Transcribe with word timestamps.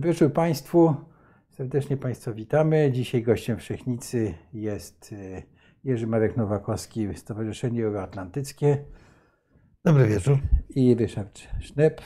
Dobry 0.00 0.12
wieczór 0.12 0.32
Państwu. 0.32 0.94
Serdecznie 1.48 1.96
Państwa 1.96 2.32
witamy. 2.32 2.92
Dzisiaj 2.92 3.22
gościem 3.22 3.56
Wszechnicy 3.58 4.34
jest 4.52 5.12
e, 5.12 5.42
Jerzy 5.84 6.06
Marek 6.06 6.36
Nowakowski, 6.36 7.08
Stowarzyszenie 7.14 7.84
Euroatlantyckie 7.84 8.84
Dobry 9.84 10.06
wieczór. 10.06 10.38
i 10.74 10.94
Ryszard 10.94 11.40
Sznep, 11.60 12.00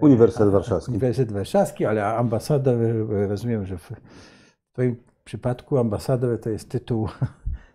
Uniwersytet 0.00 0.48
Warszawski. 0.48 0.90
Uniwersytet 0.90 1.32
Warszawski, 1.32 1.86
ale 1.86 2.06
ambasador, 2.06 2.78
rozumiem, 3.28 3.66
że 3.66 3.78
w 3.78 3.92
Twoim 4.72 4.96
przypadku 5.24 5.78
ambasador 5.78 6.40
to 6.40 6.50
jest 6.50 6.70
tytuł, 6.70 7.08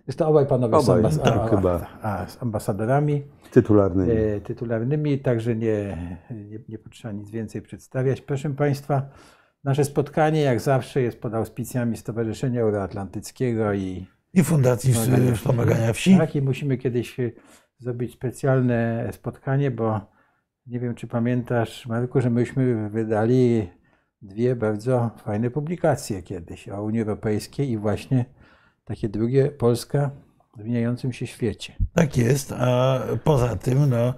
zresztą 0.08 0.26
obaj 0.28 0.46
Panowie 0.46 0.74
są 0.82 0.94
Obaj, 0.94 0.98
ambas- 0.98 1.20
tak, 1.24 1.38
a, 1.38 1.48
chyba. 1.48 1.88
a, 2.02 2.26
z 2.28 2.44
ambasadorami 2.44 3.24
Tytularny. 3.52 4.14
e, 4.36 4.42
tytularnymi, 4.42 5.20
także 5.20 5.56
nie, 5.56 5.98
nie, 6.32 6.60
nie 6.70 6.78
potrzeba 6.80 7.12
nic 7.12 7.30
więcej 7.30 7.62
przedstawiać. 7.62 8.22
Proszę 8.22 8.50
Państwa, 8.50 9.10
nasze 9.64 9.86
spotkanie 9.86 10.42
jak 10.42 10.60
zawsze 10.60 11.02
jest 11.02 11.20
pod 11.22 11.34
auspicjami 11.34 11.98
Stowarzyszenia 11.98 12.62
Euroatlantyckiego 12.62 13.74
i 13.74 14.06
I 14.34 14.44
Fundacji 14.44 14.94
Wspomagania 14.94 15.34
Wspomagania, 15.34 15.36
Wspomagania 15.36 15.94
Wsi. 15.94 16.18
tak, 16.18 16.36
i 16.36 16.42
musimy 16.42 16.78
kiedyś 16.78 17.20
e, 17.20 17.32
zrobić 17.80 18.14
specjalne 18.14 19.10
spotkanie, 19.12 19.72
bo 19.72 20.02
nie 20.68 20.80
wiem, 20.80 20.96
czy 20.96 21.08
pamiętasz, 21.08 21.86
Marku, 21.88 22.22
że 22.22 22.30
myśmy 22.30 22.90
wydali 22.90 23.70
dwie 24.22 24.56
bardzo 24.56 25.12
fajne 25.18 25.50
publikacje 25.52 26.24
kiedyś 26.24 26.70
o 26.70 26.84
Unii 26.84 27.02
Europejskiej 27.02 27.70
i 27.72 27.78
właśnie 27.78 28.26
takie 28.88 29.10
drugie 29.10 29.52
Polska 29.52 30.12
w 30.58 30.62
zmieniającym 30.62 31.14
się 31.14 31.28
świecie. 31.28 31.74
Tak 31.94 32.18
jest, 32.18 32.52
a 32.52 33.00
poza 33.24 33.56
tym 33.56 33.90
no, 33.90 34.14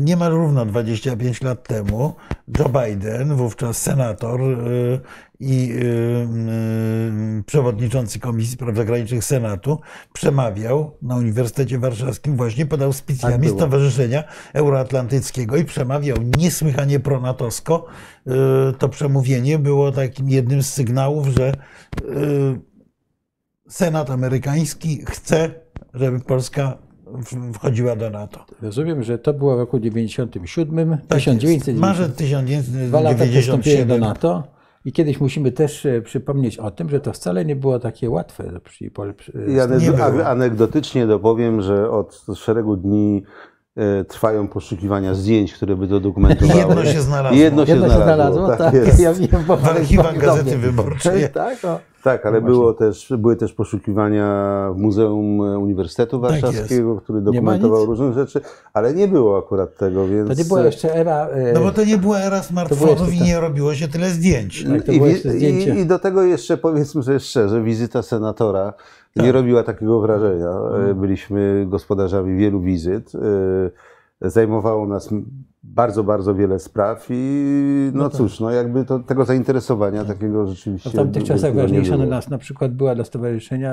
niemal 0.00 0.32
równo 0.32 0.66
25 0.66 1.42
lat 1.42 1.68
temu 1.68 2.14
Joe 2.58 2.68
Biden, 2.68 3.34
wówczas 3.34 3.82
senator 3.82 4.40
y, 4.42 5.00
i 5.40 5.72
y, 5.72 5.84
y, 7.38 7.42
przewodniczący 7.46 8.20
Komisji 8.20 8.54
Spraw 8.54 8.76
Zagranicznych 8.76 9.24
Senatu, 9.24 9.80
przemawiał 10.12 10.96
na 11.02 11.16
Uniwersytecie 11.16 11.78
Warszawskim 11.78 12.36
właśnie 12.36 12.66
pod 12.66 12.82
auspicjami 12.82 13.46
Tak. 13.46 13.56
Stowarzyszenia 13.56 14.24
Euroatlantyckiego 14.52 15.56
i 15.56 15.64
przemawiał 15.64 16.16
niesłychanie 16.38 17.00
pronatowsko. 17.00 17.86
To 18.78 18.88
przemówienie 18.88 19.58
było 19.58 19.92
takim 19.92 20.30
jednym 20.30 20.62
z 20.62 20.72
sygnałów, 20.72 21.28
że 21.28 21.52
Senat 23.74 24.10
amerykański 24.10 25.04
chce, 25.06 25.50
żeby 25.94 26.20
Polska 26.20 26.78
wchodziła 27.54 27.96
do 27.96 28.10
NATO. 28.10 28.44
Rozumiem, 28.62 29.02
że 29.02 29.18
to 29.18 29.32
było 29.34 29.56
w 29.56 29.58
roku 29.58 29.78
97, 29.78 30.90
Tak 30.90 31.26
jest. 31.26 31.40
1990, 31.40 31.78
Marzec 31.80 32.10
dwa 32.88 33.00
lata 33.00 33.18
po 33.18 33.24
wstąpieniu 33.24 33.86
do 33.86 33.94
1997. 33.96 34.00
NATO. 34.00 34.42
I 34.84 34.92
kiedyś 34.92 35.20
musimy 35.20 35.52
też 35.52 35.86
e, 35.86 36.02
przypomnieć 36.02 36.58
o 36.58 36.70
tym, 36.70 36.88
że 36.90 37.00
to 37.00 37.12
wcale 37.12 37.44
nie 37.44 37.56
było 37.56 37.78
takie 37.78 38.10
łatwe. 38.10 38.44
Przy, 38.64 38.90
przy, 38.90 39.14
przy, 39.16 39.32
I 39.48 39.60
ane- 39.60 39.78
nie 39.80 39.92
było. 39.92 40.04
a- 40.04 40.30
anegdotycznie 40.30 41.06
dopowiem, 41.06 41.62
że 41.62 41.90
od 41.90 42.24
szeregu 42.34 42.76
dni 42.76 43.22
trwają 44.08 44.48
poszukiwania 44.48 45.14
zdjęć, 45.14 45.54
które 45.54 45.76
by 45.76 45.88
to 45.88 46.00
dokumentowały. 46.00 46.58
Jedno 46.60 46.84
się 46.84 47.00
znalazło. 47.00 47.38
Jedno 47.38 47.66
się 47.66 47.72
Jedno 47.72 47.88
się 47.88 47.94
znalazło, 47.94 48.48
tak, 48.48 48.58
tak, 48.58 48.74
jest. 48.74 49.00
ja 49.00 49.12
wiem, 49.14 49.44
bo 49.46 49.56
W 49.56 49.68
archiwach 49.68 50.18
Gazety. 50.18 50.58
Wyborczej. 50.58 51.28
Tak, 51.34 51.64
o. 51.64 51.80
Tak, 52.02 52.26
ale 52.26 52.40
No 52.40 52.46
było 52.46 52.72
też, 52.72 53.12
były 53.18 53.36
też 53.36 53.52
poszukiwania 53.52 54.26
w 54.74 54.78
Muzeum 54.78 55.40
Uniwersytetu 55.40 56.20
Tak 56.20 56.30
Warszawskiego, 56.30 56.96
który 56.96 57.18
ma 57.20 57.24
dokumentował 57.24 57.86
różne 57.86 58.12
rzeczy, 58.12 58.40
ale 58.72 58.94
nie 58.94 59.08
było 59.08 59.38
akurat 59.38 59.76
tego, 59.76 60.06
więc... 60.06 60.28
To 60.28 60.34
nie 60.34 60.44
była 60.44 60.62
jeszcze 60.64 60.94
era. 60.94 61.26
e, 61.28 61.52
No 61.52 61.60
bo 61.60 61.72
to 61.72 61.84
nie 61.84 61.98
była 61.98 62.18
era 62.18 62.42
smartfonów 62.42 63.14
i 63.14 63.18
tak. 63.18 63.26
nie 63.26 63.40
robiło 63.40 63.74
się 63.74 63.88
tyle 63.88 64.10
zdjęć. 64.10 64.64
Tak, 64.64 64.82
to 64.82 64.92
I, 64.92 65.00
i, 65.44 65.68
I 65.80 65.86
do 65.86 65.98
tego 65.98 66.22
jeszcze 66.22 66.56
powiedzmy 66.56 67.02
sobie 67.02 67.20
szczerze, 67.20 67.62
wizyta 67.62 68.02
senatora 68.02 68.72
Tak. 69.14 69.26
nie 69.26 69.32
robiła 69.32 69.62
takiego 69.62 70.00
wrażenia. 70.00 70.48
Mhm. 70.50 70.90
E, 70.90 70.94
Byliśmy 70.94 71.66
gospodarzami 71.68 72.36
wielu 72.36 72.60
wizyt. 72.60 73.12
e, 73.14 74.30
Zajmowało 74.30 74.86
nas 74.86 75.10
bardzo, 75.62 76.04
bardzo 76.04 76.34
wiele 76.34 76.58
spraw 76.58 77.06
i 77.10 77.90
no, 77.94 78.10
cóż, 78.10 78.40
no 78.40 78.50
jakby 78.50 78.84
to, 78.84 78.98
tego 78.98 79.24
zainteresowania 79.24 80.04
takiego 80.04 80.46
rzeczywiście 80.46 80.90
tak. 80.90 80.92
w 80.92 80.96
tamtych 80.96 81.24
czasach 81.24 81.54
ważniejsza 81.54 81.96
dla 81.96 82.06
nas 82.06 82.28
na 82.30 82.38
przykład 82.38 82.72
była 82.74 82.94
dla 82.94 83.04
stowarzyszenia 83.04 83.72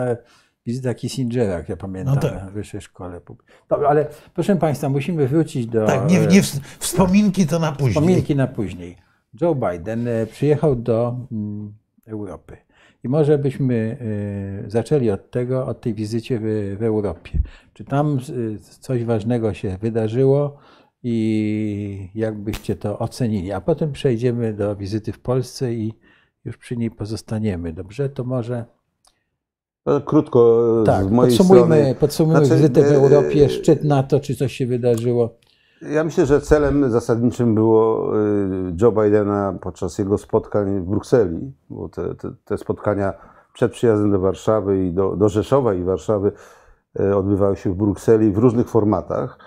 wizyta 0.66 0.94
Kissingera, 0.94 1.54
jak 1.54 1.70
ja 1.70 1.78
pamiętam, 1.78 2.16
No 2.16 2.22
tak. 2.22 2.34
na 2.46 2.52
wyższej 2.52 2.82
szkole. 2.82 3.22
Dobra, 3.70 3.90
ale 3.90 4.08
proszę 4.34 4.56
Państwa, 4.56 4.90
musimy 4.90 5.28
wrócić 5.28 5.66
do 5.68 5.86
Tak, 5.86 6.10
nie, 6.12 6.20
nie 6.28 6.42
w- 6.42 6.60
wspominki 6.80 7.48
to 7.48 7.60
na 7.60 7.72
później. 7.72 7.94
wspominki 7.94 8.36
na 8.36 8.48
później. 8.48 8.98
Joe 9.42 9.56
Biden 9.56 10.08
e, 10.08 10.26
przyjechał 10.26 10.76
do 10.76 11.16
mm, 11.32 11.74
Europy. 12.08 12.58
I 13.04 13.10
może 13.10 13.38
byśmy 13.38 13.98
e, 14.66 14.70
zaczęli 14.70 15.10
od 15.10 15.32
tego, 15.32 15.66
od 15.66 15.82
tej 15.82 15.94
wizycie 15.94 16.40
w, 16.40 16.76
w 16.80 16.84
Europie. 16.84 17.40
Czy 17.74 17.86
tam 17.86 18.18
e, 18.18 18.60
coś 18.60 19.04
ważnego 19.04 19.54
się 19.54 19.78
wydarzyło 19.82 20.58
i 21.04 22.10
jak 22.16 22.40
byście 22.40 22.76
to 22.76 23.00
ocenili? 23.00 23.52
A 23.52 23.62
potem 23.62 23.92
przejdziemy 23.92 24.54
do 24.54 24.76
wizyty 24.76 25.12
w 25.12 25.20
Polsce 25.20 25.74
i 25.74 25.94
już 26.46 26.58
przy 26.58 26.78
niej 26.78 26.92
pozostaniemy. 26.92 27.74
Dobrze? 27.74 28.10
To 28.10 28.24
może 28.24 28.66
No, 29.86 30.02
Krótko 30.02 30.84
tak, 30.86 31.06
z 31.06 31.12
mojej 31.12 31.38
podsumujmy, 31.38 31.76
strony. 31.76 31.96
podsumujmy 31.96 32.46
Znaczy, 32.46 32.62
wizytę 32.62 32.82
w 32.82 32.92
e, 32.92 32.96
Europie, 32.96 33.50
szczyt 33.50 33.84
NATO, 33.84 34.20
czy 34.20 34.36
coś 34.36 34.54
się 34.54 34.68
wydarzyło. 34.68 35.38
Ja 35.90 36.04
myślę, 36.04 36.26
że 36.26 36.42
celem 36.42 36.92
zasadniczym 36.92 37.56
było 37.56 38.14
y, 38.20 38.76
Joe 38.82 38.92
Bidena 38.92 39.54
podczas 39.62 39.98
jego 39.98 40.18
spotkań 40.18 40.80
w 40.80 40.84
Brukseli, 40.84 41.54
bo 41.70 41.90
te, 41.90 42.16
te, 42.16 42.32
te 42.46 42.58
spotkania 42.58 43.14
przed 43.54 43.72
przyjazdem 43.72 44.12
do 44.12 44.20
Warszawy 44.20 44.86
i 44.86 44.94
do, 44.94 45.16
do 45.16 45.30
Rzeszowa 45.30 45.74
i 45.74 45.84
Warszawy 45.84 46.32
y, 47.00 47.16
odbywały 47.16 47.56
się 47.56 47.74
w 47.74 47.76
Brukseli 47.76 48.32
w 48.32 48.38
różnych 48.38 48.70
formatach. 48.70 49.38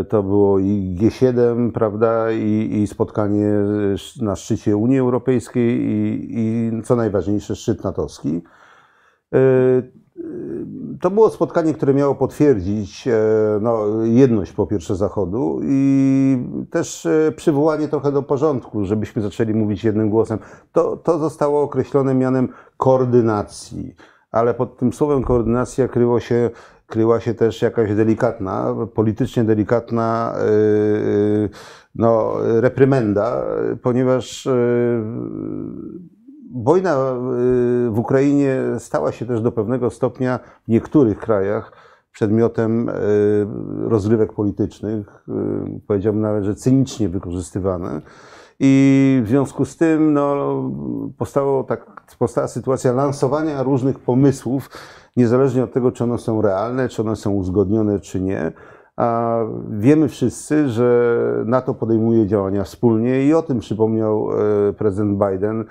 Y, 0.00 0.04
To 0.04 0.22
było 0.22 0.58
i 0.58 0.96
G7, 1.00 1.72
prawda, 1.72 2.32
i, 2.32 2.70
i 2.82 2.86
spotkanie 2.86 3.52
na 4.20 4.36
szczycie 4.36 4.76
Unii 4.76 4.98
Europejskiej 4.98 5.80
i, 5.80 6.28
i 6.30 6.82
co 6.82 6.96
najważniejsze 6.96 7.56
szczyt 7.56 7.84
natowski. 7.84 8.42
To 11.00 11.10
było 11.10 11.30
spotkanie, 11.30 11.74
które 11.74 11.94
miało 11.94 12.14
potwierdzić 12.14 13.08
e, 13.08 13.12
no, 13.60 13.84
jedność 14.04 14.52
po 14.52 14.66
pierwsze 14.66 14.96
Zachodu 14.96 15.60
i 15.62 16.38
też 16.70 17.06
e, 17.06 17.32
przywołanie 17.36 17.88
trochę 17.88 18.12
do 18.12 18.22
porządku, 18.22 18.84
żebyśmy 18.84 19.22
zaczęli 19.22 19.54
mówić 19.54 19.84
jednym 19.84 20.10
głosem. 20.10 20.38
To, 20.72 20.96
to 20.96 21.18
zostało 21.18 21.62
określone 21.62 22.14
mianem 22.14 22.48
koordynacji, 22.76 23.94
ale 24.30 24.54
pod 24.54 24.76
tym 24.76 24.92
słowem 24.92 25.22
koordynacja 25.22 25.88
kryło 25.88 26.20
się, 26.20 26.50
kryła 26.86 27.20
się 27.20 27.34
też 27.34 27.62
jakaś 27.62 27.94
delikatna, 27.94 28.74
politycznie 28.94 29.44
delikatna 29.44 30.34
e, 30.36 31.48
no, 31.94 32.32
reprymenda, 32.60 33.44
ponieważ 33.82 34.48
Wojna 36.54 36.96
y, 37.86 37.90
w 37.90 37.98
Ukrainie 37.98 38.56
stała 38.78 39.12
się 39.12 39.26
też 39.26 39.40
do 39.40 39.52
pewnego 39.52 39.90
stopnia 39.90 40.38
w 40.64 40.68
niektórych 40.68 41.18
krajach 41.18 41.72
przedmiotem 42.12 42.88
y, 42.88 42.92
rozrywek 43.88 44.32
politycznych, 44.32 45.24
y, 45.28 45.80
powiedziałbym 45.86 46.22
nawet, 46.22 46.44
że 46.44 46.54
cynicznie 46.54 47.08
wykorzystywane. 47.08 48.00
I 48.60 49.20
w 49.24 49.28
związku 49.28 49.64
z 49.64 49.76
tym 49.76 50.12
no, 50.12 50.54
powstało 51.18 51.64
tak, 51.64 52.02
powstała 52.18 52.48
sytuacja 52.48 52.92
lansowania 52.92 53.62
różnych 53.62 53.98
pomysłów, 53.98 54.70
niezależnie 55.16 55.64
od 55.64 55.72
tego, 55.72 55.92
czy 55.92 56.04
one 56.04 56.18
są 56.18 56.42
realne, 56.42 56.88
czy 56.88 57.02
one 57.02 57.16
są 57.16 57.30
uzgodnione, 57.30 58.00
czy 58.00 58.20
nie. 58.20 58.52
A 58.96 59.38
wiemy 59.70 60.08
wszyscy, 60.08 60.68
że 60.68 61.16
NATO 61.46 61.74
podejmuje 61.74 62.26
działania 62.26 62.64
wspólnie 62.64 63.26
i 63.26 63.34
o 63.34 63.42
tym 63.42 63.58
przypomniał 63.58 64.28
prezydent 64.78 65.18
Biden, 65.18 65.64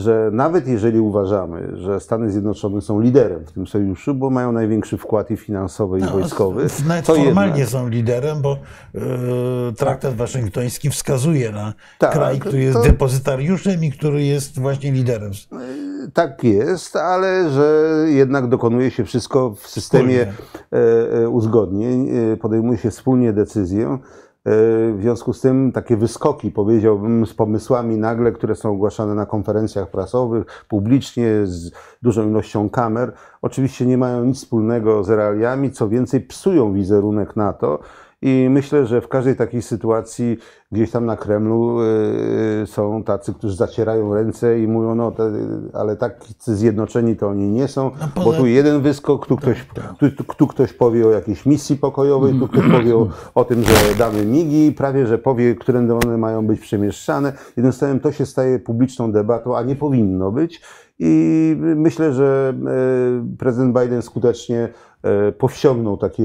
że 0.00 0.30
nawet 0.32 0.68
jeżeli 0.68 1.00
uważamy, 1.00 1.68
że 1.76 2.00
Stany 2.00 2.30
Zjednoczone 2.30 2.80
są 2.80 3.00
liderem 3.00 3.46
w 3.46 3.52
tym 3.52 3.66
sojuszu, 3.66 4.14
bo 4.14 4.30
mają 4.30 4.52
największy 4.52 4.98
wkład 4.98 5.30
i 5.30 5.36
finansowy, 5.36 5.98
i 5.98 6.02
wojskowy, 6.02 6.62
No, 6.62 6.88
Nawet 6.88 7.06
to 7.06 7.14
formalnie 7.14 7.58
jednak, 7.58 7.68
są 7.68 7.88
liderem, 7.88 8.42
bo 8.42 8.52
e, 8.94 8.98
traktat 9.76 10.14
waszyngtoński 10.14 10.90
wskazuje 10.90 11.52
na 11.52 11.74
Tak, 11.98 12.12
kraj, 12.12 12.38
który 12.38 12.58
jest 12.58 12.78
to- 12.78 12.84
depozytariuszem 12.84 13.84
i 13.84 13.92
który 13.92 14.22
jest 14.24 14.58
właśnie 14.60 14.92
liderem. 14.92 15.30
tak 16.14 16.44
jest, 16.44 16.96
ale 16.96 17.50
że 17.50 17.88
jednak 18.08 18.48
dokonuje 18.48 18.90
się 18.90 19.04
wszystko 19.04 19.50
w 19.60 19.66
systemie 19.66 20.20
e, 20.72 20.76
e, 21.22 21.28
uzgodnień, 21.28 22.08
e, 22.32 22.36
podejmuje 22.36 22.78
się 22.78 22.90
wspólnie 22.90 23.32
decyzję. 23.32 23.98
E, 24.44 24.50
W 24.92 24.98
związku 25.00 25.32
z 25.32 25.40
tym 25.40 25.72
takie 25.72 25.96
wyskoki, 25.96 26.50
powiedziałbym, 26.50 27.26
z 27.26 27.34
pomysłami 27.34 27.96
nagle, 27.96 28.32
które 28.32 28.54
są 28.54 28.70
ogłaszane 28.70 29.14
na 29.14 29.26
konferencjach 29.26 29.90
prasowych, 29.90 30.64
publicznie, 30.68 31.30
z 31.44 31.72
dużą 32.02 32.28
ilością 32.30 32.70
kamer, 32.70 33.12
oczywiście 33.42 33.86
nie 33.86 33.98
mają 33.98 34.24
nic 34.24 34.36
wspólnego 34.36 35.04
z 35.04 35.10
realiami, 35.10 35.70
co 35.70 35.88
więcej, 35.88 36.20
psują 36.20 36.72
wizerunek 36.72 37.36
NATO 37.36 37.78
I 38.22 38.46
myślę, 38.50 38.86
że 38.86 39.00
w 39.00 39.08
każdej 39.08 39.36
takiej 39.36 39.62
sytuacji 39.62 40.38
gdzieś 40.72 40.90
tam 40.90 41.06
na 41.06 41.16
Kremlu 41.16 41.80
y, 42.62 42.66
są 42.66 43.04
tacy, 43.04 43.34
którzy 43.34 43.56
zacierają 43.56 44.14
ręce 44.14 44.60
i 44.60 44.68
mówią, 44.68 44.94
no 44.94 45.10
te, 45.10 45.32
ale 45.72 45.96
tacy 45.96 46.56
zjednoczeni 46.56 47.16
to 47.16 47.28
oni 47.28 47.48
nie 47.48 47.68
są, 47.68 47.90
No 48.16 48.24
bo 48.24 48.32
tu 48.32 48.46
jeden 48.46 48.80
wyskok, 48.80 49.26
tu 49.26 49.36
ktoś, 49.36 49.66
tu, 49.98 50.10
tu, 50.10 50.34
tu 50.34 50.46
ktoś 50.46 50.72
powie 50.72 51.06
o 51.06 51.10
jakiejś 51.10 51.46
misji 51.46 51.76
pokojowej, 51.76 52.34
tu 52.38 52.48
ktoś 52.48 52.70
powie 52.70 52.96
o, 52.96 53.08
o 53.34 53.44
tym, 53.44 53.62
że 53.62 53.94
damy 53.98 54.24
migi, 54.26 54.72
prawie, 54.72 55.06
że 55.06 55.18
powie, 55.18 55.54
którędy 55.54 55.94
one 55.94 56.18
mają 56.18 56.46
być 56.46 56.60
przemieszczane. 56.60 57.32
Jednym 57.56 57.72
słowem, 57.72 58.00
to 58.00 58.12
się 58.12 58.26
staje 58.26 58.58
publiczną 58.58 59.12
debatą, 59.12 59.56
a 59.56 59.62
nie 59.62 59.76
powinno 59.76 60.32
być. 60.32 60.62
I 61.02 61.56
myślę, 61.58 62.12
że 62.12 62.54
e, 62.66 63.36
prezydent 63.38 63.78
Biden 63.78 64.02
skutecznie 64.02 64.68
powściągnął 65.38 65.96
takie, 65.96 66.24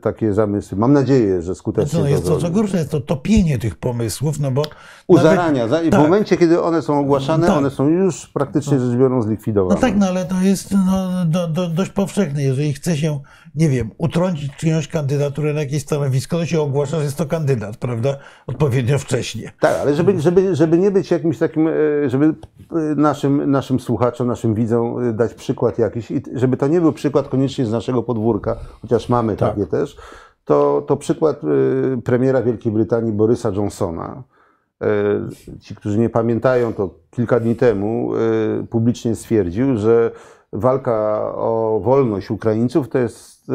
takie 0.00 0.34
zamysły. 0.34 0.78
Mam 0.78 0.92
nadzieję, 0.92 1.42
że 1.42 1.54
skutecznie 1.54 2.00
No, 2.00 2.08
jest 2.08 2.26
to, 2.26 2.38
co 2.38 2.50
gorsze, 2.50 2.76
jest 2.78 2.90
to 2.90 3.00
topienie 3.00 3.58
tych 3.58 3.74
pomysłów, 3.76 4.40
no 4.40 4.50
bo... 4.50 4.62
U 5.06 5.16
nawet- 5.16 5.30
zarania. 5.30 5.68
Za, 5.68 5.80
W 5.80 5.88
tak. 5.90 6.00
momencie, 6.00 6.36
kiedy 6.36 6.62
one 6.62 6.82
są 6.82 7.00
ogłaszane, 7.00 7.46
Tak. 7.46 7.56
one 7.56 7.70
są 7.70 7.88
już 7.88 8.26
praktycznie 8.26 8.80
rzecz 8.80 8.96
biorąc 8.98 9.24
No 9.24 9.28
zlikwidowane. 9.28 9.80
tak, 9.80 9.96
no 9.96 10.06
ale 10.06 10.24
to 10.24 10.34
jest 10.42 10.72
no, 10.72 11.08
do, 11.26 11.48
do, 11.48 11.68
dość 11.68 11.90
powszechne. 11.90 12.42
Jeżeli 12.42 12.72
chce 12.72 12.96
się, 12.96 13.20
nie 13.56 13.68
wiem, 13.68 13.90
utrącić 13.98 14.56
czyjąś 14.56 14.88
kandydaturę 14.88 15.52
na 15.52 15.60
jakieś 15.60 15.82
stanowisko, 15.82 16.38
to 16.38 16.46
się 16.46 16.60
ogłasza, 16.60 16.96
że 16.96 17.04
jest 17.04 17.16
to 17.16 17.26
kandydat, 17.26 17.76
prawda? 17.76 18.16
Odpowiednio 18.46 18.98
wcześnie. 18.98 19.52
Tak, 19.60 19.76
ale 19.80 19.94
żeby, 19.94 20.20
żeby, 20.20 20.54
żeby 20.56 20.78
nie 20.78 20.90
być 20.90 21.10
jakimś 21.10 21.38
takim, 21.38 21.68
e, 21.68 21.72
żeby 22.06 22.26
e, 22.26 22.34
naszym, 22.96 23.50
naszym 23.50 23.80
słuchaczom, 23.80 24.26
naszym 24.26 24.54
widzom 24.54 25.08
e, 25.08 25.12
dać 25.12 25.34
przykład 25.34 25.78
jakiś, 25.78 26.10
i 26.10 26.22
żeby 26.34 26.56
to 26.56 26.68
nie 26.68 26.80
był 26.80 26.92
przykład 26.92 27.28
koniecznie 27.28 27.66
z 27.66 27.70
naszego 27.70 28.02
podwórka, 28.02 28.56
chociaż 28.82 29.08
mamy 29.08 29.36
Tak. 29.36 29.54
takie 29.54 29.66
też, 29.66 29.96
to, 30.44 30.84
to 30.88 30.96
przykład 30.96 31.40
premiera 32.04 32.42
Wielkiej 32.42 32.72
Brytanii 32.72 33.12
Borysa 33.12 33.50
Johnsona. 33.50 34.22
Ci, 35.60 35.74
którzy 35.74 35.98
nie 35.98 36.10
pamiętają, 36.10 36.72
to 36.72 36.90
kilka 37.10 37.40
dni 37.40 37.56
temu 37.56 38.10
publicznie 38.70 39.14
stwierdził, 39.14 39.76
że 39.76 40.10
walka 40.52 41.20
o 41.34 41.80
wolność 41.84 42.30
Ukraińców 42.30 42.88
to 42.88 42.98
jest 42.98 43.35
e, 43.50 43.52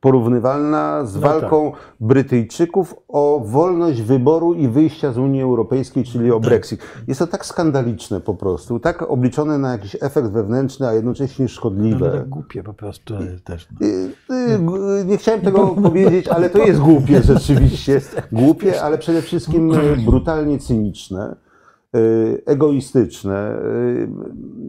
porównywalna 0.00 1.04
z 1.04 1.14
No 1.14 1.20
tak. 1.20 1.30
walką 1.30 1.72
Brytyjczyków 2.00 2.94
o 3.08 3.42
wolność 3.44 4.02
wyboru 4.02 4.54
i 4.54 4.68
wyjścia 4.68 5.12
z 5.12 5.18
Unii 5.18 5.42
Europejskiej, 5.42 6.04
czyli 6.04 6.30
o 6.32 6.40
Brexit. 6.40 6.80
Jest 7.08 7.18
to 7.20 7.26
tak 7.26 7.46
skandaliczne 7.46 8.20
po 8.20 8.34
prostu, 8.34 8.78
tak 8.80 9.02
obliczone 9.02 9.58
na 9.58 9.72
jakiś 9.72 9.96
efekt 10.00 10.28
wewnętrzny, 10.28 10.86
a 10.88 10.92
jednocześnie 10.92 11.44
No, 11.44 11.48
szkodliwe. 11.48 12.10
ale 12.10 12.18
tak 12.20 12.28
głupie 12.28 12.62
po 12.62 12.74
prostu 12.74 13.14
też. 13.44 13.68
No. 13.80 13.86
Y, 13.86 14.58
g- 14.58 15.04
Nie 15.06 15.16
chciałem 15.16 15.40
tego 15.40 15.66
powiedzieć, 15.66 16.28
ale 16.28 16.50
to 16.50 16.58
jest 16.58 16.80
głupie 16.80 17.22
rzeczywiście. 17.32 18.00
Głupie, 18.32 18.82
ale 18.82 18.98
przede 18.98 19.22
wszystkim 19.22 19.72
brutalnie 20.04 20.58
cyniczne, 20.58 21.36
egoistyczne, 22.46 23.56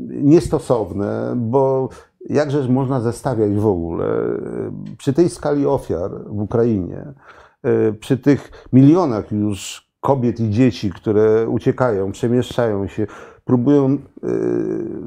niestosowne, 0.10 1.34
bo 1.38 1.90
jakżeż 2.30 2.68
można 2.68 3.02
zestawiać 3.02 3.54
w 3.54 3.68
ogóle 3.68 4.06
przy 4.98 5.14
tej 5.14 5.30
skali 5.30 5.66
ofiar 5.66 6.12
w 6.26 6.42
Ukrainie, 6.42 7.06
y, 7.66 7.94
przy 7.94 8.18
tych 8.18 8.68
milionach 8.74 9.32
już 9.32 9.88
kobiet 10.00 10.40
i 10.40 10.50
dzieci, 10.50 10.90
które 10.90 11.50
uciekają, 11.50 12.12
przemieszczają 12.12 12.88
się, 12.88 13.08
próbują 13.46 13.94
y, 13.94 13.98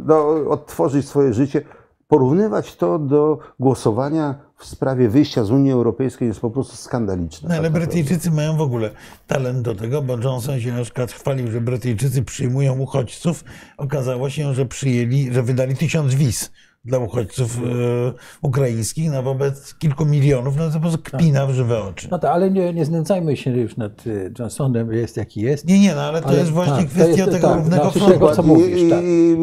no, 0.06 0.28
odtworzyć 0.48 1.08
swoje 1.08 1.32
życie, 1.32 1.62
porównywać 2.08 2.76
to 2.76 2.98
do 2.98 3.38
głosowania 3.60 4.34
w 4.58 4.66
sprawie 4.66 5.08
wyjścia 5.08 5.44
z 5.44 5.50
Unii 5.50 5.72
Europejskiej 5.72 6.28
jest 6.28 6.40
po 6.40 6.50
prostu 6.50 6.76
skandaliczne. 6.76 7.48
No 7.48 7.54
ale 7.54 7.70
tak. 7.70 7.72
Brytyjczycy 7.72 8.30
mają 8.30 8.56
w 8.56 8.60
ogóle 8.60 8.90
talent 9.26 9.62
do 9.62 9.74
tego, 9.74 10.02
bo 10.02 10.18
Johnson 10.18 10.60
się 10.60 10.72
na 10.72 10.82
przykład 10.82 11.12
chwalił, 11.12 11.50
że 11.50 11.60
Brytyjczycy 11.60 12.22
przyjmują 12.22 12.78
uchodźców. 12.78 13.44
Okazało 13.76 14.30
się, 14.30 14.54
że 14.54 14.66
przyjęli, 14.66 15.32
że 15.32 15.42
wydali 15.42 15.76
tysiąc 15.76 16.14
wiz 16.14 16.50
dla 16.86 16.98
uchodźców 16.98 17.58
e, 17.58 18.12
ukraińskich 18.42 19.10
na 19.10 19.22
wobec 19.22 19.74
kilku 19.74 20.06
milionów. 20.06 20.56
No 20.56 20.66
to 20.68 20.72
po 20.74 20.80
prostu 20.80 20.98
kpina 21.02 21.46
w 21.46 21.50
żywe 21.50 21.82
oczy. 21.82 22.08
no 22.10 22.18
tak, 22.18 22.30
ale 22.30 22.50
nie, 22.50 22.72
nie 22.74 22.84
znęcajmy 22.84 23.36
się 23.36 23.50
już 23.50 23.76
nad 23.76 24.06
y, 24.06 24.32
Johnsonem, 24.38 24.92
jest 24.92 25.16
jaki 25.16 25.40
jest. 25.40 25.66
Nie, 25.68 25.80
nie, 25.80 25.94
no 25.94 26.00
ale 26.00 26.20
to 26.22 26.28
Ale 26.28 26.38
jest 26.38 26.50
właśnie 26.50 26.76
tak, 26.76 26.86
kwestia 26.86 27.22
jest- 27.24 27.32
tego 27.32 27.48
tak, 27.48 27.56
równego 27.56 27.82
znaczy 27.82 27.98
frontu. 27.98 28.14
tego, 28.14 28.32
co 28.34 28.42
mówisz, 28.42 28.80
I, 28.82 28.90
tak. 28.90 29.00
i 29.04 29.36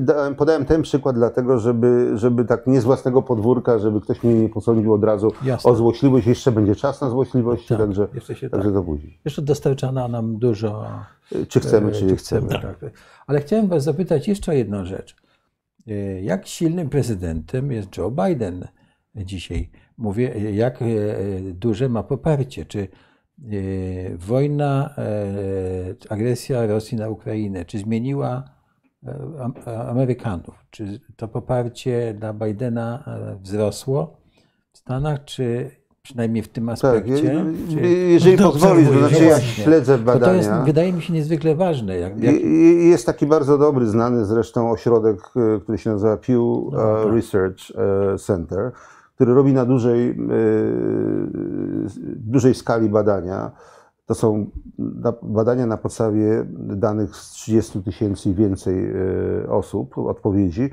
dałem, 0.00 0.34
podałem 0.34 0.64
ten 0.64 0.82
przykład 0.82 1.16
dlatego, 1.16 1.58
żeby, 1.58 2.10
żeby 2.14 2.44
tak 2.44 2.66
nie 2.66 2.80
z 2.80 2.84
własnego 2.84 3.22
podwórka, 3.22 3.78
żeby 3.78 4.00
ktoś 4.00 4.22
mnie 4.22 4.34
nie 4.34 4.48
posądził 4.48 4.92
od 4.94 5.04
razu 5.04 5.32
Jasne. 5.44 5.70
o 5.70 5.74
złośliwość. 5.74 6.26
Jeszcze 6.26 6.52
będzie 6.52 6.76
czas 6.76 7.00
na 7.00 7.10
złośliwość, 7.10 7.66
Tak, 7.66 7.78
także, 7.78 8.08
się 8.34 8.50
także 8.50 8.68
tak. 8.68 8.74
to 8.74 8.82
później. 8.82 9.18
Jeszcze 9.24 9.42
dostarczano 9.42 10.08
nam 10.08 10.38
dużo 10.38 10.86
Czy 11.48 11.60
chcemy, 11.60 11.92
czy 11.92 11.98
E, 12.04 12.06
nie 12.06 12.16
chcemy. 12.16 12.48
chcemy. 12.48 12.62
Tak. 12.62 12.90
Ale 13.26 13.40
chciałem 13.40 13.68
Was 13.68 13.84
zapytać 13.84 14.28
jeszcze 14.28 14.52
o 14.52 14.54
jedną 14.54 14.84
rzecz. 14.84 15.16
E, 15.86 16.22
Jak 16.22 16.46
silnym 16.48 16.88
prezydentem 16.88 17.72
jest 17.72 17.96
Joe 17.96 18.10
Biden 18.10 18.68
dzisiaj? 19.14 19.70
Mówię, 19.98 20.34
e, 20.34 20.52
jak 20.52 20.82
e, 20.82 20.86
duże 21.52 21.88
ma 21.88 22.02
poparcie? 22.02 22.64
Czy 22.66 22.88
wojna, 24.18 24.94
agresja 26.08 26.66
Rosji 26.66 26.98
na 26.98 27.08
Ukrainę, 27.08 27.64
czy 27.64 27.78
zmieniła 27.78 28.44
Am- 29.40 29.54
Amerykanów? 29.88 30.66
Czy 30.70 31.00
to 31.16 31.28
poparcie 31.28 32.14
dla 32.14 32.32
Bidena 32.32 33.04
wzrosło 33.40 34.20
w 34.72 34.78
Stanach, 34.78 35.24
czy 35.24 35.70
przynajmniej 36.06 36.42
w 36.42 36.48
tym 36.48 36.66
Tak, 36.66 36.72
aspekcie? 36.74 37.12
je- 37.12 37.44
czy... 37.70 37.80
je- 37.80 38.12
jeżeli 38.12 38.36
No 38.36 38.42
to 38.46 38.52
pozwolisz, 38.52 38.88
to 38.88 38.98
znaczy 38.98 39.24
ja 39.24 39.40
śledzę 39.40 39.98
Bo 39.98 40.18
to 40.18 40.32
jest, 40.34 40.48
badania. 40.48 40.64
wydaje 40.64 40.92
mi 40.92 41.02
się, 41.02 41.12
niezwykle 41.12 41.54
ważne. 41.54 41.98
Jak, 41.98 42.22
jak, 42.22 42.34
Jest 42.80 43.06
taki 43.06 43.26
bardzo 43.26 43.58
dobry, 43.58 43.86
znany 43.86 44.24
zresztą 44.24 44.70
ośrodek, 44.70 45.16
e, 45.56 45.60
który 45.60 45.78
się 45.78 45.90
nazywa 45.90 46.16
Pew 46.16 46.38
No, 46.38 46.70
tak. 47.04 47.12
Research 47.12 47.58
e, 48.14 48.18
Center, 48.18 48.72
który 49.14 49.34
robi 49.34 49.52
na 49.52 49.64
dużej, 49.64 50.16
dużej 52.16 52.54
skali 52.54 52.88
badania. 52.88 53.50
To 54.06 54.14
są 54.14 54.46
badania 55.22 55.66
na 55.66 55.76
podstawie 55.76 56.46
danych 56.58 57.16
z 57.16 57.30
30 57.30 57.82
tysięcy 57.82 58.30
i 58.30 58.34
więcej 58.34 58.92
osób, 59.48 59.98
odpowiedzi. 59.98 60.70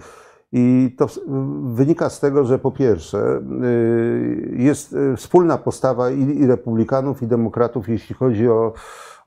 I 0.55 0.95
to 0.97 1.07
wynika 1.63 2.09
z 2.09 2.19
tego, 2.19 2.43
że 2.45 2.59
po 2.59 2.71
pierwsze 2.71 3.19
e, 3.19 3.41
jest 4.63 4.93
e, 5.13 5.17
wspólna 5.17 5.57
postawa 5.57 6.11
i, 6.11 6.45
republikanów, 6.47 7.21
i 7.23 7.27
demokratów, 7.27 7.89
jeśli 7.89 8.15
chodzi 8.15 8.49
o, 8.49 8.73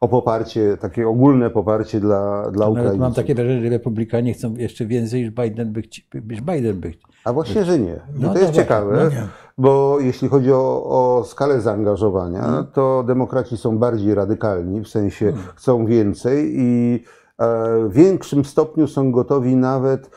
o 0.00 0.08
poparcie, 0.08 0.76
takie 0.76 1.08
ogólne 1.08 1.50
poparcie 1.50 2.00
dla, 2.00 2.50
dla 2.50 2.68
Ukraińców. 2.68 2.98
mam 3.00 3.14
takie 3.14 3.34
wrażenie, 3.34 3.60
że 3.62 3.68
republikanie 3.68 4.34
chcą 4.34 4.54
jeszcze 4.54 4.86
więcej 4.86 5.20
niż 5.20 5.30
Biden 5.30 5.72
by, 5.72 5.82
niż 6.30 6.40
Biden 6.40 6.80
by. 6.80 6.92
A 7.24 7.32
właśnie, 7.32 7.64
że 7.64 7.78
nie. 7.78 8.00
No 8.20 8.28
to 8.32 8.38
jest 8.38 8.50
dobra, 8.50 8.62
ciekawe, 8.62 9.10
no 9.14 9.20
bo 9.58 9.96
jeśli 10.00 10.28
chodzi 10.28 10.52
o, 10.52 10.84
o 10.84 11.24
skalę 11.24 11.60
zaangażowania, 11.60 12.38
Mhm. 12.44 12.66
to 12.72 13.04
demokraci 13.06 13.56
są 13.56 13.78
bardziej 13.78 14.14
radykalni, 14.14 14.80
w 14.80 14.88
sensie 14.88 15.26
Mhm. 15.26 15.46
chcą 15.56 15.86
więcej 15.86 16.52
i 16.56 16.94
e, 17.38 17.46
w 17.88 17.92
większym 17.92 18.44
stopniu 18.44 18.86
są 18.86 19.12
gotowi 19.12 19.56
nawet 19.56 20.10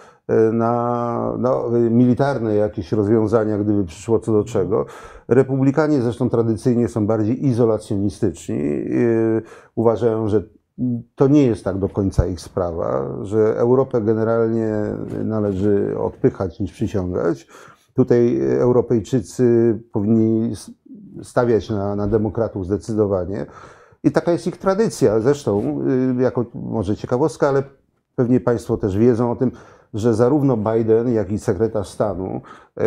na 0.54 1.34
no, 1.40 1.78
e, 1.78 1.80
militarne 1.80 2.56
jakieś 2.56 2.92
rozwiązania, 2.92 3.58
gdyby 3.58 3.86
przyszło 3.86 4.20
co 4.20 4.34
do 4.34 4.44
czego. 4.44 4.86
Republikanie 5.28 6.02
zresztą 6.02 6.30
tradycyjnie 6.30 6.88
są 6.88 7.08
bardziej 7.08 7.46
izolacjonistyczni. 7.46 8.56
e, 8.56 9.42
Uważają, 9.76 10.28
że 10.28 10.44
to 11.16 11.28
nie 11.28 11.46
jest 11.46 11.64
tak 11.64 11.78
do 11.78 11.90
końca 11.90 12.28
ich 12.28 12.42
sprawa, 12.42 13.18
że 13.22 13.58
Europę 13.58 14.02
generalnie 14.02 14.74
należy 15.26 16.00
odpychać 16.00 16.60
niż 16.60 16.72
przyciągać. 16.72 17.48
Tutaj 17.94 18.42
Europejczycy 18.60 19.80
powinni 19.92 20.54
stawiać 21.24 21.70
na, 21.70 21.96
na 21.96 22.08
demokratów 22.08 22.66
zdecydowanie. 22.66 23.46
I 24.04 24.12
taka 24.12 24.32
jest 24.32 24.48
ich 24.48 24.58
tradycja. 24.58 25.20
Zresztą, 25.20 25.82
y, 26.20 26.22
jako 26.22 26.46
może 26.54 26.96
ciekawostka, 26.96 27.50
ale 27.50 27.64
pewnie 28.16 28.40
Państwo 28.40 28.78
też 28.78 28.98
wiedzą 28.98 29.32
o 29.32 29.36
tym, 29.36 29.52
że 29.94 30.14
zarówno 30.14 30.58
Biden, 30.58 31.14
jak 31.14 31.32
i 31.32 31.40
sekretarz 31.40 31.88
stanu 31.88 32.42
y, 32.78 32.84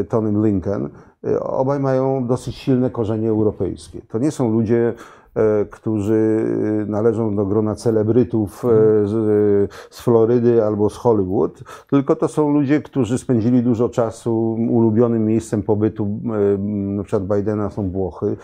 y, 0.00 0.04
Tony 0.04 0.32
Blinken, 0.32 0.88
y, 1.26 1.40
obaj 1.40 1.80
mają 1.80 2.26
dosyć 2.26 2.54
silne 2.54 2.90
korzenie 2.90 3.28
europejskie. 3.28 4.00
To 4.08 4.18
nie 4.18 4.30
są 4.30 4.52
ludzie, 4.52 4.94
e, 5.34 5.64
którzy 5.64 6.44
należą 6.86 7.36
do 7.36 7.46
grona 7.46 7.74
celebrytów 7.74 8.64
e, 8.64 8.68
z, 9.08 9.72
z 9.90 10.00
Florydy 10.00 10.64
albo 10.64 10.90
z 10.90 10.96
Hollywood, 10.96 11.62
tylko 11.90 12.16
to 12.16 12.28
są 12.28 12.52
ludzie, 12.52 12.82
którzy 12.82 13.18
spędzili 13.18 13.62
dużo 13.62 13.88
czasu. 13.88 14.56
Ulubionym 14.70 15.24
miejscem 15.24 15.62
pobytu 15.62 16.04
e, 16.04 16.58
na 16.96 17.02
przykład 17.02 17.36
Bidena 17.36 17.70
są 17.70 17.90
Włochy. 17.90 18.36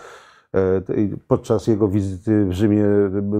E, 0.55 0.81
Podczas 1.27 1.67
jego 1.67 1.87
wizyty 1.87 2.45
w 2.45 2.51
Rzymie 2.51 2.85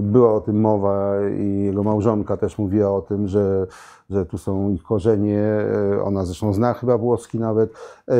była 0.02 0.34
o 0.34 0.40
tym 0.40 0.60
mowa 0.60 1.14
i 1.38 1.62
jego 1.64 1.82
małżonka 1.82 2.36
też 2.36 2.58
mówiła 2.58 2.90
o 2.90 3.00
tym, 3.02 3.28
że, 3.28 3.66
że 4.12 4.26
tu 4.26 4.38
są 4.38 4.70
ich 4.70 4.82
korzenie. 4.82 5.40
E, 5.40 6.02
Ona 6.02 6.24
zresztą 6.24 6.52
zna 6.52 6.74
chyba 6.74 6.98
włoski 6.98 7.38
nawet. 7.38 7.72
E, 8.08 8.14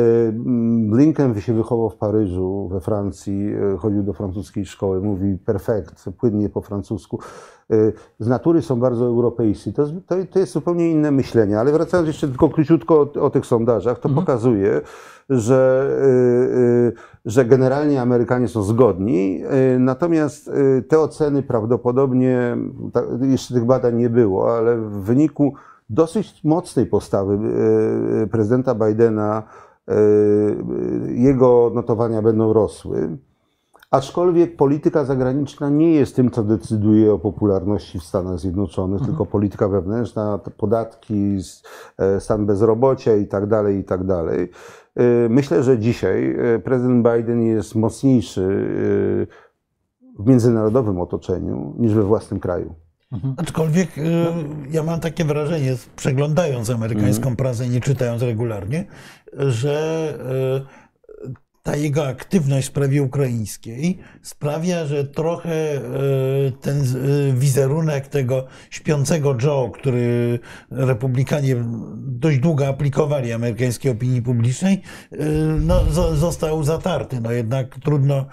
Blinken 0.89 1.41
się 1.41 1.53
wychował 1.53 1.89
w 1.89 1.95
Paryżu, 1.95 2.67
we 2.71 2.81
Francji, 2.81 3.53
e, 3.73 3.77
chodził 3.77 4.03
do 4.03 4.13
francuskiej 4.13 4.65
szkoły, 4.65 5.01
mówi 5.01 5.37
perfekt, 5.37 6.09
płynnie 6.19 6.49
po 6.49 6.61
francusku. 6.61 7.19
Z 8.19 8.27
natury 8.27 8.61
są 8.61 8.79
bardzo 8.79 9.05
europejscy. 9.05 9.73
To 9.73 9.81
jest, 9.81 9.93
to, 10.07 10.15
to 10.31 10.39
jest 10.39 10.51
zupełnie 10.53 10.91
inne 10.91 11.11
myślenie. 11.11 11.59
Ale 11.59 11.71
wracając 11.71 12.07
jeszcze 12.07 12.27
tylko 12.27 12.49
króciutko 12.49 12.99
o, 13.15 13.21
o 13.21 13.29
tych 13.29 13.45
sondażach, 13.45 13.99
to 13.99 14.09
pokazuje, 14.09 14.81
że, 15.29 15.89
że 17.25 17.45
generalnie 17.45 18.01
Amerykanie 18.01 18.47
są 18.47 18.63
zgodni, 18.63 19.43
natomiast 19.79 20.51
te 20.87 20.99
oceny 20.99 21.43
prawdopodobnie, 21.43 22.57
jeszcze 23.21 23.53
tych 23.53 23.65
badań 23.65 23.95
nie 23.95 24.09
było, 24.09 24.57
ale 24.57 24.77
w 24.77 24.91
wyniku 24.91 25.53
dosyć 25.93 26.43
mocnej 26.43 26.85
postawy 26.85 27.39
y, 28.23 28.27
prezydenta 28.27 28.75
Bidena 28.75 29.43
y, 29.89 29.93
jego 31.15 31.71
notowania 31.73 32.21
będą 32.21 32.53
rosły. 32.53 33.17
Aczkolwiek 33.91 34.55
polityka 34.55 35.05
zagraniczna 35.05 35.69
nie 35.69 35.93
jest 35.93 36.15
tym, 36.15 36.31
co 36.31 36.43
decyduje 36.43 37.13
o 37.13 37.19
popularności 37.19 37.99
w 37.99 38.03
Stanach 38.03 38.39
Zjednoczonych, 38.39 39.01
tylko 39.01 39.25
polityka 39.25 39.67
wewnętrzna, 39.67 40.39
podatki, 40.57 41.37
e, 41.97 42.19
stan 42.19 42.45
bezrobocia 42.45 43.15
i 43.15 43.27
tak 43.27 43.47
dalej, 43.47 43.77
i 43.77 43.83
tak 43.83 44.03
dalej. 44.03 44.49
E, 44.95 45.29
Myślę, 45.29 45.63
że 45.63 45.79
dzisiaj 45.79 46.35
e, 46.55 46.59
prezydent 46.59 47.07
Biden 47.07 47.41
jest 47.41 47.75
mocniejszy 47.75 48.41
e, 48.41 50.23
w 50.23 50.27
międzynarodowym 50.27 51.01
otoczeniu 51.01 51.73
niż 51.77 51.93
we 51.93 52.03
własnym 52.03 52.39
kraju. 52.39 52.75
Aczkolwiek 53.37 53.97
y, 53.97 54.03
ja 54.71 54.83
mam 54.83 54.99
takie 54.99 55.25
wrażenie, 55.25 55.75
przeglądając 55.95 56.69
amerykańską 56.69 57.35
prasę 57.35 57.65
i 57.65 57.69
nie 57.69 57.81
czytając 57.81 58.21
regularnie, 58.21 58.85
że 59.37 60.13
y, 61.29 61.43
ta 61.63 61.75
jego 61.75 62.07
aktywność 62.07 62.67
w 62.67 62.71
sprawie 62.71 63.03
ukraińskiej 63.03 63.99
sprawia, 64.21 64.85
że 64.85 65.03
trochę 65.03 65.75
y, 65.75 65.81
ten 66.61 66.81
y, 66.81 67.33
wizerunek 67.33 68.07
tego 68.07 68.45
śpiącego 68.69 69.37
Joe, 69.43 69.71
który 69.73 70.39
republikanie 70.71 71.55
dość 71.97 72.39
długo 72.39 72.67
aplikowali 72.67 73.33
amerykańskiej 73.33 73.91
opinii 73.91 74.21
publicznej, 74.21 74.81
y, 75.13 75.17
no, 75.61 75.83
zo- 75.85 76.15
został 76.15 76.63
zatarty. 76.63 77.21
No 77.21 77.31
jednak 77.31 77.75
trudno, 77.83 78.25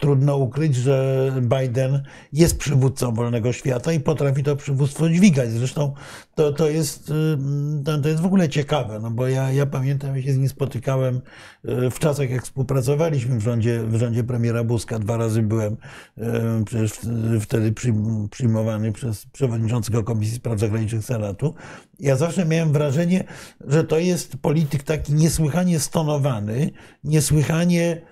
trudno 0.00 0.36
ukryć, 0.36 0.76
że 0.76 1.28
Biden 1.42 2.02
jest 2.32 2.58
przywódcą 2.58 3.14
wolnego 3.14 3.52
świata 3.52 3.92
i 3.92 4.00
potrafi 4.00 4.42
to 4.42 4.56
przywództwo 4.56 5.08
dźwigać. 5.08 5.50
Zresztą 5.50 5.94
to, 6.34 6.52
to, 6.52 6.68
jest, 6.68 7.10
y, 7.10 8.02
to, 8.02 8.08
jest 8.08 8.20
w 8.20 8.26
ogóle 8.26 8.48
ciekawe, 8.48 9.00
no 9.00 9.10
bo 9.10 9.28
ja, 9.28 9.52
ja 9.52 9.66
pamiętam, 9.66 10.16
ja 10.16 10.22
się 10.22 10.32
z 10.32 10.38
nim 10.38 10.48
spotykałem 10.48 11.20
y, 11.68 11.90
w 11.90 11.98
czasach, 11.98 12.30
jak 12.30 12.42
współpracowaliśmy 12.42 13.38
w 13.38 13.42
rządzie, 13.42 13.82
w 13.82 13.96
rządzie 13.96 14.24
premiera 14.24 14.64
Buzka. 14.64 14.98
Dwa 14.98 15.16
razy 15.16 15.42
byłem 15.42 15.72
y, 15.72 16.22
przecież 16.64 16.92
wtedy 17.40 17.72
przyjm- 17.72 18.28
przyjmowany 18.28 18.92
przez 18.92 19.26
przewodniczącego 19.26 20.02
Komisji 20.02 20.36
Spraw 20.36 20.58
Zagranicznych 20.60 21.04
Senatu. 21.04 21.54
Ja 22.00 22.16
zawsze 22.16 22.44
miałem 22.44 22.72
wrażenie, 22.72 23.24
że 23.60 23.84
to 23.84 23.98
jest 23.98 24.36
polityk 24.36 24.82
taki 24.82 25.14
niesłychanie 25.14 25.80
stonowany, 25.80 26.70
niesłychanie 27.04 28.02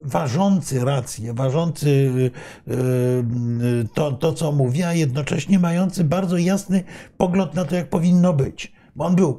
ważący 0.00 0.84
rację, 0.84 1.34
ważący 1.34 1.88
y, 1.88 2.30
y, 2.72 3.88
to, 3.94 4.12
to, 4.12 4.32
co 4.32 4.52
mówi, 4.52 4.82
a 4.82 4.92
jednocześnie 4.92 5.58
mający 5.58 6.04
bardzo 6.04 6.36
jasny 6.36 6.84
pogląd 7.16 7.54
na 7.54 7.64
to, 7.64 7.74
jak 7.74 7.90
powinno 7.90 8.32
być. 8.32 8.72
Bo 8.96 9.04
on 9.04 9.16
był 9.16 9.38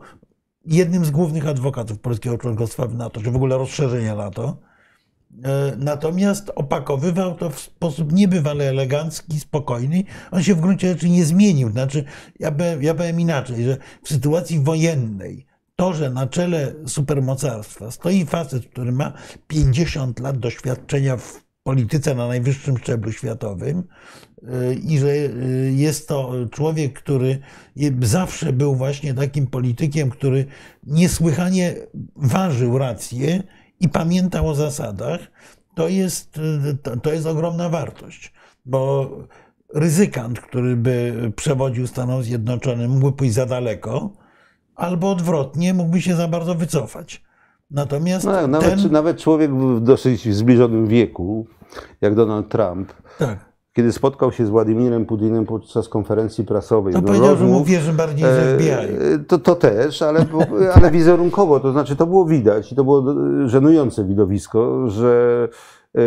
jednym 0.65 1.05
z 1.05 1.11
głównych 1.11 1.47
adwokatów 1.47 1.99
polskiego 1.99 2.37
członkostwa 2.37 2.87
w 2.87 2.95
NATO, 2.95 3.21
czy 3.21 3.31
w 3.31 3.35
ogóle 3.35 3.57
rozszerzenia 3.57 4.15
NATO. 4.15 4.57
E, 5.43 5.75
Natomiast 5.77 6.51
opakowywał 6.55 7.35
to 7.35 7.49
w 7.49 7.59
sposób 7.59 8.11
niebywale 8.11 8.69
elegancki, 8.69 9.39
spokojny. 9.39 10.03
On 10.31 10.43
się 10.43 10.55
w 10.55 10.61
gruncie 10.61 10.89
rzeczy 10.89 11.09
nie 11.09 11.25
zmienił. 11.25 11.71
Znaczy, 11.71 12.03
ja 12.39 12.51
powiem, 12.51 12.83
ja 12.83 12.93
powiem 12.93 13.19
inaczej, 13.19 13.63
że 13.63 13.77
w 14.03 14.09
sytuacji 14.09 14.59
wojennej 14.59 15.48
to, 15.79 15.93
że 15.93 16.09
na 16.09 16.27
czele 16.27 16.73
supermocarstwa 16.85 17.91
stoi 17.91 18.25
facet, 18.25 18.65
który 18.65 18.91
ma 18.91 19.13
50 19.47 20.19
lat 20.19 20.37
doświadczenia 20.37 21.17
w 21.17 21.43
polityce 21.63 22.15
na 22.15 22.27
najwyższym 22.27 22.77
szczeblu 22.77 23.11
światowym 23.11 23.83
y, 24.43 24.75
i 24.75 24.97
że 24.97 25.07
y, 25.07 25.73
jest 25.75 26.07
to 26.07 26.33
człowiek, 26.51 26.99
który 26.99 27.39
zawsze 28.01 28.53
był 28.53 28.75
właśnie 28.75 29.13
takim 29.13 29.47
politykiem, 29.47 30.09
który 30.09 30.45
niesłychanie 30.83 31.75
ważył 32.15 32.77
rację 32.77 33.43
i 33.79 33.89
pamiętał 33.89 34.49
o 34.49 34.55
zasadach, 34.55 35.19
to 35.75 35.87
jest, 35.87 36.37
y, 36.37 36.97
to 37.01 37.13
jest 37.13 37.25
ogromna 37.25 37.69
wartość, 37.69 38.33
bo 38.65 39.09
ryzykant, 39.73 40.39
który 40.39 40.75
by 40.75 41.13
przewodził 41.35 41.87
Stanom 41.87 42.23
Zjednoczonym, 42.23 42.91
mógłby 42.91 43.17
pójść 43.17 43.33
za 43.33 43.45
daleko, 43.45 44.13
albo 44.79 45.11
odwrotnie, 45.11 45.73
mógłby 45.73 46.01
się 46.01 46.15
za 46.15 46.27
bardzo 46.27 46.55
wycofać. 46.55 47.23
Natomiast 47.71 48.25
No, 48.25 48.47
nawet, 48.47 48.81
ten, 48.81 48.91
nawet 48.91 49.17
człowiek 49.17 49.55
w 49.55 49.79
dosyć 49.79 50.35
zbliżonym 50.35 50.87
wieku, 50.87 51.45
jak 52.01 52.15
Donald 52.15 52.49
Trump, 52.49 52.93
tak, 53.19 53.49
kiedy 53.73 53.91
spotkał 53.91 54.31
się 54.31 54.45
z 54.45 54.49
Władimirem 54.49 55.05
Putinem 55.05 55.45
podczas 55.45 55.89
konferencji 55.89 56.45
prasowej, 56.45 56.93
to 56.93 57.01
powiedział, 57.01 57.37
że 57.37 57.43
mu 57.43 57.49
rozmów, 57.49 57.67
wierzy 57.67 57.93
bardziej 57.93 58.25
z 58.25 58.37
e, 58.37 58.55
FBI. 58.55 59.25
To, 59.27 59.37
to 59.37 59.55
też, 59.55 60.01
ale, 60.01 60.25
ale 60.73 60.91
wizerunkowo, 60.91 61.59
to 61.59 61.71
znaczy 61.71 61.95
to 61.95 62.07
było 62.07 62.25
widać 62.25 62.71
i 62.71 62.75
to 62.75 62.83
było 62.83 63.03
żenujące 63.45 64.05
widowisko, 64.05 64.89
że 64.89 65.47
e, 65.95 66.01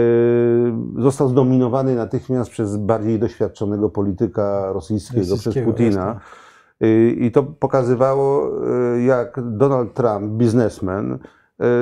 został 0.99 1.29
zdominowany 1.29 1.95
natychmiast 1.95 2.51
przez 2.51 2.77
bardziej 2.77 3.19
doświadczonego 3.19 3.91
polityka 3.91 4.73
rosyjskiego, 4.73 5.21
przez 5.21 5.31
Rosyjskiego, 5.31 5.73
Putina. 5.73 6.07
jasne. 6.07 6.42
Y, 6.83 7.17
I 7.21 7.31
to 7.31 7.43
pokazywało, 7.43 8.51
y, 8.97 9.03
jak 9.03 9.41
Donald 9.43 9.95
Trump, 9.95 10.33
biznesmen, 10.33 11.13
y, 11.13 11.19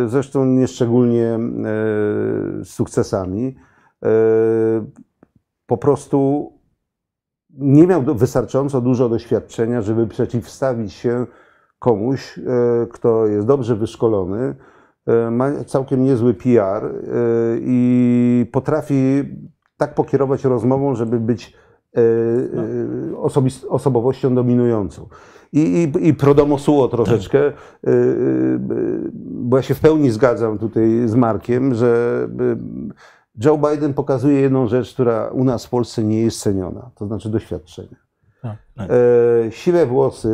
zresztą 0.09 0.45
nieszczególnie 0.45 1.39
z 2.63 2.69
sukcesami, 2.69 3.57
po 5.67 5.77
prostu 5.77 6.51
nie 7.51 7.87
miał 7.87 8.03
wystarczająco 8.03 8.81
dużo 8.81 9.09
doświadczenia, 9.09 9.83
żeby 9.83 10.07
przeciwstawić 10.07 10.93
się 10.93 11.27
komuś, 11.79 12.41
kto 12.93 13.27
jest 13.27 13.47
dobrze 13.47 13.77
wyszkolony, 13.77 14.55
ma 15.31 15.65
całkiem 15.65 16.05
niezły 16.05 16.35
PR 16.35 16.95
i 17.61 18.47
potrafi 18.53 19.25
tak 19.77 19.95
pokierować 19.95 20.45
rozmową, 20.45 20.95
żeby 20.95 21.21
być 21.21 21.57
y, 21.99 22.01
y, 22.01 23.17
osobis- 23.17 23.67
osobowością 23.69 24.35
dominującą. 24.35 25.07
I, 25.53 25.91
i, 25.95 26.09
i 26.09 26.15
pro 26.15 26.35
domo 26.35 26.59
suo 26.59 26.89
troszeczkę, 26.89 27.49
y, 27.49 27.53
y, 27.91 29.11
bo 29.15 29.57
ja 29.57 29.63
się 29.63 29.75
w 29.75 29.81
pełni 29.81 30.11
zgadzam 30.11 30.59
tutaj 30.59 31.03
z 31.07 31.15
Markiem, 31.15 31.75
że 31.75 32.29
Joe 33.45 33.59
Biden 33.59 33.95
pokazuje 33.95 34.41
jedną 34.41 34.67
rzecz, 34.67 34.95
która 34.95 35.29
u 35.29 35.45
nas 35.45 35.67
w 35.67 35.71
Polsce 35.71 36.05
nie 36.05 36.23
jest 36.23 36.41
ceniona, 36.41 36.91
to 36.95 37.07
znaczy 37.07 37.29
doświadczenie. 37.29 37.97
Tak. 38.77 38.91
E, 38.91 39.53
siwe 39.53 39.87
włosy 39.87 40.29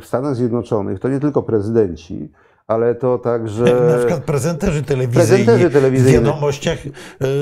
w 0.00 0.02
Stanach 0.04 0.36
Zjednoczonych 0.36 1.00
to 1.00 1.08
nie 1.08 1.20
tylko 1.20 1.42
prezydenci, 1.42 2.32
ale 2.66 2.94
to 2.94 3.18
także. 3.18 3.64
Na 3.64 3.98
przykład 3.98 4.24
prezenterzy 4.24 4.82
telewizyjni, 4.82 5.28
Prezenterzy 5.44 5.70
telewizyjni. 5.70 6.18
w 6.18 6.22
wiadomościach 6.24 6.78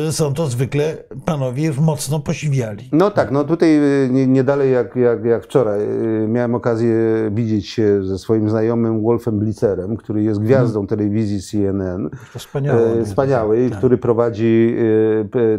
y, 0.08 0.12
są 0.12 0.34
to 0.34 0.46
zwykle 0.46 0.96
panowie 1.24 1.72
mocno 1.80 2.20
posiwiali. 2.20 2.88
No 2.92 3.10
tak, 3.10 3.30
no 3.30 3.44
tutaj 3.44 3.76
y, 4.04 4.08
nie, 4.12 4.26
nie 4.26 4.44
dalej 4.44 4.72
jak, 4.72 4.96
jak, 4.96 5.24
jak 5.24 5.44
wczoraj 5.44 5.80
y, 6.24 6.28
miałem 6.28 6.54
okazję 6.54 6.94
widzieć 7.32 7.68
się 7.68 8.04
ze 8.04 8.18
swoim 8.18 8.50
znajomym 8.50 9.02
Wolfem 9.02 9.38
Blitzerem, 9.38 9.96
który 9.96 10.22
jest 10.22 10.40
gwiazdą 10.40 10.86
telewizji 10.86 11.42
CNN. 11.42 12.10
To 12.32 12.38
wspaniałe. 12.38 12.92
E, 12.92 13.04
Wspaniały, 13.04 13.70
który 13.78 13.98
prowadzi 13.98 14.76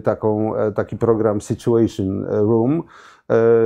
taką, 0.03 0.55
e, 0.55 0.71
taki 0.71 0.97
program 0.97 1.41
Situation 1.41 2.25
Room, 2.29 2.83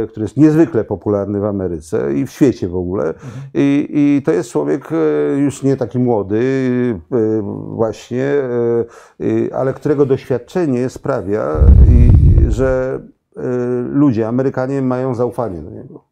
który 0.09 0.23
jest 0.23 0.37
niezwykle 0.37 0.83
popularny 0.83 1.39
w 1.39 1.45
Ameryce 1.45 2.13
i 2.13 2.25
w 2.25 2.31
świecie 2.31 2.67
w 2.67 2.75
ogóle. 2.75 3.13
I, 3.53 3.87
I 3.91 4.21
to 4.25 4.31
jest 4.31 4.51
człowiek 4.51 4.89
e, 4.91 5.37
już 5.37 5.63
nie 5.63 5.77
taki 5.77 5.99
młody, 5.99 6.39
e, 7.11 7.41
właśnie, 7.75 8.23
e, 8.23 8.85
e, 9.49 9.55
ale 9.55 9.73
którego 9.73 10.05
doświadczenie 10.05 10.89
sprawia, 10.89 11.55
że 12.47 12.99
e, 13.37 13.41
ludzie, 13.89 14.27
Amerykanie 14.27 14.81
mają 14.81 15.15
zaufanie 15.15 15.61
do 15.61 15.69
niego. 15.69 16.08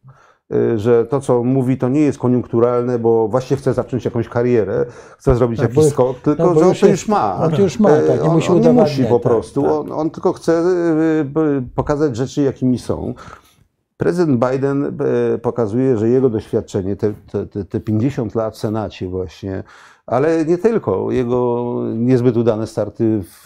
Y, 0.54 0.80
że 0.80 1.06
to, 1.06 1.22
co 1.22 1.44
mówi, 1.44 1.78
to 1.78 1.90
nie 1.90 2.02
jest 2.02 2.20
koniunkturalne, 2.20 3.00
bo 3.00 3.28
właśnie 3.28 3.58
chce 3.58 3.74
zacząć 3.74 4.06
jakąś 4.06 4.30
karierę, 4.30 4.86
chce 5.18 5.36
zrobić 5.36 5.60
Tak, 5.60 5.76
jakiś 5.76 5.92
skok, 5.92 6.20
tylko 6.20 6.44
no, 6.44 6.54
że 6.54 6.62
on 6.62 6.70
już 6.70 6.80
to 6.80 6.88
już 6.88 7.08
ma. 7.08 7.36
on 7.44 7.52
to 7.52 7.62
już 7.62 7.80
ma, 7.80 7.90
tak, 7.90 8.24
nie 8.24 8.30
on, 8.30 8.36
musi 8.36 8.52
on 8.52 8.62
nie 8.62 8.74
musi 8.74 9.04
po 9.06 9.14
tak, 9.20 9.22
prostu, 9.22 9.62
tak. 9.62 9.72
On, 9.72 9.92
on 9.92 10.10
tylko 10.10 10.34
chce 10.34 10.54
y, 10.54 11.40
y, 11.58 11.64
pokazać 11.76 12.16
rzeczy, 12.16 12.42
jakimi 12.42 12.80
są. 12.80 13.14
Prezydent 13.98 14.46
Biden 14.52 14.98
pokazuje, 15.42 15.98
że 15.98 16.10
jego 16.10 16.30
doświadczenie, 16.30 16.96
te, 16.96 17.14
te- 17.48 17.66
te 17.66 17.80
50 17.80 18.36
lat 18.36 18.54
w 18.54 18.58
Senacie 18.58 19.08
właśnie, 19.08 19.64
ale 20.08 20.46
nie 20.46 20.58
tylko, 20.58 21.12
jego 21.12 21.74
niezbyt 21.96 22.38
udane 22.38 22.68
starty 22.68 23.22
w, 23.24 23.44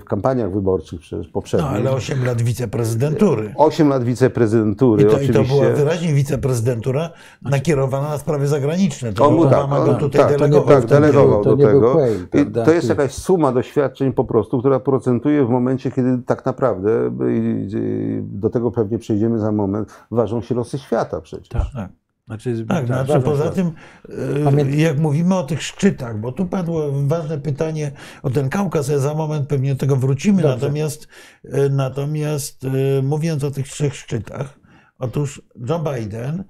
w 0.00 0.04
kampaniach 0.04 0.52
wyborczych 0.52 1.00
przecież 1.00 1.26
No, 1.26 1.32
poprzednich. 1.32 1.70
ale 1.70 1.90
8 1.90 2.24
lat 2.24 2.42
wiceprezydentury. 2.42 3.54
8 3.56 3.88
lat 3.88 4.04
wiceprezydentury 4.04 5.02
I 5.02 5.06
to, 5.06 5.12
I 5.12 5.14
oczywiście. 5.14 5.54
to 5.54 5.54
była 5.62 5.70
wyraźnie 5.76 6.14
wiceprezydentura 6.14 7.10
nakierowana 7.42 8.08
na 8.08 8.18
sprawy 8.18 8.46
zagraniczne. 8.46 9.12
To 9.12 9.28
On 9.28 9.34
był 9.34 9.44
tak, 9.44 9.52
Obama 9.64 9.84
go 9.84 9.90
on, 9.90 9.98
tutaj 9.98 10.20
tak, 10.20 10.30
delegował. 10.38 10.76
tak, 10.80 10.86
delegował 10.86 11.44
to 11.44 11.56
do 11.56 11.66
tego. 11.66 11.96
I 12.34 12.46
to 12.64 12.72
jest 12.72 12.88
jakaś 12.88 13.12
suma 13.14 13.52
doświadczeń 13.52 14.12
po 14.12 14.24
prostu, 14.24 14.58
która 14.58 14.80
procentuje 14.80 15.44
w 15.44 15.48
momencie, 15.48 15.90
kiedy 15.90 16.18
tak 16.26 16.44
naprawdę, 16.46 16.90
i- 17.30 17.68
i 17.76 18.22
do 18.22 18.50
tego 18.50 18.70
pewnie 18.70 18.98
przejdziemy 18.98 19.38
za 19.38 19.52
moment, 19.52 19.88
ważą 20.10 20.40
się 20.40 20.54
losy 20.54 20.78
świata 20.78 21.20
przecież. 21.20 21.48
Tak. 21.48 21.62
Tak. 21.74 21.88
Znaczy, 22.26 22.64
Tak, 22.68 22.86
znaczy 22.86 23.06
ważne 23.12 23.22
poza 23.24 23.44
jest- 23.44 23.56
tym, 23.56 23.72
e, 24.08 24.44
Pamię- 24.44 24.74
jak 24.80 24.98
mówimy 24.98 25.34
o 25.34 25.42
tych 25.42 25.62
szczytach, 25.62 26.20
bo 26.20 26.32
tu 26.32 26.46
padło 26.46 26.92
ważne 27.06 27.38
pytanie 27.40 27.92
o 28.22 28.30
ten 28.30 28.48
Kaukaz, 28.48 28.88
ja 28.88 28.98
za 28.98 29.14
moment 29.14 29.48
pewnie 29.48 29.74
do 29.74 29.80
tego 29.80 29.96
wrócimy, 29.96 30.42
Dobrze. 30.42 30.56
natomiast, 30.56 31.08
e, 31.44 31.68
natomiast 31.68 32.64
e, 32.64 33.02
mówiąc 33.02 33.44
o 33.44 33.50
tych 33.50 33.68
trzech 33.68 33.94
szczytach, 33.96 34.58
otóż 34.98 35.42
Joe 35.68 35.78
Biden, 35.94 36.44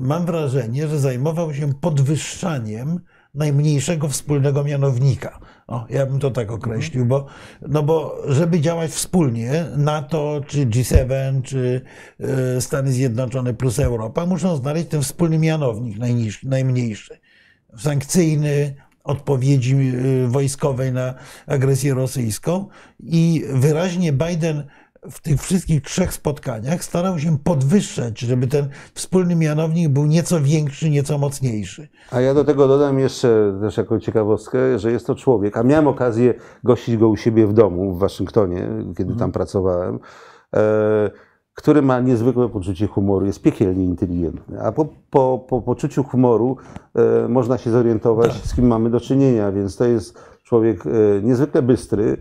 mam 0.00 0.26
wrażenie, 0.26 0.88
że 0.88 0.98
zajmował 0.98 1.54
się 1.54 1.74
podwyższaniem 1.74 3.00
najmniejszego 3.34 4.08
wspólnego 4.08 4.64
mianownika. 4.64 5.40
O, 5.68 5.86
ja 5.90 6.06
bym 6.06 6.18
to 6.18 6.30
tak 6.30 6.50
określił, 6.50 7.06
bo, 7.06 7.26
no 7.62 7.82
bo 7.82 8.22
żeby 8.28 8.60
działać 8.60 8.90
wspólnie, 8.90 9.66
NATO, 9.76 10.40
czy 10.46 10.66
G7, 10.66 11.42
czy 11.42 11.80
e, 12.20 12.60
Stany 12.60 12.92
Zjednoczone 12.92 13.54
plus 13.54 13.78
Europa, 13.78 14.26
muszą 14.26 14.56
znaleźć 14.56 14.88
ten 14.88 15.02
wspólny 15.02 15.38
mianownik 15.38 15.98
najniż, 15.98 16.42
najmniejszy. 16.42 17.18
Sankcyjny, 17.76 18.74
odpowiedzi 19.04 19.76
e, 19.76 20.28
wojskowej 20.28 20.92
na 20.92 21.14
agresję 21.46 21.94
rosyjską 21.94 22.66
i 23.00 23.44
wyraźnie 23.52 24.12
Biden 24.12 24.64
w 25.10 25.20
tych 25.20 25.42
wszystkich 25.42 25.82
trzech 25.82 26.12
spotkaniach 26.12 26.84
starał 26.84 27.18
się 27.18 27.38
podwyższać, 27.38 28.20
żeby 28.20 28.46
ten 28.46 28.68
wspólny 28.94 29.36
mianownik 29.36 29.88
był 29.88 30.06
nieco 30.06 30.40
większy, 30.40 30.90
nieco 30.90 31.18
mocniejszy. 31.18 31.88
A 32.10 32.20
ja 32.20 32.34
do 32.34 32.44
tego 32.44 32.68
dodam 32.68 32.98
jeszcze 32.98 33.58
też 33.60 33.76
jako 33.76 34.00
ciekawostkę, 34.00 34.78
że 34.78 34.92
jest 34.92 35.06
to 35.06 35.14
człowiek, 35.14 35.56
a 35.56 35.62
miałem 35.62 35.88
okazję 35.88 36.34
gościć 36.64 36.96
go 36.96 37.08
u 37.08 37.16
siebie 37.16 37.46
w 37.46 37.52
domu 37.52 37.94
w 37.94 37.98
Waszyngtonie, 37.98 38.68
kiedy 38.96 39.14
tam 39.14 39.32
pracowałem, 39.32 39.98
e, 40.56 41.10
który 41.54 41.82
ma 41.82 42.00
niezwykłe 42.00 42.48
poczucie 42.48 42.86
humoru, 42.86 43.26
jest 43.26 43.42
piekielnie 43.42 43.84
inteligentny. 43.84 44.62
A 44.62 44.72
po, 44.72 44.86
po, 45.10 45.44
po 45.48 45.62
poczuciu 45.62 46.04
humoru 46.04 46.56
e, 46.94 47.28
można 47.28 47.58
się 47.58 47.70
zorientować, 47.70 48.32
z 48.44 48.54
kim 48.54 48.66
mamy 48.66 48.90
do 48.90 49.00
czynienia, 49.00 49.52
więc 49.52 49.76
to 49.76 49.84
jest 49.84 50.18
człowiek 50.42 50.86
e, 50.86 50.90
niezwykle 51.22 51.62
bystry, 51.62 52.16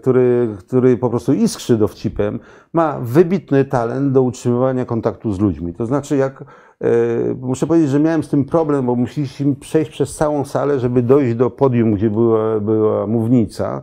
który, 0.00 0.48
który 0.58 0.96
po 0.96 1.10
prostu 1.10 1.32
iskrzy 1.32 1.78
dowcipem, 1.78 2.40
ma 2.72 2.98
wybitny 3.02 3.64
talent 3.64 4.12
do 4.12 4.22
utrzymywania 4.22 4.84
kontaktu 4.84 5.32
z 5.32 5.40
ludźmi. 5.40 5.74
To 5.74 5.86
znaczy, 5.86 6.16
jak 6.16 6.42
e, 6.42 6.86
muszę 7.40 7.66
powiedzieć, 7.66 7.90
że 7.90 8.00
miałem 8.00 8.22
z 8.22 8.28
tym 8.28 8.44
problem, 8.44 8.86
bo 8.86 8.94
musieliśmy 8.94 9.54
przejść 9.54 9.90
przez 9.90 10.16
całą 10.16 10.44
salę, 10.44 10.80
żeby 10.80 11.02
dojść 11.02 11.34
do 11.34 11.50
podium, 11.50 11.94
gdzie 11.94 12.10
była, 12.10 12.60
była 12.60 13.06
mównica. 13.06 13.82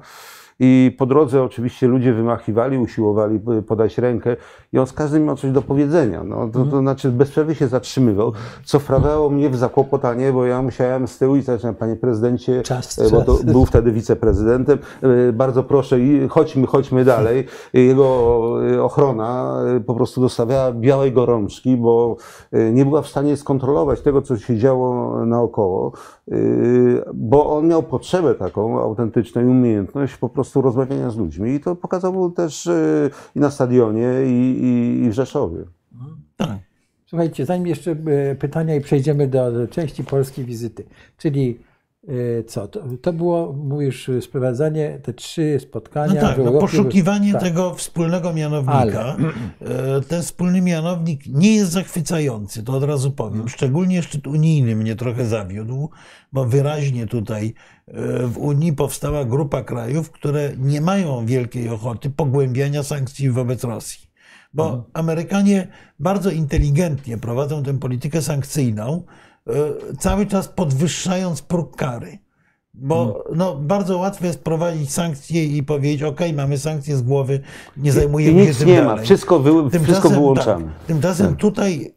I 0.63 0.96
po 0.98 1.06
drodze 1.06 1.44
oczywiście 1.44 1.88
ludzie 1.88 2.13
wymachiwali, 2.13 2.77
usiłowali 2.77 3.39
podać 3.68 3.97
rękę 3.97 4.36
i 4.74 4.80
on 4.80 4.88
z 4.88 4.93
każdym 4.93 5.26
miał 5.26 5.36
coś 5.36 5.52
do 5.52 5.62
powiedzenia. 5.62 6.24
No, 6.24 6.50
to, 6.54 6.65
to 6.65 6.80
znaczy 6.80 7.12
bez 7.12 7.32
przerwy 7.32 7.56
się 7.56 7.67
zatrzymywał, 7.67 8.34
co 8.63 8.80
wprawiało 8.80 9.30
mnie 9.30 9.50
w 9.50 9.56
zakłopotanie, 9.56 10.34
bo 10.34 10.45
ja 10.45 10.62
musiałem 10.62 11.08
z 11.08 11.17
tyłu 11.17 11.36
i 11.36 11.41
zacząć, 11.41 11.78
panie 11.78 11.95
prezydencie, 11.95 12.62
Czas, 12.62 13.12
bo 13.12 13.21
to 13.21 13.38
czas. 13.38 13.45
był 13.45 13.65
wtedy 13.65 13.91
wiceprezydentem, 13.91 14.80
e, 15.02 15.34
bardzo 15.34 15.63
proszę 15.63 16.00
i 16.00 16.28
chodźmy, 16.28 16.67
chodźmy 16.67 17.06
dalej. 17.06 17.45
Jego 17.74 18.39
e, 18.74 18.84
ochrona 18.84 19.58
po 19.86 19.95
prostu 19.95 20.21
dostawiała 20.21 20.71
białej 20.71 21.12
gorączki, 21.12 21.78
bo 21.78 22.15
nie 22.74 22.86
była 22.86 23.02
w 23.02 23.08
stanie 23.08 23.38
skontrolować 23.38 24.02
tego, 24.02 24.21
co 24.21 24.38
się 24.38 24.58
działo 24.58 25.26
naokoło, 25.26 25.91
bo 27.13 27.58
on 27.58 27.67
miał 27.67 27.84
potrzebę 27.84 28.36
taką 28.36 28.82
autentyczną 28.82 29.41
i 29.41 29.45
umiejętność 29.45 30.17
po 30.17 30.30
prostu 30.30 30.50
rozmawiania 30.55 31.09
z 31.09 31.17
ludźmi 31.17 31.51
i 31.51 31.59
to 31.59 31.75
pokazał 31.75 32.31
też 32.31 32.67
e, 32.67 33.09
i 33.35 33.39
na 33.39 33.51
stadionie 33.51 34.07
i, 34.25 34.63
i, 34.63 35.03
i 35.05 35.09
w 35.09 35.13
Rzeszowie. 35.13 35.63
Tak. 36.37 36.57
Słuchajcie, 37.05 37.45
zanim 37.45 37.67
jeszcze 37.67 37.91
e, 37.91 38.35
pytania 38.35 38.75
i 38.75 38.81
przejdziemy 38.81 39.27
do, 39.27 39.67
części 39.67 40.03
polskiej 40.03 40.45
wizyty. 40.45 40.83
Czyli 41.17 41.59
co? 42.47 42.67
To, 42.67 42.83
to 43.01 43.13
było, 43.13 43.53
mówisz, 43.53 44.09
sprowadzanie, 44.21 44.99
te 45.03 45.13
trzy 45.13 45.57
spotkania 45.61 46.21
No 46.21 46.27
tak, 46.27 46.37
no 46.37 46.51
poszukiwanie 46.51 47.33
tak. 47.33 47.41
tego 47.41 47.73
wspólnego 47.73 48.33
mianownika. 48.33 49.17
E, 49.61 50.01
Ten 50.01 50.21
wspólny 50.21 50.61
mianownik 50.61 51.21
nie 51.27 51.55
jest 51.55 51.71
zachwycający, 51.71 52.63
to 52.63 52.73
od 52.73 52.83
razu 52.83 53.11
powiem. 53.11 53.49
Szczególnie 53.49 54.03
szczyt 54.03 54.27
unijny 54.27 54.75
mnie 54.75 54.95
trochę 54.95 55.25
zawiódł, 55.25 55.89
bo 56.33 56.45
wyraźnie 56.45 57.07
tutaj 57.07 57.53
e, 57.87 58.27
w 58.27 58.37
Unii 58.37 58.73
powstała 58.73 59.25
grupa 59.25 59.63
krajów, 59.63 60.11
które 60.11 60.51
nie 60.57 60.81
mają 60.81 61.25
wielkiej 61.25 61.69
ochoty 61.69 62.09
pogłębiania 62.09 62.83
sankcji 62.83 63.29
wobec 63.29 63.63
Rosji. 63.63 64.11
Bo 64.53 64.85
Amerykanie 64.93 65.67
bardzo 65.99 66.31
inteligentnie 66.31 67.17
prowadzą 67.17 67.63
tę 67.63 67.79
politykę 67.79 68.21
sankcyjną, 68.21 69.03
cały 69.99 70.25
czas 70.25 70.47
podwyższając 70.47 71.41
próg 71.41 71.75
kary. 71.75 72.19
Bo 72.73 73.23
no, 73.36 73.56
bardzo 73.56 73.97
łatwo 73.97 74.25
jest 74.25 74.43
prowadzić 74.43 74.91
sankcje 74.91 75.45
i 75.45 75.63
powiedzieć, 75.63 76.04
OK, 76.04 76.19
mamy 76.36 76.58
sankcje 76.58 76.97
z 76.97 77.01
głowy, 77.01 77.39
nie 77.77 77.89
I 77.89 77.93
zajmujemy 77.93 78.41
się 78.41 78.47
nic 78.47 78.58
tym 78.58 78.67
nie 78.67 78.75
dalej. 78.75 78.95
ma, 78.95 79.04
wszystko, 79.04 79.39
wy, 79.39 79.80
wszystko 79.80 80.10
wyłączamy. 80.10 80.65
Tak, 80.65 80.86
tymczasem 80.88 81.36
tutaj 81.36 81.93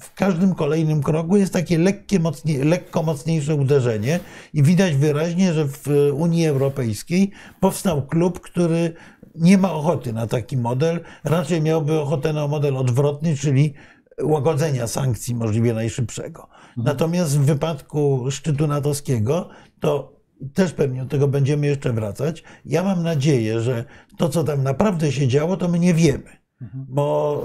w 0.00 0.14
każdym 0.14 0.54
kolejnym 0.54 1.02
kroku 1.02 1.36
jest 1.36 1.52
takie 1.52 1.78
lekkie, 1.78 2.20
mocnie, 2.20 2.64
lekko 2.64 3.02
mocniejsze 3.02 3.54
uderzenie 3.54 4.20
i 4.54 4.62
widać 4.62 4.96
wyraźnie, 4.96 5.52
że 5.52 5.68
w 5.68 5.86
Unii 6.14 6.46
Europejskiej 6.46 7.30
powstał 7.60 8.06
klub, 8.06 8.40
który 8.40 8.94
nie 9.34 9.58
ma 9.58 9.72
ochoty 9.72 10.12
na 10.12 10.26
taki 10.26 10.56
model, 10.56 11.00
raczej 11.24 11.62
miałby 11.62 12.00
ochotę 12.00 12.32
na 12.32 12.48
model 12.48 12.76
odwrotny, 12.76 13.36
czyli 13.36 13.74
łagodzenia 14.22 14.86
sankcji 14.86 15.34
możliwie 15.34 15.74
najszybszego. 15.74 16.48
Natomiast 16.76 17.38
w 17.38 17.44
wypadku 17.44 18.30
szczytu 18.30 18.66
natowskiego 18.66 19.48
to 19.80 20.14
też 20.54 20.72
pewnie 20.72 21.02
do 21.02 21.08
tego 21.08 21.28
będziemy 21.28 21.66
jeszcze 21.66 21.92
wracać. 21.92 22.42
Ja 22.64 22.82
mam 22.82 23.02
nadzieję, 23.02 23.60
że 23.60 23.84
to, 24.18 24.28
co 24.28 24.44
tam 24.44 24.62
naprawdę 24.62 25.12
się 25.12 25.28
działo, 25.28 25.56
to 25.56 25.68
my 25.68 25.78
nie 25.78 25.94
wiemy. 25.94 26.44
Bo 26.74 27.44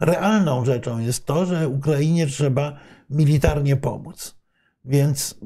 y, 0.00 0.06
realną 0.06 0.64
rzeczą 0.64 0.98
jest 0.98 1.26
to, 1.26 1.46
że 1.46 1.68
Ukrainie 1.68 2.26
trzeba 2.26 2.76
militarnie 3.10 3.76
pomóc. 3.76 4.38
Więc 4.84 5.40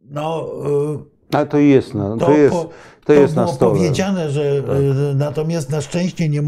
no, 0.00 0.50
y, 1.30 1.36
Ale 1.36 1.46
to 1.46 1.58
jest 1.58 1.94
na, 1.94 2.16
to, 2.16 2.26
to 2.26 2.32
jest, 2.32 2.54
po, 2.54 2.68
to 3.04 3.12
jest 3.12 3.34
było 3.34 3.46
na 3.46 3.52
stole. 3.52 3.70
Tak. 3.72 3.78
powiedziane, 3.80 4.30
że 4.30 4.42
y, 4.42 5.14
natomiast 5.14 5.70
na 5.70 5.80
szczęście 5.80 6.28
nie, 6.28 6.42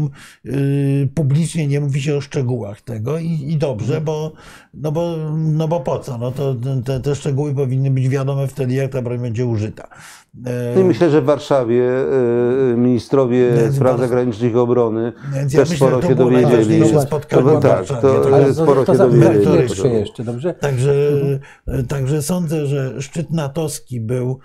y, 0.45 1.09
publicznie 1.15 1.67
nie 1.67 1.79
mówi 1.81 2.01
się 2.01 2.15
o 2.15 2.21
szczegółach 2.21 2.81
tego 2.81 3.17
i, 3.17 3.31
i 3.51 3.57
dobrze, 3.57 3.85
Mhm. 3.97 4.03
bo, 4.03 4.31
no 4.73 4.91
bo, 4.91 5.15
no 5.37 5.67
bo 5.67 5.79
po 5.79 5.99
co? 5.99 6.17
No 6.17 6.31
to 6.31 6.55
te, 6.85 6.99
te 6.99 7.15
szczegóły 7.15 7.55
powinny 7.55 7.91
być 7.91 8.09
wiadome 8.09 8.47
wtedy, 8.47 8.73
jak 8.73 8.91
ta 8.91 9.01
broń 9.01 9.17
będzie 9.19 9.45
użyta. 9.45 9.87
E, 10.45 10.75
No 10.75 10.81
i 10.81 10.83
myślę, 10.83 11.09
że 11.09 11.21
w 11.21 11.25
Warszawie 11.25 11.83
e, 12.73 12.77
ministrowie 12.77 13.51
Więc 13.57 13.75
spraw 13.75 13.91
bardzo- 13.91 14.07
zagranicznych 14.07 14.53
i 14.53 14.55
obrony 14.55 15.13
Więc 15.33 15.53
ja 15.53 15.59
też 15.59 15.69
myślę, 15.69 15.87
sporo 15.87 15.95
że 15.97 16.01
to 16.01 16.07
się 16.09 16.15
było 16.15 16.29
dowiedzieli. 16.29 16.51
najważniejsze 16.55 16.93
No 16.95 17.01
spotkanie 17.01 17.43
To- 17.43 17.59
w 17.59 17.61
tak, 17.61 17.71
Warszawie. 17.71 18.01
to- 18.01 18.23
Tak. 18.23 18.33
ale 18.33 18.53
sporo 18.53 18.83
to 18.85 18.93
się 18.93 18.99
dowiedzieli. 18.99 19.93
jeszcze, 19.99 20.23
dobrze? 20.23 20.53
Także, 20.53 20.93
także 21.87 22.21
sądzę, 22.21 22.65
że 22.65 23.01
szczyt 23.01 23.31
natowski 23.31 24.01
był 24.01 24.39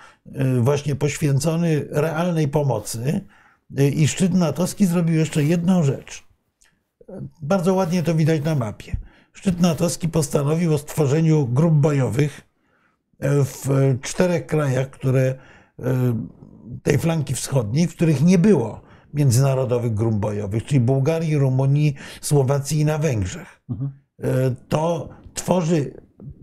właśnie 0.61 0.94
poświęcony 0.96 1.85
realnej 2.03 2.49
pomocy 2.49 3.21
y, 3.79 3.88
i 3.88 4.09
szczyt 4.09 4.35
natowski 4.35 4.87
zrobił 4.87 5.15
jeszcze 5.15 5.45
jedną 5.45 5.83
rzecz. 5.83 6.25
Bardzo 7.43 7.75
ładnie 7.75 8.03
to 8.03 8.15
widać 8.15 8.45
na 8.45 8.55
mapie. 8.55 8.97
Szczyt 9.33 9.61
natowski 9.61 10.09
postanowił 10.09 10.75
o 10.75 10.79
stworzeniu 10.79 11.47
grup 11.47 11.75
bojowych 11.75 12.41
y, 12.41 13.29
w 13.45 13.99
czterech 14.03 14.47
krajach, 14.47 14.91
które 14.91 15.35
y, 15.79 15.85
tej 16.83 16.99
flanki 16.99 17.35
wschodniej, 17.35 17.87
w 17.87 17.95
których 17.97 18.23
nie 18.23 18.38
było 18.38 18.81
międzynarodowych 19.15 19.95
grup 19.95 20.15
bojowych, 20.15 20.65
czyli 20.65 20.81
Bułgarii, 20.81 21.38
Rumunii, 21.38 21.95
Słowacji 22.21 22.81
i 22.81 22.85
na 22.85 22.99
Węgrzech. 22.99 23.62
E, 24.23 24.55
To 24.69 25.09
tworzy 25.35 25.95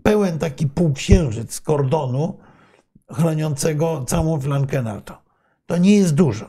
pełen 0.02 0.38
taki 0.38 0.66
półksiężyc 0.66 1.60
kordonu 1.60 2.38
chroniącego 3.12 4.04
całą 4.04 4.40
flankę 4.40 4.82
NATO. 4.82 5.19
To 5.70 5.78
nie 5.78 5.96
jest 5.96 6.14
dużo. 6.14 6.44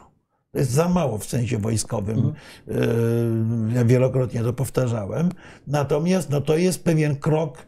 To 0.51 0.59
jest 0.59 0.71
za 0.71 0.89
mało 0.89 1.17
w 1.17 1.25
sensie 1.25 1.57
wojskowym. 1.57 2.33
E, 2.67 2.73
Ja 3.75 3.85
wielokrotnie 3.85 4.43
to 4.43 4.53
powtarzałem. 4.53 5.29
Natomiast 5.67 6.29
no, 6.29 6.41
to 6.41 6.57
jest 6.57 6.83
pewien 6.83 7.15
krok 7.15 7.65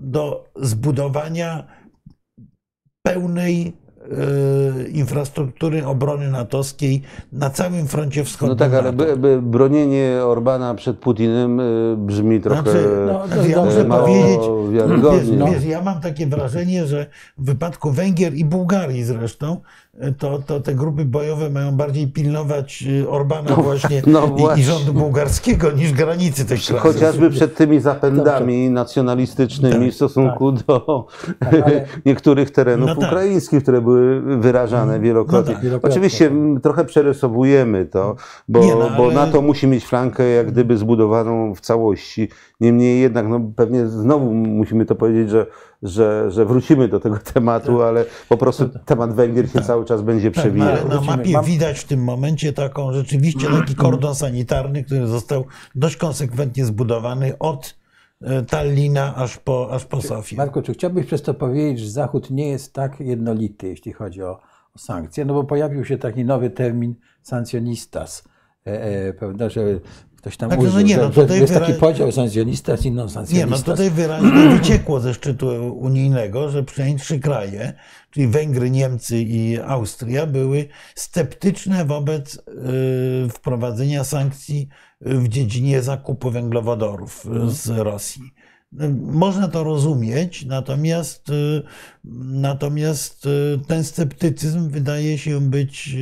do 0.00 0.44
zbudowania 0.56 1.66
pełnej 3.02 3.56
e, 3.66 4.88
infrastruktury 4.88 5.86
obrony 5.86 6.30
natowskiej 6.30 7.02
na 7.32 7.50
całym 7.50 7.86
froncie 7.86 8.20
No 8.20 8.26
wschodnim. 8.26 8.58
tak, 8.58 8.74
ale 8.74 8.92
by, 8.92 9.16
by 9.16 9.42
bronienie 9.42 10.20
Orbana 10.24 10.74
przed 10.74 10.98
Putinem 10.98 11.60
y, 11.60 11.96
brzmi 11.98 12.40
trochę 12.40 12.62
Znaczy, 12.62 12.88
no, 13.06 13.24
no, 13.36 13.46
ja 13.46 13.62
e, 13.62 13.64
muszę 13.64 13.84
mało 13.84 14.06
powiedzieć, 14.06 14.40
wiarygodnie. 14.72 15.38
Wiesz, 15.38 15.54
wiesz, 15.54 15.64
ja 15.64 15.82
mam 15.82 16.00
takie 16.00 16.26
wrażenie, 16.26 16.86
że 16.86 17.06
w 17.38 17.44
wypadku 17.44 17.90
Węgier 17.90 18.34
i 18.34 18.44
Bułgarii 18.44 19.04
zresztą, 19.04 19.60
to, 20.18 20.38
to 20.46 20.60
te 20.60 20.74
grupy 20.74 21.04
bojowe 21.04 21.50
mają 21.50 21.72
bardziej 21.72 22.06
pilnować 22.08 22.84
y, 23.02 23.08
Orbana 23.10 23.54
właśnie, 23.56 24.02
no 24.06 24.26
i, 24.26 24.30
właśnie. 24.40 24.62
i 24.62 24.66
rządu 24.66 24.92
bułgarskiego 24.92 25.70
niż 25.72 25.92
granicy 25.92 26.44
tych 26.44 26.60
krajów. 26.64 26.82
Chociażby 26.82 27.30
przed 27.30 27.54
tymi 27.56 27.80
zapędami 27.80 28.70
nacjonalistycznymi 28.70 29.84
Tak, 29.84 29.92
w 29.92 29.94
stosunku 29.94 30.52
do 30.52 31.06
ale- 31.40 31.84
niektórych 32.06 32.50
terenów 32.50 32.88
No 32.88 32.96
tak. 32.96 33.08
ukraińskich, 33.08 33.62
które 33.62 33.80
były 33.80 34.20
wyrażane 34.38 35.00
wielokrotnie. 35.00 35.54
tak. 35.54 35.62
Wielokrotnie, 35.62 35.94
Oczywiście 35.94 36.28
tak. 36.54 36.62
trochę 36.62 36.84
przerysowujemy 36.84 37.86
to, 37.86 38.16
bo, 38.48 38.60
Nie, 38.60 38.74
no, 38.74 38.90
bo 38.96 39.04
ale- 39.04 39.14
NATO 39.14 39.42
musi 39.42 39.66
mieć 39.66 39.84
flankę 39.86 40.24
jak 40.28 40.52
gdyby 40.52 40.76
zbudowaną 40.76 41.54
w 41.54 41.60
całości. 41.60 42.28
Niemniej 42.60 43.00
jednak, 43.00 43.28
no 43.28 43.40
pewnie 43.56 43.86
znowu 43.86 44.34
musimy 44.34 44.86
to 44.86 44.94
powiedzieć, 44.94 45.30
że, 45.30 45.46
że, 45.88 46.30
że 46.30 46.44
wrócimy 46.44 46.88
do 46.88 47.00
tego 47.00 47.18
tematu, 47.34 47.82
ale 47.82 48.04
po 48.28 48.36
prostu 48.36 48.68
temat 48.84 49.14
Węgier 49.14 49.50
się 49.50 49.60
cały 49.60 49.84
czas 49.84 50.02
będzie 50.02 50.30
Tak, 50.30 50.42
przewijał. 50.44 50.68
ale 50.68 50.82
na 50.84 50.88
Wrócimy. 50.88 51.16
mapie 51.16 51.32
Mam- 51.32 51.44
widać 51.44 51.78
w 51.78 51.84
tym 51.84 52.04
momencie 52.04 52.52
taką 52.52 52.92
rzeczywiście 52.92 53.48
taki 53.60 53.74
kordon 53.84 54.14
sanitarny, 54.14 54.84
który 54.84 55.06
został 55.06 55.44
dość 55.74 55.96
konsekwentnie 55.96 56.64
zbudowany 56.64 57.38
od 57.38 57.76
e, 58.22 58.42
Tallina 58.42 59.14
aż 59.16 59.36
po, 59.38 59.68
aż 59.72 59.84
po 59.84 60.02
Sofię. 60.02 60.36
Marku, 60.36 60.62
czy 60.62 60.72
chciałbyś 60.74 61.06
przez 61.06 61.22
to 61.22 61.34
powiedzieć, 61.34 61.80
że 61.80 61.90
Zachód 61.90 62.30
nie 62.30 62.48
jest 62.48 62.72
tak 62.72 63.00
jednolity, 63.00 63.68
jeśli 63.68 63.92
chodzi 63.92 64.22
o, 64.22 64.30
o 64.74 64.78
sankcje? 64.78 65.24
No 65.24 65.34
bo 65.34 65.44
pojawił 65.44 65.84
się 65.84 65.98
taki 65.98 66.24
nowy 66.24 66.50
termin 66.50 66.94
sankcjonistas, 67.22 68.24
e, 68.66 68.82
e, 68.82 69.12
prawda, 69.12 69.48
że 69.48 69.60
ktoś 70.26 70.36
tam 70.36 70.50
no 70.50 70.56
użył, 70.56 70.80
nie, 70.80 70.96
no 70.96 71.02
że, 71.02 71.12
że 71.12 71.22
tutaj 71.22 71.40
jest 71.40 71.54
taki 71.54 71.72
podział 71.72 72.12
sankcjonistas 72.12 72.84
i 72.84 72.90
Nie, 73.34 73.46
no 73.46 73.58
tutaj 73.58 73.90
wyraźnie 73.90 74.48
wyciekło 74.58 75.00
ze 75.00 75.14
szczytu 75.14 75.76
unijnego, 75.78 76.50
że 76.50 76.62
przynajmniej 76.62 77.00
trzy 77.00 77.20
kraje, 77.20 77.72
czyli 78.10 78.26
Węgry, 78.26 78.70
Niemcy 78.70 79.18
i 79.18 79.58
Austria, 79.60 80.26
były 80.26 80.68
sceptyczne 80.94 81.84
wobec 81.84 82.34
y, 82.34 82.40
wprowadzenia 83.28 84.04
sankcji 84.04 84.68
w 85.00 85.28
dziedzinie 85.28 85.82
zakupu 85.82 86.30
węglowodorów 86.30 87.26
y, 87.26 87.50
z 87.50 87.68
Rosji. 87.68 88.22
Można 89.00 89.48
to 89.48 89.64
rozumieć, 89.64 90.44
natomiast, 90.46 91.28
y, 91.28 91.62
natomiast 92.24 93.26
y, 93.26 93.58
ten 93.66 93.84
sceptycyzm 93.84 94.68
wydaje 94.70 95.18
się 95.18 95.40
być 95.40 95.96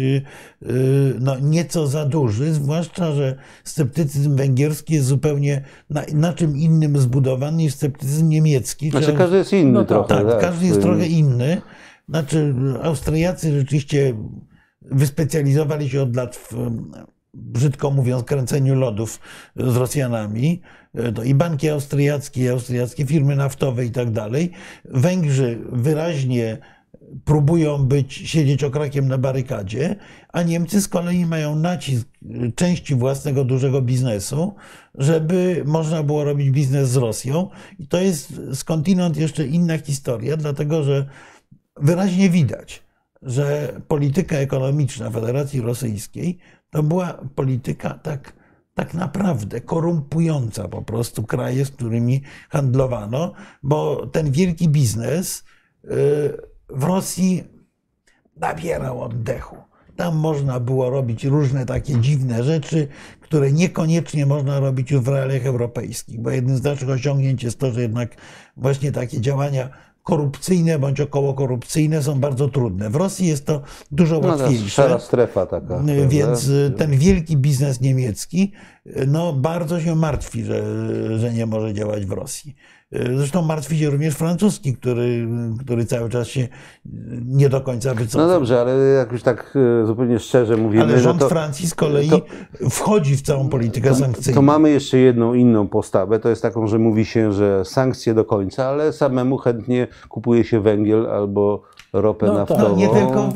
y, 0.62 1.14
no, 1.20 1.38
nieco 1.38 1.86
za 1.86 2.04
duży, 2.06 2.52
zwłaszcza, 2.54 3.12
że 3.12 3.36
sceptycyzm 3.64 4.36
węgierski 4.36 4.94
jest 4.94 5.06
zupełnie 5.06 5.64
na, 5.90 6.02
na 6.14 6.32
czym 6.32 6.56
innym 6.56 6.98
zbudowany 6.98 7.56
niż 7.56 7.74
sceptycyzm 7.74 8.28
niemiecki. 8.28 8.90
Znaczy 8.90 9.06
Czy- 9.06 9.12
każdy 9.18 9.36
jest 9.36 9.52
inny 9.52 9.72
No 9.72 9.84
tak, 9.84 10.08
trochę. 10.08 10.24
tak, 10.24 10.40
każdy 10.40 10.66
jest 10.66 10.80
trochę 10.82 11.06
inny. 11.06 11.62
Znaczy, 12.08 12.54
Austriacy 12.82 13.58
rzeczywiście 13.60 14.14
wyspecjalizowali 14.82 15.88
się 15.90 16.02
od 16.02 16.16
lat 16.16 16.36
w, 16.36 16.70
brzydko 17.34 17.90
mówiąc, 17.90 18.24
kręceniu 18.24 18.74
lodów 18.74 19.20
z 19.56 19.76
Rosjanami. 19.76 20.60
To 21.14 21.22
i 21.24 21.34
banki 21.34 21.68
austriackie, 21.68 22.44
i 22.44 22.48
austriackie 22.48 23.06
firmy 23.06 23.36
naftowe 23.36 23.84
i 23.84 23.90
tak 23.90 24.10
dalej. 24.10 24.50
Węgrzy 24.84 25.58
wyraźnie 25.72 26.58
próbują 27.24 27.78
być, 27.78 28.14
siedzieć 28.14 28.64
okrakiem 28.64 29.08
na 29.08 29.18
barykadzie, 29.18 29.96
a 30.28 30.42
Niemcy 30.42 30.82
z 30.82 30.88
kolei 30.88 31.26
mają 31.26 31.56
nacisk 31.56 32.08
części 32.54 32.94
własnego 32.94 33.44
dużego 33.44 33.82
biznesu, 33.82 34.54
żeby 34.94 35.62
można 35.66 36.02
było 36.02 36.24
robić 36.24 36.50
biznes 36.50 36.88
z 36.88 36.96
Rosją. 36.96 37.48
I 37.78 37.88
to 37.88 38.00
jest 38.00 38.40
skądinąd 38.54 39.16
jeszcze 39.16 39.46
inna 39.46 39.78
historia, 39.78 40.36
dlatego 40.36 40.82
że 40.82 41.06
wyraźnie 41.80 42.30
widać, 42.30 42.82
że 43.22 43.74
polityka 43.88 44.36
ekonomiczna 44.36 45.10
Federacji 45.10 45.60
Rosyjskiej 45.60 46.38
to 46.70 46.82
była 46.82 47.18
polityka 47.34 47.94
tak, 47.94 48.32
tak 48.74 48.94
naprawdę 48.94 49.60
korumpująca 49.60 50.68
po 50.68 50.82
prostu 50.82 51.22
kraje, 51.22 51.64
z 51.64 51.70
którymi 51.70 52.22
handlowano, 52.48 53.32
bo 53.62 54.06
ten 54.06 54.30
wielki 54.30 54.68
biznes 54.68 55.44
y, 55.84 55.88
w 56.68 56.82
Rosji 56.84 57.44
nabierał 58.36 59.02
oddechu. 59.02 59.56
Tam 59.96 60.16
można 60.16 60.60
było 60.60 60.90
robić 60.90 61.24
różne 61.24 61.66
takie 61.66 62.00
dziwne 62.00 62.44
rzeczy, 62.44 62.88
które 63.20 63.52
niekoniecznie 63.52 64.26
można 64.26 64.60
robić 64.60 64.94
w 64.94 65.08
realiach 65.08 65.46
europejskich, 65.46 66.20
bo 66.20 66.30
jednym 66.30 66.56
z 66.56 66.62
naszych 66.62 66.88
osiągnięć 66.88 67.42
jest 67.42 67.58
to, 67.58 67.72
że 67.72 67.80
jednak 67.80 68.16
właśnie 68.56 68.92
takie 68.92 69.20
działania 69.20 69.70
korupcyjne 70.04 70.78
bądź 70.78 71.00
okołokorupcyjne 71.00 72.02
są 72.02 72.20
bardzo 72.20 72.48
trudne. 72.48 72.90
W 72.90 72.96
Rosji 72.96 73.26
jest 73.26 73.46
to 73.46 73.62
dużo 73.90 74.14
No, 74.14 74.20
ta 74.20 74.42
łatwiejsze. 74.42 74.68
szara 74.68 74.98
strefa 74.98 75.46
taka. 75.46 75.66
prawda? 75.66 75.92
Więc 76.08 76.48
y, 76.48 76.74
ten 76.76 76.90
wielki 76.98 77.36
biznes 77.36 77.80
niemiecki 77.80 78.52
y, 78.86 79.06
no, 79.06 79.32
bardzo 79.32 79.80
się 79.80 79.94
martwi, 79.96 80.44
że, 80.44 80.62
że 81.18 81.32
nie 81.32 81.46
może 81.46 81.74
działać 81.74 82.06
w 82.06 82.12
Rosji. 82.12 82.54
Y, 82.94 83.18
Zresztą 83.18 83.42
martwi 83.42 83.78
się 83.78 83.90
również 83.90 84.14
francuski, 84.14 84.76
który, 84.76 85.28
który 85.64 85.84
cały 85.86 86.10
czas 86.10 86.28
się 86.28 86.40
y, 86.40 86.48
nie 87.26 87.48
do 87.48 87.60
końca 87.60 87.94
wycofa. 87.94 88.24
No 88.26 88.30
dobrze, 88.32 88.60
ale 88.60 88.76
jak 88.78 89.12
już 89.12 89.22
tak 89.22 89.54
e, 89.82 89.86
zupełnie 89.86 90.18
szczerze 90.18 90.56
mówimy, 90.56 90.82
Ale 90.84 91.00
rząd 91.00 91.20
no 91.20 91.26
to, 91.26 91.28
Francji 91.30 91.66
z 91.68 91.74
kolei 91.74 92.08
to- 92.10 92.20
wchodzi 92.70 93.16
w 93.16 93.22
całą 93.22 93.48
politykę 93.48 93.94
sankcyjną. 93.94 94.34
to 94.34 94.42
mamy 94.42 94.70
jeszcze 94.70 94.98
jedną 94.98 95.34
inną 95.34 95.68
postawę. 95.68 96.18
To 96.18 96.28
jest 96.28 96.42
taką, 96.42 96.66
że 96.66 96.78
mówi 96.78 97.04
się, 97.04 97.32
że 97.32 97.64
sankcje 97.64 98.14
do 98.14 98.24
końca, 98.24 98.64
ale 98.68 98.92
samemu 98.92 99.38
chętnie 99.38 99.86
kupuje 100.08 100.44
się 100.44 100.60
węgiel 100.60 101.06
albo 101.10 101.62
ropę 101.92 102.26
No 102.26 102.32
tak. 102.46 102.48
naftową. 102.50 102.70
No, 102.70 102.76
nie 102.76 102.88
tylko 102.88 103.32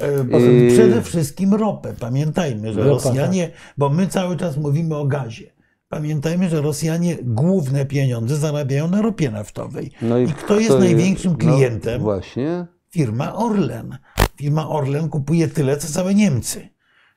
e, 0.00 0.66
I- 0.66 0.70
Przede 0.72 1.02
wszystkim 1.02 1.54
ropę. 1.54 1.94
Pamiętajmy, 2.00 2.72
że 2.72 2.80
Ropa, 2.80 2.90
Rosjanie, 3.08 3.50
bo 3.78 3.88
my 3.88 4.06
cały 4.06 4.36
czas 4.36 4.56
mówimy 4.56 4.96
o 4.96 5.04
gazie. 5.06 5.55
Pamiętajmy, 5.88 6.48
że 6.48 6.60
Rosjanie 6.60 7.16
główne 7.22 7.86
pieniądze 7.86 8.36
zarabiają 8.36 8.88
na 8.88 9.02
ropie 9.02 9.30
naftowej. 9.30 9.90
No 10.02 10.18
I 10.18 10.26
kto 10.26 10.60
jest 10.60 10.78
największym 10.78 11.32
no, 11.32 11.38
klientem? 11.38 12.02
właśnie. 12.02 12.66
Firma 12.90 13.34
Orlen. 13.34 13.98
Firma 14.36 14.68
Orlen 14.68 15.08
kupuje 15.08 15.48
tyle, 15.48 15.76
co 15.76 15.88
całe 15.88 16.14
Niemcy. 16.14 16.68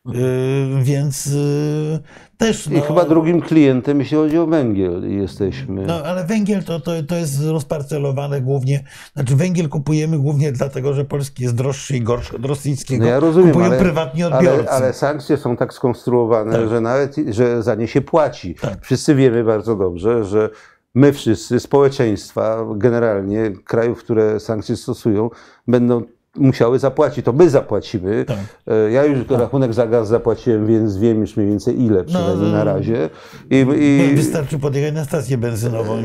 Y, 0.08 0.84
Więc 0.84 1.28
y, 1.28 2.00
też. 2.38 2.68
I 2.68 2.72
no, 2.74 2.82
chyba 2.82 3.06
drugim 3.06 3.42
klientem, 3.42 4.00
jeśli 4.00 4.18
chodzi 4.18 4.38
o 4.38 4.48
węgiel, 4.48 5.12
jesteśmy. 5.12 5.86
No, 5.86 6.04
ale 6.06 6.26
węgiel 6.26 6.64
to, 6.64 6.80
to, 6.80 6.92
to 7.08 7.16
jest 7.16 7.46
rozparcelowane 7.46 8.42
głównie. 8.42 8.84
Znaczy, 9.14 9.36
węgiel 9.36 9.70
kupujemy 9.70 10.20
głównie 10.20 10.52
dlatego, 10.52 10.94
że 10.94 11.06
polski 11.06 11.44
jest 11.44 11.56
droższy 11.56 11.98
i 11.98 12.02
gorszy 12.02 12.36
od 12.36 12.46
rosyjskiego. 12.46 13.04
No 13.04 13.10
ja 13.10 13.20
rozumiem, 13.20 13.50
Kupują 13.52 13.66
ale, 13.72 13.78
prywatni 13.80 14.24
odbiorcy. 14.24 14.50
ale, 14.50 14.70
ale 14.70 14.94
sankcje 14.94 15.38
są 15.38 15.58
tak 15.58 15.74
skonstruowane, 15.74 16.52
Tak. 16.52 16.70
że 16.70 16.82
nawet 16.82 17.16
że 17.30 17.64
za 17.64 17.76
nie 17.76 17.88
się 17.88 18.02
płaci. 18.02 18.56
Tak. 18.56 18.86
Wszyscy 18.86 19.16
wiemy 19.16 19.44
bardzo 19.44 19.76
dobrze, 19.76 20.24
że 20.24 20.50
my 20.96 21.14
wszyscy, 21.14 21.60
społeczeństwa, 21.60 22.66
generalnie 22.76 23.52
krajów, 23.66 24.00
które 24.00 24.40
sankcje 24.40 24.76
stosują, 24.76 25.30
będą 25.68 26.02
musiały 26.36 26.80
zapłacić. 26.80 27.26
To 27.26 27.34
my 27.34 27.50
zapłacimy. 27.50 28.26
Tak. 28.26 28.38
E, 28.68 28.92
Ja 28.92 29.06
już 29.06 29.28
rachunek 29.30 29.74
za 29.74 29.88
gaz 29.88 30.08
zapłaciłem, 30.08 30.68
więc 30.68 30.98
wiem 30.98 31.22
już 31.22 31.38
mniej 31.38 31.50
więcej 31.50 31.82
ile 31.82 32.04
przynajmniej 32.04 32.52
no, 32.52 32.58
na 32.58 32.64
razie. 32.64 33.10
I, 33.50 33.66
i, 33.80 34.16
Wystarczy 34.16 34.60
podjechać 34.60 34.94
na 34.94 35.06
stację 35.06 35.38
benzynową. 35.38 35.98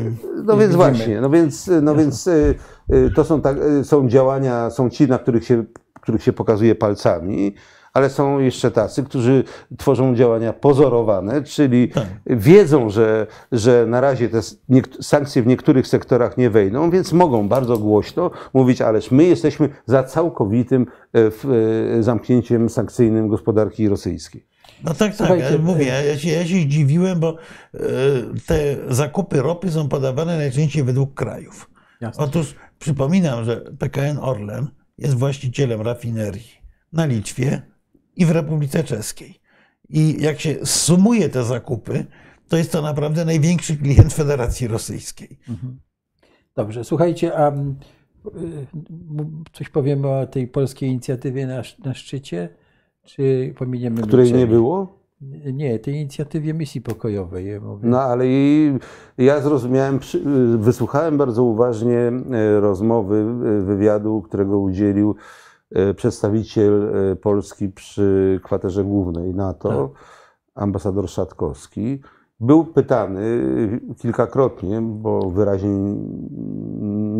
no 0.43 0.57
więc 0.57 0.75
właśnie, 0.75 1.21
no 1.21 1.29
więc, 1.29 1.69
no 1.81 1.95
więc 1.95 2.27
y, 2.27 2.55
to 3.15 3.23
są, 3.25 3.41
tak, 3.41 3.57
są 3.83 4.09
działania, 4.09 4.69
są 4.69 4.89
ci, 4.89 5.07
na 5.07 5.17
których 5.19 5.45
się, 5.45 5.63
których 6.01 6.23
się 6.23 6.33
pokazuje 6.33 6.75
palcami, 6.75 7.55
ale 7.95 8.09
są 8.09 8.39
jeszcze 8.39 8.71
tacy, 8.71 9.03
którzy 9.03 9.43
tworzą 9.77 10.15
działania 10.15 10.53
pozorowane, 10.53 11.43
czyli 11.43 11.89
Tak. 11.89 12.07
wiedzą, 12.25 12.89
że, 12.89 13.27
że 13.51 13.85
na 13.85 14.01
razie 14.01 14.29
te 14.29 14.39
sankcje 15.01 15.43
w 15.43 15.47
niektórych 15.47 15.87
sektorach 15.87 16.37
nie 16.37 16.49
wejdą, 16.49 16.89
więc 16.89 17.13
mogą 17.13 17.47
bardzo 17.47 17.77
głośno 17.77 18.31
mówić, 18.53 18.81
ależ 18.81 19.11
my 19.11 19.23
jesteśmy 19.23 19.69
za 19.85 20.03
całkowitym 20.03 20.81
e, 20.81 21.31
w, 21.31 21.45
e, 21.99 22.03
zamknięciem 22.03 22.69
sankcyjnym 22.69 23.27
gospodarki 23.27 23.89
rosyjskiej. 23.89 24.45
No 24.83 24.93
tak, 24.93 24.97
tak, 24.97 25.15
Słuchajcie, 25.15 25.51
ja 25.51 25.57
mówię, 25.57 25.85
ja 25.85 26.17
się, 26.17 26.29
ja 26.29 26.45
się 26.45 26.55
zdziwiłem, 26.55 27.19
bo 27.19 27.37
e, 27.73 27.79
te 28.45 28.75
zakupy 28.89 29.41
ropy 29.41 29.71
są 29.71 29.89
podawane 29.89 30.37
najczęściej 30.37 30.83
według 30.83 31.13
krajów. 31.13 31.69
Jasne. 32.01 32.23
Otóż 32.23 32.55
przypominam, 32.79 33.45
że 33.45 33.61
PKN 33.79 34.17
Orlen 34.21 34.67
jest 34.97 35.17
właścicielem 35.17 35.81
rafinerii 35.81 36.51
na 36.93 37.05
Litwie 37.05 37.74
i 38.15 38.25
w 38.25 38.31
Republice 38.31 38.83
Czeskiej. 38.83 39.39
I 39.89 40.21
jak 40.23 40.39
się 40.39 40.55
sumuje 40.65 41.29
te 41.29 41.43
zakupy, 41.43 42.05
to 42.47 42.57
jest 42.57 42.71
to 42.71 42.81
naprawdę 42.81 43.25
największy 43.25 43.77
klient 43.77 44.13
Federacji 44.13 44.67
Rosyjskiej. 44.67 45.39
Dobrze, 46.55 46.83
słuchajcie, 46.83 47.37
a 47.37 47.51
coś 49.53 49.69
powiemy 49.69 50.07
o 50.07 50.27
tej 50.27 50.47
polskiej 50.47 50.89
inicjatywie 50.89 51.47
na, 51.47 51.61
na 51.85 51.93
szczycie? 51.93 52.49
Czy 53.03 53.53
pominiemy 53.57 54.01
Której 54.01 54.33
nie 54.33 54.47
było? 54.47 54.99
Nie, 55.53 55.79
tej 55.79 55.93
inicjatywie 55.93 56.53
misji 56.53 56.81
pokojowej. 56.81 57.47
Ja 57.47 57.59
mówię. 57.59 57.87
No 57.89 58.01
ale 58.01 58.27
i 58.27 58.71
ja 59.17 59.41
zrozumiałem, 59.41 59.99
wysłuchałem 60.57 61.17
bardzo 61.17 61.43
uważnie 61.43 61.97
e, 61.97 62.59
rozmowy, 62.59 63.15
e, 63.15 63.61
wywiadu, 63.61 64.21
którego 64.21 64.59
udzielił 64.59 65.15
przedstawiciel 65.95 66.95
e, 67.11 67.15
Polski 67.15 67.69
przy 67.69 68.39
kwaterze 68.43 68.83
głównej 68.83 69.33
NATO, 69.33 69.91
ambasador 70.55 71.09
Szatkowski. 71.09 72.01
Był 72.39 72.65
pytany 72.65 73.23
kilkakrotnie, 73.97 74.81
bo 74.81 75.29
wyraźnie 75.29 75.69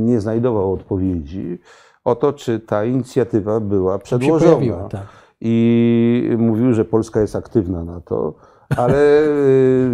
nie 0.06 0.22
znajdował 0.22 0.74
odpowiedzi 0.74 1.60
o 2.04 2.16
to, 2.16 2.34
czy 2.34 2.60
ta 2.60 2.86
inicjatywa 2.86 3.60
była 3.60 4.00
przedłożona 4.00 4.90
tak. 4.90 5.08
i 5.42 6.36
mówił, 6.38 6.74
że 6.74 6.86
Polska 6.86 7.22
jest 7.22 7.36
aktywna 7.36 7.84
na 7.84 8.02
to, 8.02 8.34
ale 8.78 9.24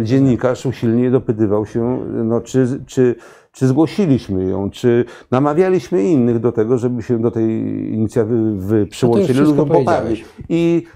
dziennikarz 0.02 0.66
usilnie 0.66 1.10
dopytywał 1.10 1.66
się, 1.66 1.98
no, 2.24 2.40
czy, 2.40 2.84
czy, 2.86 3.14
czy 3.52 3.66
zgłosiliśmy 3.66 4.44
ją, 4.44 4.70
czy 4.70 5.04
namawialiśmy 5.30 6.04
innych 6.04 6.38
do 6.38 6.52
tego, 6.52 6.78
żeby 6.78 7.02
się 7.02 7.18
do 7.18 7.30
tej 7.30 7.50
inicjatywy 7.92 8.86
przyłączyli 8.86 9.34
wszystko 9.34 9.56
lub 9.56 9.68
poparli. 9.68 10.24
I 10.48 10.86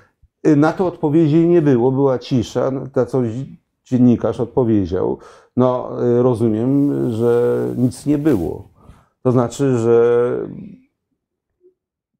y, 0.46 0.56
na 0.56 0.72
to 0.72 0.86
odpowiedzi 0.86 1.48
nie 1.48 1.62
było, 1.62 1.92
była 1.92 2.18
cisza. 2.18 2.70
Na 2.96 3.06
co 3.06 3.22
dziennikarz 3.84 4.40
odpowiedział, 4.40 5.18
no 5.56 5.90
y, 6.04 6.22
rozumiem, 6.22 6.92
że 7.12 7.60
nic 7.76 8.06
nie 8.06 8.18
było. 8.18 8.68
To 9.22 9.32
znaczy, 9.32 9.78
że 9.78 10.38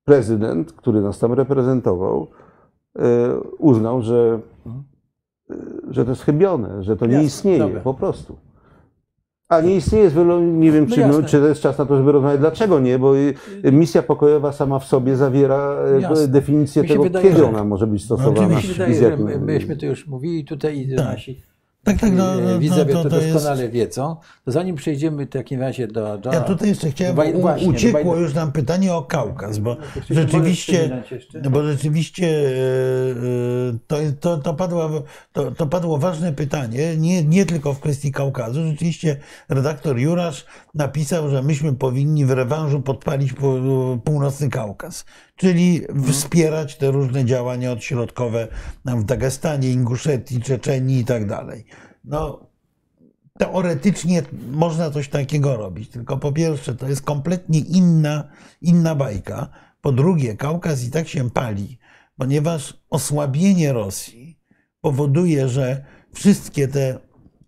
prezydent, 0.05 0.73
który 0.73 1.01
nas 1.01 1.19
tam 1.19 1.33
reprezentował, 1.33 2.27
e, 2.99 3.41
uznał, 3.59 4.03
że, 4.03 4.41
że 5.91 6.05
to 6.05 6.11
jest 6.11 6.23
chybione, 6.23 6.83
że 6.83 6.97
to 6.97 7.07
nie 7.07 7.23
istnieje 7.23 7.81
po 7.85 7.95
prostu. 7.95 8.37
A 9.49 9.61
nie 9.61 9.77
istnieje, 9.77 10.11
nie 10.41 10.73
wiem, 10.73 10.87
No 10.89 10.95
czy, 10.95 11.07
no, 11.07 11.23
czy 11.23 11.39
to 11.41 11.47
jest 11.47 11.61
czas 11.61 11.79
na 11.79 11.87
to, 11.87 11.97
żeby 11.97 12.13
rozmawiać. 12.13 12.41
Dlaczego 12.41 12.81
nie? 12.81 12.99
Bo 12.99 13.17
y, 13.17 13.35
misja 13.73 14.03
pokojowa 14.03 14.53
sama 14.53 14.79
w 14.79 14.85
sobie 14.85 15.17
zawiera 15.17 15.77
e, 15.97 16.01
Jasne. 16.01 16.29
definicję 16.29 16.85
tego, 16.85 17.03
wydaje, 17.03 17.29
kiedy 17.31 17.47
ona 17.47 17.65
może 17.65 17.87
być 17.87 18.05
stosowana. 18.05 18.49
Mi 18.49 18.53
się 18.53 18.57
oczywiście. 18.57 18.73
wydaje, 18.73 18.93
i 18.93 18.95
z 18.95 19.31
że 19.33 19.39
myśmy 19.39 19.77
to 19.77 19.87
już 19.87 20.07
mówili 20.07 20.45
tutaj 20.45 20.79
i 20.79 20.97
Tak. 20.97 21.07
nasi 21.07 21.43
Tak, 21.87 21.99
tak, 22.01 22.13
no, 22.13 22.35
no, 22.35 22.51
e, 22.51 22.59
widzowie 22.59 22.95
no, 22.95 23.03
to, 23.03 23.11
to, 23.11 23.17
to 23.17 23.23
jest... 23.23 23.33
doskonale 23.33 23.69
wiedzą. 23.69 24.17
To 24.45 24.53
zanim 24.53 24.77
przejdziemy 24.77 25.27
w 25.27 25.29
takim 25.29 25.61
razie 25.61 25.89
do... 25.89 26.19
do 26.19 26.33
Ja 26.33 26.41
tutaj 26.41 26.69
jeszcze 26.69 26.91
chciałem, 26.91 27.37
u- 27.37 27.41
właśnie, 27.41 27.69
uciekło 27.69 28.15
Waj- 28.15 28.21
już 28.21 28.35
nam 28.35 28.53
pytanie 28.53 28.95
o 28.95 29.03
Kaukaz, 29.03 29.59
bo 29.59 29.77
Krzysiu, 29.77 30.15
rzeczywiście, 30.15 31.03
bo 31.51 31.63
rzeczywiście 31.63 32.27
e, 32.27 32.51
e, 32.51 33.79
to, 33.87 33.97
to, 34.21 34.39
to, 34.39 34.55
padło, 34.55 34.91
to, 35.33 35.51
to 35.51 35.67
padło 35.67 35.99
ważne 35.99 36.33
pytanie, 36.33 36.97
nie, 36.97 37.25
nie 37.25 37.47
tylko 37.47 37.75
w 37.75 37.81
kwestii 37.81 38.13
Kaukazu. 38.13 38.67
Rzeczywiście 38.67 39.17
redaktor 39.49 39.99
Jurasz 39.99 40.45
napisał, 40.75 41.31
że 41.31 41.43
myśmy 41.43 41.73
powinni 41.73 42.25
w 42.25 42.31
rewanżu 42.31 42.81
podpalić 42.83 43.33
po- 43.33 43.99
północny 44.05 44.49
Kaukaz, 44.51 45.05
czyli 45.37 45.83
wspierać 46.13 46.77
te 46.77 46.91
różne 46.91 47.25
działania 47.25 47.73
odśrodkowe 47.73 48.49
w 48.85 49.05
Dagestanie, 49.05 49.71
Inguszetii, 49.71 50.41
Czeczenii 50.41 50.99
i 50.99 51.05
tak 51.05 51.27
dalej. 51.27 51.65
No, 52.05 52.51
teoretycznie 53.39 54.23
można 54.51 54.91
coś 54.91 55.09
takiego 55.09 55.57
robić, 55.57 55.89
tylko 55.91 56.17
po 56.17 56.33
pierwsze 56.33 56.75
to 56.75 56.89
jest 56.89 57.03
kompletnie 57.03 57.59
inna, 57.59 58.29
inna 58.61 58.95
bajka. 58.95 59.49
Po 59.81 59.93
drugie, 59.93 60.37
Kaukaz 60.37 60.85
i 60.85 60.91
tak 60.91 61.09
się 61.09 61.31
pali, 61.31 61.79
ponieważ 62.17 62.81
osłabienie 62.91 63.73
Rosji 63.73 64.39
powoduje, 64.81 65.49
że 65.49 65.85
wszystkie 66.13 66.69
te 66.69 66.99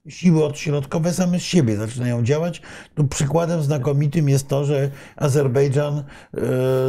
siły 0.09 0.45
odśrodkowe 0.45 1.13
same 1.13 1.39
z 1.39 1.43
siebie 1.43 1.77
zaczynają 1.77 2.23
działać. 2.23 2.63
Tu 2.95 3.09
przykładem 3.09 3.63
znakomitym 3.63 4.29
jest 4.29 4.49
to, 4.49 4.65
że 4.65 4.91
Azerbejdżan 5.17 5.99
e, 5.99 6.05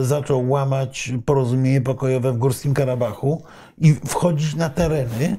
zaczął 0.03 0.49
łamać 0.49 1.13
porozumienie 1.25 1.81
pokojowe 1.81 2.33
w 2.33 2.37
Górskim 2.37 2.73
Karabachu 2.73 3.43
i 3.77 3.93
wchodzić 3.93 4.55
na 4.55 4.69
tereny, 4.69 5.37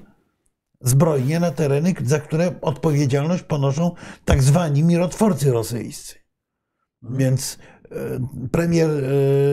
zbrojnie 0.80 1.40
na 1.40 1.50
tereny, 1.50 1.94
za 2.04 2.20
które 2.20 2.60
odpowiedzialność 2.60 3.42
ponoszą 3.42 3.94
tak 4.24 4.42
zwani 4.42 4.82
mirotworcy 4.82 5.52
rosyjscy. 5.52 6.14
Więc 7.02 7.58
e, 7.58 7.79
premier 8.52 8.90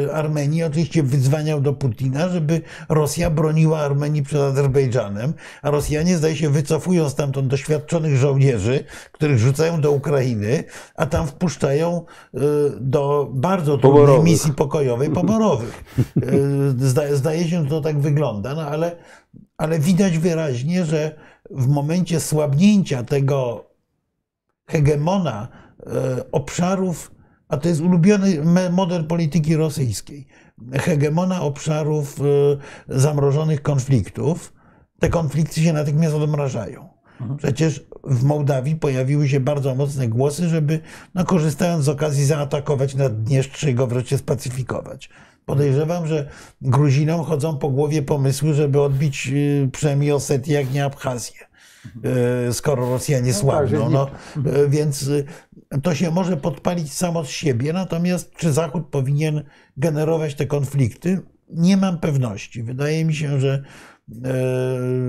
e, 0.08 0.13
Armenii 0.15 0.63
oczywiście 0.63 1.04
wyzwaniał 1.04 1.62
do 1.62 1.73
Putina, 1.73 2.30
żeby 2.30 2.62
Rosja 2.89 3.30
broniła 3.30 3.80
Armenii 3.80 4.23
przed 4.23 4.41
Azerbejdżanem, 4.41 5.34
a 5.62 5.71
Rosjanie 5.71 6.17
zdaje 6.17 6.36
się 6.36 6.50
wycofują 6.50 7.10
stamtąd 7.10 7.47
doświadczonych 7.47 8.15
żołnierzy, 8.17 8.84
których 9.12 9.38
rzucają 9.39 9.82
do 9.82 9.91
Ukrainy, 9.91 10.63
a 10.95 11.06
tam 11.06 11.28
wpuszczają 11.28 12.06
e, 12.34 12.39
do 12.80 13.30
bardzo 13.34 13.78
trudnej 13.78 14.02
Poborowych. 14.02 14.26
misji 14.26 14.54
pokojowej 14.54 15.10
poborowych. 15.10 15.84
E, 16.17 16.21
Zda, 16.78 17.15
zdaje 17.15 17.47
się, 17.47 17.63
że 17.63 17.69
to 17.69 17.82
tak 17.82 18.00
wygląda, 18.00 18.56
no 18.56 18.62
ale, 18.62 18.95
ale 19.58 19.80
widać 19.80 20.17
wyraźnie, 20.17 20.86
że 20.86 21.15
w 21.50 21.67
momencie 21.67 22.19
słabnięcia 22.19 23.04
tego 23.04 23.65
hegemona 24.67 25.47
e, 25.80 26.32
obszarów, 26.32 27.12
a 27.49 27.57
to 27.57 27.69
jest 27.69 27.81
ulubiony 27.81 28.41
model 28.71 29.03
polityki 29.03 29.55
rosyjskiej, 29.55 30.27
hegemona 30.73 31.41
obszarów 31.41 32.19
e, 32.21 32.23
zamrożonych 32.99 33.62
konfliktów, 33.62 34.53
te 34.99 35.10
konflikty 35.10 35.62
się 35.62 35.73
natychmiast 35.73 36.15
odmrażają. 36.15 36.97
Przecież 37.38 37.86
w 38.03 38.23
Mołdawii 38.23 38.75
pojawiły 38.75 39.29
się 39.29 39.39
bardzo 39.39 39.75
mocne 39.75 40.07
głosy, 40.07 40.49
żeby, 40.49 40.79
no, 41.15 41.25
korzystając 41.25 41.86
z 41.86 41.89
okazji, 41.89 42.25
zaatakować 42.25 42.95
Naddniestrze 42.95 43.71
i 43.71 43.73
go 43.75 43.88
wreszcie 43.88 44.17
spacyfikować. 44.17 45.10
Podejrzewam, 45.45 46.07
że 46.07 46.29
Gruzinom 46.62 47.23
chodzą 47.23 47.57
po 47.57 47.69
głowie 47.69 48.01
pomysły, 48.01 48.53
żeby 48.53 48.81
odbić 48.81 49.27
y, 49.33 49.69
przynajmniej 49.71 50.12
Osetię, 50.12 50.53
jak 50.53 50.73
nie 50.73 50.86
Abchazję, 50.86 51.41
y, 51.41 51.46
skoro 52.52 52.89
Rosjanie 52.89 53.32
tak, 53.32 53.41
słabną. 53.41 53.67
że 53.67 53.78
nie- 53.78 53.89
No, 53.89 54.10
y, 54.63 54.69
więc 54.69 55.08
y, 55.08 55.26
to 55.84 55.95
się 55.95 56.12
może 56.12 56.38
podpalić 56.38 56.93
samo 56.93 57.26
z 57.26 57.30
siebie, 57.30 57.73
natomiast 57.73 58.32
czy 58.36 58.52
Zachód 58.52 58.86
powinien 58.91 59.43
generować 59.78 60.36
te 60.36 60.45
konflikty? 60.45 61.19
Nie 61.50 61.78
mam 61.78 62.00
pewności. 62.00 62.63
Wydaje 62.63 63.06
mi 63.06 63.15
się, 63.15 63.39
że, 63.39 63.63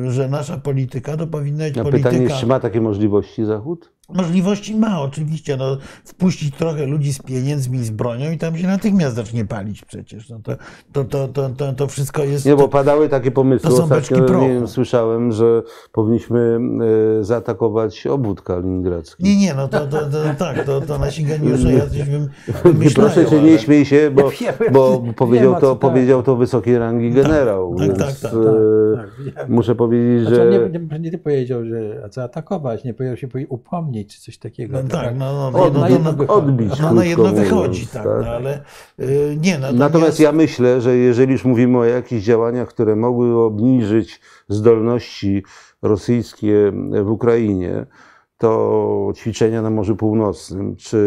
y, 0.07 0.11
że 0.11 0.29
nasza 0.29 0.57
polityka 0.59 1.17
to 1.17 1.27
powinna 1.27 1.64
być 1.64 1.79
A 1.79 1.83
polityka... 1.83 2.09
pytanie 2.11 2.25
jest, 2.29 2.41
czy 2.41 2.47
ma 2.47 2.61
takie 2.61 2.81
możliwości 2.81 3.45
Zachód? 3.45 3.93
Możliwości 4.14 4.77
ma 4.77 5.01
oczywiście, 5.01 5.57
no, 5.57 5.77
wpuścić 6.05 6.55
trochę 6.57 6.87
ludzi 6.87 7.12
z 7.12 7.23
pieniędzmi, 7.23 7.85
z 7.85 7.90
bronią 7.90 8.31
i 8.31 8.38
tam 8.38 8.57
się 8.59 8.66
natychmiast 8.66 9.16
zacznie 9.16 9.44
palić 9.44 9.85
przecież. 9.85 10.29
No 10.29 10.38
to, 10.42 10.53
to, 10.92 11.05
to, 11.05 11.29
to, 11.29 11.49
to, 11.51 11.73
to 11.73 11.87
wszystko 11.87 12.25
jest... 12.25 12.47
Nie, 12.47 12.57
bo 12.57 12.68
padały 12.68 13.09
takie 13.09 13.31
pomysły. 13.31 13.71
to 13.71 13.77
są 13.77 13.83
Ostatnio 13.83 14.40
nie 14.40 14.49
wiem, 14.49 14.68
słyszałem, 14.68 15.33
że 15.33 15.62
powinniśmy 15.92 16.59
e, 17.21 17.25
zaatakować 17.25 18.07
obwód 18.07 18.42
kaliningradzki. 18.42 19.25
Nie, 19.25 19.37
nie, 19.37 19.55
no 19.55 19.68
to, 19.68 19.87
to, 19.87 20.01
to 20.01 20.18
tak, 20.38 20.64
to, 20.64 20.81
to 20.81 20.99
nasi 20.99 21.25
geniusze 21.25 21.73
jacyś 21.73 22.03
wymyślają. 22.64 23.11
proszę 23.11 23.37
ale- 23.37 23.42
nie 23.42 23.59
śmiej 23.59 23.85
się, 23.85 24.11
bo, 24.11 24.31
bo 24.73 25.03
powiedział, 25.16 25.61
to, 25.61 25.77
tak. 25.77 25.79
powiedział 25.79 26.23
to 26.23 26.37
wysokiej 26.37 26.79
rangi 26.79 27.11
generał. 27.11 27.75
tak, 27.75 27.87
więc 27.87 27.99
tak, 27.99 28.14
tak, 28.21 28.33
e, 28.33 28.97
tak, 28.97 29.11
wiem. 29.25 29.47
muszę 29.49 29.75
powiedzieć, 29.75 30.21
Znaczy, 30.21 30.37
że 30.37 30.42
on 30.42 30.73
nie, 30.73 30.99
nie, 30.99 31.11
nie 31.11 31.18
powiedział, 31.18 31.64
że 31.64 32.09
zaatakować, 32.11 32.85
nie 32.85 32.94
powiedział 32.94 33.16
się 33.16 33.29
upomnieć. 33.49 33.97
Czy 34.06 34.20
coś 34.20 34.38
takiego. 34.38 34.82
No 34.82 34.88
Taka- 34.88 35.04
tak, 35.04 35.18
no, 35.18 35.50
no, 35.52 35.62
Od- 35.62 35.74
no, 35.74 35.80
na 35.80 35.88
no, 35.88 35.94
jedno 35.94 36.12
no, 36.12 36.16
wychodzi. 36.16 36.46
odbić. 36.46 36.80
no, 36.80 36.92
na 36.92 37.04
jedno 37.04 37.24
mówiąc, 37.24 37.48
wychodzi, 37.48 37.87
tak, 37.87 38.04
tak. 38.04 38.22
no, 38.24 38.30
ale 38.30 38.61
y, 39.00 39.37
nie, 39.40 39.52
natomiast, 39.58 39.78
Natomiast 39.78 40.20
ja 40.20 40.32
myślę, 40.32 40.80
że 40.80 40.96
jeżeli 40.96 41.32
już 41.32 41.44
mówimy 41.44 41.78
o 41.78 41.84
jakichś 41.84 42.24
działaniach, 42.24 42.68
które 42.68 42.96
mogły 42.96 43.37
obniżyć 43.37 44.20
zdolności 44.48 45.42
rosyjskie 45.82 46.72
w 47.04 47.11
Ukrainie, 47.11 47.87
to 48.38 49.12
ćwiczenia 49.16 49.62
na 49.62 49.70
Morzu 49.70 49.96
Północnym, 49.96 50.76
czy... 50.76 50.98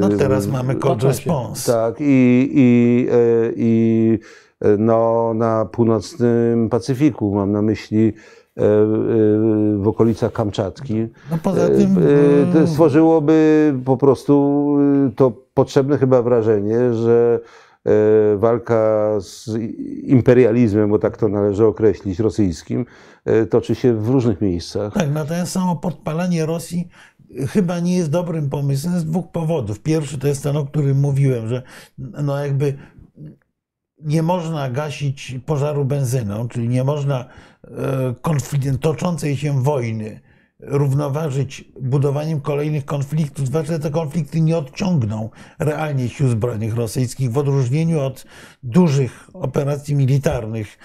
no 0.00 0.08
teraz 0.08 0.46
mamy 0.46 0.74
cold 0.74 1.02
response. 1.02 1.72
Tak, 1.72 1.94
i, 2.00 2.50
i, 2.54 3.06
e, 3.10 3.52
i 3.56 4.18
e, 4.60 4.76
no, 4.78 5.32
na 5.34 5.64
północnym 5.64 6.68
Pacyfiku, 6.68 7.34
mam 7.34 7.52
na 7.52 7.62
myśli 7.62 8.12
w 8.56 9.82
okolicach 9.86 10.32
Kamczatki. 10.32 11.08
No 11.30 11.38
poza 11.42 11.68
tym 11.68 11.98
E, 11.98 12.48
e, 12.50 12.52
to 12.52 12.60
y, 12.60 12.66
stworzyłoby 12.66 13.74
po 13.84 13.96
prostu 13.96 14.76
e, 15.06 15.10
to 15.16 15.32
potrzebne 15.54 15.98
chyba 15.98 16.22
wrażenie, 16.22 16.94
że 16.94 17.40
e, 17.84 18.36
walka 18.36 19.10
z 19.20 19.50
imperializmem, 20.02 20.90
bo 20.90 20.98
tak 20.98 21.16
to 21.16 21.28
należy 21.28 21.66
określić, 21.66 22.18
rosyjskim, 22.18 22.86
e, 23.24 23.46
toczy 23.46 23.74
się 23.74 23.94
w 23.94 24.08
różnych 24.08 24.40
miejscach. 24.40 24.94
Tak, 24.94 25.14
natomiast 25.14 25.52
samo 25.52 25.76
podpalanie 25.76 26.46
Rosji 26.46 26.88
chyba 27.48 27.80
nie 27.80 27.96
jest 27.96 28.10
dobrym 28.10 28.50
pomysłem 28.50 28.98
z 28.98 29.04
dwóch 29.04 29.28
powodów. 29.32 29.80
Pierwszy 29.80 30.18
to 30.18 30.28
jest 30.28 30.42
ten, 30.42 30.56
o 30.56 30.66
którym 30.66 31.00
mówiłem, 31.00 31.48
że 31.48 31.62
no 31.98 32.44
jakby 32.44 32.74
nie 33.98 34.22
można 34.22 34.70
gasić 34.70 35.34
pożaru 35.46 35.84
benzyną, 35.84 36.48
czyli 36.48 36.68
nie 36.68 36.84
można 36.84 37.24
e, 37.64 37.68
konflikt, 38.22 38.80
toczącej 38.80 39.36
się 39.36 39.62
wojny 39.62 40.20
równoważyć 40.60 41.64
budowaniem 41.80 42.40
kolejnych 42.40 42.84
konfliktów, 42.84 43.46
zwłaszcza 43.46 43.78
te 43.78 43.90
konflikty 43.90 44.40
nie 44.40 44.58
odciągną 44.58 45.30
realnie 45.58 46.08
sił 46.08 46.28
zbrojnych 46.28 46.74
rosyjskich, 46.74 47.32
w 47.32 47.38
odróżnieniu 47.38 48.00
od 48.00 48.24
dużych 48.66 49.30
operacji 49.32 49.94
militarnych 49.94 50.78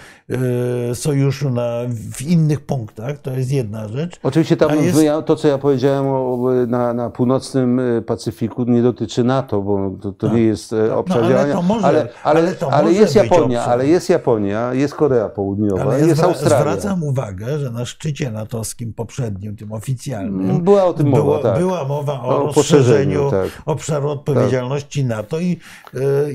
e, 0.89 0.95
sojuszu 0.95 1.49
na, 1.49 1.79
w 2.13 2.21
innych 2.21 2.61
punktach. 2.65 3.17
To 3.17 3.31
jest 3.31 3.51
jedna 3.51 3.87
rzecz. 3.87 4.19
Oczywiście 4.23 4.57
tam 4.57 4.69
jest- 4.83 4.99
to, 5.25 5.35
co 5.35 5.47
ja 5.47 5.57
powiedziałem 5.57 6.05
o, 6.07 6.37
na, 6.67 6.93
na 6.93 7.09
północnym 7.09 7.79
e, 7.79 8.01
Pacyfiku, 8.01 8.63
nie 8.63 8.81
dotyczy 8.81 9.23
NATO, 9.23 9.61
bo 9.61 9.91
to, 10.01 10.11
to 10.11 10.27
Tak. 10.27 10.35
nie 10.35 10.41
jest 10.43 10.73
e, 10.73 10.95
obszar 10.95 11.17
No, 11.17 11.23
ale 11.25 11.33
działania. 11.35 11.53
to 11.53 11.61
może- 11.61 11.85
ale, 11.87 11.99
ale, 12.23 12.39
ale 12.39 12.55
to 12.55 12.71
ale 12.73 12.83
może 12.87 12.99
jest 12.99 13.15
Japonia, 13.15 13.59
obszar. 13.59 13.73
ale 13.73 13.87
jest 13.87 14.09
Japonia, 14.09 14.73
jest 14.73 14.95
Korea 14.95 15.29
Południowa, 15.29 15.81
Ale 15.83 15.99
ja 15.99 16.05
jest 16.05 16.23
Australia. 16.23 16.59
zwracam 16.59 17.03
uwagę, 17.03 17.59
że 17.59 17.71
na 17.71 17.85
szczycie 17.85 18.31
natowskim 18.31 18.93
poprzednim, 18.93 19.55
tym 19.55 19.71
oficjalnym, 19.71 20.63
Była 20.63 20.83
o 20.85 20.93
tym 20.93 21.07
mowa, 21.07 21.23
było, 21.23 21.37
tak. 21.39 21.59
była 21.59 21.83
mowa 21.87 22.21
o, 22.21 22.43
O 22.43 22.53
poszerzeniu, 22.53 23.31
tak. 23.31 23.47
obszaru 23.65 24.09
odpowiedzialności 24.09 25.05
NATO 25.05 25.39
i, 25.39 25.57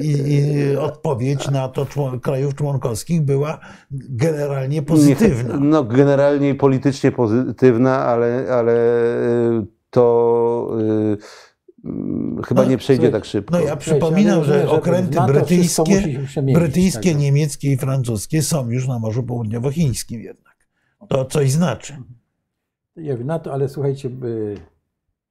i, 0.03 0.11
i 0.33 0.77
odpowiedź 1.37 1.55
NATO 1.55 1.87
człon, 1.87 2.20
krajów 2.20 2.55
członkowskich 2.55 3.22
była 3.22 3.59
generalnie 3.90 4.83
pozytywna. 4.83 5.55
Nie, 5.55 5.61
no, 5.61 5.85
generalnie 5.85 6.55
politycznie 6.55 7.12
pozytywna, 7.12 7.99
ale, 7.99 8.46
ale 8.51 8.72
e, 8.72 9.66
to 9.90 10.77
mm, 11.85 12.42
chyba 12.42 12.62
No, 12.62 12.68
nie 12.70 12.79
przejdzie 12.79 13.11
tak 13.11 13.25
szybko. 13.25 13.59
No 13.59 13.61
ja 13.61 13.77
przypominam, 13.77 14.44
że 14.44 14.70
okręty 14.70 15.16
NATO 15.16 15.33
brytyjskie, 15.33 15.94
mieścić, 16.07 16.55
brytyjskie 16.55 17.11
tak. 17.11 17.20
niemieckie 17.20 17.72
i 17.72 17.77
francuskie 17.77 18.42
są 18.42 18.70
już 18.70 18.88
na 18.88 18.99
Morzu 18.99 19.22
Południowochińskim 19.22 20.20
jednak. 20.20 20.57
To 21.09 21.25
coś 21.25 21.51
znaczy. 21.51 21.96
Jak 22.96 23.25
na 23.25 23.38
to, 23.38 23.53
ale 23.53 23.68
słuchajcie, 23.68 24.09
y, 24.09 24.57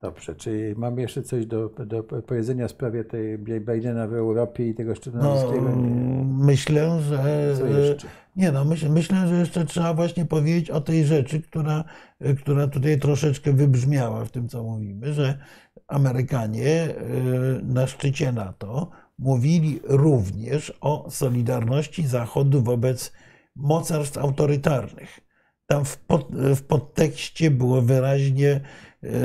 dobrze, 0.02 0.36
czy 0.36 0.74
mamy 0.78 1.02
jeszcze 1.02 1.24
coś 1.24 1.46
do, 1.46 1.70
do 1.70 2.04
powiedzenia 2.04 2.68
w 2.68 2.72
sprawie 2.72 3.04
tej 3.04 3.38
Bidena 3.38 4.08
w 4.08 4.14
Europie 4.14 4.70
i 4.70 4.76
tego 4.76 4.96
szczytu 4.96 5.18
No, 5.18 5.54
myślę, 6.26 7.02
że 7.02 7.54
Co 7.58 7.66
jeszcze? 7.66 8.08
Nie 8.36 8.52
no, 8.52 8.66
myśl, 8.66 8.90
myślę, 8.90 9.28
że 9.28 9.36
jeszcze 9.36 9.66
trzeba 9.66 9.94
właśnie 9.94 10.26
powiedzieć 10.26 10.70
o 10.70 10.82
tej 10.82 11.06
rzeczy, 11.06 11.42
która, 11.42 11.84
która 12.38 12.68
tutaj 12.68 13.00
troszeczkę 13.00 13.54
wybrzmiała 13.54 14.26
w 14.26 14.32
tym, 14.32 14.50
co 14.50 14.64
mówimy, 14.64 15.14
że 15.14 15.38
Amerykanie 15.88 16.90
y, 16.90 17.62
na 17.64 17.88
szczycie 17.88 18.32
NATO 18.32 18.90
mówili 19.20 19.80
również 19.84 20.74
o 20.82 21.12
solidarności 21.12 22.08
Zachodu 22.08 22.62
wobec 22.62 23.14
mocarstw 23.56 24.18
autorytarnych. 24.18 25.20
Tam 25.68 25.86
w, 25.86 25.98
pod, 25.98 26.36
w 26.36 26.62
podtekście 26.64 27.52
było 27.52 27.82
wyraźnie 27.82 28.62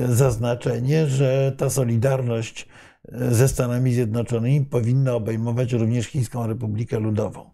zaznaczenie, 0.08 1.06
że 1.06 1.52
ta 1.56 1.70
solidarność 1.70 2.68
y, 3.14 3.34
ze 3.34 3.48
Stanami 3.48 3.92
Zjednoczonymi 3.92 4.66
powinna 4.66 5.14
obejmować 5.14 5.72
również 5.72 6.06
Chińską 6.06 6.46
Republikę 6.46 6.98
Ludową. 6.98 7.50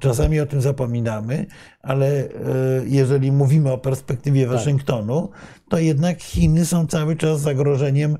Czasami 0.00 0.40
o 0.40 0.46
tym 0.46 0.60
zapominamy, 0.60 1.46
ale 1.82 2.06
e, 2.06 2.28
jeżeli 2.86 3.32
mówimy 3.32 3.72
o 3.72 3.78
perspektywie 3.78 4.46
Waszyngtonu, 4.46 5.30
to 5.68 5.78
jednak 5.78 6.22
Chiny 6.22 6.66
są 6.66 6.86
cały 6.86 7.16
czas 7.16 7.40
zagrożeniem 7.40 8.18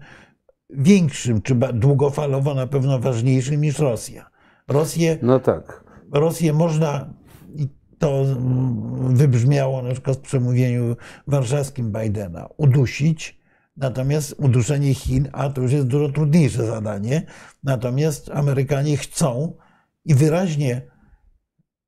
większym, 0.71 1.43
czy 1.43 1.55
długofalowo 1.55 2.55
na 2.55 2.67
pewno 2.67 2.99
ważniejszym 2.99 3.61
niż 3.61 3.79
Rosja. 3.79 4.31
Rosję, 4.69 5.19
No 5.23 5.41
tak. 5.41 5.85
Rosję 6.13 6.53
można, 6.53 7.15
i 7.55 7.69
to 7.99 8.21
mm, 8.21 9.17
wybrzmiało 9.17 9.83
na 9.83 9.93
przykład 9.93 10.17
w 10.17 10.21
przemówieniu 10.21 10.97
warszawskim 11.27 11.93
Bidena, 11.93 12.49
udusić, 12.57 13.39
natomiast 13.77 14.35
uduszenie 14.39 14.95
Chin, 14.95 15.29
a 15.33 15.51
to 15.51 15.61
już 15.61 15.73
jest 15.73 15.87
dużo 15.87 16.09
trudniejsze 16.09 16.67
zadanie, 16.67 17.23
natomiast 17.65 18.31
Amerykanie 18.35 18.97
chcą 18.97 19.57
i 20.05 20.15
wyraźnie 20.15 20.83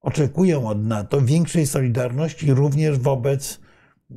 oczekują 0.00 0.68
od 0.68 0.86
NATO 0.86 1.20
większej 1.20 1.66
solidarności 1.66 2.54
również 2.54 2.98
wobec, 2.98 3.60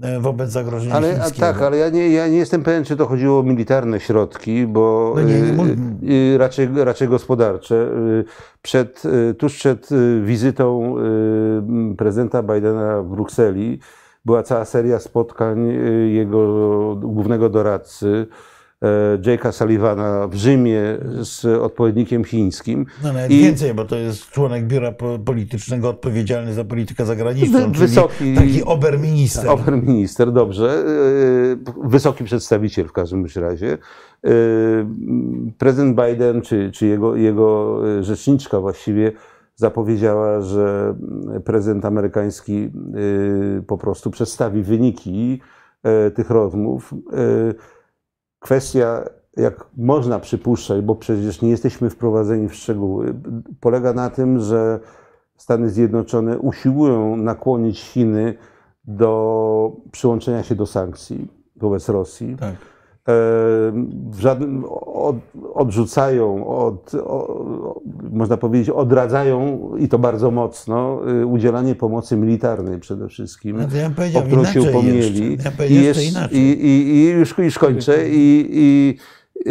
e, 0.02 0.20
wobec 0.20 0.50
zagrożenia 0.50 0.96
Ale, 0.96 1.08
chińskiego. 1.16 1.40
tak, 1.40 1.62
ale 1.62 1.78
ja 1.78 1.90
nie, 1.90 2.10
ja 2.10 2.28
nie 2.28 2.38
jestem 2.38 2.64
pewien, 2.64 2.84
czy 2.84 2.96
to 2.98 3.06
chodziło 3.06 3.40
o 3.40 3.44
militarne 3.44 4.00
środki, 4.00 4.68
bo 4.68 5.14
No 5.16 5.22
nie, 5.24 5.42
nie 5.42 5.64
y, 6.10 6.34
y, 6.34 6.38
raczej, 6.38 6.70
raczej 6.76 7.08
gospodarcze. 7.08 7.76
Y, 7.76 8.26
Przed, 8.62 9.04
tuż 9.38 9.56
przed 9.56 9.90
wizytą 10.24 10.96
prezydenta 11.98 12.44
Bidena 12.44 13.02
w 13.02 13.08
Brukseli 13.08 13.80
była 14.26 14.44
cała 14.44 14.66
seria 14.66 15.00
spotkań 15.00 15.70
y, 15.70 16.10
jego 16.12 16.96
głównego 16.96 17.50
doradcy, 17.50 18.28
e, 18.82 19.18
Jake'a 19.18 19.52
Sullivana 19.52 20.28
w 20.28 20.36
Rzymie 20.36 20.82
z 21.22 21.46
odpowiednikiem 21.46 22.24
chińskim. 22.24 22.86
No 23.04 23.14
nawet 23.14 23.32
I- 23.32 23.40
więcej, 23.40 23.74
bo 23.74 23.86
to 23.86 23.96
jest 23.98 24.30
członek 24.30 24.68
biura 24.68 24.92
po- 24.92 25.20
politycznego 25.20 25.90
odpowiedzialny 25.90 26.54
za 26.54 26.64
politykę 26.66 27.06
zagraniczną, 27.06 27.60
czyli 27.72 27.88
wysoki- 27.88 28.36
taki 28.36 28.64
oberminister. 28.64 29.50
Oberminister, 29.50 30.32
dobrze. 30.32 30.84
Yy, 30.88 31.90
Wysoki 31.90 32.24
przedstawiciel 32.24 32.88
w 32.88 32.92
każdym 32.94 33.26
razie. 33.36 33.78
Yy, 34.24 34.32
Prezydent 35.58 36.02
Biden, 36.02 36.42
czy, 36.42 36.72
czy 36.72 36.88
jego, 36.88 37.16
jego 37.16 37.80
rzeczniczka 38.04 38.60
właściwie 38.60 39.12
zapowiedziała, 39.62 40.42
że 40.42 40.96
prezydent 41.46 41.86
amerykański 41.86 42.72
yy, 42.94 43.64
po 43.68 43.78
prostu 43.78 44.12
przedstawi 44.12 44.64
wyniki 44.64 45.42
yy, 45.84 46.12
tych 46.12 46.30
rozmów. 46.30 46.94
Yy, 46.94 47.56
Kwestia, 48.40 49.04
jak 49.38 49.66
można 49.78 50.20
przypuszczać, 50.20 50.82
bo 50.82 50.96
przecież 50.96 51.42
nie 51.42 51.50
jesteśmy 51.50 51.90
wprowadzeni 51.90 52.50
w 52.50 52.56
szczegóły, 52.56 53.14
polega 53.60 53.94
na 53.94 54.10
tym, 54.10 54.40
że 54.40 54.80
Stany 55.38 55.70
Zjednoczone 55.70 56.40
usiłują 56.40 57.18
nakłonić 57.18 57.80
Chiny 57.80 58.34
do 58.86 59.72
przyłączenia 59.92 60.44
się 60.44 60.56
do 60.56 60.66
sankcji 60.66 61.28
wobec 61.56 61.90
Rosji. 61.90 62.36
Tak. 62.40 62.56
W 64.12 64.20
żadnym, 64.20 64.64
od, 64.94 65.16
odrzucają, 65.54 66.48
od, 66.48 66.92
o, 66.96 67.42
można 68.12 68.38
powiedzieć, 68.38 68.70
odradzają 68.70 69.60
i 69.78 69.88
to 69.88 70.00
bardzo 70.00 70.32
mocno 70.32 71.00
y, 71.22 71.26
udzielanie 71.26 71.76
pomocy 71.76 72.18
militarnej 72.18 72.80
przede 72.80 73.08
wszystkim, 73.08 73.58
No 73.58 73.68
to 73.68 73.76
ja 73.76 73.90
powiedział 73.90 74.24
którą 74.24 74.44
się 74.46 74.60
inaczej 74.60 74.74
upomnieli. 74.74 75.32
jeszcze. 75.32 75.52
Ja 75.60 75.82
I, 75.82 75.84
jeszcze 75.84 76.04
inaczej. 76.04 76.38
i, 76.38 76.66
i, 76.66 76.96
i, 76.96 77.10
już, 77.10 77.38
już 77.38 77.60
kończę. 77.60 78.10
I, 78.10 78.46
i, 78.52 78.98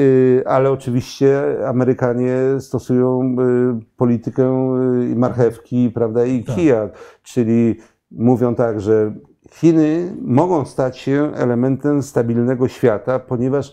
y, 0.01 0.43
ale 0.47 0.71
oczywiście 0.71 1.41
Amerykanie 1.69 2.37
stosują 2.59 3.37
y, 3.81 3.85
politykę 3.97 4.77
marchewki 5.17 5.91
prawda, 5.91 6.25
i 6.27 6.45
Tak. 6.45 6.57
kija, 6.57 6.89
czyli 7.23 7.75
mówią 8.11 8.55
tak, 8.55 8.81
że 8.81 9.13
Chiny 9.53 10.13
mogą 10.23 10.65
stać 10.65 10.99
się 10.99 11.33
elementem 11.35 12.03
stabilnego 12.03 12.69
świata, 12.69 13.19
ponieważ 13.19 13.73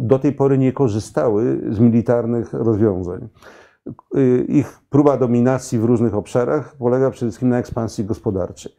do 0.00 0.18
tej 0.18 0.32
pory 0.32 0.58
nie 0.58 0.72
korzystały 0.72 1.60
z 1.70 1.78
militarnych 1.78 2.52
rozwiązań. 2.52 3.28
Y, 4.16 4.44
Ich 4.48 4.80
próba 4.90 5.16
dominacji 5.16 5.78
w 5.78 5.84
różnych 5.84 6.14
obszarach 6.14 6.76
polega 6.78 7.10
przede 7.10 7.30
wszystkim 7.30 7.48
na 7.48 7.58
ekspansji 7.58 8.04
gospodarczej. 8.04 8.72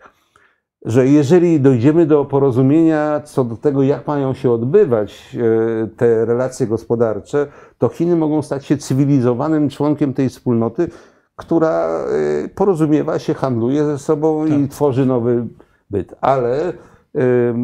że 0.86 1.08
jeżeli 1.08 1.60
dojdziemy 1.60 2.06
do 2.06 2.26
porozumienia 2.26 3.22
co 3.26 3.44
do 3.44 3.58
tego, 3.58 3.84
jak 3.84 4.08
mają 4.08 4.34
się 4.34 4.52
odbywać 4.52 5.38
e, 5.38 5.88
te 5.88 6.26
relacje 6.26 6.68
gospodarcze, 6.68 7.48
to 7.78 7.90
Chiny 7.90 8.16
mogą 8.16 8.42
stać 8.42 8.66
się 8.66 8.78
cywilizowanym 8.78 9.70
członkiem 9.70 10.14
tej 10.14 10.30
wspólnoty, 10.30 10.88
która 11.36 11.88
e, 11.88 12.50
porozumiewa 12.50 13.20
się, 13.20 13.34
handluje 13.34 13.86
ze 13.86 13.98
sobą 13.98 14.46
i 14.46 14.68
tworzy 14.68 15.06
nowy 15.06 15.48
byt. 15.92 16.16
Ale 16.22 16.74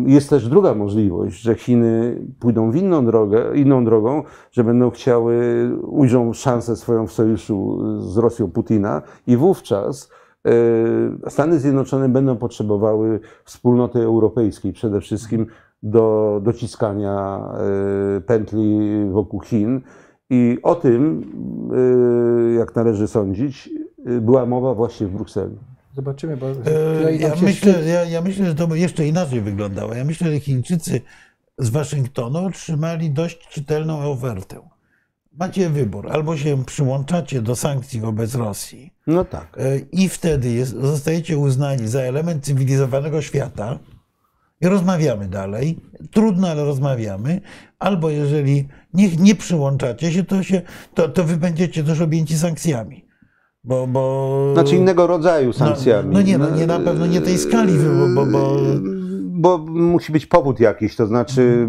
jest 0.06 0.30
też 0.30 0.50
druga 0.50 0.74
możliwość, 0.74 1.42
że 1.42 1.56
Chiny 1.56 2.22
pójdą 2.40 2.72
w 2.72 2.76
inną 2.76 3.06
drogę, 3.06 3.56
inną 3.56 3.86
drogą, 3.86 4.24
że 4.52 4.64
będą 4.64 4.90
chciały, 4.90 5.38
ujrzą 5.84 6.34
szansę 6.34 6.76
swoją 6.76 7.08
w 7.08 7.12
sojuszu 7.12 7.80
z 8.02 8.18
Rosją 8.18 8.52
Putina 8.52 9.02
i 9.28 9.38
wówczas 9.38 10.10
e, 11.26 11.30
Stany 11.30 11.60
Zjednoczone 11.60 12.10
będą 12.10 12.38
potrzebowały 12.38 13.20
wspólnoty 13.44 14.00
europejskiej 14.00 14.74
przede 14.74 15.02
wszystkim 15.02 15.46
do 15.84 16.40
dociskania 16.44 17.44
e, 18.18 18.22
pętli 18.22 18.80
wokół 19.12 19.40
Chin. 19.40 19.82
I 20.30 20.58
o 20.64 20.76
tym, 20.76 21.24
e, 22.52 22.54
jak 22.54 22.76
należy 22.76 23.08
sądzić, 23.08 23.70
była 24.22 24.46
mowa 24.46 24.74
właśnie 24.74 25.08
w 25.08 25.12
Brukseli. 25.12 25.58
Zobaczymy, 25.98 26.38
bo 26.38 26.48
E, 26.52 27.16
Ja 27.16 27.30
myślę, 27.42 27.74
szczyt. 27.74 27.88
ja, 27.88 28.04
ja 28.04 28.22
myślę, 28.22 28.46
że 28.46 28.56
to 28.56 28.68
by 28.68 28.80
jeszcze 28.80 29.08
inaczej 29.08 29.42
wyglądało. 29.42 29.94
Ja 29.94 30.04
myślę, 30.06 30.32
że 30.32 30.40
Chińczycy 30.40 31.02
z 31.58 31.70
Waszyngtonu 31.70 32.46
otrzymali 32.46 33.12
dość 33.12 33.48
czytelną 33.50 34.12
ofertę. 34.12 34.60
Macie 35.34 35.70
wybór, 35.70 36.12
albo 36.12 36.38
się 36.38 36.66
przyłączacie 36.66 37.42
do 37.42 37.56
sankcji 37.56 38.00
wobec 38.02 38.36
Rosji 38.36 38.94
No 39.08 39.26
tak. 39.26 39.58
e, 39.60 39.78
i 39.92 40.10
wtedy 40.10 40.50
jest, 40.52 40.72
zostajecie 40.72 41.38
uznani 41.38 41.88
za 41.88 42.02
element 42.02 42.46
cywilizowanego 42.46 43.22
świata 43.22 43.80
i 44.62 44.68
rozmawiamy 44.68 45.28
dalej. 45.28 45.80
Trudno, 46.12 46.48
ale 46.50 46.64
rozmawiamy. 46.64 47.42
Albo 47.80 48.10
jeżeli 48.10 48.68
nie, 48.94 49.16
nie 49.16 49.36
przyłączacie 49.36 50.12
się, 50.12 50.24
to, 50.24 50.44
się 50.44 50.62
to, 50.94 51.10
to 51.10 51.24
wy 51.24 51.38
będziecie 51.38 51.84
też 51.84 52.02
objęci 52.02 52.38
sankcjami. 52.38 53.07
Bo, 53.68 53.88
bo... 53.88 54.50
Znaczy 54.54 54.76
innego 54.76 55.08
rodzaju 55.08 55.54
sankcjami. 55.54 56.14
no 56.14 56.22
nie, 56.22 56.38
no 56.38 56.50
nie, 56.50 56.68
na 56.68 56.80
pewno 56.80 57.06
nie 57.06 57.22
tej 57.22 57.38
skali, 57.38 57.74
bo- 57.74 58.26
bo- 58.26 58.32
bo- 58.32 58.58
Bo 59.40 59.58
musi 59.68 60.12
być 60.12 60.26
powód 60.26 60.60
jakiś, 60.60 60.96
to 60.96 61.08
znaczy 61.08 61.68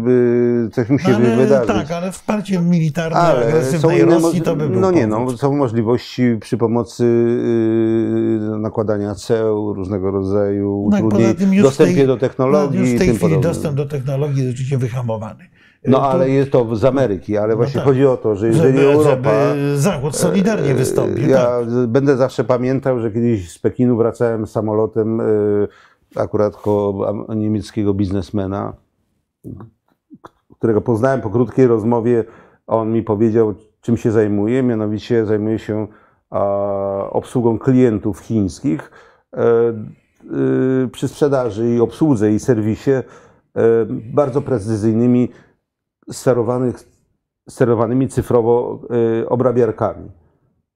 coś 0.71 0.89
musi 0.89 1.09
No, 1.09 1.15
ale, 1.15 1.37
wydarzyć. 1.37 1.67
tak, 1.67 1.91
ale 1.91 2.11
wsparcie 2.11 2.59
militarne 2.61 3.17
Ale 3.17 3.47
agresywnej 3.47 4.05
Rosji 4.05 4.41
to 4.41 4.55
by 4.55 4.69
był 4.69 4.79
No 4.79 4.91
nie, 4.91 5.07
no, 5.07 5.37
są 5.37 5.55
możliwości 5.55 6.37
przy 6.41 6.57
pomocy 6.57 7.03
y, 7.03 8.59
nakładania 8.59 9.15
ceł, 9.15 9.73
różnego 9.73 10.11
rodzaju 10.11 10.83
utrudnień, 10.83 11.53
już 11.53 11.59
w 11.59 11.61
dostępie 11.61 11.95
tej- 11.95 12.07
do 12.07 12.17
technologii 12.17 12.79
Już 12.79 12.89
i 12.89 12.95
w 12.95 12.97
tej 12.97 13.07
chwili 13.07 13.19
podobne. 13.19 13.43
dostęp 13.49 13.75
do 13.75 13.85
technologii 13.85 14.37
jest 14.37 14.49
rzeczywiście 14.49 14.77
wyhamowany. 14.77 15.43
No 15.87 16.01
ale 16.01 16.29
jest 16.29 16.51
to 16.51 16.75
z 16.75 16.85
Ameryki, 16.85 17.37
ale 17.37 17.55
właśnie 17.55 17.75
tak. 17.75 17.83
chodzi 17.83 18.05
o 18.05 18.17
to, 18.17 18.35
że 18.35 18.47
jeżeli 18.47 18.77
żeby, 18.77 18.91
Europa... 18.91 19.31
żeby 19.53 19.77
Zachód 19.77 20.15
solidarnie 20.15 20.73
wystąpił. 20.73 21.29
Ja 21.29 21.45
tak. 21.45 21.87
będę 21.87 22.17
zawsze 22.17 22.43
pamiętał, 22.43 22.99
że 22.99 23.11
kiedyś 23.11 23.51
z 23.51 23.59
Pekinu 23.59 23.97
wracałem 23.97 24.47
samolotem 24.47 25.21
y, 25.21 25.67
akurat 26.15 26.55
koło 26.55 27.13
niemieckiego 27.35 27.93
biznesmena, 27.93 28.73
którego 30.53 30.81
poznałem 30.81 31.21
po 31.21 31.29
krótkiej 31.29 31.67
rozmowie. 31.67 32.23
On 32.67 32.91
mi 32.91 33.03
powiedział, 33.03 33.53
czym 33.81 33.97
się 33.97 34.11
zajmuje, 34.11 34.63
mianowicie 34.63 35.25
zajmuje 35.25 35.59
się 35.59 35.87
obsługą 37.09 37.59
klientów 37.59 38.19
chińskich 38.19 38.91
e, 39.33 39.43
y, 40.83 40.87
przy 40.91 41.07
sprzedaży 41.07 41.69
i 41.69 41.79
obsłudze 41.79 42.31
i 42.31 42.39
serwisie 42.39 42.91
e, 42.91 43.03
bardzo 44.13 44.41
precyzyjnymi 44.41 45.29
sterowanych, 46.11 46.75
sterowanymi 47.49 48.07
cyfrowo 48.07 48.79
e, 49.23 49.29
obrabiarkami. 49.29 50.11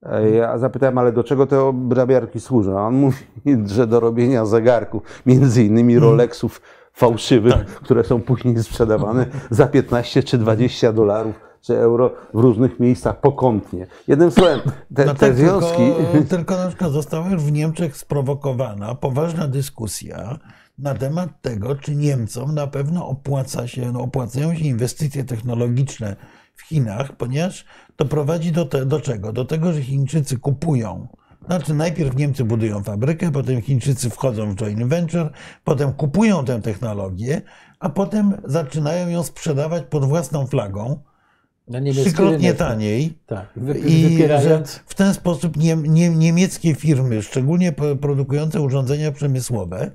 E, 0.02 0.30
Ja 0.30 0.58
zapytałem, 0.58 0.98
ale 0.98 1.12
do 1.12 1.24
czego 1.24 1.46
te 1.46 1.60
obrabiarki 1.60 2.40
służą? 2.40 2.78
A 2.78 2.82
on 2.82 2.94
mówi, 2.94 3.18
że 3.66 3.86
do 3.86 4.00
robienia 4.00 4.46
zegarków, 4.46 5.02
między 5.26 5.64
innymi 5.64 5.98
Rolexów 5.98 6.60
fałszywych, 6.92 7.54
które 7.66 8.04
są 8.04 8.22
później 8.22 8.62
sprzedawane 8.62 9.26
za 9.50 9.66
15 9.66 10.22
czy 10.22 10.38
20 10.38 10.92
dolarów 10.92 11.40
czy 11.60 11.78
euro 11.78 12.10
w 12.34 12.38
różnych 12.40 12.80
miejscach 12.80 13.20
pokątnie. 13.20 13.86
Jednym 14.08 14.30
słowem, 14.30 14.60
te, 14.94 15.04
No 15.04 15.14
te 15.14 15.18
tak, 15.20 15.34
związki... 15.34 15.82
Tylko, 16.12 16.28
tylko 16.28 16.56
na 16.56 16.68
przykład 16.68 16.90
została 16.92 17.30
już 17.30 17.42
w 17.42 17.52
Niemczech 17.52 17.96
sprowokowana 17.96 18.94
poważna 18.94 19.48
dyskusja 19.48 20.38
na 20.78 20.94
temat 20.94 21.42
tego, 21.42 21.76
czy 21.76 21.96
Niemcom 21.96 22.54
na 22.54 22.66
pewno 22.66 23.08
opłaca 23.08 23.68
się, 23.68 23.92
no 23.92 24.00
opłacają 24.00 24.54
się 24.54 24.64
inwestycje 24.64 25.24
technologiczne 25.24 26.16
w 26.54 26.62
Chinach, 26.62 27.16
ponieważ 27.16 27.64
to 27.96 28.04
prowadzi 28.04 28.52
do, 28.52 28.64
te, 28.64 28.86
do 28.86 29.00
czego? 29.00 29.32
Do 29.32 29.44
tego, 29.44 29.72
że 29.72 29.82
Chińczycy 29.82 30.38
kupują. 30.38 31.08
Znaczy, 31.46 31.74
najpierw 31.74 32.16
Niemcy 32.16 32.44
budują 32.44 32.82
fabrykę, 32.82 33.32
potem 33.32 33.62
Chińczycy 33.62 34.10
wchodzą 34.10 34.52
w 34.52 34.56
joint 34.56 34.84
venture, 34.84 35.30
potem 35.64 35.92
kupują 35.92 36.44
tę 36.44 36.62
technologię, 36.62 37.42
a 37.80 37.88
potem 37.88 38.32
zaczynają 38.44 39.08
ją 39.08 39.22
sprzedawać 39.22 39.84
pod 39.90 40.04
własną 40.04 40.46
flagą, 40.46 40.98
na 41.68 41.80
trzykrotnie 41.92 42.54
taniej. 42.54 43.18
Tak, 43.26 43.46
I 43.86 44.18
że 44.42 44.62
w 44.86 44.94
ten 44.94 45.14
sposób 45.14 45.56
nie, 45.56 45.76
nie, 45.76 46.10
niemieckie 46.10 46.74
firmy, 46.74 47.22
szczególnie 47.22 47.72
produkujące 48.00 48.60
urządzenia 48.60 49.12
przemysłowe, 49.12 49.90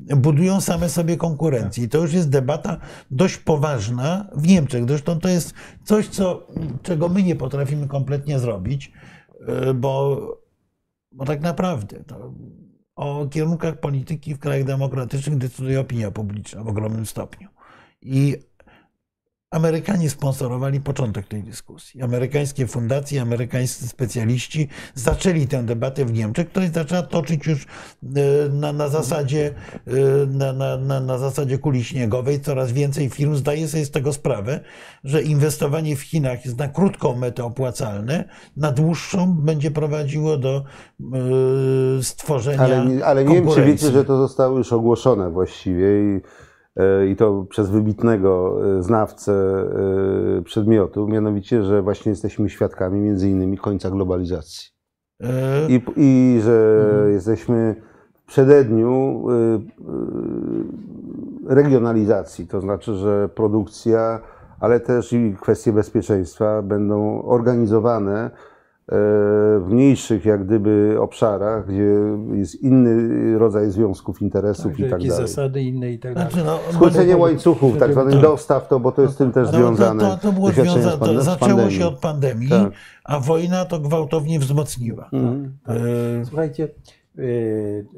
budują 0.00 0.60
same 0.60 0.88
sobie 0.88 1.16
konkurencję. 1.16 1.84
I 1.84 1.88
to 1.88 1.98
już 1.98 2.12
jest 2.12 2.30
debata 2.30 2.76
dość 3.10 3.36
poważna 3.36 4.30
w 4.34 4.48
Niemczech. 4.48 4.88
Zresztą 4.88 5.20
to 5.20 5.28
jest 5.28 5.54
coś, 5.84 6.08
co, 6.08 6.46
czego 6.82 7.08
my 7.08 7.22
nie 7.22 7.36
potrafimy 7.36 7.88
kompletnie 7.88 8.38
zrobić, 8.38 8.92
e, 9.46 9.74
bo, 9.74 10.20
bo 11.12 11.24
tak 11.24 11.40
naprawdę 11.40 12.04
o 12.96 13.26
kierunkach 13.26 13.80
polityki 13.80 14.34
w 14.34 14.38
krajach 14.38 14.66
demokratycznych 14.66 15.38
decyduje 15.38 15.80
opinia 15.80 16.10
publiczna 16.10 16.64
w 16.64 16.68
ogromnym 16.68 17.06
stopniu. 17.06 17.48
I 18.02 18.36
Amerykanie 19.54 20.10
sponsorowali 20.10 20.80
początek 20.80 21.26
tej 21.26 21.42
dyskusji. 21.42 22.02
Amerykańskie 22.02 22.66
fundacje, 22.66 23.22
amerykańscy 23.22 23.88
specjaliści 23.88 24.68
zaczęli 24.94 25.46
tę 25.46 25.62
debatę 25.62 26.04
w 26.04 26.12
Niemczech, 26.12 26.48
która 26.48 26.66
zaczęła 26.68 27.02
toczyć 27.02 27.46
już 27.46 27.64
e, 27.64 27.68
na, 28.48 28.72
na, 28.72 28.88
zasadzie, 28.88 29.54
e, 29.86 29.92
na, 30.26 30.52
na, 30.52 30.76
na, 30.76 31.00
na 31.00 31.18
zasadzie 31.18 31.58
kuli 31.58 31.84
śniegowej. 31.84 32.40
Coraz 32.40 32.72
więcej 32.72 33.10
firm 33.10 33.34
zdaje 33.34 33.68
sobie 33.68 33.84
z 33.84 33.90
tego 33.90 34.12
sprawę, 34.12 34.60
że 35.04 35.22
inwestowanie 35.22 35.96
w 35.96 36.00
Chinach 36.00 36.44
jest 36.44 36.58
na 36.58 36.68
krótką 36.68 37.16
metę 37.16 37.44
opłacalne, 37.44 38.24
na 38.56 38.72
dłuższą 38.72 39.34
będzie 39.34 39.70
prowadziło 39.70 40.36
do 40.36 40.64
e, 41.98 42.02
stworzenia 42.02 42.62
Ale, 42.62 43.06
ale 43.06 43.24
nie 43.24 43.34
wiem, 43.34 43.54
czy 43.54 43.64
wiecie, 43.64 43.90
że 43.90 44.04
to 44.04 44.16
zostało 44.16 44.58
już 44.58 44.72
ogłoszone 44.72 45.30
właściwie 45.30 46.16
i, 46.16 46.20
i 47.08 47.16
to 47.16 47.46
przez 47.50 47.70
wybitnego 47.70 48.60
e, 48.78 48.82
znawcę 48.82 49.32
e, 50.38 50.42
przedmiotu, 50.42 51.08
mianowicie, 51.08 51.62
że 51.62 51.82
właśnie 51.82 52.10
jesteśmy 52.10 52.50
świadkami 52.50 53.00
między 53.00 53.28
innymi 53.28 53.58
końca 53.58 53.90
globalizacji. 53.90 54.70
E, 55.20 55.68
I, 55.68 55.82
i 55.96 56.40
że 56.42 56.84
Mhm. 56.86 57.12
jesteśmy 57.12 57.74
w 58.14 58.26
przededniu 58.26 59.24
regionalizacji, 61.46 62.46
to 62.46 62.60
znaczy, 62.60 62.94
że 62.94 63.28
produkcja, 63.28 64.20
ale 64.60 64.80
też 64.80 65.12
i 65.12 65.36
kwestie 65.40 65.72
bezpieczeństwa 65.72 66.62
będą 66.62 67.22
organizowane 67.22 68.30
w 68.88 69.64
mniejszych 69.68 70.24
jak 70.24 70.44
gdyby 70.46 70.96
obszarach, 71.00 71.66
gdzie 71.66 71.90
jest 72.34 72.54
inny 72.62 73.38
rodzaj 73.38 73.70
związków, 73.70 74.22
interesów 74.22 74.64
Także 74.66 74.86
i 74.86 74.90
tak 74.90 74.92
jakieś 75.00 75.08
dalej. 75.08 75.26
zasady 75.28 75.62
inne 75.62 75.90
i 75.92 75.98
tak 75.98 76.14
dalej. 76.14 76.32
znaczy, 76.32 76.46
no, 76.46 76.58
Skrócenie 76.72 77.16
łańcuchów, 77.16 77.78
tak 77.78 77.92
zwanych 77.92 78.12
Tak. 78.14 78.22
dostaw, 78.22 78.68
to, 78.68 78.80
bo 78.80 78.92
to 78.92 79.02
jest 79.02 79.14
z 79.14 79.16
tym 79.16 79.32
też 79.32 79.48
No, 79.52 79.58
związane. 79.58 80.02
To, 80.04 80.10
to, 80.10 80.22
to 80.22 80.32
było 80.32 80.50
związane, 80.50 80.82
z 80.82 80.96
pan- 80.96 81.08
to 81.08 81.22
z 81.22 81.24
zaczęło 81.24 81.70
się 81.70 81.86
od 81.86 81.98
pandemii, 81.98 82.48
Tak. 82.48 82.72
a 83.04 83.20
wojna 83.20 83.64
to 83.64 83.80
gwałtownie 83.80 84.38
wzmocniła. 84.38 85.08
Mhm. 85.12 85.56
E, 86.20 86.24
Słuchajcie, 86.24 86.68
yy, 87.14 87.24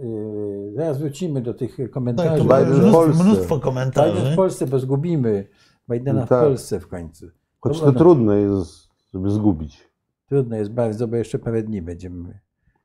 yy, 0.03 0.73
zaraz 0.77 0.99
wrócimy 0.99 1.41
do 1.43 1.55
tych 1.55 1.77
Tak, 1.77 1.91
komentarzy. 1.91 2.45
to 2.45 2.45
Biden 2.45 2.65
w 2.75 2.79
mnóstwo, 2.79 2.93
Polsce. 3.03 3.25
mnóstwo 3.25 3.45
Biden 3.57 3.61
w 3.61 3.65
komentarzy. 3.65 4.37
Polsce, 4.37 4.67
bo 4.67 4.79
zgubimy 4.79 5.47
Bidena 5.91 6.27
w 6.27 6.29
Tak. 6.29 6.41
Polsce 6.45 6.81
w 6.81 6.89
końcu. 6.89 7.27
Choć 7.61 7.73
Dobra, 7.73 7.87
to 7.87 7.93
no, 7.93 7.99
trudno 7.99 8.33
jest, 8.35 8.89
żeby 9.15 9.31
zgubić. 9.31 9.87
Trudno 10.29 10.57
jest 10.57 10.71
bardzo, 10.71 11.09
bo 11.09 11.17
jeszcze 11.17 11.39
parę 11.39 11.63
dni 11.63 11.83
będziemy 11.83 12.41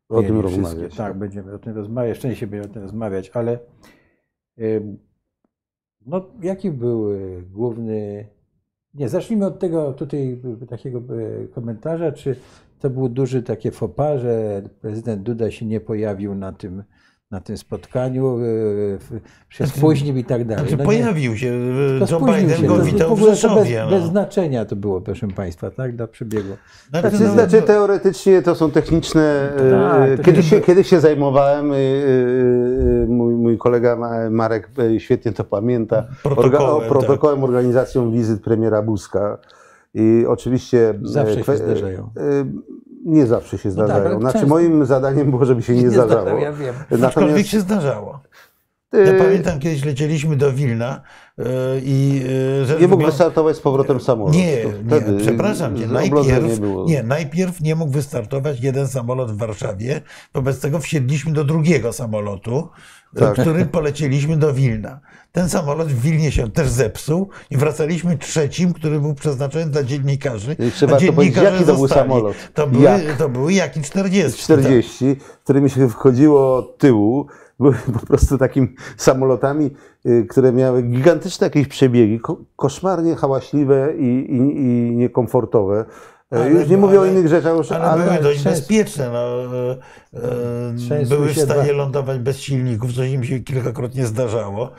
O 0.09 0.23
tym 0.23 0.39
rozmawiać. 0.39 0.95
Tak, 0.95 1.17
będziemy 1.17 1.53
o 1.53 1.59
tym 1.59 1.75
rozmawiać, 1.75 2.17
szczęście 2.17 2.47
będzie 2.47 2.69
o 2.69 2.73
tym 2.73 2.81
rozmawiać, 2.81 3.31
ale 3.33 3.59
no, 6.05 6.25
jaki 6.41 6.71
był 6.71 7.11
y, 7.11 7.43
główny... 7.51 8.27
Nie, 8.93 9.09
zacznijmy 9.09 9.45
od 9.45 9.59
tego 9.59 9.93
tutaj 9.93 10.41
y, 10.63 10.67
takiego 10.67 11.01
y, 11.19 11.47
komentarza, 11.47 12.11
czy 12.11 12.35
to 12.79 12.89
był 12.89 13.09
duży 13.09 13.43
takie 13.43 13.71
pas, 13.95 14.21
że 14.21 14.61
prezydent 14.81 15.23
Duda 15.23 15.51
się 15.51 15.65
nie 15.65 15.79
pojawił 15.79 16.35
na 16.35 16.51
tym 16.51 16.83
na 17.31 17.41
tym 17.41 17.57
spotkaniu, 17.57 18.37
e, 18.39 18.43
się 19.49 19.67
spóźnił 19.67 20.17
i 20.17 20.23
tak 20.23 20.45
dalej. 20.45 20.63
Znaczy, 20.67 20.77
No 20.77 20.91
nie- 20.91 20.99
pojawił 20.99 21.37
się, 21.37 21.51
to 21.99 22.13
Joe 22.13 22.17
spóźnił 22.19 22.35
Biden 22.41 22.57
się. 22.61 22.67
go 22.67 22.77
To 22.77 22.83
witał 22.83 23.15
w 23.15 23.19
Rzeszowie. 23.21 23.61
bez, 23.81 23.91
no. 23.91 23.99
bez 23.99 24.03
znaczenia 24.09 24.65
to 24.65 24.75
było, 24.75 25.01
proszę 25.01 25.27
Państwa, 25.27 25.71
tak, 25.71 25.95
dla 25.95 26.07
przebiegu. 26.07 26.49
Znaczy, 26.89 27.09
Znaczy, 27.09 27.23
no, 27.25 27.33
znaczy 27.33 27.55
no, 27.61 27.67
teoretycznie 27.67 28.41
to 28.41 28.55
są 28.55 28.71
techniczne. 28.71 29.49
Tak, 29.71 30.09
e, 30.09 30.17
to 30.17 30.23
kiedyś, 30.23 30.45
się- 30.49 30.55
się, 30.55 30.61
kiedyś 30.61 30.87
się 30.87 30.99
zajmowałem, 30.99 31.71
e, 31.71 31.75
e, 31.75 31.79
mój, 33.07 33.33
mój 33.33 33.57
kolega 33.57 33.95
Ma- 33.95 34.29
Marek 34.29 34.69
e, 34.95 34.99
świetnie 34.99 35.31
to 35.31 35.43
pamięta, 35.43 36.07
Protokołem, 36.23 36.85
o, 36.85 36.89
protokołem 36.89 37.43
organizacją 37.43 38.11
wizyt 38.11 38.41
premiera 38.41 38.81
Buzka. 38.81 39.37
I 39.93 40.25
oczywiście. 40.27 40.89
e, 40.89 40.93
Zawsze 41.01 41.35
się 41.35 41.41
kwe- 41.41 41.57
zdarzają. 41.57 42.09
e, 42.17 42.45
Nie 43.05 43.25
zawsze 43.25 43.57
się 43.57 43.69
tak, 43.69 43.79
ale 43.79 43.85
zdarzają. 43.85 44.19
Znaczy, 44.19 44.33
często. 44.33 44.49
moim 44.49 44.85
zadaniem 44.85 45.31
było, 45.31 45.45
żeby 45.45 45.63
się 45.63 45.73
nie, 45.73 45.89
zdarzało. 45.89 46.21
zdarzało, 46.21 46.39
ja 46.39 46.53
wiem. 46.53 46.75
Aczkolwiek 46.75 47.01
Natomiast 47.01 47.49
się 47.49 47.59
zdarzało. 47.59 48.19
Ja 48.93 49.23
pamiętam, 49.23 49.59
kiedyś 49.59 49.85
lecieliśmy 49.85 50.35
do 50.35 50.53
Wilna 50.53 51.01
e, 51.37 51.43
i 51.83 52.23
e, 52.77 52.81
nie 52.81 52.87
mógł 52.87 53.05
wystartować 53.05 53.55
z 53.55 53.59
powrotem 53.59 53.99
samolot. 53.99 54.35
Nie, 54.35 54.65
nie, 54.65 55.19
przepraszam 55.19 55.77
cię, 55.77 55.87
najpierw, 55.87 56.59
było. 56.59 56.85
nie, 56.85 57.03
najpierw 57.03 57.61
nie 57.61 57.75
mógł 57.75 57.91
wystartować 57.91 58.59
jeden 58.59 58.87
samolot 58.87 59.31
w 59.31 59.37
Warszawie, 59.37 60.01
wobec 60.33 60.59
tego 60.59 60.79
wsiedliśmy 60.79 61.33
do 61.33 61.43
drugiego 61.43 61.93
samolotu, 61.93 62.69
Tak. 63.15 63.33
którym 63.33 63.67
polecieliśmy 63.67 64.37
do 64.37 64.53
Wilna. 64.53 64.99
Ten 65.31 65.49
samolot 65.49 65.87
w 65.87 66.01
Wilnie 66.01 66.31
się 66.31 66.51
też 66.51 66.69
zepsuł 66.69 67.29
i 67.51 67.57
wracaliśmy 67.57 68.17
trzecim, 68.17 68.73
który 68.73 68.99
był 68.99 69.13
przeznaczony 69.13 69.65
dla 69.65 69.83
dziennikarzy. 69.83 70.55
I 70.59 70.71
trzeba 70.71 70.95
a 70.95 70.99
to 70.99 71.01
dziennikarze 71.05 71.51
jaki 71.51 71.65
to 71.65 71.75
był 71.75 71.87
samolot? 71.87 72.35
To 72.53 72.67
były, 72.67 72.83
Jak? 72.83 73.17
to 73.17 73.29
były 73.29 73.53
Jaki 73.53 73.81
40. 73.81 74.43
40, 74.43 75.15
którymi 75.43 75.69
się 75.69 75.89
wchodziło 75.89 76.57
od 76.57 76.77
tyłu, 76.77 77.27
były 77.59 77.73
po 77.93 78.05
prostu 78.05 78.37
takimi 78.37 78.75
samolotami, 78.97 79.71
y, 80.05 80.25
które 80.29 80.51
miały 80.53 80.81
gigantyczne 80.83 81.47
jakieś 81.47 81.67
przebiegi, 81.67 82.19
ko 82.19 82.37
koszmarnie 82.55 83.15
hałaśliwe 83.15 83.93
i, 83.97 84.05
i, 84.05 84.37
i 84.37 84.95
niekomfortowe. 84.95 85.85
E, 86.33 86.35
Ale- 86.37 86.49
już 86.49 86.69
nie 86.69 86.77
mówię 86.77 86.99
o 86.99 87.01
ale- 87.01 87.11
innych 87.11 87.27
rzeczach, 87.27 87.57
już, 87.57 87.71
Ale, 87.71 87.85
ale, 87.85 88.03
były 88.05 88.17
dość 88.23 88.43
bezpieczne. 88.43 89.09
No, 89.09 89.43
e, 89.71 89.77
były 91.09 91.27
w 91.27 91.39
stanie 91.39 91.63
dwa- 91.63 91.73
lądować 91.77 92.19
bez 92.19 92.37
silników, 92.39 92.93
co 92.93 93.03
im 93.03 93.23
się 93.23 93.39
kilkakrotnie 93.39 94.05
zdarzało. 94.05 94.69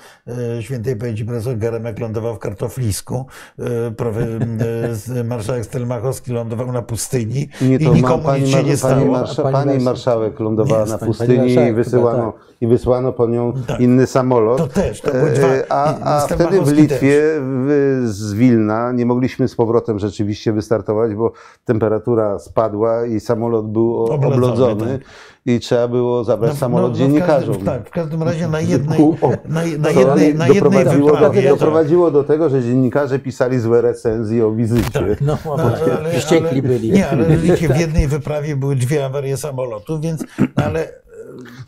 E, 0.58 0.62
Świętej 0.62 0.96
pamięci 0.96 1.24
profesor 1.24 1.56
Geremek 1.58 1.98
lądował 1.98 2.34
w 2.34 2.38
kartoflisku. 2.38 3.26
e, 3.58 5.20
e, 5.20 5.24
Marszałek 5.24 5.64
Stelmachowski 5.64 6.32
lądował 6.32 6.72
na 6.72 6.82
pustyni 6.82 7.48
I 7.60 7.68
nie 7.68 7.76
i 7.76 7.88
nikomu 7.90 8.22
pani, 8.24 8.42
nic 8.42 8.50
się 8.50 8.56
nie 8.56 8.62
pani, 8.62 8.76
stało. 8.76 9.06
marsza, 9.06 9.42
Pani 9.42 9.54
pani 9.54 9.80
marszałek- 9.84 10.40
lądowała 10.40 10.84
Nie, 10.84 10.90
na 10.90 10.98
pustyni 10.98 11.52
i, 11.68 11.72
wysyłano, 11.72 12.32
chyba, 12.32 12.44
i 12.60 12.66
wysłano 12.66 13.12
po 13.12 13.26
nią 13.26 13.52
Tak. 13.66 13.80
inny 13.80 14.06
samolot. 14.06 14.58
To 14.58 14.66
też, 14.68 15.00
to 15.00 15.10
były 15.12 15.30
dwa. 15.30 15.48
A, 15.68 16.16
a 16.16 16.20
wtedy 16.26 16.60
w 16.62 16.72
Litwie 16.72 17.20
w, 17.40 18.00
z 18.04 18.34
Wilna 18.34 18.92
nie 18.92 19.06
mogliśmy 19.06 19.48
z 19.48 19.54
powrotem 19.56 19.98
rzeczywiście 19.98 20.52
wystartować, 20.52 21.14
bo 21.14 21.32
temperatura 21.64 22.38
spadła 22.38 23.06
i 23.06 23.20
samolot 23.20 23.72
był 23.72 24.04
Oblodzony, 24.04 24.34
oblodzony 24.34 24.98
i 25.46 25.60
trzeba 25.60 25.88
było 25.88 26.24
zabrać 26.24 26.50
No, 26.52 26.56
samolot 26.58 26.90
no, 26.90 26.94
w 26.94 26.98
dziennikarzom. 26.98 27.48
każdym- 27.54 27.66
tak, 27.66 27.88
w 27.88 27.90
każdym 27.90 28.22
razie 28.22 28.48
na 28.48 28.60
jednej, 28.74 29.00
U- 29.00 29.16
o, 29.22 29.28
na, 29.30 29.60
na 29.78 29.90
jednej, 29.90 30.34
na 30.34 30.48
jednej 30.48 30.54
doprowadziło, 30.54 31.10
wyprawie. 31.12 31.42
do, 31.42 31.48
doprowadziło 31.48 32.10
do 32.10 32.24
tego, 32.24 32.48
że 32.50 32.62
dziennikarze 32.62 33.18
pisali 33.18 33.58
złe 33.60 33.80
recenzje 33.80 34.46
o 34.46 34.52
wizycie. 34.52 35.16
No, 35.20 35.38
No, 35.44 35.56
no, 35.56 35.70
wściekli 36.18 36.62
byli. 36.62 36.90
Nie, 36.92 37.08
ale 37.10 37.24
w 37.74 37.76
jednej 37.80 38.08
wyprawie 38.08 38.56
były 38.56 38.76
dwie 38.76 39.04
awarie 39.06 39.36
samolotu, 39.36 40.00
więc 40.00 40.24
no, 40.38 40.46
ale. 40.64 40.84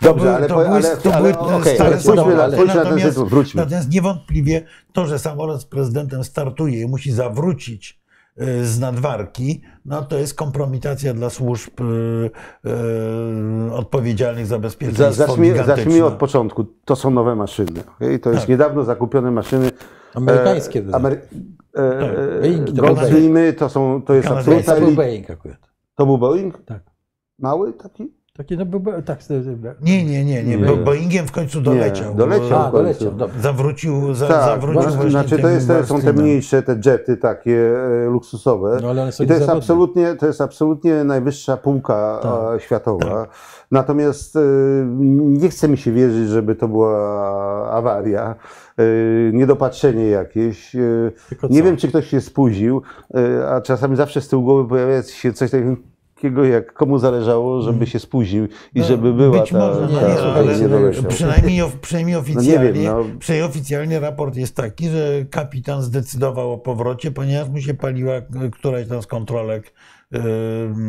to 0.01 0.07
Dobrze, 0.07 0.25
były- 0.25 0.37
ale 0.37 0.47
to 0.49 0.55
były- 0.55 0.69
ale- 0.69 0.97
to 0.97 1.15
ale- 1.15 1.33
były 1.33 1.63
stare 1.65 1.85
ale 1.91 2.01
samoloty. 2.01 2.37
na- 2.37 2.51
spójrzmy 2.51 2.67
na 2.67 2.83
ten 2.83 2.85
Natomiast- 2.85 3.09
tytuł, 3.09 3.27
wróćmy. 3.27 3.61
Natomiast 3.63 3.91
niewątpliwie 3.91 4.63
to, 4.93 5.07
że 5.07 5.19
samolot 5.19 5.61
z 5.61 5.65
prezydentem 5.65 6.25
startuje 6.25 6.81
i 6.81 6.87
musi 6.87 7.13
zawrócić 7.13 8.04
z 8.62 8.78
nadwarki, 8.80 9.62
no 9.85 10.03
to 10.03 10.18
jest 10.18 10.35
kompromitacja 10.35 11.14
dla 11.14 11.30
służb 11.30 11.70
e, 11.80 11.85
e, 12.70 13.72
odpowiedzialnych 13.72 14.47
za 14.47 14.55
Za- 14.55 14.59
bezpieczeństwo 14.59 15.26
Zacznijmy, 15.26 15.64
zacznijmy 15.64 16.05
od 16.05 16.14
początku. 16.14 16.64
To 16.85 16.97
są 16.97 17.11
nowe 17.11 17.35
maszyny. 17.37 17.80
Okay? 17.97 18.18
To 18.18 18.30
jest 18.30 18.43
Tak. 18.43 18.49
niedawno 18.49 18.85
zakupione 18.85 19.30
maszyny. 19.30 19.70
Amerykańskie. 20.14 20.78
E, 20.80 20.82
Amery- 20.93 21.18
e, 21.76 22.41
Boeingi 22.41 22.72
to 22.72 22.82
Gulfstreamy 22.82 23.53
to 23.53 23.68
są, 23.68 24.03
to 24.03 24.14
jest 24.14 24.28
absolutna 24.28 24.74
to 24.74 24.80
był. 24.80 24.93
Boeing 24.93 25.30
akurat. 25.30 25.59
To 25.97 26.07
był 26.07 26.18
Boeing? 26.18 26.64
Tak. 26.64 26.82
Mały 27.39 27.72
taki? 27.72 28.14
Taki 28.37 28.57
no 28.57 28.66
tak. 29.07 29.18
Nie, 29.80 30.05
nie, 30.05 30.24
nie, 30.24 30.45
nie. 30.45 30.57
Nie. 30.57 30.66
Bo 30.66 30.76
Boeingiem 30.76 31.26
w 31.26 31.32
końcu 31.32 31.61
doleciał. 31.61 32.14
doleciał. 32.14 32.61
A, 32.62 32.70
doleciał, 32.70 33.12
dobrze. 33.12 33.41
Zawrócił, 33.41 34.14
za, 34.14 34.28
Tak, 34.28 34.45
zawrócił 34.45 34.82
właśnie, 34.82 34.97
właśnie 34.97 35.11
znaczy 35.11 35.39
to, 35.39 35.49
jest, 35.49 35.68
to 35.68 35.87
są 35.87 36.01
te 36.01 36.12
mniejsze, 36.12 36.62
te 36.62 36.80
jety 36.87 37.16
takie 37.16 37.76
e, 37.76 38.07
luksusowe. 38.07 38.78
No, 38.82 38.91
ale 38.91 39.03
one 39.03 39.12
są 39.12 39.24
I 39.24 39.26
to 39.26 39.35
jest, 39.35 39.49
absolutnie, 39.49 40.14
to 40.14 40.26
jest 40.26 40.41
absolutnie 40.41 41.05
najwyższa 41.05 41.57
półka 41.57 42.18
Tak. 42.22 42.57
e, 42.57 42.61
światowa. 42.61 43.26
Natomiast 43.70 44.37
e, 44.37 44.41
nie 45.20 45.49
chce 45.49 45.68
mi 45.68 45.78
się 45.78 45.93
wierzyć, 45.93 46.28
żeby 46.28 46.55
to 46.55 46.68
była 46.68 47.70
awaria, 47.70 48.35
e, 48.76 48.85
niedopatrzenie 49.32 50.07
jakieś. 50.07 50.76
Tylko 51.28 51.49
Nie 51.49 51.59
co? 51.59 51.64
wiem, 51.64 51.76
czy 51.76 51.89
ktoś 51.89 52.09
się 52.09 52.20
spóźnił, 52.20 52.82
a 53.49 53.61
czasami 53.61 53.97
zawsze 53.97 54.20
z 54.20 54.28
tyłu 54.28 54.43
głowy 54.43 54.68
pojawia 54.68 55.03
się 55.03 55.32
coś 55.32 55.51
takiego, 55.51 55.76
jak 56.51 56.73
komu 56.73 56.99
zależało, 56.99 57.62
żeby 57.62 57.87
się 57.87 57.99
spóźnił 57.99 58.45
i 58.75 58.79
No, 58.81 58.85
żeby 58.85 59.12
była 59.12 59.41
być 59.41 59.51
ta, 59.51 59.59
może, 59.59 59.81
no 59.81 60.01
ta, 60.01 60.09
nie, 60.09 60.15
ta 60.15 60.33
ale 60.33 60.59
nie 60.59 60.69
doleciał. 60.69 61.05
przynajmniej, 61.05 61.62
przynajmniej 61.81 62.17
oficjalnie, 62.17 62.73
wiem, 62.73 62.85
no. 62.85 63.05
przynajmniej 63.19 63.51
oficjalnie 63.51 64.01
raport 64.01 64.37
jest 64.37 64.57
taki, 64.57 64.89
że 64.89 65.25
kapitan 65.31 65.83
zdecydował 65.83 66.53
o 66.53 66.59
powrocie, 66.59 67.11
ponieważ 67.11 67.49
mu 67.49 67.61
się 67.61 67.75
paliła 67.75 68.12
e, 68.12 68.25
któraś 68.53 68.89
tam 68.89 69.03
z 69.03 69.07
kontrolek 69.07 69.75
e, 70.15 70.19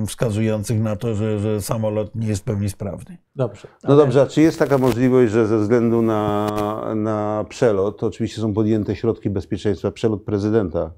wskazujących 0.07 0.82
na 0.82 0.95
to, 0.95 1.15
że, 1.15 1.39
że 1.39 1.61
samolot 1.61 2.15
nie 2.15 2.28
jest 2.28 2.41
w 2.41 2.45
pełni 2.45 2.69
sprawny. 2.69 3.17
Dobrze. 3.36 3.67
No 3.84 3.95
dobrze, 3.95 4.21
a 4.21 4.26
czy 4.26 4.41
jest 4.41 4.59
taka 4.59 4.78
możliwość, 4.78 5.32
że 5.32 5.47
ze 5.47 5.57
względu 5.57 6.01
na, 6.01 6.47
na 6.95 7.45
przelot, 7.49 8.03
oczywiście 8.03 8.41
są 8.41 8.53
podjęte 8.53 8.95
środki 8.95 9.30
bezpieczeństwa, 9.30 9.91
przelot 9.91 10.23
prezydenta 10.23 10.91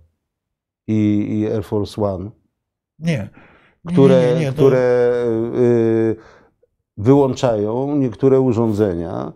i, 0.87 1.27
i 1.29 1.47
Air 1.53 1.63
Force 1.63 2.01
One, 2.01 2.29
Nie. 2.99 3.29
Które, 3.87 4.21
nie, 4.27 4.33
nie, 4.33 4.39
nie, 4.39 4.47
to- 4.47 4.53
które 4.53 5.13
y, 5.55 6.15
wyłączają 6.97 7.95
niektóre 7.95 8.39
urządzenia 8.41 9.31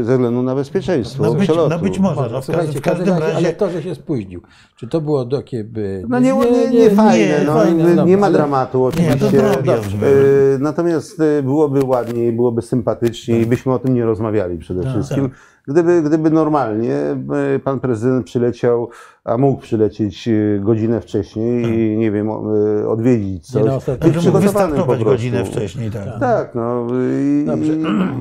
y, 0.00 0.04
ze 0.04 0.12
względu 0.12 0.42
na 0.42 0.54
bezpieczeństwo 0.54 1.22
No 1.22 1.34
być- 1.34 1.48
no 1.70 1.78
być 1.78 1.98
może. 1.98 2.30
No 2.32 2.42
w 2.42 2.46
każdym- 2.46 2.74
w 2.74 2.80
każdym 2.80 3.08
razie, 3.08 3.20
razie- 3.20 3.36
ale 3.36 3.52
to, 3.52 3.70
że 3.70 3.82
się 3.82 3.94
spóźnił, 3.94 4.42
czy 4.76 4.88
to 4.88 5.00
było 5.00 5.24
takie 5.24 5.64
by... 5.64 6.02
No 6.08 6.18
nie, 6.18 6.32
nie, 6.32 6.70
nie, 6.70 6.90
fajne, 6.90 7.38
nie, 7.38 7.44
no, 7.46 7.54
fajne, 7.54 8.04
nie, 8.06 8.16
ma 8.16 8.30
dramatu 8.30 8.78
Nie, 8.78 9.14
oczywiście. 9.14 10.06
Y, 10.06 10.58
Natomiast 10.60 11.22
byłoby 11.42 11.84
ładniej, 11.84 12.32
byłoby 12.32 12.62
sympatyczniej 12.62 13.42
i 13.42 13.46
byśmy 13.46 13.72
o 13.72 13.78
tym 13.78 13.94
nie 13.94 14.04
rozmawiali 14.04 14.58
przede 14.58 14.82
Tak, 14.82 14.92
wszystkim. 14.92 15.30
Gdyby, 15.68 16.02
gdyby 16.02 16.30
normalnie 16.30 17.16
y, 17.56 17.58
pan 17.58 17.80
prezydent 17.80 18.26
przyleciał, 18.26 18.88
a 19.24 19.38
mógł 19.38 19.60
przylecieć 19.60 20.28
y, 20.28 20.60
godzinę 20.64 21.00
wcześniej 21.00 21.64
i 21.64 21.96
nie 21.96 22.10
wiem, 22.10 22.28
y, 22.28 22.88
odwiedzić 22.88 23.46
coś. 23.46 23.62
Nie, 23.62 23.68
no, 23.68 24.20
przygotowanym 24.20 24.76
po 24.76 24.84
prostu. 24.86 25.04
godzinę 25.04 25.44
wcześniej, 25.44 25.90
tak. 25.90 26.20
Tak, 26.20 26.54
no 26.54 26.86
i, 27.20 27.46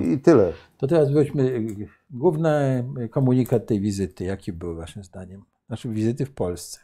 i, 0.04 0.14
i 0.14 0.20
tyle. 0.20 0.52
To 0.78 0.88
teraz 0.88 1.12
weźmy 1.12 1.66
główny 2.10 2.86
komunikat 3.12 3.66
tej 3.66 3.82
wizyty. 3.82 4.24
Jaki 4.24 4.54
był 4.54 4.76
waszym 4.76 5.04
zdaniem? 5.04 5.44
Znaczy 5.68 5.90
wizyty 5.90 6.26
w 6.26 6.32
Polsce. 6.32 6.80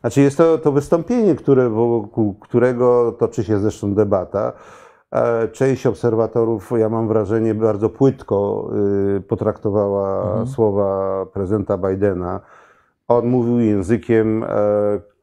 Znaczy 0.00 0.20
jest 0.20 0.36
to, 0.36 0.58
to 0.58 0.72
wystąpienie, 0.72 1.34
które, 1.34 1.68
wokół 1.68 2.34
którego 2.34 3.16
toczy 3.18 3.44
się 3.44 3.58
zresztą 3.58 3.94
debata. 3.94 4.52
E, 5.12 5.48
Część 5.48 5.86
obserwatorów, 5.86 6.72
ja 6.78 6.88
mam 6.88 7.08
wrażenie, 7.08 7.54
bardzo 7.54 7.88
płytko 7.88 8.70
y, 9.16 9.20
potraktowała 9.20 10.46
słowa 10.46 11.26
prezydenta 11.26 11.78
Bidena. 11.78 12.40
On 13.08 13.26
mówił 13.26 13.60
językiem 13.60 14.44
e, 14.44 14.48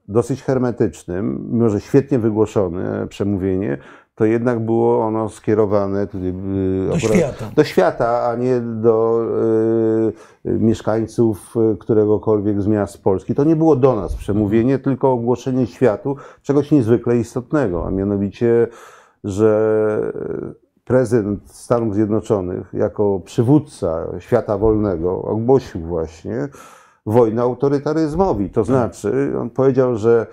dosyć 0.08 0.44
hermetycznym, 0.44 1.48
mimo 1.52 1.70
że 1.70 1.82
świetnie 1.82 2.20
wygłoszone 2.20 3.08
przemówienie, 3.08 3.78
to 4.16 4.26
jednak 4.26 4.60
było 4.66 5.06
ono 5.06 5.30
skierowane 5.30 6.08
tutaj, 6.08 6.28
y, 6.30 6.90
Do 6.90 7.00
świata. 7.00 7.46
do 7.56 7.64
świata, 7.64 8.28
a 8.30 8.36
nie 8.36 8.60
do 8.62 9.22
y, 10.46 10.50
y, 10.50 10.60
mieszkańców 10.60 11.56
któregokolwiek 11.80 12.62
z 12.62 12.68
miast 12.68 13.04
Polski. 13.04 13.36
To 13.36 13.44
nie 13.44 13.56
było 13.56 13.76
do 13.76 13.96
nas 13.96 14.16
przemówienie, 14.16 14.80
tylko 14.80 15.12
ogłoszenie 15.12 15.68
światu 15.68 16.16
czegoś 16.42 16.72
niezwykle 16.72 17.18
istotnego, 17.18 17.86
a 17.88 17.92
mianowicie, 17.92 18.68
że 19.26 20.12
prezydent 20.84 21.52
Stanów 21.52 21.94
Zjednoczonych 21.96 22.74
jako 22.74 23.20
przywódca 23.26 24.08
świata 24.20 24.58
wolnego 24.58 25.22
ogłosił 25.22 25.82
właśnie 25.82 26.48
wojnę 27.06 27.42
autorytaryzmowi. 27.42 28.50
To 28.50 28.64
znaczy, 28.64 29.34
on 29.40 29.50
powiedział, 29.50 29.96
że 29.96 30.28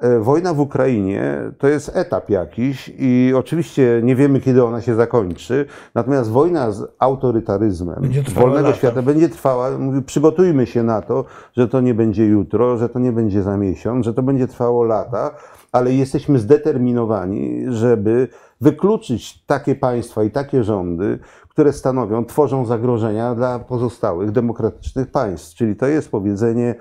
E, 0.00 0.18
Wojna 0.20 0.54
w 0.54 0.60
Ukrainie 0.60 1.36
to 1.58 1.68
jest 1.68 1.96
etap 1.96 2.30
jakiś 2.30 2.92
i 2.98 3.32
oczywiście 3.36 4.00
nie 4.02 4.16
wiemy, 4.16 4.40
kiedy 4.40 4.64
ona 4.64 4.80
się 4.80 4.94
zakończy. 4.94 5.66
Natomiast 5.94 6.30
wojna 6.30 6.70
z 6.70 6.84
autorytaryzmem 6.98 8.10
wolnego 8.34 8.66
lata. 8.66 8.78
świata 8.78 9.02
będzie 9.02 9.28
trwała. 9.28 9.78
Mówi, 9.78 10.02
przygotujmy 10.02 10.66
się 10.66 10.82
na 10.82 11.02
to, 11.02 11.24
że 11.56 11.68
to 11.68 11.80
nie 11.80 11.94
będzie 11.94 12.26
jutro, 12.26 12.76
że 12.76 12.88
to 12.88 12.98
nie 12.98 13.12
będzie 13.12 13.42
za 13.42 13.56
miesiąc, 13.56 14.04
że 14.04 14.14
to 14.14 14.22
będzie 14.22 14.48
trwało 14.48 14.84
lata, 14.84 15.30
ale 15.72 15.92
jesteśmy 15.92 16.38
zdeterminowani, 16.38 17.64
żeby 17.68 18.28
wykluczyć 18.60 19.44
takie 19.46 19.74
państwa 19.74 20.24
i 20.24 20.30
takie 20.30 20.64
rządy, 20.64 21.18
które 21.48 21.72
stanowią, 21.72 22.24
tworzą 22.24 22.66
zagrożenia 22.66 23.34
dla 23.34 23.58
pozostałych 23.58 24.30
demokratycznych 24.30 25.10
państw. 25.10 25.54
Czyli 25.54 25.76
to 25.76 25.86
jest 25.86 26.10
powiedzenie, 26.10 26.74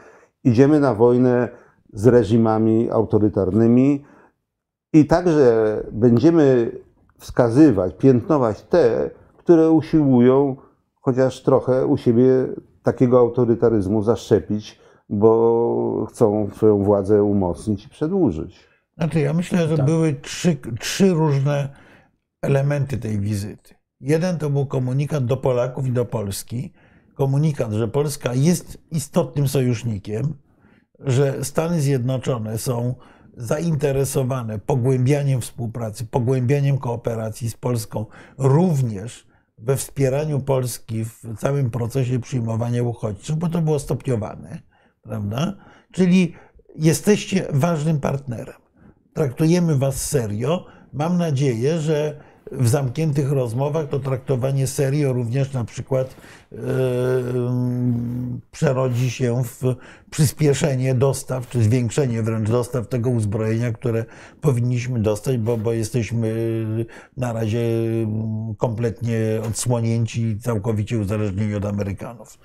idziemy 0.43 0.79
na 0.79 0.93
wojnę 0.93 1.49
z 1.93 2.07
reżimami 2.07 2.89
autorytarnymi 2.91 4.05
i 4.93 5.05
także 5.05 5.83
będziemy 5.91 6.71
wskazywać, 7.17 7.95
piętnować 7.97 8.61
te, 8.61 9.09
które 9.37 9.71
usiłują 9.71 10.55
chociaż 11.01 11.43
trochę 11.43 11.85
u 11.85 11.97
siebie 11.97 12.47
takiego 12.83 13.19
autorytaryzmu 13.19 14.03
zaszczepić, 14.03 14.79
bo 15.09 16.05
chcą 16.09 16.49
swoją 16.55 16.83
władzę 16.83 17.23
umocnić 17.23 17.85
i 17.85 17.89
przedłużyć. 17.89 18.68
Znaczy, 19.00 19.20
ja 19.20 19.34
myślę, 19.34 19.68
że 19.68 19.78
były 19.84 20.14
trzy, 20.14 20.58
trzy 20.80 21.10
różne 21.10 21.70
elementy 22.41 22.97
tej 22.97 23.20
wizyty. 23.20 23.76
Jeden 24.00 24.38
to 24.38 24.50
był 24.50 24.66
komunikat 24.66 25.26
do 25.26 25.38
Polaków 25.38 25.88
i 25.88 25.91
do 25.91 26.06
Polski. 26.06 26.74
Komunikat, 27.16 27.74
że 27.74 27.88
Polska 27.88 28.34
jest 28.34 28.78
istotnym 28.91 29.47
sojusznikiem, 29.47 30.34
że 31.00 31.43
Stany 31.43 31.82
Zjednoczone 31.82 32.58
są 32.58 32.95
zainteresowane 33.38 34.60
pogłębianiem 34.60 35.41
współpracy, 35.41 36.06
pogłębianiem 36.06 36.78
kooperacji 36.78 37.50
z 37.50 37.58
Polską, 37.58 38.06
również 38.38 39.28
we 39.58 39.78
wspieraniu 39.78 40.39
Polski 40.39 41.06
w 41.06 41.38
całym 41.38 41.72
procesie 41.72 42.20
przyjmowania 42.20 42.84
uchodźców, 42.84 43.38
bo 43.38 43.50
to 43.50 43.62
było 43.62 43.80
stopniowane, 43.80 44.62
prawda? 45.02 45.54
Czyli 45.91 46.34
jesteście 46.76 47.47
ważnym 47.50 48.00
partnerem. 48.00 48.68
Traktujemy 49.14 49.76
Was 49.76 50.10
serio. 50.10 50.66
Mam 50.93 51.18
nadzieję, 51.18 51.80
że 51.80 52.20
w 52.51 52.68
zamkniętych 52.68 53.32
rozmowach 53.32 53.89
to 53.89 53.99
traktowanie 53.99 54.68
serio 54.68 55.14
również 55.14 55.53
na 55.53 55.66
przykład 55.66 56.16
em, 56.51 58.41
przerodzi 58.51 59.12
się 59.12 59.43
w 59.43 59.76
przyspieszenie 60.10 60.95
dostaw, 60.95 61.49
czy 61.49 61.64
zwiększenie 61.64 62.24
wręcz 62.24 62.49
dostaw 62.49 62.88
tego 62.88 63.10
uzbrojenia, 63.10 63.72
które 63.72 64.05
powinniśmy 64.41 64.99
dostać, 64.99 65.38
bo, 65.38 65.57
bo 65.57 65.74
jesteśmy 65.74 66.36
na 67.18 67.34
razie 67.34 67.62
kompletnie 68.57 69.20
odsłonięci 69.47 70.22
i 70.22 70.39
całkowicie 70.39 70.97
uzależnieni 70.97 71.55
od 71.55 71.66
Amerykanów. 71.66 72.39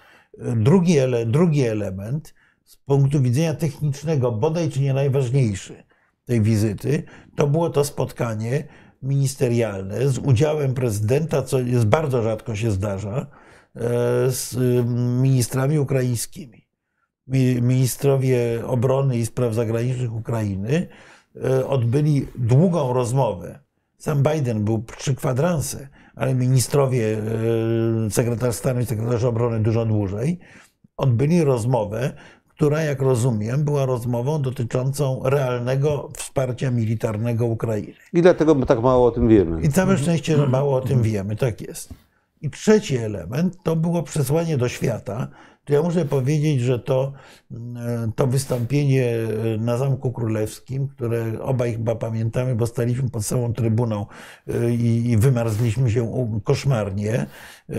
Drugi, 0.57 0.99
ele, 0.99 1.27
drugi 1.27 1.63
element 1.63 2.35
z 2.65 2.77
punktu 2.77 3.23
widzenia 3.23 3.55
technicznego, 3.55 4.33
bodaj 4.33 4.71
czy 4.71 4.81
nie 4.81 4.95
najważniejszy 4.95 5.85
tej 6.25 6.41
wizyty, 6.41 7.03
to 7.37 7.47
było 7.47 7.71
to 7.71 7.85
spotkanie 7.85 8.65
ministerialne 9.03 10.09
z 10.09 10.19
udziałem 10.19 10.75
prezydenta, 10.75 11.43
co 11.43 11.61
jest 11.61 11.87
bardzo 11.87 12.23
rzadko 12.23 12.57
się 12.57 12.71
zdarza, 12.71 13.27
e, 13.77 13.81
z 14.31 14.57
ministrami 15.23 15.79
ukraińskimi. 15.79 16.65
Mi- 17.27 17.63
Ministrowie 17.63 18.63
obrony 18.67 19.19
i 19.19 19.27
spraw 19.27 19.55
zagranicznych 19.55 20.15
Ukrainy 20.15 20.89
e, 21.45 21.67
odbyli 21.67 22.27
długą 22.39 22.93
rozmowę. 22.93 23.59
Sam 23.99 24.23
Biden 24.23 24.65
był 24.65 24.83
przy 24.83 25.15
kwadransie, 25.15 25.89
ale 26.15 26.35
ministrowie, 26.35 27.19
e, 28.07 28.11
sekretarz 28.11 28.55
stanu 28.55 28.81
i 28.81 28.87
sekretarz 28.87 29.25
obrony 29.25 29.61
dużo 29.61 29.87
dłużej, 29.87 30.39
odbyli 30.97 31.45
rozmowę, 31.45 32.13
która, 32.57 32.83
jak 32.83 33.03
rozumiem, 33.03 33.65
była 33.65 33.87
rozmową 33.87 34.43
dotyczącą 34.43 35.21
realnego 35.25 36.11
wsparcia 36.17 36.71
militarnego 36.71 37.47
Ukrainy. 37.47 37.95
I 38.13 38.23
dlatego 38.23 38.55
my 38.55 38.67
tak 38.67 38.83
mało 38.83 39.07
o 39.07 39.11
tym 39.11 39.29
wiemy. 39.29 39.63
I 39.63 39.69
całe 39.69 39.99
szczęście, 39.99 40.37
że 40.37 40.47
mało 40.49 40.77
o 40.77 40.81
tym 40.81 41.03
wiemy, 41.03 41.37
tak 41.37 41.61
jest. 41.61 41.95
I 42.43 42.51
trzeci 42.51 42.97
element 42.97 43.57
to 43.63 43.77
było 43.77 44.03
przesłanie 44.03 44.57
do 44.57 44.69
świata. 44.69 45.29
To 45.65 45.73
ja 45.73 45.83
muszę 45.83 46.05
powiedzieć, 46.05 46.61
że 46.61 46.79
to, 46.79 47.13
e, 47.77 48.11
to 48.17 48.27
wystąpienie 48.27 49.07
e, 49.07 49.59
na 49.59 49.79
Zamku 49.79 50.13
Królewskim, 50.13 50.89
które 50.89 51.43
obaj 51.43 51.73
chyba 51.73 51.95
pamiętamy, 51.95 52.55
bo 52.55 52.67
staliśmy 52.67 53.11
pod 53.11 53.27
samą 53.27 53.53
trybuną 53.53 54.07
e, 54.49 54.75
i, 54.75 55.11
i 55.11 55.17
wymarzliśmy 55.17 55.91
się 55.91 56.31
koszmarnie. 56.45 57.27
E, 57.71 57.77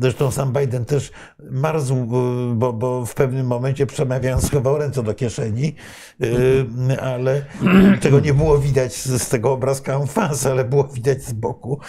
Zresztą 0.00 0.30
sam 0.30 0.52
Biden 0.52 0.84
też 0.84 1.12
marzł, 1.50 1.94
e, 1.94 2.54
bo, 2.54 2.72
bo 2.72 3.06
w 3.06 3.14
pewnym 3.14 3.46
momencie 3.46 3.86
przemawiając 3.86 4.46
schował 4.46 4.78
ręce 4.78 5.02
do 5.02 5.14
kieszeni, 5.14 5.74
e, 6.90 7.00
ale 7.00 7.44
czego 8.00 8.20
nie 8.20 8.34
było 8.34 8.58
widać 8.58 8.94
z, 8.94 9.28
tego 9.28 9.52
obrazka 9.52 9.94
en 9.94 10.06
face, 10.06 10.50
ale 10.50 10.64
było 10.64 10.84
widać 10.84 11.22
z 11.22 11.32
boku. 11.32 11.80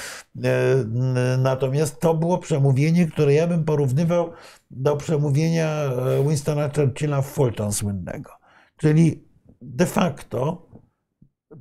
Natomiast 1.37 1.99
to 1.99 2.13
było 2.13 2.37
przemówienie, 2.37 3.07
które 3.07 3.33
ja 3.33 3.47
bym 3.47 3.63
porównywał 3.63 4.31
do 4.71 4.97
przemówienia 4.97 5.91
Winstona 6.27 6.69
Churchilla 6.75 7.21
w 7.21 7.25
Fulton 7.25 7.73
słynnego. 7.73 8.31
Czyli 8.77 9.23
de 9.61 9.85
facto 9.85 10.67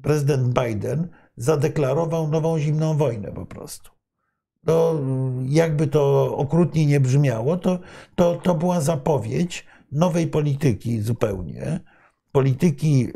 prezydent 0.03 0.59
Biden 0.61 1.09
zadeklarował 1.37 2.29
nową 2.29 2.59
zimną 2.59 2.97
wojnę 2.97 3.33
po 3.33 3.47
prostu. 3.47 3.97
To 4.67 5.01
jakby 5.47 5.87
to 5.87 6.37
okrutnie 6.37 6.87
nie 6.87 7.01
brzmiało, 7.01 7.57
to, 7.57 7.79
to, 8.15 8.35
to 8.35 8.55
była 8.55 8.81
zapowiedź 8.81 9.67
nowej 9.93 10.27
polityki 10.27 11.01
zupełnie, 11.01 11.81
polityki 12.33 13.09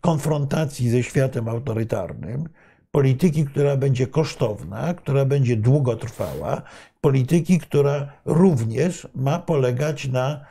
konfrontacji 0.00 0.90
ze 0.90 1.02
światem 1.02 1.48
autorytarnym, 1.48 2.48
polityki, 2.90 3.44
która 3.44 3.76
będzie 3.76 4.06
kosztowna, 4.06 4.94
która 4.94 5.24
będzie 5.24 5.56
długotrwała, 5.56 6.62
polityki, 7.00 7.58
która 7.58 8.12
również 8.24 9.08
ma 9.14 9.38
polegać 9.38 10.08
na 10.08 10.44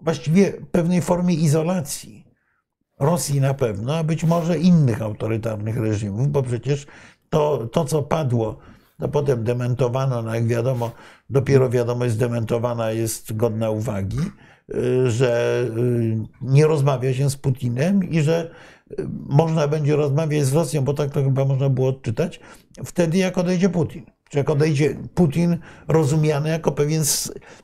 właściwie 0.00 0.52
pewnej 0.52 1.02
formie 1.02 1.34
izolacji 1.34 2.26
Rosji 3.00 3.40
na 3.40 3.54
pewno, 3.54 3.96
a 3.96 4.04
być 4.04 4.24
może 4.24 4.58
innych 4.58 5.02
autorytarnych 5.02 5.76
reżimów, 5.76 6.28
bo 6.28 6.42
przecież 6.42 6.86
to, 7.30 7.68
to 7.72 7.84
co 7.84 8.02
padło, 8.02 8.58
to 8.98 9.08
potem 9.08 9.44
dementowano, 9.44 10.22
no 10.22 10.34
jak 10.34 10.46
wiadomo, 10.46 10.90
dopiero 11.30 11.70
wiadomość 11.70 12.12
zdementowana 12.12 12.90
jest 12.90 13.36
godna 13.36 13.70
uwagi, 13.70 14.18
y, 14.74 15.10
że 15.10 15.62
y, 15.76 16.16
nie 16.42 16.66
rozmawia 16.66 17.14
się 17.14 17.30
z 17.30 17.36
Putinem 17.36 18.10
i 18.10 18.20
że 18.20 18.50
y, 18.98 19.08
można 19.28 19.68
będzie 19.68 19.96
rozmawiać 19.96 20.44
z 20.44 20.52
Rosją, 20.52 20.82
bo 20.82 20.94
tak 20.94 21.10
to 21.10 21.22
chyba 21.24 21.44
można 21.44 21.68
było 21.68 21.88
odczytać, 21.88 22.40
wtedy 22.84 23.18
jak 23.18 23.38
odejdzie 23.38 23.68
Putin. 23.68 24.15
Czy 24.28 24.38
jak 24.38 24.50
odejdzie 24.50 24.96
Putin 25.14 25.58
rozumiany 25.88 26.48
jako 26.48 26.72
pewien, 26.72 27.02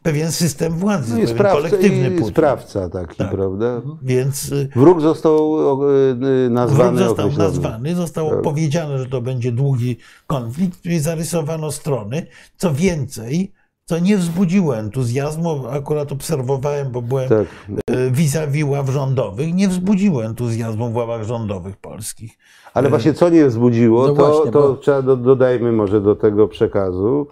pewien 0.02 0.32
system 0.32 0.72
władzy, 0.72 1.08
No 1.10 1.14
pewien 1.20 1.34
sprawca, 1.34 1.56
kolektywny 1.56 2.10
Putin. 2.10 2.26
sprawca 2.26 2.88
taki, 2.88 3.16
Tak. 3.16 3.30
prawda? 3.30 3.80
Więc 4.02 4.52
y, 4.52 4.68
Wróg 4.76 5.00
został 5.00 5.54
y, 5.90 6.14
Wróg 6.14 6.52
nazwany. 6.52 6.98
został 6.98 7.26
określony. 7.26 7.50
nazwany, 7.50 7.94
zostało 7.94 8.30
Tak. 8.30 8.42
powiedziane, 8.42 8.98
że 8.98 9.06
to 9.06 9.20
będzie 9.20 9.52
długi 9.52 9.96
konflikt 10.26 10.86
i 10.86 10.98
zarysowano 10.98 11.72
strony. 11.72 12.26
Co 12.56 12.74
więcej, 12.74 13.52
co 13.84 13.98
nie 13.98 14.16
wzbudziło 14.16 14.76
entuzjazmu, 14.76 15.68
akurat 15.70 16.12
obserwowałem, 16.12 16.90
bo 16.90 17.02
byłem 17.02 17.28
Tak. 17.28 17.46
e, 17.90 18.10
vis-a-vis 18.10 18.64
ław 18.64 18.88
rządowych, 18.90 19.54
nie 19.54 19.68
wzbudziło 19.68 20.24
entuzjazmu 20.24 20.90
w 20.90 20.96
ławach 20.96 21.22
rządowych 21.22 21.76
polskich. 21.76 22.38
Ale 22.74 22.88
właśnie 22.88 23.14
co 23.14 23.28
nie 23.28 23.46
wzbudziło, 23.46 24.06
No 24.06 24.14
to, 24.14 24.14
właśnie, 24.14 24.50
to 24.50 24.60
bo- 24.68 24.74
trzeba 24.76 25.02
do, 25.02 25.16
dodajmy 25.16 25.72
może 25.72 26.00
do 26.00 26.16
tego 26.16 26.48
przekazu, 26.48 27.26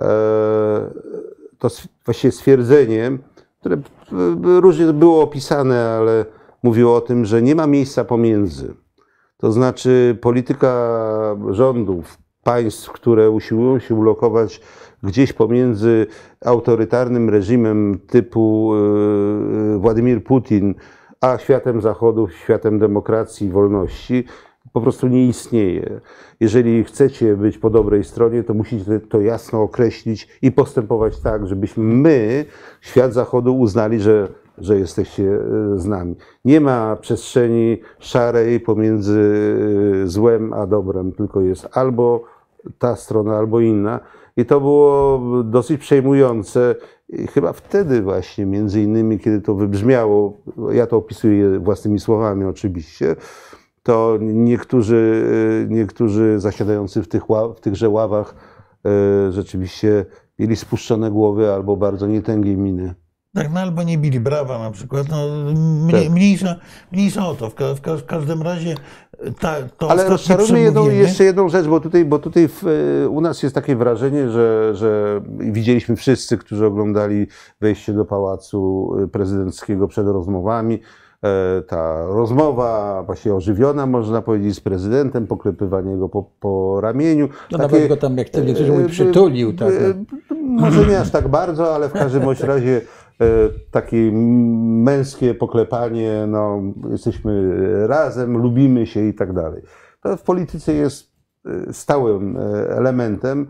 e, 0.00 0.04
to 1.58 1.66
s- 1.66 1.88
właściwie 2.04 2.32
stwierdzeniem, 2.32 3.18
które 3.60 3.76
różnie 4.60 4.92
było 4.92 5.22
opisane, 5.22 5.90
ale 5.90 6.24
mówiło 6.62 6.96
o 6.96 7.00
tym, 7.00 7.24
że 7.24 7.42
nie 7.42 7.54
ma 7.54 7.66
miejsca 7.66 8.04
pomiędzy. 8.04 8.74
To 9.36 9.52
znaczy 9.52 10.18
polityka 10.20 10.88
rządów, 11.50 12.18
państw, 12.42 12.90
które 12.92 13.30
usiłują 13.30 13.78
się 13.78 13.94
ulokować 13.94 14.60
gdzieś 15.02 15.32
pomiędzy 15.32 16.06
autorytarnym 16.44 17.30
reżimem 17.30 17.98
typu 18.06 18.72
e, 18.74 19.78
Władimir 19.78 20.24
Putin, 20.24 20.74
a 21.20 21.38
światem 21.38 21.80
Zachodu, 21.80 22.28
światem 22.28 22.78
demokracji 22.78 23.46
i 23.46 23.50
wolności, 23.50 24.24
po 24.72 24.80
prostu 24.80 25.08
nie 25.08 25.26
istnieje. 25.26 26.00
Jeżeli 26.40 26.84
chcecie 26.84 27.36
być 27.36 27.58
po 27.58 27.70
dobrej 27.70 28.04
stronie, 28.04 28.42
to 28.42 28.54
musicie 28.54 29.00
to 29.00 29.20
jasno 29.20 29.62
określić 29.62 30.28
i 30.42 30.52
postępować 30.52 31.20
tak, 31.20 31.46
żebyśmy 31.46 31.84
my, 31.84 32.44
świat 32.80 33.12
Zachodu, 33.12 33.58
uznali, 33.58 34.00
że 34.00 34.28
że 34.58 34.78
jesteście 34.78 35.24
e, 35.24 35.78
z 35.78 35.86
nami. 35.86 36.16
Nie 36.44 36.60
ma 36.60 36.96
przestrzeni 36.96 37.80
szarej 37.98 38.60
pomiędzy 38.60 39.20
e, 40.04 40.06
złem 40.06 40.52
a 40.52 40.66
dobrem, 40.66 41.12
tylko 41.12 41.40
jest 41.40 41.68
albo 41.72 42.24
ta 42.78 42.96
strona, 42.96 43.36
albo 43.36 43.60
inna. 43.60 44.00
I 44.36 44.44
to 44.44 44.60
było 44.60 45.20
dosyć 45.44 45.80
przejmujące. 45.80 46.74
I 47.08 47.26
chyba 47.26 47.52
wtedy 47.52 48.02
właśnie, 48.02 48.46
między 48.46 48.82
innymi, 48.82 49.18
kiedy 49.18 49.40
to 49.40 49.54
wybrzmiało, 49.54 50.40
ja 50.70 50.86
to 50.86 50.96
opisuję 50.96 51.58
własnymi 51.58 52.00
słowami 52.00 52.44
oczywiście, 52.44 53.16
to 53.82 54.18
niektórzy, 54.20 55.24
e, 55.64 55.74
niektórzy 55.74 56.40
zasiadający 56.40 57.02
w, 57.02 57.08
tych 57.08 57.22
w 57.56 57.60
tychże 57.60 57.88
ławach 57.88 58.34
e, 58.84 59.32
rzeczywiście 59.32 60.04
mieli 60.38 60.56
spuszczone 60.56 61.10
głowy 61.10 61.52
albo 61.52 61.76
bardzo 61.76 62.06
nietęgie 62.06 62.56
miny. 62.56 62.94
Tak, 63.34 63.52
no 63.52 63.60
albo 63.60 63.82
nie 63.82 63.98
bili 63.98 64.20
brawa 64.20 64.58
na 64.58 64.70
przykład. 64.70 65.06
No, 65.10 65.16
mniej, 65.86 66.04
Tak. 66.04 66.12
mniejsza, 66.12 66.56
mniejsza 66.92 67.26
o 67.28 67.34
to. 67.34 67.50
W, 67.50 67.54
ka, 67.54 67.74
w, 67.74 67.80
ka, 67.80 67.96
w 67.96 68.04
każdym 68.04 68.42
razie 68.42 68.74
ta, 69.40 69.54
to 69.78 69.90
Ale 69.90 70.08
rozczarujmy 70.08 70.60
jedną, 70.60 70.90
jeszcze 70.90 71.24
jedną 71.24 71.48
rzecz, 71.48 71.66
bo 71.66 71.80
tutaj, 71.80 72.04
bo 72.04 72.18
tutaj 72.18 72.48
w, 72.48 72.64
e, 73.04 73.08
u 73.08 73.20
nas 73.20 73.42
jest 73.42 73.54
takie 73.54 73.76
wrażenie, 73.76 74.28
że, 74.30 74.70
że 74.74 75.20
widzieliśmy 75.38 75.96
wszyscy, 75.96 76.38
którzy 76.38 76.66
oglądali 76.66 77.26
wejście 77.60 77.92
do 77.92 78.04
pałacu 78.04 78.90
prezydenckiego 79.12 79.88
przed 79.88 80.06
rozmowami. 80.06 80.80
e, 81.24 81.62
Ta 81.62 82.06
rozmowa 82.06 83.02
właśnie 83.06 83.34
ożywiona, 83.34 83.86
można 83.86 84.22
powiedzieć, 84.22 84.54
z 84.54 84.60
prezydentem, 84.60 85.26
poklepywanie 85.26 85.96
go 85.96 86.08
po, 86.08 86.30
po 86.40 86.80
ramieniu. 86.80 87.28
No 87.50 87.58
nawet 87.58 87.88
go 87.88 87.96
tam, 87.96 88.18
jak 88.18 88.34
niektórzy 88.34 88.72
mówią, 88.72 88.84
e, 88.84 88.88
przytulił, 88.88 89.56
tak. 89.56 89.68
e, 89.72 90.04
Może 90.40 90.86
nie 90.86 91.00
aż 91.00 91.10
tak 91.10 91.28
bardzo, 91.28 91.74
ale 91.74 91.88
w 91.88 91.92
każdym 91.92 92.22
razie 92.42 92.76
e, 92.76 92.80
takie 93.70 94.12
męskie 94.12 95.34
poklepanie, 95.34 96.24
no, 96.28 96.62
jesteśmy 96.90 97.56
razem, 97.86 98.36
lubimy 98.38 98.86
się 98.86 99.00
i 99.00 99.14
tak 99.14 99.32
dalej. 99.32 99.62
To 100.02 100.16
w 100.16 100.22
polityce 100.22 100.74
jest 100.74 101.12
e, 101.46 101.72
stałym 101.72 102.36
e, 102.36 102.40
elementem. 102.70 103.40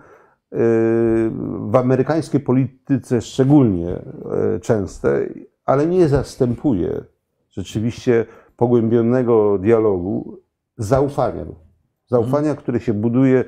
E, 0.53 0.57
W 1.71 1.77
amerykańskiej 1.77 2.41
polityce 2.41 3.21
szczególnie 3.21 3.91
e, 3.91 4.61
częste, 4.61 5.29
ale 5.65 5.87
nie 5.87 6.09
zastępuje 6.09 7.05
rzeczywiście 7.51 8.27
pogłębionego 8.57 9.59
dialogu 9.59 10.39
zaufania. 10.77 11.45
Zaufania, 12.07 12.55
które 12.55 12.81
się 12.81 12.95
buduje 12.95 13.45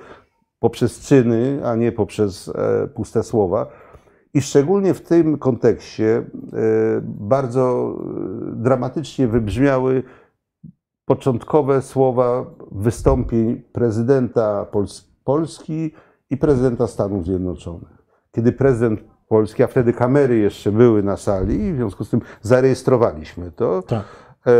poprzez 0.58 1.00
czyny, 1.00 1.60
a 1.64 1.74
nie 1.74 1.92
poprzez 1.92 2.48
e, 2.48 2.88
puste 2.88 3.22
słowa. 3.22 3.66
I 4.34 4.42
szczególnie 4.42 4.94
w 4.94 5.00
tym 5.00 5.38
kontekście 5.38 6.16
e, 6.16 6.22
bardzo 7.04 7.94
e, 8.52 8.56
dramatycznie 8.56 9.28
wybrzmiały 9.28 10.02
początkowe 11.04 11.82
słowa 11.82 12.44
wystąpień 12.72 13.62
prezydenta 13.72 14.66
Pols- 14.72 15.04
Polski 15.24 15.94
i 16.30 16.36
prezydenta 16.36 16.86
Stanów 16.86 17.24
Zjednoczonych. 17.24 18.04
Kiedy 18.32 18.52
prezydent 18.52 19.00
Polski, 19.28 19.62
a 19.62 19.66
wtedy 19.66 19.92
kamery 19.92 20.36
jeszcze 20.38 20.72
były 20.72 21.02
na 21.02 21.16
sali, 21.16 21.72
w 21.72 21.76
związku 21.76 22.04
z 22.04 22.10
tym 22.10 22.20
zarejestrowaliśmy 22.42 23.52
to, 23.52 23.82
Tak. 23.82 24.04
e, 24.46 24.50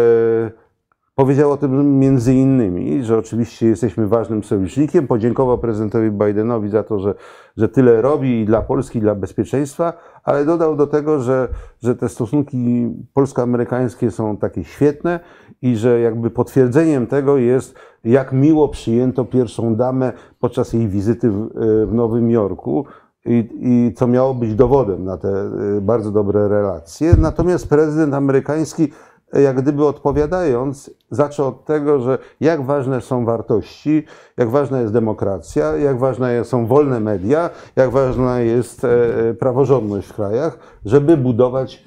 powiedział 1.15 1.53
o 1.53 1.57
tym 1.57 1.99
między 1.99 2.35
innymi, 2.35 3.05
że 3.05 3.19
oczywiście 3.19 3.67
jesteśmy 3.67 4.09
ważnym 4.09 4.45
sojusznikiem. 4.45 5.07
Podziękował 5.07 5.59
prezydentowi 5.59 6.11
Bidenowi 6.11 6.69
za 6.69 6.83
to, 6.83 6.99
że, 6.99 7.15
że 7.57 7.69
tyle 7.69 8.03
robi 8.03 8.41
i 8.41 8.47
dla 8.47 8.63
Polski, 8.63 8.99
i 8.99 9.03
dla 9.03 9.15
bezpieczeństwa, 9.15 9.93
ale 10.25 10.45
dodał 10.45 10.77
do 10.77 10.87
tego, 10.87 11.21
że, 11.21 11.49
że 11.83 11.97
te 11.97 12.09
stosunki 12.09 12.89
polsko-amerykańskie 13.13 14.11
są 14.11 14.37
takie 14.37 14.65
świetne 14.65 15.21
i 15.63 15.77
że 15.77 16.01
jakby 16.01 16.31
potwierdzeniem 16.31 17.07
tego 17.07 17.37
jest, 17.37 17.75
jak 18.05 18.33
miło 18.33 18.69
przyjęto 18.69 19.25
pierwszą 19.25 19.77
damę 19.77 20.13
podczas 20.41 20.73
jej 20.73 20.89
wizyty 20.89 21.31
w, 21.31 21.49
w 21.87 21.95
Nowym 21.95 22.31
Jorku. 22.31 22.85
I, 23.27 23.49
I 23.61 23.95
co 23.95 24.07
miało 24.07 24.35
być 24.35 24.55
dowodem 24.55 25.05
na 25.05 25.17
te 25.17 25.51
y, 25.77 25.81
bardzo 25.81 26.11
dobre 26.11 26.49
relacje. 26.49 27.17
Natomiast 27.19 27.69
prezydent 27.69 28.15
amerykański 28.15 28.89
jak 29.33 29.63
gdyby 29.63 29.87
odpowiadając, 29.87 30.91
zaczął 31.11 31.49
od 31.49 31.65
tego, 31.65 32.01
że 32.01 32.19
jak 32.41 32.67
ważne 32.67 33.01
są 33.01 33.25
wartości, 33.25 34.03
jak 34.37 34.51
ważna 34.51 34.81
jest 34.81 34.93
demokracja, 34.93 35.77
jak 35.77 35.99
ważne 35.99 36.45
są 36.45 36.67
wolne 36.67 37.01
media, 37.01 37.51
jak 37.77 37.91
ważna 37.91 38.41
jest 38.41 38.85
e, 38.85 39.35
praworządność 39.35 40.09
w 40.09 40.15
krajach, 40.15 40.59
żeby 40.85 41.17
budować 41.17 41.85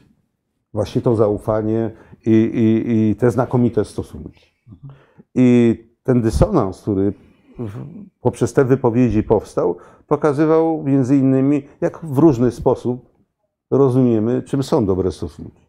właśnie 0.74 1.02
to 1.02 1.16
zaufanie 1.16 1.92
i, 2.26 2.32
i, 2.32 2.92
i 2.94 3.16
te 3.16 3.32
znakomite 3.32 3.86
stosunki. 3.86 4.46
I 5.36 5.76
ten 6.04 6.22
dysonans, 6.22 6.82
który 6.82 7.14
poprzez 8.22 8.54
te 8.54 8.66
wypowiedzi 8.66 9.24
powstał, 9.24 9.78
pokazywał 10.08 10.84
między 10.84 11.18
innymi, 11.18 11.64
jak 11.82 12.06
w 12.06 12.18
różny 12.18 12.52
sposób 12.52 13.10
rozumiemy, 13.72 14.44
czym 14.44 14.64
są 14.64 14.86
dobre 14.86 15.12
stosunki. 15.12 15.68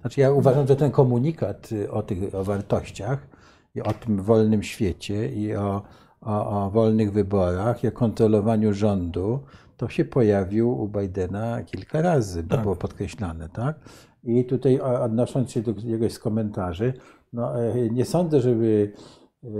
Znaczy 0.00 0.20
ja 0.20 0.32
uważam, 0.32 0.66
że 0.66 0.76
ten 0.76 0.90
komunikat 0.90 1.72
y, 1.72 1.90
o 1.90 2.02
tych 2.02 2.34
o 2.34 2.44
wartościach 2.44 3.26
i 3.74 3.82
o 3.82 3.92
tym 3.92 4.22
wolnym 4.22 4.62
świecie 4.62 5.32
i 5.32 5.56
o, 5.56 5.82
o, 6.20 6.66
o 6.66 6.70
wolnych 6.70 7.12
wyborach 7.12 7.84
i 7.84 7.88
o 7.88 7.92
kontrolowaniu 7.92 8.72
rządu, 8.72 9.40
to 9.76 9.88
się 9.88 10.04
pojawił 10.04 10.82
u 10.82 10.88
Bidena 10.88 11.62
kilka 11.62 12.02
razy, 12.02 12.44
to 12.44 12.58
było 12.58 12.76
podkreślane, 12.76 13.48
tak? 13.48 13.78
I 14.24 14.44
tutaj 14.44 14.80
odnosząc 14.80 15.50
się 15.50 15.62
do 15.62 15.70
jakiegoś 15.70 16.12
z 16.12 16.18
komentarzy, 16.18 16.92
no, 17.32 17.62
e, 17.62 17.90
nie 17.90 18.04
sądzę, 18.04 18.40
żeby 18.40 18.92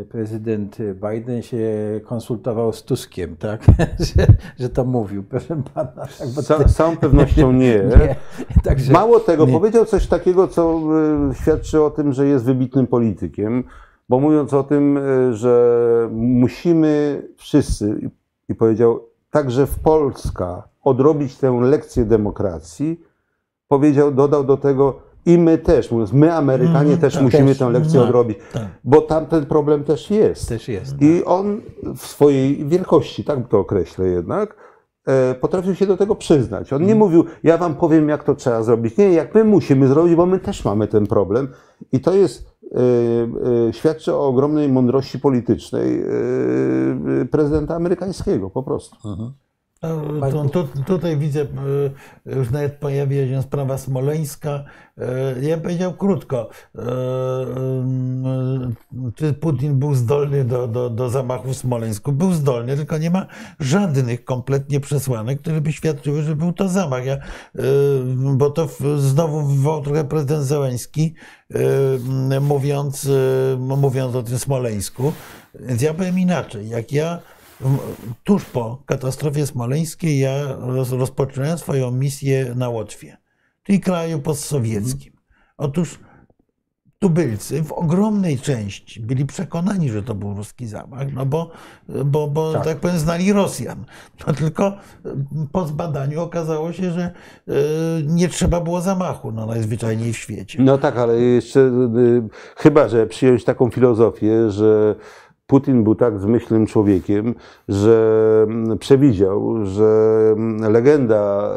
prezydent 0.09 0.79
Biden 1.11 1.43
się 1.43 1.61
konsultował 2.05 2.73
z 2.73 2.83
Tuskiem, 2.83 3.37
tak? 3.37 3.65
że, 4.17 4.27
że 4.59 4.69
to 4.69 4.85
mówił, 4.85 5.23
proszę 5.23 5.63
pana. 5.75 5.93
Tak, 6.19 6.29
bo 6.35 6.43
z 6.43 6.75
całą 6.77 6.97
pewnością 6.97 7.53
nie. 7.63 7.83
nie. 7.85 8.17
Także, 8.65 8.93
Mało 8.93 9.21
tego, 9.21 9.47
nie. 9.47 9.53
powiedział 9.53 9.85
coś 9.85 10.07
takiego, 10.07 10.49
co 10.49 10.81
e, 11.31 11.35
świadczy 11.35 11.83
o 11.83 11.91
tym, 11.91 12.13
że 12.13 12.27
jest 12.27 12.45
wybitnym 12.45 12.87
politykiem, 12.87 13.65
bo 14.09 14.21
mówiąc 14.21 14.55
o 14.55 14.63
tym, 14.63 14.99
e, 14.99 15.35
że 15.35 16.09
musimy 16.13 17.23
wszyscy, 17.37 18.11
i 18.49 18.55
powiedział, 18.55 19.01
także 19.31 19.67
w 19.67 19.79
Polska 19.79 20.69
odrobić 20.83 21.37
tę 21.37 21.61
lekcję 21.61 22.05
demokracji, 22.05 23.01
powiedział, 23.69 24.13
dodał 24.13 24.45
do 24.45 24.57
tego 24.57 25.08
i 25.29 25.39
my 25.39 25.59
też, 25.59 25.91
mówiąc, 25.91 26.13
my 26.13 26.35
Amerykanie 26.35 26.79
Mhm, 26.79 26.99
też 26.99 27.15
tak, 27.15 27.23
musimy 27.23 27.47
też, 27.47 27.59
tę 27.59 27.71
lekcję 27.71 28.01
tak, 28.01 28.09
odrobić, 28.09 28.39
tak. 28.53 28.63
bo 28.85 29.01
tam 29.01 29.27
ten 29.27 29.47
problem 29.47 29.85
też 29.85 30.11
jest. 30.11 30.49
też 30.49 30.69
jest. 30.69 31.03
I 31.03 31.25
on 31.25 31.61
w 31.97 32.07
swojej 32.07 32.67
wielkości, 32.67 33.25
tak 33.25 33.49
to 33.49 33.59
określę 33.59 34.09
jednak, 34.09 34.57
e, 35.07 35.35
potrafił 35.35 35.75
się 35.75 35.87
do 35.87 35.97
tego 35.97 36.15
przyznać. 36.15 36.73
On 36.73 36.87
nie 36.87 36.95
mówił, 36.95 37.25
ja 37.43 37.59
wam 37.59 37.75
powiem, 37.75 38.09
jak 38.09 38.25
to 38.25 38.35
trzeba 38.35 38.63
zrobić. 38.63 38.97
Nie, 38.97 39.13
jak 39.13 39.35
my 39.35 39.45
musimy 39.45 39.89
zrobić, 39.89 40.15
bo 40.15 40.27
my 40.27 40.39
też 40.39 40.65
mamy 40.65 40.89
ten 40.89 41.07
problem. 41.07 41.49
I 41.93 42.01
to 42.01 42.15
jest, 42.15 42.57
e, 42.63 43.69
e, 43.69 43.73
świadczy 43.73 44.15
o 44.15 44.27
ogromnej 44.27 44.69
mądrości 44.69 45.19
politycznej 45.19 46.05
prezydenta 47.31 47.75
amerykańskiego, 47.75 48.51
po 48.51 48.63
prostu. 48.63 48.97
No, 49.83 50.31
tu, 50.31 50.49
tu, 50.49 50.83
tutaj 50.87 51.17
widzę, 51.17 51.41
y, 51.41 51.47
już 52.27 52.51
nawet 52.51 52.77
pojawia 52.77 53.27
się 53.27 53.43
sprawa 53.43 53.79
smoleńska. 53.79 54.65
Y, 54.99 55.03
Ja 55.45 55.57
bym 55.57 55.63
powiedział 55.63 55.93
krótko, 55.95 56.51
y, 56.75 56.81
czy 59.15 59.33
Putin 59.33 59.79
był 59.79 59.95
zdolny 59.95 60.45
do, 60.45 60.69
do, 60.69 60.91
do 60.91 61.11
zamachu 61.11 61.49
w 61.49 61.57
Smoleńsku? 61.57 62.13
Był 62.13 62.33
zdolny, 62.33 62.77
tylko 62.77 62.99
nie 62.99 63.11
ma 63.11 63.27
żadnych 63.61 64.25
kompletnie 64.25 64.81
przesłanek, 64.81 65.41
które 65.41 65.61
by 65.61 65.73
świadczyły, 65.73 66.23
że 66.23 66.37
był 66.37 66.53
to 66.53 66.69
zamach. 66.69 67.05
Ja, 67.07 67.17
bo 68.37 68.51
to 68.51 68.69
znowu 68.99 69.47
wywołał 69.47 69.83
trochę 69.83 70.05
prezydent 70.05 70.45
Zełenski, 70.45 71.15
y, 71.55 72.41
mówiąc, 72.41 73.09
mówiąc 73.59 74.15
o 74.15 74.23
tym 74.23 74.39
Smoleńsku. 74.39 75.13
Więc 75.61 75.83
ja 75.83 75.95
powiem 75.95 76.19
inaczej. 76.19 76.69
Jak 76.69 76.93
ja 76.93 77.19
tuż 78.25 78.45
po 78.45 78.83
katastrofie 78.87 79.47
smoleńskiej 79.47 80.19
ja 80.19 80.57
roz, 80.59 80.93
rozpoczynałem 80.93 81.59
swoją 81.59 81.91
misję 81.91 82.55
na 82.55 82.69
Łotwie, 82.69 83.17
czyli 83.63 83.81
kraju 83.81 84.19
postsowieckim. 84.19 85.13
Otóż 85.57 85.99
tubylcy 86.99 87.63
w 87.63 87.73
ogromnej 87.73 88.39
części 88.39 89.01
byli 89.01 89.27
przekonani, 89.27 89.91
że 89.91 90.03
to 90.03 90.15
był 90.15 90.35
ruski 90.35 90.67
zamach, 90.67 91.13
no 91.13 91.27
bo, 91.27 91.51
bo, 92.05 92.29
bo 92.29 92.53
tak. 92.53 92.65
Tak. 92.65 92.79
powiem, 92.79 92.99
znali 92.99 93.33
Rosjan. 93.33 93.85
No 94.27 94.33
tylko 94.33 94.77
po 95.53 95.67
zbadaniu 95.67 96.21
okazało 96.21 96.73
się, 96.73 96.93
że 96.93 97.13
y, 97.49 97.53
nie 98.07 98.29
trzeba 98.29 98.61
było 98.61 98.81
zamachu, 98.81 99.33
no 99.33 99.47
najzwyczajniej 99.47 100.13
w 100.13 100.17
świecie. 100.17 100.63
No 100.63 100.79
tak, 100.79 100.97
ale 100.97 101.21
jeszcze 101.21 101.61
y, 101.61 102.23
chyba, 102.57 102.89
że 102.89 103.07
przyjąć 103.07 103.45
taką 103.45 103.71
filozofię, 103.71 104.51
że 104.51 104.95
Putin 105.49 105.85
był 105.85 105.95
tak 105.95 106.19
zmyślnym 106.19 106.67
człowiekiem, 106.67 107.35
że 107.69 107.97
mm, 108.49 108.79
przewidział, 108.79 109.65
że 109.67 110.19
mm, 110.33 110.73
legenda 110.73 111.51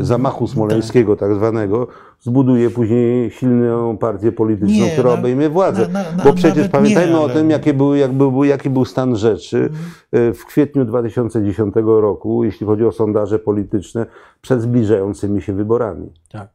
y, 0.00 0.04
zamachu 0.04 0.46
smoleńskiego, 0.46 1.16
tak 1.16 1.34
zwanego, 1.34 1.86
zbuduje 2.20 2.70
później 2.70 3.30
silną 3.30 3.96
partię 3.98 4.32
polityczną, 4.32 4.84
Nie, 4.84 4.90
która 4.92 5.10
na- 5.12 5.18
obejmie 5.18 5.48
władzę. 5.48 5.88
na- 5.88 6.02
na- 6.16 6.24
Bo 6.24 6.32
przecież 6.32 6.68
pamiętajmy 6.68 7.12
nie, 7.12 7.18
o 7.20 7.28
tym, 7.28 7.50
jakie 7.50 7.74
były, 7.74 7.98
jak 7.98 8.12
był, 8.12 8.44
jaki 8.44 8.70
był 8.70 8.84
stan 8.84 9.16
rzeczy 9.16 9.70
y, 10.14 10.32
w 10.34 10.46
kwietniu 10.46 10.84
2010 10.84 11.74
roku, 12.00 12.44
jeśli 12.44 12.66
chodzi 12.66 12.84
o 12.84 12.92
sondaże 12.92 13.38
polityczne, 13.38 14.06
przed 14.40 14.60
zbliżającymi 14.62 15.42
się 15.42 15.52
wyborami 15.52 16.12
Tak. 16.32 16.48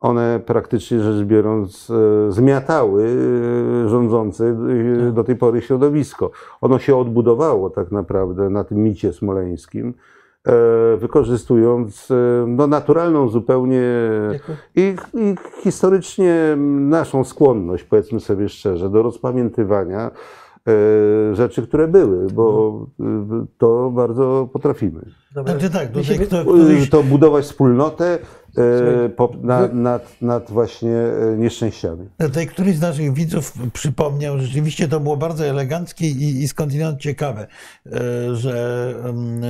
One 0.00 0.40
praktycznie 0.46 1.00
rzecz 1.00 1.26
biorąc 1.26 1.90
e, 1.90 2.32
zmiatały 2.32 3.04
e, 3.84 3.88
rządzące 3.88 4.44
e, 5.08 5.12
do 5.12 5.24
tej 5.24 5.36
pory 5.36 5.60
środowisko. 5.60 6.30
Ono 6.60 6.78
się 6.78 6.96
odbudowało 6.96 7.70
tak 7.70 7.92
naprawdę 7.92 8.50
na 8.50 8.64
tym 8.64 8.78
micie 8.78 9.12
smoleńskim, 9.12 9.94
wykorzystując 10.98 12.08
no, 12.46 12.66
naturalną 12.66 13.28
zupełnie 13.28 13.82
i, 14.76 14.94
i 15.14 15.34
historycznie 15.62 16.56
naszą 16.80 17.24
skłonność, 17.24 17.84
powiedzmy 17.84 18.20
sobie 18.20 18.48
szczerze, 18.48 18.90
do 18.90 19.02
rozpamiętywania 19.02 20.10
rzeczy, 21.32 21.62
które 21.62 21.88
były, 21.88 22.26
bo 22.26 22.86
e, 23.00 23.04
to 23.58 23.90
bardzo 23.90 24.48
potrafimy. 24.52 25.00
Dobra. 25.34 25.52
Znaczy 25.52 25.70
tak, 25.70 25.92
wy- 25.92 26.26
kto, 26.26 26.44
któryś, 26.44 26.90
To 26.90 27.02
budować 27.02 27.44
wspólnotę 27.44 28.18
Słuchaj, 28.78 29.10
po, 29.16 29.30
na, 29.42 29.68
nad, 29.68 30.16
nad 30.22 30.50
właśnie 30.50 30.96
e, 31.32 31.36
nieszczęściami. 31.38 32.08
Tutaj 32.18 32.46
któryś 32.46 32.76
z 32.76 32.80
naszych 32.80 33.12
widzów 33.14 33.52
przypomniał, 33.72 34.38
rzeczywiście 34.38 34.88
to 34.88 35.00
było 35.00 35.16
bardzo 35.16 35.44
eleganckie 35.46 36.06
i, 36.06 36.42
i 36.42 36.48
skądinąd 36.48 37.00
ciekawe, 37.00 37.46
e, 37.86 37.90
że 38.34 38.94
mm, 39.04 39.40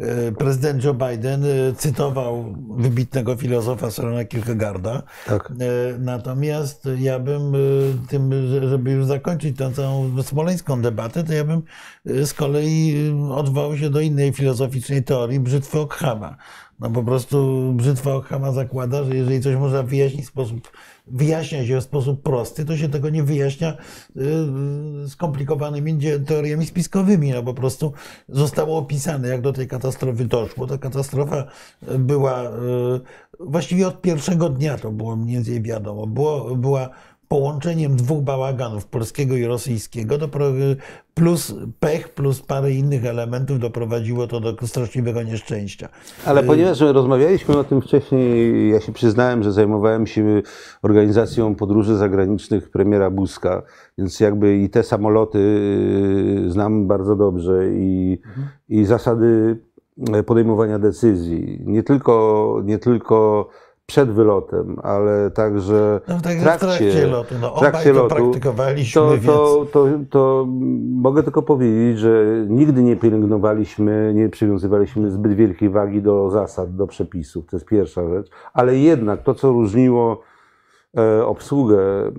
e, 0.00 0.32
prezydent 0.32 0.84
Joe 0.84 0.94
Biden 0.94 1.44
e, 1.44 1.48
cytował 1.76 2.54
wybitnego 2.78 3.36
filozofa 3.36 3.90
Sorona 3.90 4.24
Kierkegaarda. 4.24 5.02
Tak. 5.26 5.50
E, 5.50 5.98
Natomiast 5.98 6.88
ja 6.98 7.18
bym 7.18 7.54
e, 7.54 7.58
tym, 8.08 8.32
że- 8.48 8.68
żeby 8.68 8.90
już 8.90 9.06
zakończyć 9.06 9.56
tę 9.56 9.72
całą 9.72 10.22
smoleńską 10.22 10.82
debatę, 10.82 11.24
to 11.24 11.32
ja 11.32 11.44
bym 11.44 11.62
e, 12.06 12.26
z 12.26 12.34
kolei 12.34 12.94
e, 13.28 13.32
odwołał 13.34 13.76
się 13.76 13.90
do 13.90 14.00
innej 14.00 14.32
filozoficznej 14.32 15.02
teorii 15.04 15.40
brzytwy 15.40 15.78
Ockhama. 15.80 16.36
No 16.80 16.90
po 16.90 17.02
prostu 17.02 17.70
brzytwa 17.76 18.14
Ockhama 18.14 18.52
zakłada, 18.52 19.04
że 19.04 19.16
jeżeli 19.16 19.40
coś 19.40 19.56
można 19.56 19.82
wyjaśnić 19.82 20.24
w 20.24 20.28
sposób, 20.28 20.70
wyjaśnia 21.06 21.66
się 21.66 21.80
w 21.80 21.84
sposób 21.84 22.22
prosty, 22.22 22.64
to 22.64 22.76
się 22.76 22.88
tego 22.88 23.10
nie 23.10 23.22
wyjaśnia 23.22 23.76
y, 25.04 25.08
skomplikowanymi 25.08 25.98
dzie- 25.98 26.20
teoriami 26.20 26.66
spiskowymi. 26.66 27.30
No 27.30 27.42
po 27.42 27.54
prostu 27.54 27.92
zostało 28.28 28.78
opisane, 28.78 29.28
jak 29.28 29.40
do 29.40 29.52
tej 29.52 29.68
katastrofy 29.68 30.24
doszło. 30.24 30.66
Ta 30.66 30.78
katastrofa 30.78 31.44
była 31.98 32.42
y, 32.44 32.50
właściwie 33.40 33.88
od 33.88 34.00
pierwszego 34.00 34.48
dnia 34.48 34.78
to 34.78 34.90
było 34.90 35.16
mniej 35.16 35.34
więcej 35.36 35.62
wiadomo. 35.62 36.06
Było, 36.06 36.56
była 36.56 36.90
połączeniem 37.30 37.96
dwóch 37.96 38.22
bałaganów, 38.22 38.86
polskiego 38.86 39.36
i 39.36 39.44
rosyjskiego, 39.44 40.14
plus 41.14 41.54
pech, 41.80 42.08
plus 42.08 42.40
parę 42.40 42.72
innych 42.72 43.04
elementów 43.04 43.58
doprowadziło 43.58 44.26
to 44.26 44.40
do 44.40 44.66
straszliwego 44.66 45.22
nieszczęścia. 45.22 45.88
Ale 46.26 46.42
ponieważ 46.42 46.80
my 46.80 46.92
rozmawialiśmy 46.92 47.58
o 47.58 47.64
tym 47.64 47.82
wcześniej, 47.82 48.70
ja 48.70 48.80
się 48.80 48.92
przyznałem, 48.92 49.42
że 49.42 49.52
zajmowałem 49.52 50.06
się 50.06 50.42
organizacją 50.82 51.54
podróży 51.54 51.96
zagranicznych 51.96 52.70
premiera 52.70 53.10
Buzka, 53.10 53.62
więc 53.98 54.20
jakby 54.20 54.56
i 54.56 54.70
te 54.70 54.82
samoloty 54.82 55.38
y, 56.46 56.50
znam 56.50 56.86
bardzo 56.86 57.16
dobrze 57.16 57.72
i, 57.72 58.20
i 58.68 58.84
zasady 58.84 59.58
podejmowania 60.26 60.78
decyzji. 60.78 61.62
Nie 61.66 61.82
tylko, 61.82 62.62
nie 62.64 62.78
tylko 62.78 63.48
przed 63.90 64.10
wylotem, 64.10 64.76
ale 64.82 65.30
także 65.30 66.00
No, 66.08 66.20
tak 66.20 66.36
w 66.36 66.40
w 66.40 66.42
trakcie, 66.42 66.66
trakcie 66.66 67.06
lotu. 67.06 67.34
No, 67.40 67.50
trakcie 67.50 67.92
to 67.92 68.02
lotu, 68.02 68.14
praktykowaliśmy, 68.14 69.02
to, 69.02 69.10
więc... 69.10 69.26
to, 69.26 69.66
to, 69.72 69.86
to 70.10 70.46
mogę 70.90 71.22
tylko 71.22 71.42
powiedzieć, 71.42 71.98
że 71.98 72.24
nigdy 72.48 72.82
nie 72.82 72.96
pielęgnowaliśmy, 72.96 74.12
nie 74.14 74.28
przywiązywaliśmy 74.28 75.10
zbyt 75.10 75.32
wielkiej 75.32 75.70
wagi 75.70 76.02
do 76.02 76.30
zasad, 76.30 76.76
do 76.76 76.86
przepisów. 76.86 77.46
To 77.46 77.56
jest 77.56 77.66
pierwsza 77.66 78.08
rzecz. 78.08 78.30
Ale 78.52 78.76
jednak 78.76 79.22
to, 79.22 79.34
co 79.34 79.52
różniło 79.52 80.20
e, 80.96 81.26
obsługę, 81.26 81.78
e, 81.78 82.12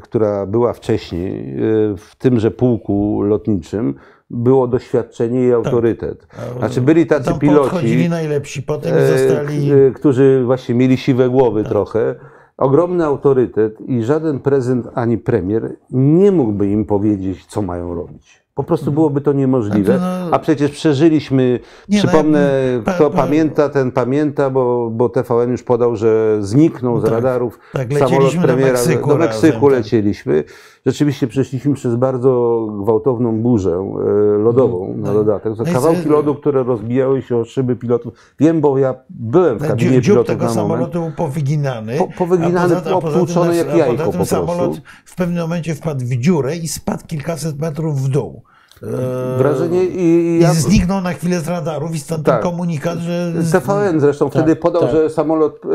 która 0.00 0.46
była 0.46 0.72
wcześniej 0.72 1.50
e, 1.50 1.56
w 1.96 2.16
tymże 2.18 2.50
pułku 2.50 3.22
lotniczym, 3.22 3.94
było 4.30 4.66
doświadczenie 4.68 5.46
i 5.48 5.52
autorytet. 5.52 6.26
Znaczy 6.58 6.80
byli 6.80 7.06
tacy 7.06 7.34
piloci, 7.38 8.08
najlepsi, 8.08 8.62
potem 8.62 8.94
e, 8.96 9.18
zostali... 9.18 9.72
e, 9.72 9.90
którzy 9.90 10.42
właśnie 10.44 10.74
mieli 10.74 10.96
siwe 10.96 11.28
głowy 11.28 11.64
trochę. 11.64 12.14
Ogromny 12.56 13.04
autorytet 13.04 13.80
i 13.80 14.02
żaden 14.02 14.38
prezydent 14.40 14.86
ani 14.94 15.18
premier 15.18 15.76
nie 15.90 16.32
mógłby 16.32 16.68
im 16.68 16.84
powiedzieć, 16.84 17.46
co 17.46 17.62
mają 17.62 17.94
robić. 17.94 18.40
Po 18.54 18.64
prostu 18.64 18.92
byłoby 18.92 19.20
to 19.20 19.32
niemożliwe. 19.32 19.98
Znaczy, 19.98 20.20
no- 20.30 20.34
A 20.36 20.38
przecież 20.38 20.70
przeżyliśmy, 20.70 21.60
Nie, 21.88 21.98
no, 21.98 22.08
przypomnę, 22.08 22.50
jakby- 22.72 22.84
pa- 22.84 22.92
kto 22.92 23.10
pa- 23.10 23.16
pamięta, 23.16 23.68
ten 23.68 23.92
pamięta, 23.92 24.50
bo, 24.50 24.90
bo 24.90 25.08
TVN 25.08 25.50
już 25.50 25.62
podał, 25.62 25.96
że 25.96 26.38
zniknął 26.40 27.00
z 27.00 27.02
Tak, 27.02 27.12
radarów 27.12 27.58
tak, 27.72 27.88
samolot 27.92 28.10
leciliśmy 28.12 28.40
do 28.42 28.46
premiera. 28.46 28.72
Meksyku 28.72 29.08
do 29.08 29.16
Meksyku 29.16 29.68
razem, 29.68 29.70
tak. 29.70 29.78
lecieliśmy. 29.84 30.44
Rzeczywiście 30.86 31.26
przeszliśmy 31.26 31.74
przez 31.74 31.96
bardzo 31.96 32.66
gwałtowną 32.82 33.42
burzę 33.42 33.70
e, 33.70 34.38
lodową 34.38 34.94
na 34.96 35.06
tak. 35.06 35.14
dodatek. 35.14 35.56
To 35.56 35.64
No 35.64 35.72
kawałki 35.72 36.08
lodu, 36.08 36.34
które 36.34 36.62
rozbijały 36.62 37.22
się 37.22 37.36
o 37.36 37.44
szyby 37.44 37.76
pilotów. 37.76 38.14
Wiem, 38.38 38.60
bo 38.60 38.78
ja 38.78 38.94
byłem 39.10 39.58
w 39.58 39.68
kabinie 39.68 39.90
Dziób 39.90 40.04
pilotów 40.04 40.26
tego 40.26 40.44
na 40.44 40.54
moment. 40.54 40.70
samolotu 40.70 41.00
był 41.00 41.26
powyginany. 41.26 41.98
Po- 41.98 42.08
powyginany, 42.18 42.76
a 42.76 42.80
poza- 42.80 42.96
a 42.96 43.00
poza 43.00 43.40
tym 43.44 43.54
jak 43.54 43.68
a 43.68 43.76
jajko 43.76 43.96
poza 43.96 44.04
po 44.04 44.10
tym 44.12 44.12
prostu. 44.12 44.34
samolot 44.36 44.80
w 45.04 45.16
pewnym 45.16 45.42
momencie 45.42 45.74
wpadł 45.74 46.04
w 46.04 46.16
dziurę 46.16 46.56
i 46.56 46.68
spadł 46.68 47.06
kilkaset 47.06 47.58
metrów 47.58 48.00
w 48.00 48.08
dół. 48.08 48.42
E, 48.82 49.38
Wrażenie 49.38 49.84
i, 49.84 50.06
i 50.06 50.40
ja... 50.40 50.54
zniknął 50.54 51.00
na 51.00 51.12
chwilę 51.12 51.40
z 51.40 51.48
radarów 51.48 51.94
i 51.94 51.98
stąd 51.98 52.26
Tak. 52.26 52.42
ten 52.42 52.50
komunikat, 52.50 52.98
że... 52.98 53.32
TVN 53.52 54.00
zresztą 54.00 54.30
wtedy 54.30 54.56
podał, 54.56 54.82
tak. 54.82 54.90
że 54.90 55.10
samolot 55.10 55.60
e, 55.64 55.68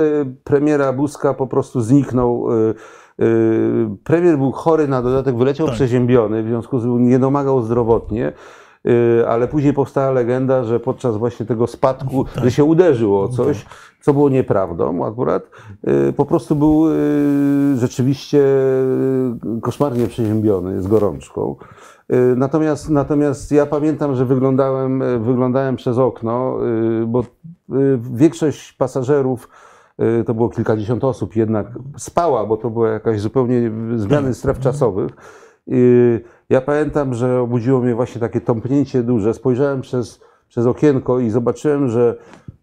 premiera 0.43 0.93
Buzka 0.93 1.33
po 1.33 1.47
prostu 1.47 1.81
zniknął. 1.81 2.47
E, 3.19 3.25
Premier 4.03 4.37
był 4.37 4.51
chory 4.51 4.87
na 4.87 5.01
dodatek, 5.01 5.37
wyleciał 5.37 5.67
Tak. 5.67 5.75
przeziębiony, 5.75 6.43
w 6.43 6.47
związku 6.47 6.79
z 6.79 6.83
tym 6.83 7.07
nie 7.09 7.19
domagał 7.19 7.61
zdrowotnie. 7.61 8.33
e, 9.21 9.27
Ale 9.29 9.47
później 9.47 9.73
powstała 9.73 10.11
legenda, 10.11 10.63
że 10.63 10.79
podczas 10.79 11.17
właśnie 11.17 11.45
tego 11.45 11.67
spadku, 11.67 12.25
Tak. 12.25 12.43
że 12.43 12.51
się 12.51 12.63
uderzyło 12.63 13.23
o 13.23 13.27
coś, 13.27 13.65
co 14.01 14.13
było 14.13 14.29
nieprawdą 14.29 15.05
akurat. 15.05 15.43
e, 15.83 16.13
Po 16.13 16.25
prostu 16.25 16.55
był 16.55 16.83
rzeczywiście 17.75 18.43
koszmarnie 19.61 20.07
przeziębiony 20.07 20.81
z 20.81 20.87
gorączką. 20.87 21.55
Natomiast, 22.35 22.89
natomiast 22.89 23.51
ja 23.51 23.65
pamiętam, 23.65 24.15
że 24.15 24.25
wyglądałem, 24.25 25.03
wyglądałem 25.23 25.75
przez 25.75 25.97
okno, 25.97 26.57
bo 27.07 27.23
większość 28.13 28.73
pasażerów, 28.73 29.49
to 30.25 30.33
było 30.33 30.49
kilkadziesiąt 30.49 31.03
osób 31.03 31.35
jednak, 31.35 31.67
spała, 31.97 32.45
bo 32.45 32.57
to 32.57 32.69
była 32.69 32.89
jakaś 32.89 33.21
zupełnie 33.21 33.71
zmiany 33.95 34.33
stref 34.33 34.59
czasowych. 34.59 35.11
I 35.67 36.19
Ja 36.49 36.61
pamiętam, 36.61 37.13
że 37.13 37.41
obudziło 37.41 37.81
mnie 37.81 37.95
właśnie 37.95 38.21
takie 38.21 38.41
tąpnięcie 38.41 39.03
duże. 39.03 39.33
Spojrzałem 39.33 39.81
przez, 39.81 40.21
przez 40.47 40.65
okienko 40.65 41.19
i 41.19 41.29
zobaczyłem, 41.29 41.89
że, 41.89 42.15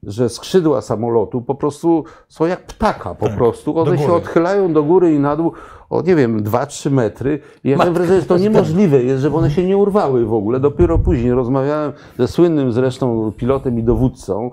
że 0.02 0.28
skrzydła 0.28 0.80
samolotu 0.80 1.42
po 1.42 1.54
prostu 1.54 2.04
są 2.28 2.46
jak 2.46 2.66
ptaka 2.66 3.14
po 3.14 3.26
Tak, 3.26 3.36
prostu. 3.36 3.78
One 3.78 3.98
się 3.98 4.12
odchylają 4.12 4.72
do 4.72 4.82
góry 4.82 5.14
i 5.14 5.18
na 5.18 5.36
dół 5.36 5.52
o 5.90 6.02
nie 6.02 6.16
wiem, 6.16 6.42
2-3 6.44 6.90
metry. 6.90 7.40
I 7.64 7.70
ja 7.70 7.76
miałem 7.76 7.94
wrażenie, 7.94 8.20
że 8.20 8.26
to 8.26 8.38
niemożliwe 8.38 9.02
jest, 9.02 9.22
żeby 9.22 9.36
one 9.36 9.50
się 9.50 9.64
nie 9.66 9.76
urwały 9.76 10.24
w 10.26 10.34
ogóle. 10.34 10.60
Dopiero 10.60 10.98
później 10.98 11.32
rozmawiałem 11.32 11.92
ze 12.18 12.28
słynnym 12.28 12.72
zresztą 12.72 13.32
pilotem 13.36 13.78
i 13.78 13.82
dowódcą, 13.82 14.50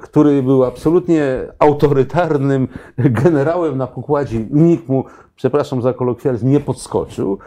który 0.00 0.42
był 0.42 0.64
absolutnie 0.64 1.46
autorytarnym 1.58 2.68
generałem 2.98 3.78
na 3.78 3.86
pokładzie 3.86 4.46
nikt 4.50 4.88
mu, 4.88 5.04
przepraszam 5.36 5.82
za 5.82 5.92
kolokwializm, 5.92 6.48
nie 6.48 6.60
podskoczył. 6.60 7.38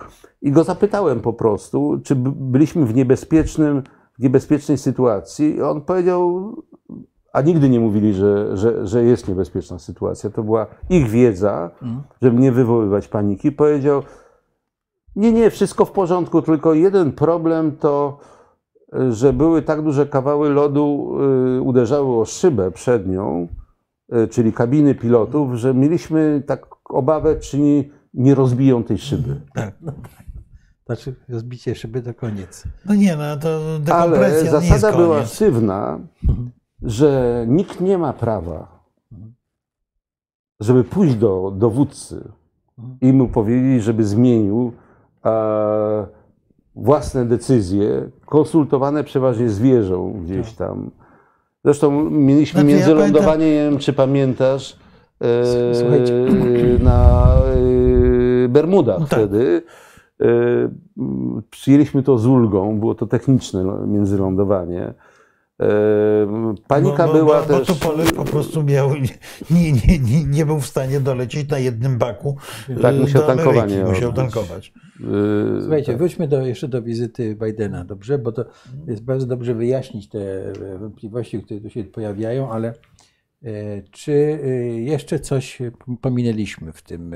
I 0.42 0.52
go 0.52 0.64
zapytałem 0.64 1.20
po 1.20 1.34
prostu, 1.34 2.00
czy 2.04 2.16
by- 2.16 2.32
byliśmy 2.36 2.86
w 2.86 2.96
niebezpiecznym, 2.96 3.84
w 4.20 4.24
niebezpiecznej 4.24 4.78
sytuacji. 4.78 5.56
I 5.56 5.62
on 5.62 5.82
powiedział, 5.82 6.56
a 7.34 7.42
nigdy 7.42 7.70
nie 7.70 7.80
mówili, 7.80 8.14
że, 8.14 8.58
że, 8.58 8.88
że 8.88 9.04
jest 9.04 9.28
niebezpieczna 9.28 9.80
sytuacja. 9.80 10.30
To 10.30 10.44
była 10.44 10.66
ich 10.90 11.08
wiedza, 11.10 11.72
żeby 12.22 12.40
nie 12.42 12.52
wywoływać 12.52 13.08
paniki. 13.08 13.52
Powiedział, 13.52 14.04
nie, 15.16 15.32
nie, 15.32 15.50
wszystko 15.50 15.86
w 15.86 15.92
porządku, 15.92 16.42
tylko 16.42 16.74
jeden 16.74 17.12
problem 17.12 17.72
to, 17.78 18.18
że 19.10 19.34
były 19.34 19.62
tak 19.62 19.82
duże 19.82 20.06
kawały 20.06 20.50
lodu, 20.50 21.18
y, 21.58 21.62
uderzały 21.62 22.20
o 22.20 22.26
szybę 22.26 22.72
przednią, 22.72 23.48
y, 24.14 24.28
czyli 24.28 24.54
kabiny 24.54 24.96
pilotów, 24.96 25.54
że 25.54 25.74
mieliśmy 25.74 26.44
tak 26.46 26.66
obawę, 26.86 27.40
czy 27.40 27.60
nie, 27.60 27.84
nie 28.14 28.36
rozbiją 28.36 28.84
tej 28.84 28.98
szyby. 28.98 29.42
Tak. 29.54 29.74
Znaczy 30.86 31.16
rozbicie 31.30 31.76
szyby 31.76 32.02
to 32.02 32.14
koniec. 32.14 32.64
No 32.86 32.96
nie, 32.96 33.16
no 33.16 33.38
to 33.38 33.50
Ale 33.50 33.80
dekompresja 33.80 34.38
nie 34.38 34.68
jest 34.68 34.82
zasada 34.82 34.98
była 34.98 35.16
koniec. 35.16 35.34
sztywna, 35.34 36.00
że 36.82 37.46
nikt 37.48 37.82
nie 37.82 37.98
ma 37.98 38.14
prawa, 38.14 38.86
żeby 40.60 40.84
pójść 40.84 41.16
do 41.16 41.54
dowódcy 41.58 42.32
i 43.02 43.14
mu 43.14 43.28
powiedzieć, 43.28 43.84
żeby 43.84 44.04
zmienił 44.04 44.74
e, 45.26 46.06
własne 46.76 47.26
decyzje, 47.26 48.10
konsultowane 48.26 49.04
przeważnie 49.04 49.50
z 49.50 49.60
wieżą 49.60 50.14
gdzieś 50.24 50.54
tam. 50.54 50.92
Zresztą 51.66 52.10
mieliśmy 52.10 52.62
Znaczy, 52.62 52.72
ja 52.72 52.78
międzylądowanie, 52.78 53.46
nie 53.46 53.64
wiem 53.70 53.78
czy 53.78 53.94
pamiętasz, 53.94 54.80
e, 55.22 55.76
Słuchajcie. 55.76 56.14
na 56.84 57.28
e, 58.46 58.48
Bermudach 58.50 59.00
Tak. 59.00 59.08
wtedy. 59.08 59.64
E, 60.22 60.26
Przyjęliśmy 61.50 62.04
to 62.04 62.18
z 62.18 62.26
ulgą, 62.26 62.80
było 62.80 62.96
to 62.96 63.08
techniczne 63.08 63.64
lo- 63.64 63.88
międzylądowanie. 63.88 64.94
E, 65.62 66.56
Panika 66.68 67.08
bo, 67.08 67.14
bo, 67.14 67.20
była 67.20 67.42
bo, 67.42 67.60
też. 67.60 67.80
Bo 67.80 68.24
po 68.24 68.32
prostu 68.32 68.64
miał, 68.64 68.90
nie, 69.52 69.72
nie, 69.72 70.00
nie, 70.00 70.24
nie 70.24 70.46
był 70.46 70.60
w 70.60 70.66
stanie 70.66 71.00
dolecieć 71.00 71.50
na 71.50 71.60
jednym 71.60 71.98
baku 71.98 72.38
Tak, 72.82 72.96
y, 72.96 73.00
musiał 73.00 73.22
do 73.22 73.32
Ameryki. 73.32 73.54
tankowanie 73.54 73.84
Musiał 73.84 74.14
tankować. 74.14 74.74
e, 75.58 75.62
Słuchajcie, 75.62 75.88
tak. 75.92 75.98
wróćmy 75.98 76.28
do, 76.28 76.46
jeszcze 76.46 76.68
do 76.68 76.82
wizyty 76.82 77.36
Bidena, 77.36 77.86
dobrze? 77.86 78.18
Bo 78.18 78.32
to 78.32 78.46
jest 78.88 79.04
bardzo 79.04 79.28
dobrze 79.28 79.54
wyjaśnić 79.56 80.10
te 80.10 80.20
e, 80.48 80.78
wątpliwości, 80.78 81.44
które 81.44 81.60
tu 81.62 81.70
się 81.70 81.84
pojawiają, 81.84 82.52
ale 82.52 82.74
e, 83.44 83.82
czy 83.92 84.12
e, 84.44 84.48
jeszcze 84.82 85.20
coś 85.20 85.60
pominęliśmy 86.02 86.74
w 86.74 86.82
tym? 86.82 87.16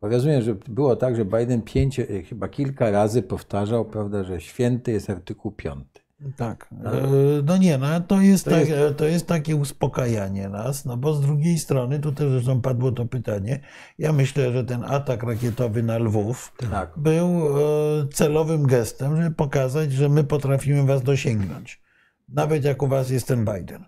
Bo 0.00 0.08
rozumiem, 0.08 0.42
że 0.42 0.54
było 0.68 0.96
tak, 0.96 1.16
że 1.16 1.24
Biden 1.24 1.62
pięć, 1.62 2.00
chyba 2.28 2.48
kilka 2.48 2.90
razy 2.90 3.22
powtarzał, 3.22 3.84
prawda, 3.84 4.24
że 4.24 4.40
święty 4.40 4.92
jest 4.92 5.10
artykuł 5.10 5.52
piąty. 5.52 6.00
Tak. 6.36 6.68
E, 6.84 7.42
No 7.44 7.56
nie, 7.56 7.78
no 7.78 8.00
to 8.00 8.20
jest, 8.20 8.44
To 8.44 8.50
tak, 8.50 8.68
jest- 8.68 8.96
to 8.98 9.04
jest 9.04 9.26
takie 9.26 9.56
uspokajanie 9.56 10.48
nas, 10.48 10.84
no 10.84 10.96
bo 10.96 11.14
z 11.14 11.20
drugiej 11.20 11.58
strony, 11.58 11.98
tu 11.98 12.12
też 12.12 12.30
zresztą 12.30 12.60
padło 12.60 12.92
to 12.92 13.06
pytanie, 13.06 13.60
ja 13.98 14.12
myślę, 14.12 14.52
że 14.52 14.64
ten 14.64 14.84
atak 14.84 15.22
rakietowy 15.22 15.82
na 15.82 15.98
Lwów 15.98 16.52
Tak. 16.70 16.92
był 16.96 17.26
e, 17.26 18.08
celowym 18.12 18.66
gestem, 18.66 19.16
żeby 19.16 19.34
pokazać, 19.34 19.92
że 19.92 20.08
my 20.08 20.24
potrafimy 20.24 20.86
was 20.86 21.02
dosięgnąć. 21.02 21.80
Nawet 22.28 22.64
jak 22.64 22.82
u 22.82 22.86
was 22.88 23.10
jest 23.10 23.28
ten 23.28 23.44
Biden 23.44 23.84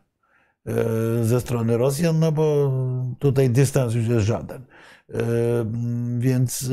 e, 0.66 0.74
ze 1.24 1.40
strony 1.40 1.76
Rosjan, 1.76 2.18
no 2.18 2.32
bo 2.32 2.72
tutaj 3.18 3.50
dystans 3.50 3.94
już 3.94 4.06
jest 4.08 4.26
żaden. 4.26 4.64
E, 5.10 5.16
Więc 6.18 6.70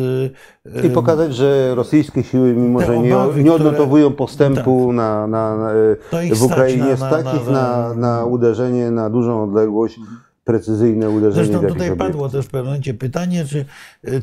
e, 0.76 0.88
I 0.88 0.90
pokazać, 0.90 1.36
że 1.36 1.76
rosyjskie 1.76 2.24
siły, 2.24 2.54
mimo 2.54 2.82
że 2.82 3.00
nie, 3.00 3.18
obawy, 3.18 3.44
nie 3.44 3.50
które- 3.52 3.68
odnotowują 3.68 4.12
postępu 4.14 4.94
na, 4.94 5.28
na, 5.28 5.58
na, 5.58 5.70
To 6.12 6.22
ich 6.22 6.36
w 6.36 6.44
Ukrainie, 6.44 6.98
stać 6.98 7.26
na- 7.26 7.34
na- 7.34 7.44
na- 7.52 7.90
na, 7.90 7.94
na 7.94 8.26
uderzenie 8.26 8.92
na 8.92 9.10
dużą 9.10 9.44
odległość, 9.44 10.00
precyzyjne 10.44 11.10
uderzenie 11.10 11.46
Zresztą 11.46 11.68
tutaj 11.68 11.88
obiekt. 11.88 11.98
padło 11.98 12.30
też 12.30 12.46
w 12.46 12.50
pewnym 12.50 12.66
momencie 12.66 12.94
pytanie, 12.94 13.46
czy, 13.46 13.66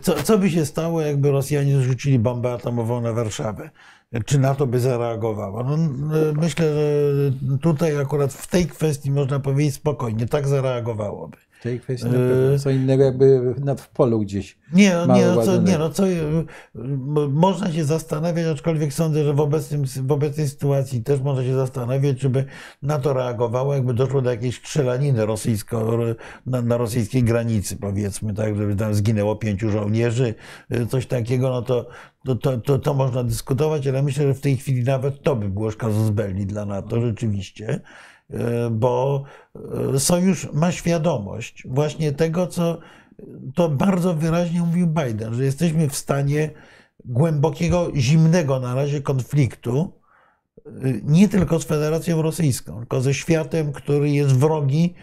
co, 0.03 0.15
co 0.23 0.39
by 0.39 0.51
się 0.51 0.67
stało, 0.67 1.01
jakby 1.01 1.31
Rosjanie 1.31 1.77
zrzucili 1.77 2.19
bombę 2.19 2.53
atomową 2.53 3.01
na 3.01 3.13
Warszawę? 3.13 3.71
Czy 4.27 4.39
NATO 4.39 4.67
by 4.67 4.81
zareagowało? 4.81 5.65
No, 5.65 5.77
myślę, 6.41 6.67
że 6.75 7.59
tutaj 7.59 8.01
akurat 8.01 8.33
w 8.33 8.47
tej 8.47 8.67
kwestii 8.67 9.11
można 9.11 9.41
powiedzieć 9.41 9.75
spokojnie, 9.75 10.27
tak 10.27 10.49
zareagowałoby. 10.49 11.37
Tej 11.67 11.81
kwestii 11.81 12.07
na 12.07 12.13
pewno. 12.13 12.59
co 12.59 12.71
innego 12.71 13.05
jakby 13.05 13.55
nad 13.65 13.81
w 13.81 13.89
polu 13.89 14.21
gdzieś. 14.21 14.59
Nie, 14.73 14.95
no, 14.95 15.17
nie, 15.17 15.27
no, 15.27 15.43
co, 15.43 15.63
nie, 15.63 15.79
no 15.79 15.91
co, 15.91 16.03
można 17.29 17.73
się 17.73 17.85
zastanawiać, 17.85 18.47
aczkolwiek 18.47 18.93
sądzę, 18.93 19.25
że 19.25 19.35
w, 19.35 19.41
obecnym, 19.41 19.85
w 20.03 20.13
obecnej 20.13 20.49
sytuacji 20.49 21.03
też 21.03 21.21
można 21.21 21.45
się 21.45 21.55
zastanawiać, 21.55 22.19
czy 22.19 22.29
by 22.29 22.45
NATO 22.83 23.13
reagowało, 23.13 23.75
jakby 23.75 23.95
doszło 23.95 24.23
do 24.23 24.31
jakiejś 24.31 24.59
strzelaniny 24.59 25.27
rosyjsko, 25.27 25.99
na, 26.47 26.63
na 26.63 26.77
rosyjskiej 26.77 27.23
granicy, 27.23 27.77
powiedzmy, 27.77 28.35
tak, 28.35 28.57
żeby 28.57 28.77
tam 28.77 28.95
zginęło 28.95 29.37
pięciu 29.37 29.71
żołnierzy, 29.71 30.35
y, 30.73 30.87
coś 30.87 31.07
takiego, 31.07 31.51
no 31.51 31.63
to, 31.63 31.89
to, 32.25 32.35
to, 32.35 32.59
to, 32.59 32.79
to 32.79 32.95
można 32.95 33.25
dyskutować, 33.25 33.87
ale 33.87 34.03
myślę, 34.03 34.27
że 34.27 34.35
w 34.35 34.41
tej 34.41 34.57
chwili 34.57 34.85
nawet 34.85 35.23
to 35.23 35.37
by 35.37 35.49
było 35.49 35.73
casus 35.73 36.11
belli 36.11 36.47
dla 36.47 36.65
NATO, 36.65 37.01
rzeczywiście, 37.01 37.81
bo 38.71 39.25
y, 39.95 40.01
sojusz 40.01 40.53
ma 40.53 40.73
świadomość 40.73 41.63
właśnie 41.69 42.13
tego, 42.13 42.47
co 42.47 42.79
to 43.55 43.69
bardzo 43.69 44.15
wyraźnie 44.15 44.61
mówił 44.61 44.87
Biden, 44.87 45.35
że 45.35 45.45
jesteśmy 45.45 45.89
w 45.89 45.97
stanie 45.97 46.51
głębokiego, 47.05 47.91
zimnego 47.97 48.61
na 48.61 48.75
razie 48.75 49.01
konfliktu, 49.03 49.93
y, 50.67 51.01
nie 51.05 51.29
tylko 51.29 51.61
z 51.61 51.65
Federacją 51.65 52.23
Rosyjską, 52.23 52.79
tylko 52.79 53.01
ze 53.01 53.15
światem, 53.15 53.73
który 53.73 54.11
jest 54.11 54.37
wrogi 54.37 54.95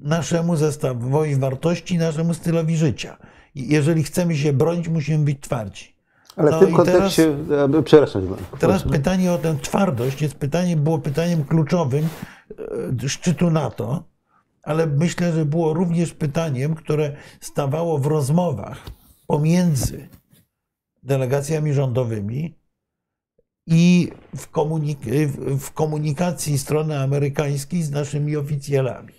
naszemu 0.00 0.56
zestawowi 0.56 1.36
wartości, 1.36 1.98
naszemu 1.98 2.34
stylowi 2.34 2.76
życia. 2.76 3.16
I 3.54 3.68
jeżeli 3.68 4.02
chcemy 4.02 4.36
się 4.36 4.52
bronić, 4.52 4.88
musimy 4.88 5.24
być 5.24 5.40
twardzi. 5.40 5.94
Ale 6.36 6.50
No 6.50 6.56
w 6.56 6.60
tym 6.60 6.74
kontekście, 6.74 7.28
e, 7.78 7.82
przepraszam. 7.82 8.22
Teraz 8.58 8.82
pytanie 8.82 9.32
o 9.32 9.38
tę 9.38 9.56
twardość 9.62 10.22
jest 10.22 10.34
pytanie, 10.34 10.76
było 10.76 10.98
pytaniem 10.98 11.44
kluczowym 11.44 12.04
e, 12.04 12.08
szczytu 13.06 13.50
NATO, 13.50 14.04
ale 14.62 14.86
myślę, 14.86 15.32
że 15.32 15.44
było 15.44 15.74
również 15.74 16.12
pytaniem, 16.12 16.74
które 16.74 17.16
stawało 17.40 17.98
w 17.98 18.06
rozmowach 18.06 18.86
pomiędzy 19.26 20.08
delegacjami 21.02 21.72
rządowymi 21.72 22.58
i 23.66 24.10
w, 24.36 24.50
komunik- 24.50 25.28
w 25.58 25.70
komunikacji 25.70 26.58
strony 26.58 26.98
amerykańskiej 26.98 27.82
z 27.82 27.90
naszymi 27.90 28.36
oficjalami. 28.36 29.14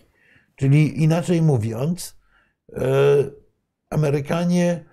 Czyli 0.55 1.03
inaczej 1.03 1.41
mówiąc, 1.41 2.17
e, 2.73 2.85
Amerykanie 3.89 4.85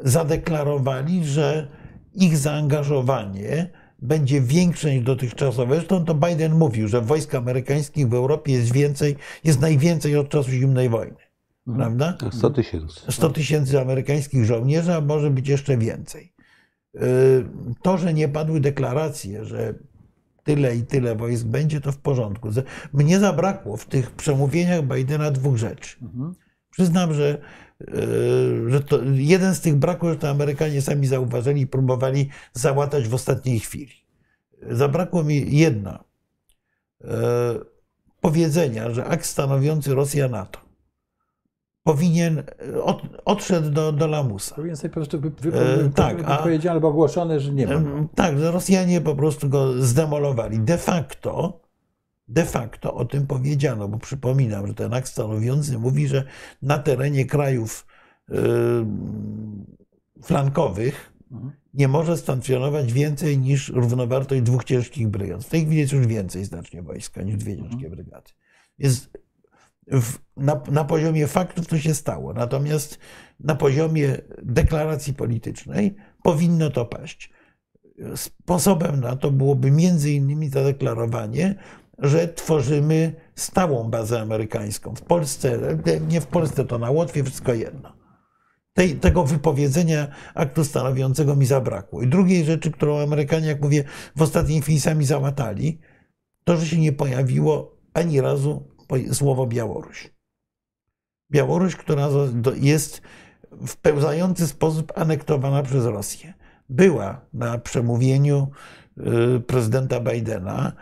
zadeklarowali, 0.00 1.24
że 1.24 1.68
ich 2.14 2.36
zaangażowanie 2.36 3.70
będzie 4.04 4.40
większe 4.40 4.94
niż 4.94 5.04
dotychczasowe. 5.04 5.74
Zresztą 5.74 6.04
to 6.04 6.14
Biden 6.14 6.52
mówił, 6.54 6.88
że 6.88 7.00
wojsk 7.00 7.34
amerykańskich 7.34 8.08
w 8.08 8.14
Europie 8.14 8.52
jest 8.52 8.72
więcej, 8.72 9.16
jest 9.44 9.60
najwięcej 9.60 10.16
od 10.16 10.28
czasu 10.28 10.50
zimnej 10.50 10.88
wojny. 10.88 11.16
Prawda? 11.76 12.16
100 12.32 12.50
tysięcy. 12.50 13.12
100 13.12 13.30
tysięcy 13.30 13.80
amerykańskich 13.80 14.44
żołnierzy, 14.44 14.94
a 14.94 15.00
może 15.00 15.30
być 15.30 15.48
jeszcze 15.48 15.76
więcej. 15.76 16.32
Y, 16.94 17.00
To, 17.82 17.98
że 17.98 18.14
nie 18.14 18.28
padły 18.28 18.60
deklaracje, 18.60 19.44
że 19.44 19.74
tyle 20.44 20.76
i 20.76 20.82
tyle 20.82 21.16
wojsk 21.16 21.44
będzie, 21.44 21.80
to 21.80 21.92
w 21.92 21.98
porządku. 21.98 22.48
Mnie 22.92 23.18
zabrakło 23.18 23.76
w 23.76 23.86
tych 23.86 24.10
przemówieniach 24.10 24.82
Bidena 24.82 25.30
dwóch 25.30 25.56
rzeczy. 25.56 25.96
Przyznam, 26.70 27.14
że, 27.14 27.38
że 28.68 28.80
to 28.80 28.98
jeden 29.12 29.54
z 29.54 29.60
tych 29.60 29.74
braków, 29.74 30.08
że 30.08 30.16
to 30.16 30.28
Amerykanie 30.28 30.82
sami 30.82 31.06
zauważyli 31.06 31.60
i 31.60 31.66
próbowali 31.66 32.28
załatać 32.52 33.08
w 33.08 33.14
ostatniej 33.14 33.60
chwili. 33.60 33.92
Zabrakło 34.70 35.24
mi 35.24 35.56
jedna 35.56 36.04
y, 37.04 37.06
powiedzenia, 38.20 38.90
że 38.90 39.04
akt 39.04 39.26
stanowiący 39.26 39.94
Rosja 39.94 40.28
NATO 40.28 40.64
powinien, 41.84 42.42
od, 42.82 43.02
odszedł 43.24 43.70
do, 43.70 43.92
do 43.92 44.06
lamusa. 44.06 44.54
Powinien 44.54 44.76
sobie 44.76 44.88
po 44.88 44.94
prostu 44.94 45.20
wy, 45.20 45.30
wy, 45.30 45.58
E, 45.58 45.76
wy, 45.76 45.90
tak, 45.90 46.24
albo 46.70 46.88
ogłoszone, 46.88 47.40
że 47.40 47.52
nie 47.52 47.66
ma. 47.66 47.82
Tak, 48.14 48.38
że 48.38 48.50
Rosjanie 48.50 49.00
po 49.00 49.14
prostu 49.14 49.48
go 49.48 49.82
zdemolowali. 49.82 50.58
De 50.58 50.78
facto, 50.78 51.60
de 52.28 52.44
facto 52.44 52.94
o 52.94 53.04
tym 53.04 53.26
powiedziano, 53.26 53.88
bo 53.88 53.98
przypominam, 53.98 54.66
że 54.66 54.74
ten 54.74 54.94
akt 54.94 55.08
stanowiący 55.08 55.78
mówi, 55.78 56.08
że 56.08 56.24
na 56.62 56.78
terenie 56.78 57.24
krajów 57.24 57.86
em, 58.30 59.66
flankowych 60.22 61.12
nie 61.74 61.88
może 61.88 62.16
stacjonować 62.16 62.92
więcej 62.92 63.38
niż 63.38 63.68
równowartość 63.68 64.42
dwóch 64.42 64.64
ciężkich 64.64 65.08
brygad. 65.08 65.44
W 65.44 65.48
tej 65.48 65.60
chwili 65.60 65.76
jest 65.76 65.92
już 65.92 66.06
więcej 66.06 66.44
znacznie 66.44 66.82
wojska 66.82 67.22
niż 67.22 67.36
dwie 67.36 67.56
ciężkie 67.56 67.90
brygady. 67.90 68.30
Jest 68.78 69.10
w, 69.86 70.18
na, 70.36 70.60
na 70.70 70.84
poziomie 70.84 71.26
faktów 71.26 71.66
to 71.66 71.78
się 71.78 71.94
stało, 71.94 72.32
natomiast 72.32 72.98
na 73.40 73.54
poziomie 73.54 74.18
deklaracji 74.42 75.14
politycznej 75.14 75.94
powinno 76.22 76.70
to 76.70 76.84
paść. 76.84 77.30
Sposobem 78.16 79.00
na 79.00 79.16
to 79.16 79.30
byłoby 79.30 79.70
między 79.70 80.10
innymi 80.10 80.48
zadeklarowanie, 80.48 81.54
że 81.98 82.28
tworzymy 82.28 83.14
stałą 83.34 83.90
bazę 83.90 84.20
amerykańską. 84.20 84.94
W 84.94 85.02
Polsce, 85.02 85.58
nie 86.08 86.20
w 86.20 86.26
Polsce, 86.26 86.64
to 86.64 86.78
na 86.78 86.90
Łotwie, 86.90 87.24
wszystko 87.24 87.54
jedno. 87.54 87.96
Tej, 88.72 88.96
tego 88.96 89.24
wypowiedzenia 89.24 90.08
aktu 90.34 90.64
stanowiącego 90.64 91.36
mi 91.36 91.46
zabrakło. 91.46 92.02
I 92.02 92.06
drugiej 92.06 92.44
rzeczy, 92.44 92.70
którą 92.70 92.98
Amerykanie, 92.98 93.46
jak 93.46 93.62
mówię, 93.62 93.84
w 94.16 94.22
ostatniej 94.22 94.62
chwili 94.62 94.80
sami 94.80 95.04
załatali, 95.04 95.80
to, 96.44 96.56
że 96.56 96.66
się 96.66 96.78
nie 96.78 96.92
pojawiło 96.92 97.76
ani 97.94 98.20
razu 98.20 98.68
słowo 99.12 99.46
Białoruś. 99.46 100.10
Białoruś, 101.30 101.76
która 101.76 102.08
jest 102.56 103.02
w 103.66 103.76
pełzający 103.76 104.46
sposób 104.46 104.92
anektowana 104.96 105.62
przez 105.62 105.84
Rosję. 105.84 106.34
była 106.68 107.20
na 107.32 107.58
przemówieniu 107.58 108.48
y, 109.36 109.40
prezydenta 109.40 110.00
Bidena 110.00 110.72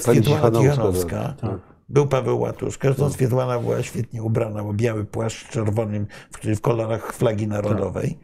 Swietłana 0.00 0.50
Cichanowska, 0.50 0.70
Tichanowska. 0.70 1.34
tak. 1.40 1.58
Był 1.88 2.06
Paweł 2.06 2.40
Łatuszka. 2.40 2.88
Zresztą 2.88 3.10
Swietłana 3.10 3.58
była 3.58 3.82
świetnie 3.82 4.22
ubrana, 4.22 4.64
bo 4.64 4.72
biały 4.72 5.04
płaszcz 5.04 5.48
czerwonym 5.48 6.06
w, 6.32 6.46
w 6.56 6.60
kolorach 6.60 7.12
flagi 7.12 7.46
narodowej. 7.46 8.18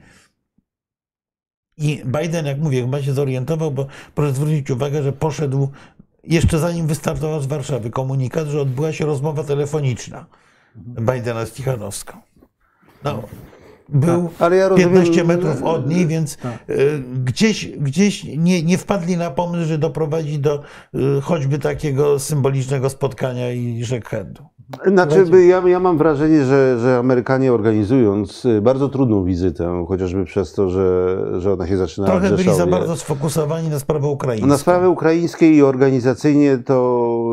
I 1.78 2.02
Biden, 2.04 2.46
jak 2.46 2.58
mówię, 2.58 2.80
chyba 2.80 3.02
się 3.02 3.12
zorientował, 3.12 3.70
bo 3.70 3.86
proszę 4.14 4.32
zwrócić 4.32 4.70
uwagę, 4.70 5.02
że 5.02 5.12
poszedł 5.12 5.68
jeszcze 6.24 6.58
zanim 6.58 6.86
wystartował 6.86 7.40
z 7.40 7.46
Warszawy 7.46 7.90
komunikat, 7.90 8.48
że 8.48 8.60
odbyła 8.60 8.92
się 8.92 9.06
rozmowa 9.06 9.44
telefoniczna 9.44 10.26
Bidena 10.76 11.46
z 11.46 11.52
Tichanowską. 11.52 12.20
No, 13.04 13.22
był 13.88 14.30
Ale 14.38 14.56
ja 14.56 14.68
rozumiem- 14.68 14.92
15 14.94 15.24
metrów 15.24 15.62
od 15.62 15.88
niej, 15.90 16.06
więc 16.06 16.36
Tak. 16.36 16.64
gdzieś, 17.24 17.66
gdzieś 17.68 18.24
nie, 18.24 18.62
nie 18.62 18.78
wpadli 18.78 19.16
na 19.16 19.30
pomysł, 19.30 19.68
że 19.68 19.78
doprowadzi 19.78 20.38
do 20.38 20.62
y, 20.94 21.20
choćby 21.22 21.58
takiego 21.58 22.18
symbolicznego 22.18 22.90
spotkania 22.90 23.52
i 23.52 23.84
rzek 23.84 24.08
chętu. 24.08 24.44
Znaczy, 24.86 25.24
ja, 25.46 25.62
ja 25.68 25.80
mam 25.80 25.98
wrażenie, 25.98 26.44
że, 26.44 26.78
że 26.78 26.98
Amerykanie 26.98 27.52
organizując 27.52 28.44
y, 28.44 28.62
bardzo 28.62 28.88
trudną 28.88 29.24
wizytę, 29.24 29.84
chociażby 29.88 30.24
przez 30.24 30.52
to, 30.52 30.70
że, 30.70 31.16
że 31.40 31.52
ona 31.52 31.66
się 31.66 31.76
zaczyna 31.76 32.06
Trochę 32.06 32.30
byli 32.30 32.54
za 32.54 32.66
bardzo 32.66 32.96
sfokusowani 32.96 33.68
na 33.68 33.78
sprawę 33.78 34.06
ukraińską. 34.06 34.48
Na 34.48 34.58
sprawę 34.58 34.90
ukraińskiej 34.90 35.54
i 35.54 35.62
organizacyjnie 35.62 36.58
to 36.58 37.32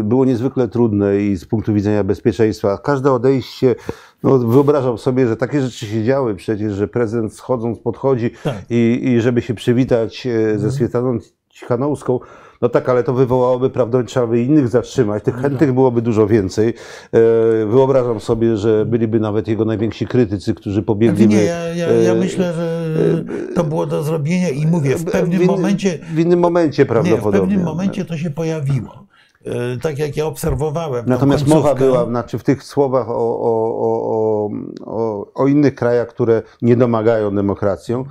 y, 0.00 0.02
było 0.02 0.24
niezwykle 0.24 0.68
trudne 0.68 1.20
i 1.20 1.36
z 1.36 1.44
punktu 1.44 1.74
widzenia 1.74 2.04
bezpieczeństwa. 2.04 2.78
Każde 2.78 3.12
odejście, 3.12 3.74
no 4.22 4.38
wyobrażam 4.38 4.98
sobie, 4.98 5.26
że 5.26 5.36
takie 5.36 5.60
rzeczy 5.62 5.86
się 5.86 6.04
działy 6.04 6.34
przecież, 6.34 6.72
że 6.72 6.88
prezydent 6.88 7.34
schodząc 7.34 7.78
podchodzi 7.78 8.30
Tak. 8.44 8.56
i, 8.70 9.00
i 9.02 9.20
żeby 9.20 9.42
się 9.42 9.54
przywitać 9.54 10.26
e, 10.26 10.58
ze 10.58 10.70
Swietlaną 10.70 11.18
Cichanowską, 11.48 12.20
no 12.60 12.68
tak, 12.68 12.88
ale 12.88 13.04
to 13.04 13.12
wywołałoby 13.14 13.70
prawdopodobnie 13.70 14.08
trzeba 14.08 14.26
by 14.26 14.42
innych 14.42 14.68
zatrzymać. 14.68 15.24
Tych 15.24 15.34
chętnych 15.36 15.72
byłoby 15.72 16.02
dużo 16.02 16.26
więcej. 16.26 16.68
E, 16.68 17.20
Wyobrażam 17.66 18.20
sobie, 18.20 18.56
że 18.56 18.86
byliby 18.86 19.20
nawet 19.20 19.48
jego 19.48 19.64
najwięksi 19.64 20.06
krytycy, 20.06 20.54
którzy 20.54 20.74
Znaczy 20.74 20.86
pobiegliby. 20.86 21.34
nie, 21.34 21.42
ja, 21.44 21.68
ja, 21.74 21.92
ja 21.92 22.12
e, 22.12 22.14
myślę, 22.14 22.52
że 22.52 23.24
to 23.54 23.64
było 23.64 23.86
do 23.86 24.02
zrobienia 24.02 24.48
i 24.48 24.66
mówię, 24.66 24.96
w 24.96 25.04
pewnym 25.04 25.40
w 25.42 25.46
momencie 25.46 25.98
W 26.14 26.18
innym 26.18 26.38
momencie 26.40 26.82
Nie, 26.82 26.86
w 26.86 26.88
prawdopodobnie. 26.88 27.40
pewnym 27.40 27.62
momencie 27.64 28.04
to 28.04 28.16
się 28.16 28.30
pojawiło. 28.30 29.06
E, 29.46 29.76
Tak 29.82 29.98
jak 29.98 30.16
ja 30.16 30.26
obserwowałem. 30.26 31.04
Natomiast 31.08 31.44
końcówkę. 31.44 31.68
mowa 31.68 31.80
była 31.80 32.04
znaczy 32.06 32.38
w 32.38 32.44
tych 32.44 32.62
słowach 32.62 33.10
o, 33.10 33.14
o, 33.14 33.40
o, 33.40 33.90
o, 34.04 34.50
o, 34.86 35.26
o 35.34 35.46
innych 35.46 35.74
krajach, 35.74 36.08
które 36.08 36.42
nie 36.62 36.76
domagają 36.76 37.34
demokracją. 37.34 38.04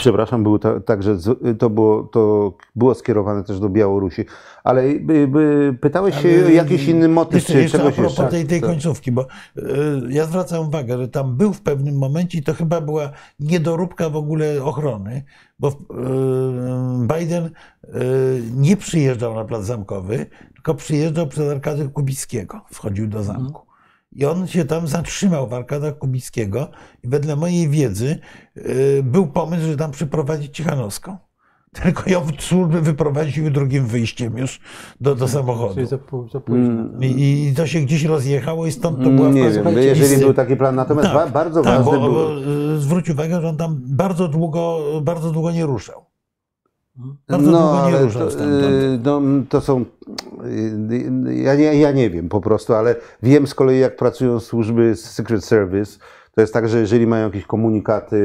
Przepraszam, 0.00 0.42
było 0.42 0.58
ta, 0.58 0.80
także 0.80 1.16
to 1.58 1.70
było, 1.70 2.02
to 2.02 2.52
było 2.76 2.94
skierowane 2.94 3.44
też 3.44 3.60
do 3.60 3.68
Białorusi. 3.68 4.24
Ale 4.64 4.82
by, 5.00 5.28
by, 5.28 5.76
pytałeś 5.80 6.22
się 6.22 6.28
o 6.46 6.48
jakiś 6.48 6.88
inny 6.88 7.08
motyw, 7.08 7.34
Jeszcze, 7.34 7.52
czy 7.52 7.58
jeszcze 7.62 7.78
a 7.78 7.80
czegoś 7.80 7.94
propos 7.94 8.18
jeszcze. 8.18 8.30
tej, 8.30 8.46
tej 8.46 8.60
Tak. 8.60 8.70
końcówki, 8.70 9.12
bo 9.12 9.22
y, 9.22 9.62
ja 10.08 10.26
zwracam 10.26 10.68
uwagę, 10.68 10.98
że 10.98 11.08
tam 11.08 11.36
był 11.36 11.52
w 11.52 11.60
pewnym 11.60 11.98
momencie 11.98 12.38
i 12.38 12.42
to 12.42 12.54
chyba 12.54 12.80
była 12.80 13.10
niedoróbka 13.40 14.10
w 14.10 14.16
ogóle 14.16 14.62
ochrony, 14.64 15.24
bo 15.58 15.68
y, 15.68 15.72
Biden 17.18 17.44
y, 17.44 17.50
nie 18.56 18.76
przyjeżdżał 18.76 19.34
na 19.34 19.44
plac 19.44 19.64
zamkowy, 19.64 20.26
tylko 20.54 20.74
przyjeżdżał 20.74 21.26
przez 21.26 21.50
Arkadę 21.52 21.88
Kubickiego, 21.88 22.60
wchodził 22.72 23.06
do 23.06 23.22
zamku. 23.22 23.69
I 24.12 24.24
on 24.26 24.46
się 24.46 24.64
tam 24.64 24.86
zatrzymał 24.88 25.48
w 25.48 25.54
Arkadach 25.54 25.98
Kubickiego 25.98 26.68
i 27.04 27.08
wedle 27.08 27.36
mojej 27.36 27.68
wiedzy 27.68 28.18
y, 28.56 29.00
był 29.04 29.26
pomysł, 29.26 29.62
że 29.66 29.76
tam 29.76 29.90
przyprowadzić 29.90 30.56
Cichanowską. 30.56 31.16
Tylko 31.82 32.10
ją 32.10 32.26
służby 32.38 32.80
wyprowadziły 32.80 33.50
drugim 33.50 33.86
wyjściem 33.86 34.38
już 34.38 34.60
do, 35.00 35.14
do 35.14 35.28
samochodu. 35.28 35.74
Czyli 35.74 35.86
za, 35.86 35.96
pó- 35.96 36.30
za 36.32 36.40
późno. 36.40 36.64
Mm. 36.66 37.02
I, 37.04 37.46
I 37.48 37.54
to 37.54 37.66
się 37.66 37.80
gdzieś 37.80 38.04
rozjechało 38.04 38.66
i 38.66 38.72
stąd 38.72 39.04
to 39.04 39.10
była 39.10 39.28
w 39.30 39.34
Nie 39.34 39.50
wiem, 39.50 39.66
jeżeli 39.76 40.00
listy. 40.00 40.18
był 40.24 40.34
taki 40.34 40.56
plan. 40.56 40.74
Natomiast 40.74 41.08
Tak, 41.08 41.14
ba- 41.16 41.30
bardzo 41.30 41.62
tak, 41.62 41.84
ważny 41.84 41.98
bo, 41.98 42.10
był. 42.10 42.38
y, 42.74 42.78
zwróć 42.80 43.10
uwagę, 43.10 43.40
że 43.40 43.48
on 43.48 43.56
tam 43.56 43.80
bardzo 43.84 44.28
długo, 44.28 44.78
bardzo 45.02 45.30
długo 45.30 45.50
nie 45.52 45.66
ruszał. 45.66 46.09
Bardzo 47.28 47.50
no, 47.50 47.72
długo 47.82 47.90
nie 47.90 48.04
ruszał 48.04 48.30
stamtąd. 48.30 48.64
y, 48.64 49.00
no, 49.04 49.20
to 49.48 49.60
są. 49.60 49.84
y, 51.30 51.34
Ja 51.34 51.54
nie, 51.54 51.74
ja 51.80 51.92
nie 51.92 52.10
wiem 52.10 52.28
po 52.28 52.40
prostu, 52.40 52.74
ale 52.74 52.96
wiem 53.22 53.46
z 53.46 53.54
kolei, 53.54 53.78
jak 53.80 53.96
pracują 53.96 54.40
służby 54.40 54.96
Secret 54.96 55.44
Service. 55.44 55.98
To 56.40 56.42
jest 56.42 56.52
tak, 56.54 56.68
że 56.68 56.78
jeżeli 56.78 57.06
mają 57.06 57.24
jakieś 57.26 57.44
komunikaty, 57.46 58.18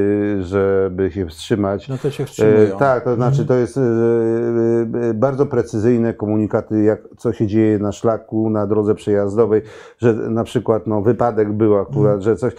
żeby 0.44 1.12
się 1.12 1.26
wstrzymać. 1.28 1.88
No 1.88 1.98
to 1.98 2.12
się 2.12 2.26
wstrzymują. 2.26 2.58
e, 2.58 2.68
Tak, 2.68 3.04
to 3.04 3.16
znaczy 3.16 3.46
to 3.46 3.54
jest 3.54 3.78
e, 3.78 3.82
e, 5.10 5.14
bardzo 5.14 5.46
precyzyjne 5.46 6.14
komunikaty, 6.14 6.84
jak, 6.84 7.00
co 7.18 7.34
się 7.34 7.48
dzieje 7.48 7.80
na 7.80 7.92
szlaku, 7.92 8.50
na 8.50 8.68
drodze 8.68 8.96
przejazdowej, 8.96 9.62
że 9.98 10.14
na 10.14 10.44
przykład 10.44 10.88
no, 10.88 11.02
wypadek 11.02 11.54
był 11.54 11.78
akurat, 11.78 12.22
że 12.22 12.36
coś. 12.36 12.54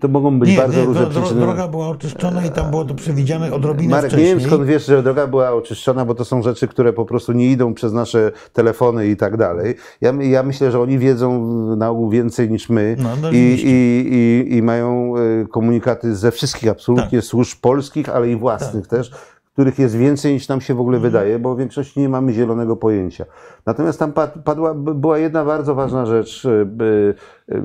To 0.00 0.08
mogą 0.08 0.38
być 0.38 0.50
Nie, 0.50 0.56
bardzo 0.56 0.80
nie, 0.80 0.86
różne 0.86 1.06
przyczyny. 1.06 1.40
droga 1.40 1.68
była 1.68 1.88
oczyszczona 1.88 2.44
i 2.46 2.50
tam 2.50 2.70
było 2.70 2.84
to 2.84 2.94
przewidziane 2.94 3.52
odrobinę 3.52 3.90
Marek, 3.90 4.04
nie 4.04 4.08
wcześniej. 4.18 4.38
wiem 4.38 4.46
skąd 4.48 4.64
wiesz, 4.64 4.86
że 4.86 5.02
droga 5.02 5.26
była 5.26 5.50
oczyszczona, 5.52 6.04
bo 6.04 6.14
to 6.14 6.24
są 6.24 6.42
rzeczy, 6.42 6.68
które 6.68 6.92
po 6.92 7.04
prostu 7.04 7.32
nie 7.32 7.50
idą 7.50 7.74
przez 7.74 7.92
nasze 7.92 8.32
telefony 8.52 9.06
i 9.06 9.16
tak 9.16 9.36
dalej. 9.36 9.74
Ja, 10.00 10.12
ja 10.20 10.42
myślę, 10.42 10.70
że 10.70 10.80
oni 10.80 10.98
wiedzą 10.98 11.46
na 11.76 11.90
ogół 11.90 12.10
więcej 12.10 12.50
niż 12.50 12.68
my 12.68 12.96
No, 13.02 13.08
no 13.22 13.30
i, 13.30 13.36
i, 13.36 13.68
i, 14.12 14.56
i 14.56 14.62
mają 14.62 14.83
e, 14.86 15.46
komunikaty 15.46 16.14
ze 16.16 16.30
wszystkich 16.30 16.70
absolutnie 16.70 17.22
służb 17.22 17.58
polskich, 17.60 18.08
ale 18.08 18.28
i 18.30 18.36
własnych 18.36 18.86
Tak. 18.88 18.98
też, 18.98 19.10
których 19.52 19.78
jest 19.78 19.96
więcej 19.96 20.32
niż 20.32 20.48
nam 20.48 20.60
się 20.60 20.74
w 20.74 20.80
ogóle 20.80 20.96
Mhm. 20.96 21.12
wydaje, 21.12 21.38
bo 21.38 21.54
w 21.54 21.58
większości 21.58 22.00
nie 22.00 22.08
mamy 22.08 22.32
zielonego 22.32 22.76
pojęcia. 22.76 23.24
Natomiast 23.66 23.98
tam 23.98 24.12
pad- 24.12 24.38
padła, 24.44 24.74
była 24.74 25.18
jedna 25.18 25.44
bardzo 25.44 25.74
ważna 25.74 26.06
rzecz, 26.06 26.46
e, 26.46 26.50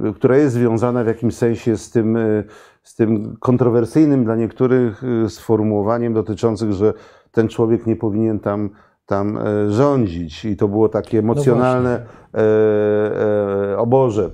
e, 0.09 0.13
która 0.13 0.37
jest 0.37 0.53
związana 0.55 1.03
w 1.03 1.07
jakimś 1.07 1.35
sensie 1.35 1.77
z 1.77 1.91
tym, 1.91 2.17
z 2.83 2.95
tym 2.95 3.35
kontrowersyjnym 3.39 4.23
dla 4.23 4.35
niektórych 4.35 5.01
sformułowaniem 5.27 6.13
dotyczących, 6.13 6.71
że 6.73 6.93
ten 7.31 7.47
człowiek 7.47 7.85
nie 7.85 7.95
powinien 7.95 8.39
tam, 8.39 8.69
tam 9.05 9.39
rządzić. 9.69 10.45
I 10.45 10.57
to 10.57 10.67
było 10.67 10.89
takie 10.89 11.19
emocjonalne 11.19 12.05
e, 12.33 12.39
e, 13.73 13.77
oboże, 13.77 14.29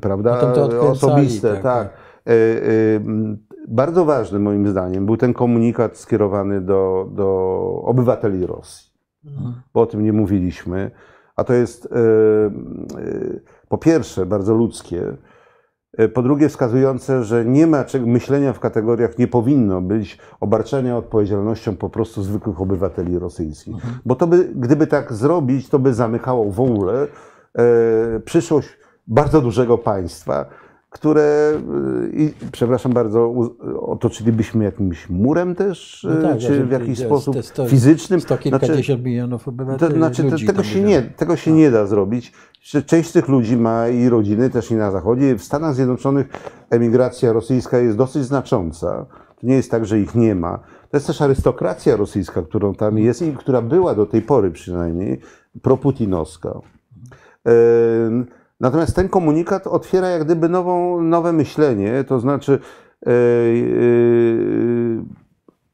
prawda? 0.00 0.40
Osobiste, 0.80 1.52
tak, 1.54 1.62
tak. 1.62 1.88
E, 2.28 2.32
e, 2.32 3.00
Bardzo 3.68 4.04
ważny 4.04 4.38
moim 4.38 4.68
zdaniem 4.68 5.06
był 5.06 5.16
ten 5.16 5.34
komunikat 5.34 5.96
skierowany 5.96 6.60
do, 6.60 7.08
do 7.12 7.26
obywateli 7.84 8.46
Rosji, 8.46 8.92
bo 9.74 9.80
o 9.80 9.86
tym 9.86 10.04
nie 10.04 10.12
mówiliśmy. 10.12 10.90
A 11.36 11.44
to 11.44 11.54
jest 11.54 11.86
e, 11.86 11.88
po 13.68 13.78
pierwsze 13.78 14.26
bardzo 14.26 14.54
ludzkie, 14.54 15.02
po 16.14 16.22
drugie 16.22 16.48
wskazujące, 16.48 17.24
że 17.24 17.44
nie 17.44 17.66
ma 17.66 17.84
myślenia 18.06 18.52
w 18.52 18.60
kategoriach, 18.60 19.18
nie 19.18 19.28
powinno 19.28 19.80
być 19.80 20.18
obarczania 20.40 20.96
odpowiedzialnością 20.96 21.76
po 21.76 21.90
prostu 21.90 22.22
zwykłych 22.22 22.60
obywateli 22.60 23.18
rosyjskich. 23.18 23.74
Bo 24.06 24.14
to 24.14 24.26
by, 24.26 24.48
gdyby 24.54 24.86
tak 24.86 25.12
zrobić, 25.12 25.68
to 25.68 25.78
by 25.78 25.94
zamykało 25.94 26.50
w 26.50 26.60
ogóle 26.60 27.06
przyszłość 28.24 28.78
bardzo 29.06 29.40
dużego 29.40 29.78
państwa, 29.78 30.46
które, 30.90 31.52
e, 31.54 32.16
i, 32.16 32.32
przepraszam 32.52 32.92
bardzo, 32.92 33.34
otoczylibyśmy 33.80 34.64
jakimś 34.64 35.10
murem 35.10 35.54
też, 35.54 36.06
No 36.10 36.28
tak, 36.28 36.38
czy 36.38 36.54
że 36.54 36.64
w 36.64 36.70
jakiś 36.70 36.88
jest 36.88 37.02
sposób 37.02 37.34
te 37.34 37.42
sto- 37.42 37.66
fizycznym. 37.68 38.20
Sto 38.20 38.38
kilkadziesiąt 38.38 39.04
milionów 39.04 39.44
To, 39.44 39.50
obywateli. 39.50 39.94
znaczy, 39.94 40.24
te, 40.24 40.30
ludzi 40.30 40.46
tego, 40.46 40.62
się 40.62 40.82
nie, 40.82 41.02
tego 41.02 41.36
się 41.36 41.52
nie 41.52 41.70
da 41.70 41.86
zrobić. 41.86 42.32
Część 42.86 43.08
z 43.08 43.12
tych 43.12 43.28
ludzi 43.28 43.56
ma 43.56 43.88
i 43.88 44.08
rodziny 44.08 44.50
też 44.50 44.70
i 44.70 44.74
na 44.74 44.90
Zachodzie. 44.90 45.34
W 45.38 45.42
Stanach 45.42 45.74
Zjednoczonych 45.74 46.26
emigracja 46.70 47.32
rosyjska 47.32 47.78
jest 47.78 47.96
dosyć 47.96 48.24
znacząca. 48.24 49.06
To 49.40 49.46
nie 49.46 49.54
jest 49.54 49.70
tak, 49.70 49.86
że 49.86 50.00
ich 50.00 50.14
nie 50.14 50.34
ma. 50.34 50.58
To 50.90 50.96
jest 50.96 51.06
też 51.06 51.22
arystokracja 51.22 51.96
rosyjska, 51.96 52.42
którą 52.42 52.74
tam 52.74 52.98
jest 52.98 53.22
i 53.22 53.32
która 53.32 53.62
była 53.62 53.94
do 53.94 54.06
tej 54.06 54.22
pory 54.22 54.50
przynajmniej 54.50 55.20
proputinowska. 55.62 56.60
Em, 57.44 58.26
Natomiast 58.60 58.96
ten 58.96 59.08
komunikat 59.08 59.66
otwiera 59.66 60.08
jak 60.08 60.24
gdyby 60.24 60.48
nową, 60.48 61.02
nowe 61.02 61.32
myślenie, 61.32 62.04
to 62.04 62.20
znaczy 62.20 62.58
e, 63.06 63.10
e, 63.10 63.12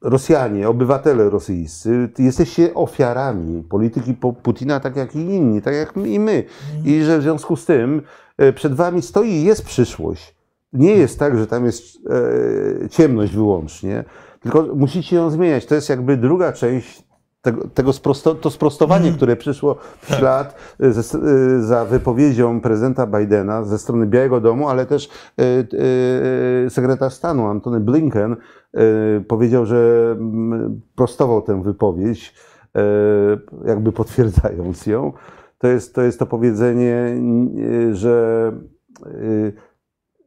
Rosjanie, 0.02 0.68
obywatele 0.68 1.30
rosyjscy, 1.30 2.08
jesteście 2.18 2.74
ofiarami 2.74 3.62
polityki 3.62 4.14
Po- 4.14 4.32
Putina, 4.32 4.80
tak 4.80 4.96
jak 4.96 5.16
i 5.16 5.18
inni, 5.18 5.62
tak 5.62 5.74
jak 5.74 5.96
i 5.96 6.20
my. 6.20 6.44
I 6.84 7.02
że 7.02 7.18
w 7.18 7.22
związku 7.22 7.56
z 7.56 7.64
tym 7.64 8.02
e, 8.38 8.52
przed 8.52 8.74
wami 8.74 9.02
stoi 9.02 9.28
i 9.30 9.44
jest 9.44 9.64
przyszłość. 9.64 10.34
Nie 10.72 10.90
jest 10.96 11.18
tak, 11.18 11.38
że 11.38 11.46
tam 11.46 11.64
jest 11.64 11.84
ciemność 12.90 13.34
wyłącznie, 13.34 14.04
tylko 14.40 14.62
musicie 14.76 15.16
ją 15.16 15.30
zmieniać. 15.30 15.66
To 15.66 15.74
jest 15.74 15.88
jakby 15.88 16.16
druga 16.16 16.52
część 16.52 17.04
tego, 17.44 17.68
tego 17.74 17.92
sprosto, 17.92 18.34
to 18.34 18.50
sprostowanie, 18.50 19.12
które 19.12 19.36
przyszło 19.36 19.76
w 20.00 20.14
ślad 20.14 20.54
e, 20.80 20.92
ze, 20.92 21.18
e, 21.18 21.62
za 21.62 21.84
wypowiedzią 21.84 22.60
prezydenta 22.60 23.06
Bidena 23.06 23.64
ze 23.64 23.78
strony 23.78 24.06
Białego 24.06 24.40
Domu, 24.40 24.68
ale 24.68 24.86
też 24.86 25.08
e, 25.08 25.42
e, 26.66 26.70
sekretarz 26.70 27.14
stanu 27.14 27.46
Antony 27.46 27.80
Blinken 27.80 28.32
e, 28.32 28.80
powiedział, 29.20 29.66
że 29.66 30.10
mm, 30.18 30.80
prostował 30.96 31.42
tę 31.42 31.62
wypowiedź, 31.62 32.34
jakby 33.66 33.92
potwierdzając 33.92 34.86
ją. 34.86 35.12
To 35.58 35.68
jest 35.68 35.94
to, 35.94 36.02
jest 36.02 36.18
to 36.18 36.26
powiedzenie, 36.26 37.16
że 37.92 38.52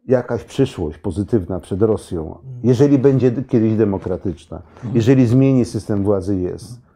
jakaś 0.08 0.44
przyszłość 0.44 0.98
pozytywna 0.98 1.60
przed 1.60 1.82
Rosją, 1.82 2.38
jeżeli 2.64 3.00
będzie 3.00 3.32
kiedyś 3.32 3.76
demokratyczna, 3.76 4.62
jeżeli 4.94 5.28
zmieni 5.28 5.66
system 5.66 6.04
władzy, 6.04 6.36
jest. 6.36 6.87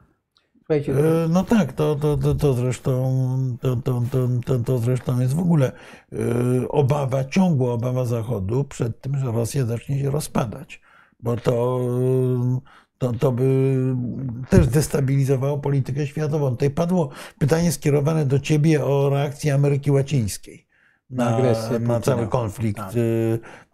E, 0.71 1.27
No 1.29 1.43
tak, 1.43 1.73
to, 1.73 1.95
to, 1.95 2.17
to, 2.17 2.35
to, 2.35 2.53
zresztą, 2.53 3.13
to, 3.61 3.75
to, 3.75 4.01
to, 4.45 4.59
to, 4.59 4.77
zresztą 4.77 5.19
jest 5.19 5.33
w 5.33 5.39
ogóle 5.39 5.71
e, 6.11 6.17
obawa, 6.69 7.25
ciągła 7.25 7.73
obawa 7.73 8.05
Zachodu 8.05 8.63
przed 8.63 9.01
tym, 9.01 9.17
że 9.17 9.25
Rosja 9.25 9.65
zacznie 9.65 9.99
się 9.99 10.11
rozpadać, 10.11 10.81
bo 11.19 11.37
to, 11.37 11.79
to, 12.97 13.13
to 13.13 13.31
by 13.31 13.75
też 14.49 14.67
destabilizowało 14.67 15.57
politykę 15.57 16.07
światową. 16.07 16.49
Tutaj 16.51 16.69
padło 16.69 17.09
pytanie 17.39 17.71
skierowane 17.71 18.25
do 18.25 18.39
ciebie 18.39 18.85
o 18.85 19.09
reakcję 19.09 19.53
Ameryki 19.53 19.91
Łacińskiej. 19.91 20.67
Na 21.09 21.35
agresję 21.35 21.79
na 21.79 21.99
cały 21.99 22.27
konflikt, 22.27 22.77
Tak. 22.77 22.93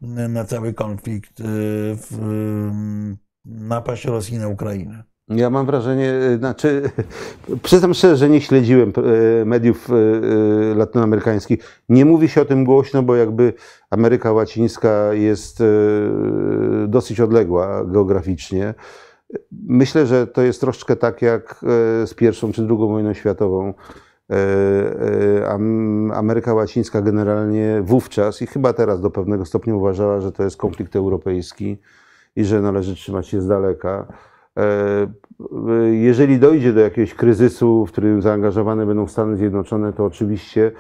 e, 0.02 0.28
na 0.28 0.46
cały 0.46 0.74
konflikt 0.74 1.40
e, 1.40 1.44
w, 1.96 2.72
napaść 3.46 4.06
Rosji 4.06 4.38
na 4.38 4.48
Ukrainę. 4.48 5.04
Ja 5.30 5.50
mam 5.50 5.66
wrażenie, 5.66 6.12
e, 6.12 6.38
znaczy, 6.38 6.90
przyznam 7.64 7.94
szczerze, 7.94 8.18
że 8.18 8.30
nie 8.30 8.42
śledziłem 8.42 8.94
e, 8.98 9.46
mediów 9.46 9.90
e, 9.90 10.76
latynoamerykańskich. 10.76 11.82
Nie 11.90 12.06
mówi 12.06 12.30
się 12.30 12.42
o 12.42 12.46
tym 12.46 12.64
głośno, 12.64 13.04
bo 13.04 13.16
jakby 13.16 13.54
Ameryka 13.90 14.32
Łacińska 14.32 15.14
jest 15.14 15.64
dosyć 16.88 17.20
odległa 17.20 17.86
geograficznie. 17.86 18.74
Myślę, 19.52 20.06
że 20.06 20.28
to 20.28 20.42
jest 20.42 20.62
troszeczkę 20.62 20.96
tak 20.96 21.22
jak 21.22 21.60
z 22.06 22.14
pierwszą 22.14 22.52
czy 22.52 22.62
drugą 22.62 22.88
wojną 22.88 23.14
światową. 23.14 23.74
Am- 25.48 26.12
Ameryka 26.12 26.54
Łacińska 26.54 27.02
generalnie 27.02 27.82
wówczas 27.84 28.42
i 28.42 28.48
chyba 28.48 28.74
teraz 28.74 29.02
do 29.02 29.10
pewnego 29.10 29.46
stopnia 29.46 29.76
uważała, 29.76 30.22
że 30.22 30.32
to 30.32 30.44
jest 30.44 30.58
konflikt 30.58 30.96
europejski 30.96 31.78
i 32.36 32.46
że 32.46 32.62
należy 32.62 32.96
trzymać 32.96 33.28
się 33.28 33.42
z 33.42 33.48
daleka. 33.48 34.08
E, 34.58 35.08
Jeżeli 35.92 36.40
dojdzie 36.40 36.74
do 36.74 36.80
jakiegoś 36.80 37.14
kryzysu, 37.14 37.86
w 37.86 37.92
którym 37.92 38.22
zaangażowane 38.22 38.86
będą 38.86 39.08
Stany 39.08 39.38
Zjednoczone, 39.38 39.94
to 39.94 40.06
oczywiście 40.06 40.72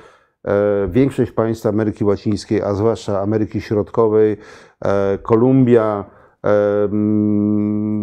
e, 0.43 0.87
większość 0.87 1.31
państw 1.31 1.65
Ameryki 1.65 2.03
Łacińskiej, 2.03 2.61
a 2.61 2.73
zwłaszcza 2.73 3.21
Ameryki 3.21 3.61
Środkowej, 3.61 4.37
e, 4.85 5.17
Kolumbia, 5.17 6.05
e, 6.45 6.89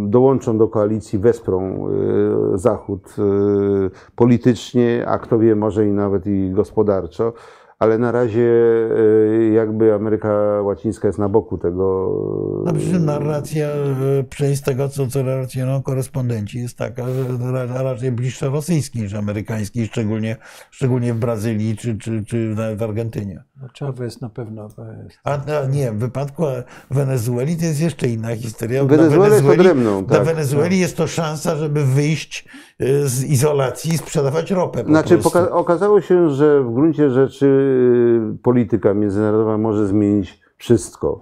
dołączą 0.07 0.59
do 0.59 0.69
koalicji, 0.69 1.19
wesprą 1.19 1.89
e, 2.55 2.59
Zachód 2.59 3.17
e, 3.19 3.23
politycznie, 4.17 5.05
a 5.09 5.19
kto 5.19 5.39
wie, 5.39 5.57
może 5.57 5.87
i 5.87 5.93
nawet 5.93 6.27
i 6.27 6.51
gospodarczo. 6.51 7.33
Ale 7.85 7.99
na 7.99 8.13
razie 8.13 8.51
e, 9.41 9.49
jakby 9.53 9.95
Ameryka 9.95 10.29
Łacińska 10.63 11.09
jest 11.09 11.19
na 11.19 11.29
boku 11.29 11.59
tego. 11.59 12.11
No 12.67 12.73
przy 12.73 12.91
czym 12.91 13.05
narracja, 13.05 13.67
e, 13.69 14.25
przejść 14.31 14.61
z 14.61 14.65
tego, 14.65 14.89
co, 14.89 15.07
co 15.07 15.23
relacjonują 15.23 15.83
korespondenci, 15.83 16.59
jest 16.59 16.79
taka, 16.79 17.05
że 17.07 17.53
ra- 17.53 17.83
raczej 17.83 18.13
bliższa 18.13 18.49
rosyjskiej 18.49 19.03
niż 19.03 19.15
amerykańskiej, 19.15 19.87
szczególnie, 19.87 20.37
szczególnie 20.71 21.15
w 21.15 21.19
Brazylii 21.19 21.77
czy, 21.77 21.99
czy, 21.99 22.25
czy 22.25 22.37
nawet 22.37 22.79
w 22.79 22.83
Argentynie. 22.83 23.45
No, 23.61 23.69
Chavez 23.79 24.21
na 24.21 24.29
pewno 24.29 24.69
A, 25.25 25.33
a 25.33 25.67
nie, 25.67 25.93
w 25.93 25.99
wypadku 25.99 26.43
Wenezueli 26.91 27.57
to 27.57 27.65
jest 27.65 27.81
jeszcze 27.81 28.09
inna 28.09 28.37
historia. 28.37 28.85
Wenezuela 28.85 29.35
jest 29.35 29.47
odrębną, 29.47 30.05
Dla 30.05 30.17
tak. 30.17 30.27
Wenezueli 30.27 30.79
jest 30.79 30.97
to 30.97 31.07
szansa, 31.07 31.57
żeby 31.57 31.85
wyjść 31.85 32.49
e, 32.79 33.09
z 33.09 33.25
izolacji 33.25 33.93
i 33.93 33.99
sprzedawać 33.99 34.51
ropę 34.51 34.85
po 34.85 34.89
Znaczy, 34.91 35.19
poka- 35.19 35.51
okazało 35.51 36.01
się, 36.01 36.31
że 36.31 36.63
w 36.63 36.75
gruncie 36.75 37.11
rzeczy 37.11 37.47
y, 38.35 38.39
polityka 38.43 38.95
międzynarodowa 38.95 39.59
może 39.59 39.87
zmienić 39.87 40.41
wszystko. 40.57 41.21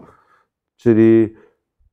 Czyli 0.77 1.35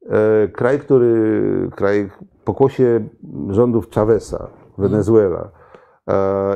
e, 0.09 0.47
kraj, 0.47 0.79
który, 0.79 1.69
kraj 1.75 2.09
pokłosie 2.43 3.07
rządów 3.49 3.89
Chaveza, 3.89 4.47
Wenezuela 4.77 5.51
e, 5.55 5.58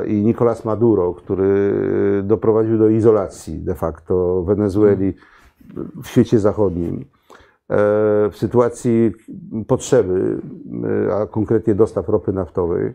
i 0.06 0.22
Nicolás 0.22 0.64
Maduro, 0.64 1.14
który 1.14 1.74
doprowadził 2.22 2.78
do 2.78 2.88
izolacji 2.88 3.58
de 3.58 3.74
facto 3.74 4.42
Wenezueli 4.42 5.14
w 6.02 6.08
świecie 6.08 6.38
zachodnim. 6.38 7.04
E, 7.70 7.76
W 8.30 8.36
sytuacji 8.36 9.12
potrzeby, 9.66 10.38
e, 11.08 11.14
a 11.14 11.26
konkretnie 11.26 11.74
dostaw 11.74 12.08
ropy 12.08 12.32
naftowej, 12.32 12.86
e, 12.86 12.94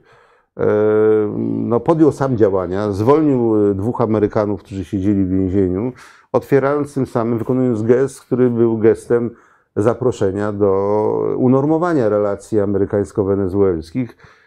no, 1.38 1.80
podjął 1.80 2.12
sam 2.12 2.38
działania, 2.38 2.92
zwolnił 2.92 3.72
e, 3.72 3.76
dwóch 3.76 4.02
Amerykanów, 4.02 4.60
którzy 4.64 4.86
siedzieli 4.86 5.26
w 5.26 5.30
więzieniu, 5.30 5.92
otwierając 6.32 6.94
tym 6.94 7.06
samym, 7.06 7.38
wykonując 7.38 7.82
gest, 7.84 8.22
który 8.22 8.50
był 8.50 8.78
gestem 8.78 9.32
zaproszenia 9.76 10.52
do 10.52 11.36
unormowania 11.38 12.10
relacji 12.10 12.60
amerykańsko-wenezuelskich, 12.60 14.10
e, 14.10 14.39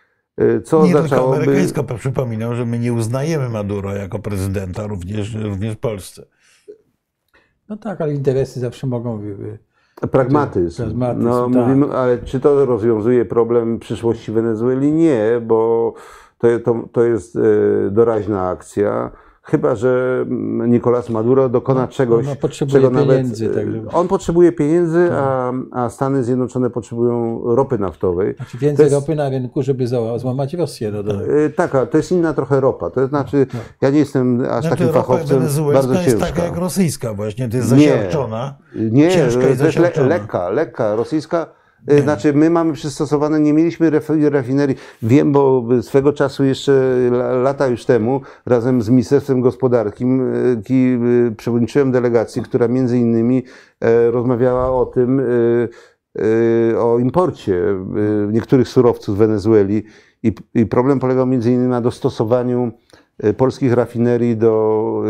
co 0.64 0.86
nie 0.86 0.92
tylko 0.92 1.04
oznaczałoby... 1.04 1.36
amerykańsko, 1.36 1.82
bo 1.82 1.94
przypominam, 1.94 2.54
że 2.54 2.64
my 2.64 2.78
nie 2.78 2.92
uznajemy 2.92 3.48
Maduro 3.48 3.94
jako 3.94 4.18
prezydenta 4.18 4.86
również, 4.86 5.34
również 5.34 5.74
w 5.74 5.78
Polsce. 5.78 6.26
No 7.68 7.76
tak, 7.76 8.00
ale 8.00 8.14
interesy 8.14 8.60
zawsze 8.60 8.86
mogą 8.86 9.20
Pragmatyzm. 10.10 10.82
Pragmatyzm, 10.82 11.24
no, 11.24 11.50
tak. 11.50 11.54
mówimy, 11.54 11.96
ale 11.96 12.18
czy 12.18 12.40
to 12.40 12.66
rozwiązuje 12.66 13.24
problem 13.24 13.78
przyszłości 13.78 14.32
Wenezueli? 14.32 14.92
Nie, 14.92 15.40
bo 15.42 15.94
to, 16.38 16.58
to, 16.64 16.88
to 16.92 17.04
jest 17.04 17.36
e, 17.36 17.40
doraźna 17.90 18.48
akcja. 18.48 19.10
Chyba, 19.44 19.74
że 19.74 20.24
Nicolás 20.68 21.10
Maduro 21.10 21.48
dokona 21.48 21.88
czegoś, 21.88 22.26
no, 22.26 22.36
potrzebuje 22.36 22.82
czego 22.82 23.00
pieniędzy, 23.00 23.48
nawet... 23.48 23.84
tak, 23.86 23.94
On 23.94 24.08
potrzebuje 24.08 24.52
pieniędzy, 24.52 25.08
a, 25.12 25.52
a 25.72 25.88
Stany 25.90 26.24
Zjednoczone 26.24 26.70
potrzebują 26.70 27.40
ropy 27.44 27.78
naftowej. 27.78 28.34
Znaczy 28.36 28.58
więcej 28.58 28.84
jest- 28.84 28.94
ropy 28.94 29.14
na 29.14 29.28
rynku, 29.28 29.62
żeby 29.62 29.86
złamać 30.16 30.54
Rosję. 30.54 30.90
No, 30.92 31.02
do, 31.02 31.12
E, 31.14 31.50
Tak, 31.50 31.74
a 31.74 31.86
to 31.86 31.96
jest 31.96 32.12
inna 32.12 32.32
trochę 32.34 32.60
ropa. 32.60 32.90
To 32.90 33.06
znaczy, 33.06 33.46
ja 33.80 33.90
nie 33.90 33.98
jestem 33.98 34.40
aż 34.40 34.46
Znaczy, 34.64 34.68
takim 34.70 34.88
fachowcem, 34.94 35.42
bardzo 35.72 35.92
jest 35.94 36.04
ciężka. 36.04 36.26
taka 36.26 36.44
jak 36.44 36.56
rosyjska 36.56 37.14
właśnie, 37.14 37.48
to 37.48 37.56
jest 37.56 37.72
Nie. 37.72 37.78
zasiarczona. 37.88 38.54
Nie, 38.74 39.10
Ciężka 39.10 39.40
i 39.40 39.42
to 39.44 39.48
jest 39.48 39.60
le, 39.60 39.66
zasiarczona. 39.66 40.06
lekka, 40.08 40.48
lekka, 40.48 40.96
rosyjska. 40.96 41.46
Y, 41.90 42.02
Znaczy, 42.02 42.32
my 42.32 42.50
mamy 42.50 42.72
przystosowane, 42.72 43.40
nie 43.40 43.52
mieliśmy 43.52 43.90
rafinerii. 44.30 44.76
Wiem, 45.02 45.32
bo 45.32 45.64
swego 45.82 46.12
czasu, 46.12 46.44
jeszcze 46.44 46.72
la- 47.10 47.32
lata 47.32 47.66
już 47.66 47.84
temu, 47.84 48.20
razem 48.46 48.82
z 48.82 48.88
Ministerstwem 48.88 49.40
Gospodarki, 49.40 50.04
y, 50.04 50.72
y, 51.28 51.34
przewodniczyłem 51.36 51.92
delegacji, 51.92 52.42
która 52.42 52.68
między 52.68 52.98
innymi 52.98 53.42
e, 53.80 54.10
rozmawiała 54.10 54.70
o 54.72 54.86
tym, 54.86 55.22
o 56.78 56.98
imporcie 56.98 57.62
niektórych 58.32 58.68
surowców 58.68 59.14
z 59.16 59.18
Wenezueli. 59.18 59.84
I, 60.22 60.32
problem 60.66 60.98
polegał 60.98 61.26
między 61.26 61.52
innymi 61.52 61.68
na 61.68 61.80
dostosowaniu 61.80 62.72
polskich 63.36 63.72
rafinerii 63.72 64.36
do 64.36 65.02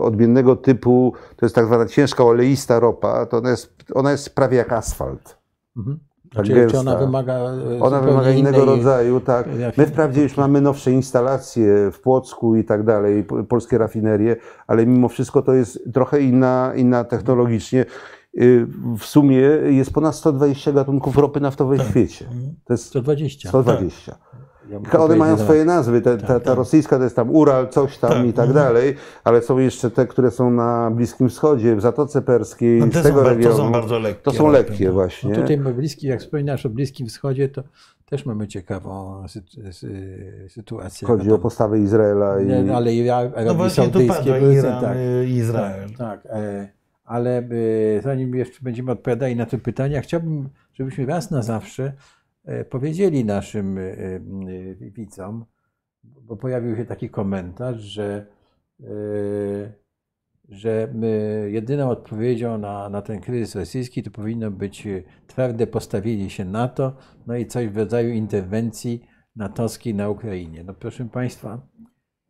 odmiennego 0.00 0.56
typu, 0.56 1.12
to 1.36 1.46
jest 1.46 1.54
tak 1.54 1.66
zwana 1.66 1.86
ciężka 1.86 2.24
oleista 2.24 2.80
ropa, 2.80 3.26
to 3.26 3.38
ona 3.38 3.50
jest, 3.50 3.74
ona 3.94 4.10
jest 4.10 4.34
prawie 4.34 4.56
jak 4.56 4.72
asfalt. 4.72 5.39
Mhm. 5.76 5.98
tak 6.24 6.32
Znaczy, 6.46 6.54
gęsta. 6.54 6.70
czy 6.72 6.78
ona 6.80 6.96
wymaga 6.96 7.32
e, 7.34 7.80
Ona 7.80 8.00
wymaga 8.00 8.30
innego 8.30 8.64
rodzaju, 8.64 9.20
tak. 9.20 9.46
My 9.46 9.52
rafinerii. 9.64 9.92
wprawdzie 9.92 10.22
już 10.22 10.36
mamy 10.36 10.60
nowsze 10.60 10.92
instalacje 10.92 11.90
w 11.92 12.00
Płocku 12.00 12.56
i 12.56 12.64
tak 12.64 12.82
dalej, 12.84 13.24
po- 13.24 13.44
polskie 13.44 13.78
rafinerie, 13.78 14.36
ale 14.66 14.86
mimo 14.86 15.08
wszystko 15.08 15.42
to 15.42 15.52
jest 15.54 15.92
trochę 15.94 16.20
inna, 16.20 16.72
inna 16.76 17.04
technologicznie. 17.04 17.84
Y, 18.40 18.66
W 18.98 19.04
sumie 19.04 19.36
jest 19.70 19.92
ponad 19.92 20.14
120 20.16 20.72
gatunków 20.72 21.16
ropy 21.18 21.40
naftowej 21.40 21.78
w 21.78 21.82
świecie. 21.90 22.24
To 22.64 22.72
jest 22.74 22.84
120. 22.84 23.48
120. 23.48 24.18
Ja 24.70 24.98
One 25.00 25.16
mają 25.16 25.38
swoje 25.38 25.64
nazwy. 25.64 26.00
Ta, 26.00 26.16
ta, 26.16 26.40
ta 26.40 26.54
rosyjska 26.54 26.98
to 26.98 27.04
jest 27.04 27.16
tam 27.16 27.30
Ural, 27.30 27.68
coś 27.68 27.98
tam 27.98 28.10
Tak. 28.10 28.26
i 28.26 28.32
tak 28.32 28.52
dalej, 28.52 28.96
ale 29.24 29.42
są 29.42 29.58
jeszcze 29.58 29.90
te, 29.90 30.06
które 30.06 30.30
są 30.30 30.50
na 30.50 30.90
Bliskim 30.90 31.28
Wschodzie, 31.28 31.76
w 31.76 31.80
Zatoce 31.80 32.22
Perskiej, 32.22 32.80
No 32.80 32.86
z 32.86 32.90
te 32.90 33.02
tego 33.02 33.18
są, 33.22 33.28
regionu. 33.28 33.56
to 33.56 33.62
są 33.62 33.72
bardzo 33.72 33.98
lekkie. 33.98 34.22
To 34.22 34.30
są 34.32 34.48
lekkie 34.50 34.84
tak. 34.84 34.94
właśnie. 34.94 35.30
No 35.30 35.36
tutaj 35.40 35.58
my 35.58 35.74
bliski, 35.74 36.06
jak 36.06 36.20
wspominasz 36.20 36.66
o 36.66 36.68
Bliskim 36.68 37.06
Wschodzie, 37.06 37.48
to 37.48 37.62
też 38.06 38.26
mamy 38.26 38.48
ciekawą 38.48 39.22
sy- 39.28 39.72
sy- 39.72 40.48
sytuację. 40.48 41.06
Chodzi 41.08 41.20
o 41.20 41.24
Wiadomo. 41.24 41.42
postawę 41.42 41.78
Izraela 41.78 42.40
i... 42.40 42.46
Nie, 42.46 42.62
no, 42.62 42.74
ale 42.76 42.94
i 42.94 43.10
Arabii 43.10 43.44
No 43.46 43.54
właśnie 43.54 43.84
Saudyjskiej 43.84 44.42
Iran 44.54 44.80
tak. 44.80 44.96
i 45.26 45.30
Izrael. 45.30 45.90
Tak, 45.98 46.26
e, 46.26 46.68
ale 47.04 47.38
e, 47.38 48.02
zanim 48.02 48.34
jeszcze 48.34 48.58
będziemy 48.62 48.92
odpowiadali 48.92 49.36
na 49.36 49.46
te 49.46 49.58
pytania, 49.58 50.00
chciałbym, 50.00 50.48
żebyśmy 50.74 51.06
raz 51.06 51.30
na 51.30 51.42
zawsze 51.42 51.92
powiedzieli 52.70 53.24
naszym 53.24 53.78
e, 53.78 53.82
e, 53.82 54.20
widzom, 54.90 55.44
bo 56.04 56.36
pojawił 56.36 56.76
się 56.76 56.84
taki 56.84 57.10
komentarz, 57.10 57.80
że, 57.80 58.26
e, 58.80 58.86
że 60.48 60.92
jedyną 61.46 61.90
odpowiedzią 61.90 62.58
na, 62.58 62.88
na 62.88 63.02
ten 63.02 63.20
kryzys 63.20 63.54
rosyjski 63.54 64.02
to 64.02 64.10
powinno 64.10 64.50
być 64.50 64.86
e, 64.86 65.02
twarde 65.26 65.66
postawienie 65.66 66.30
się 66.30 66.44
NATO, 66.44 66.96
no 67.26 67.36
i 67.36 67.46
coś 67.46 67.68
w 67.68 67.76
rodzaju 67.76 68.10
interwencji 68.10 69.06
natowskiej 69.36 69.94
na 69.94 70.08
Ukrainie. 70.08 70.64
No 70.64 70.74
proszę 70.74 71.08
Państwa, 71.08 71.66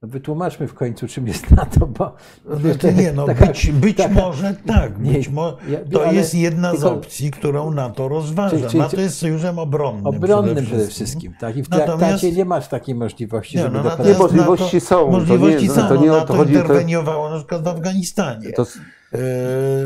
wytłumaczmy 0.03 0.67
w 0.69 0.75
końcu, 0.75 1.09
czym 1.09 1.27
jest 1.27 1.51
NATO, 1.57 1.87
bo... 1.87 2.15
Znaczy 2.61 2.93
nie, 2.95 3.13
no 3.13 3.27
taka- 3.27 3.47
być, 3.47 3.71
być 3.73 3.97
taka- 3.97 4.15
może 4.15 4.55
tak, 4.67 5.01
Nie, 5.01 5.13
być 5.13 5.29
mo- 5.29 5.57
to 5.93 6.05
ale 6.05 6.15
jest 6.15 6.35
jedna 6.35 6.71
z 6.71 6.73
tylko- 6.75 6.93
opcji, 6.93 7.31
którą 7.31 7.71
NATO 7.71 8.09
rozważa. 8.09 8.57
Czyli- 8.57 8.69
czyli- 8.71 8.79
NATO 8.83 9.01
jest 9.01 9.19
sojuszem 9.19 9.59
obronnym. 9.59 10.07
Obronnym 10.07 10.67
przede 10.67 10.87
wszystkim, 10.89 11.35
tak? 11.41 11.57
I 11.57 11.63
w 11.63 11.71
Natomiast- 11.71 11.99
traktacie 11.99 12.33
nie 12.33 12.45
masz 12.45 12.69
takiej 12.69 12.95
możliwości, 12.95 13.57
Nie, 13.57 13.63
żeby 13.63 13.77
no, 13.77 13.83
dokonać... 13.83 14.09
Nie, 14.13 14.19
możliwości 14.19 14.77
NATO, 14.77 14.87
są, 14.87 14.97
to 15.05 15.11
Możliwości 15.11 15.69
nie- 15.69 15.75
są. 15.75 15.89
to 15.89 15.97
nie 15.97 16.13
o 16.13 16.15
to 16.15 16.21
NATO 16.21 16.35
chodzi, 16.35 16.53
to- 16.53 16.61
interweniowało 16.61 17.31
na 17.31 17.37
przykład 17.37 17.63
w 17.65 17.69
Afganistanie. 17.69 18.53
To, 18.53 18.67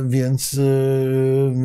więc, 0.05 0.61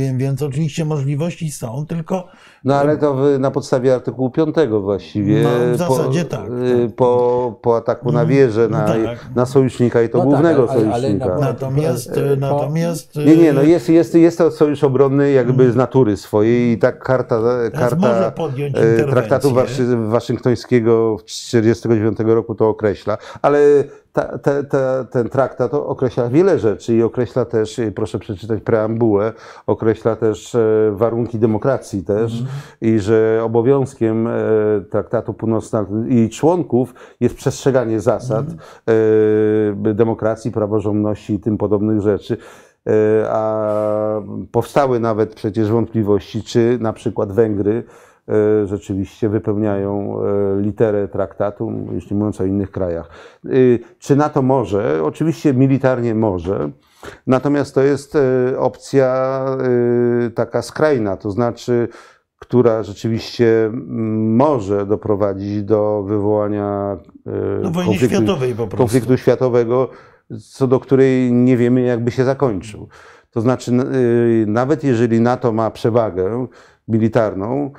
e, 0.09 0.17
więc 0.17 0.41
oczywiście 0.41 0.85
możliwości 0.85 1.51
są, 1.51 1.85
tylko 1.85 2.27
no 2.63 2.75
ale 2.75 2.97
to 2.97 3.15
w, 3.15 3.39
na 3.39 3.51
podstawie 3.51 3.95
artykułu 3.95 4.29
5 4.29 4.55
właściwie. 4.81 5.43
No, 5.43 5.73
w 5.73 5.77
zasadzie 5.77 6.25
tak, 6.25 6.45
y, 6.45 6.87
tak. 6.87 6.95
Po, 6.95 7.59
po 7.61 7.77
ataku 7.77 8.11
na 8.11 8.25
wieżę, 8.25 8.67
No 8.71 8.77
na, 8.77 8.85
tak. 8.87 9.35
na 9.35 9.45
sojusznika 9.45 10.01
i 10.01 10.09
to 10.09 10.17
No 10.17 10.23
tak, 10.23 10.29
głównego 10.29 10.67
ale- 10.71 10.81
ale 10.93 11.01
sojusznika. 11.01 11.25
na- 11.27 11.39
natomiast, 11.39 12.09
po- 12.13 12.35
natomiast 12.37 13.15
Nie, 13.15 13.37
nie, 13.37 13.53
no 13.53 13.61
e, 13.61 13.65
jest, 13.67 13.89
jest, 13.89 14.15
jest 14.15 14.37
to 14.37 14.51
sojusz 14.51 14.83
obronny 14.83 15.31
jakby 15.31 15.71
z 15.71 15.75
natury 15.75 16.17
swojej 16.17 16.71
i 16.71 16.77
tak 16.77 17.03
karta, 17.03 17.41
karta 17.73 18.33
e, 18.73 19.03
traktatu 19.05 19.51
waszy, 19.53 19.97
waszyngtońskiego 19.97 21.17
z 21.19 21.45
1949 21.45 22.17
roku 22.35 22.55
to 22.55 22.69
określa, 22.69 23.17
ale 23.41 23.59
ta, 24.13 24.37
ta, 24.37 24.63
ta, 24.63 25.03
ten 25.03 25.29
traktat 25.29 25.73
określa 25.73 26.29
wiele 26.29 26.59
rzeczy 26.59 26.95
i 26.95 27.03
określa 27.03 27.45
też, 27.45 27.81
proszę 27.95 28.19
przeczytać 28.19 28.63
preambułę, 28.63 29.33
określa 29.67 30.15
też 30.15 30.55
e, 30.55 30.59
warunki 30.91 31.39
demokracji 31.39 32.03
też 32.03 32.43
i 32.81 32.99
że 32.99 33.41
obowiązkiem 33.43 34.27
e, 34.27 34.31
traktatu 34.89 35.33
północnoatlantyckiego 35.33 36.21
i 36.21 36.29
członków 36.29 36.93
jest 37.19 37.35
przestrzeganie 37.35 37.99
zasad 37.99 38.45
e, 38.49 39.93
demokracji, 39.93 40.51
praworządności 40.51 41.33
i 41.33 41.39
tym 41.39 41.57
podobnych 41.57 42.01
rzeczy. 42.01 42.37
A 43.29 44.21
powstały 44.51 44.99
nawet 44.99 45.35
przecież 45.35 45.71
wątpliwości, 45.71 46.43
czy 46.43 46.77
na 46.81 46.93
przykład 46.93 47.31
Węgry 47.31 47.83
rzeczywiście 48.65 49.29
wypełniają 49.29 50.19
e, 50.21 50.61
literę 50.61 51.07
traktatu, 51.07 51.71
jeśli 51.93 52.15
mówiąc 52.15 52.41
o 52.41 52.45
innych 52.45 52.71
krajach. 52.71 53.09
E, 53.45 53.49
Czy 53.99 54.15
NATO 54.15 54.41
może? 54.41 55.03
Oczywiście 55.03 55.53
militarnie 55.53 56.15
może. 56.15 56.69
Natomiast 57.27 57.75
to 57.75 57.81
jest 57.83 58.15
e, 58.15 58.59
opcja 58.59 59.45
e, 60.25 60.29
taka 60.29 60.61
skrajna, 60.61 61.17
to 61.17 61.31
znaczy, 61.31 61.87
która 62.39 62.83
rzeczywiście 62.83 63.65
mm, 63.65 64.35
może 64.35 64.85
doprowadzić 64.85 65.63
do 65.63 66.03
wywołania 66.03 66.97
e, 67.27 67.31
no, 67.61 67.71
wojny 67.71 67.89
konfliktu, 67.91 68.15
światowej 68.15 68.51
po 68.51 68.67
prostu. 68.67 68.77
konfliktu 68.77 69.17
światowego, 69.17 69.89
co 70.51 70.67
do 70.67 70.79
której 70.79 71.33
nie 71.33 71.57
wiemy, 71.57 71.81
jakby 71.81 72.11
się 72.11 72.23
zakończył. 72.23 72.87
To 73.31 73.41
znaczy, 73.41 73.71
nawet 74.47 74.83
jeżeli 74.83 75.21
NATO 75.21 75.51
ma 75.51 75.71
przewagę 75.71 76.47
militarną, 76.87 77.71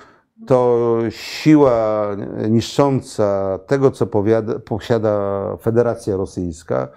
to 0.47 0.99
siła 1.11 2.07
niszcząca 2.51 3.59
tego, 3.67 3.91
co 3.91 4.07
powiada, 4.07 4.59
posiada 4.59 5.43
Federacja 5.62 6.17
Rosyjska, 6.17 6.89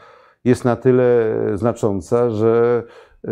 jest 0.46 0.66
na 0.66 0.76
tyle 0.76 1.34
znacząca, 1.56 2.30
że 2.30 2.84
y, 3.26 3.30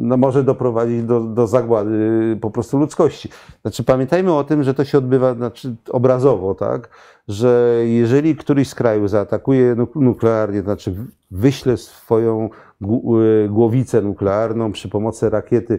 no, 0.00 0.16
może 0.16 0.44
doprowadzić 0.44 1.02
do, 1.02 1.20
do 1.20 1.46
zagłady 1.46 1.98
po 2.40 2.50
prostu 2.50 2.78
ludzkości. 2.78 3.28
Znaczy, 3.62 3.84
pamiętajmy 3.84 4.32
o 4.34 4.44
tym, 4.44 4.62
że 4.62 4.74
to 4.74 4.84
się 4.84 4.98
odbywa 4.98 5.34
znaczy, 5.34 5.74
obrazowo, 5.90 6.54
tak? 6.54 6.88
że 7.28 7.80
jeżeli 7.84 8.36
któryś 8.36 8.68
z 8.68 8.74
krajów 8.74 9.10
zaatakuje 9.10 9.76
nuk- 9.76 10.00
nuklearnie, 10.00 10.58
to 10.58 10.64
znaczy 10.64 10.94
wyśle 11.30 11.76
swoją 11.76 12.50
y, 12.82 13.48
głowicę 13.48 14.02
nuklearną 14.02 14.72
przy 14.72 14.88
pomocy 14.88 15.30
rakiety 15.30 15.78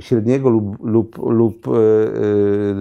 średniego 0.00 0.50
lub, 0.50 0.84
lub, 0.84 1.18
lub 1.18 1.68
y, 1.68 1.70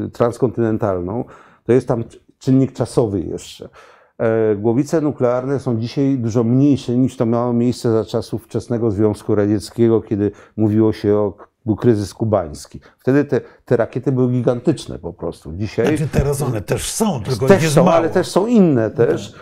y, 0.05 0.09
transkontynentalną, 0.09 1.25
to 1.63 1.73
jest 1.73 1.87
tam 1.87 2.03
czynnik 2.39 2.73
czasowy 2.73 3.19
jeszcze. 3.19 3.69
E, 4.17 4.55
Głowice 4.55 5.01
nuklearne 5.01 5.59
są 5.59 5.79
dzisiaj 5.79 6.17
dużo 6.17 6.43
mniejsze 6.43 6.97
niż 6.97 7.17
to 7.17 7.25
miało 7.25 7.53
miejsce 7.53 7.91
za 7.91 8.05
czasów 8.05 8.43
wczesnego 8.43 8.91
Związku 8.91 9.35
Radzieckiego, 9.35 10.01
kiedy 10.01 10.31
mówiło 10.57 10.93
się 10.93 11.15
o 11.15 11.33
był 11.65 11.75
kryzys 11.75 12.13
kubański. 12.13 12.79
Wtedy 12.99 13.25
te, 13.25 13.41
te 13.65 13.77
rakiety 13.77 14.11
były 14.11 14.31
gigantyczne 14.31 14.99
po 14.99 15.13
prostu. 15.13 15.53
Dzisiaj 15.53 15.87
Znaczy 15.87 16.07
teraz 16.11 16.41
one 16.41 16.61
też 16.61 16.91
są, 16.91 17.23
tylko 17.23 17.47
też 17.47 17.69
są, 17.69 17.83
mało. 17.83 17.97
ale 17.97 18.09
też 18.09 18.27
są 18.27 18.47
inne 18.47 18.89
też 18.89 19.33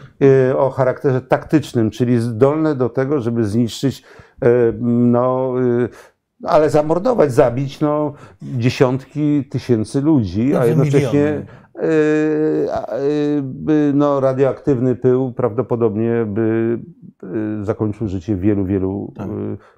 y, 0.52 0.58
o 0.58 0.70
charakterze 0.70 1.22
taktycznym, 1.22 1.92
czyli 1.92 2.20
zdolne 2.20 2.76
do 2.76 2.90
tego, 2.90 3.22
żeby 3.22 3.46
zniszczyć, 3.46 4.04
y, 4.46 4.74
no, 6.44 6.50
ale 6.50 6.70
zamordować, 6.70 7.34
zabić 7.34 7.80
no, 7.80 8.14
dziesiątki 8.42 9.44
tysięcy 9.50 10.02
ludzi, 10.02 10.48
a 10.56 10.56
Znaczy 10.56 10.70
jednocześnie 10.70 11.20
miliony. 11.20 11.46
y, 11.84 12.68
a, 12.74 12.98
y, 12.98 13.42
by, 13.44 13.92
no, 13.96 14.20
radioaktywny 14.20 14.96
pył 14.96 15.34
prawdopodobnie 15.34 16.26
by 16.28 16.80
zakończył 17.62 18.08
życie 18.08 18.36
wielu, 18.36 18.66
wielu 18.66 19.14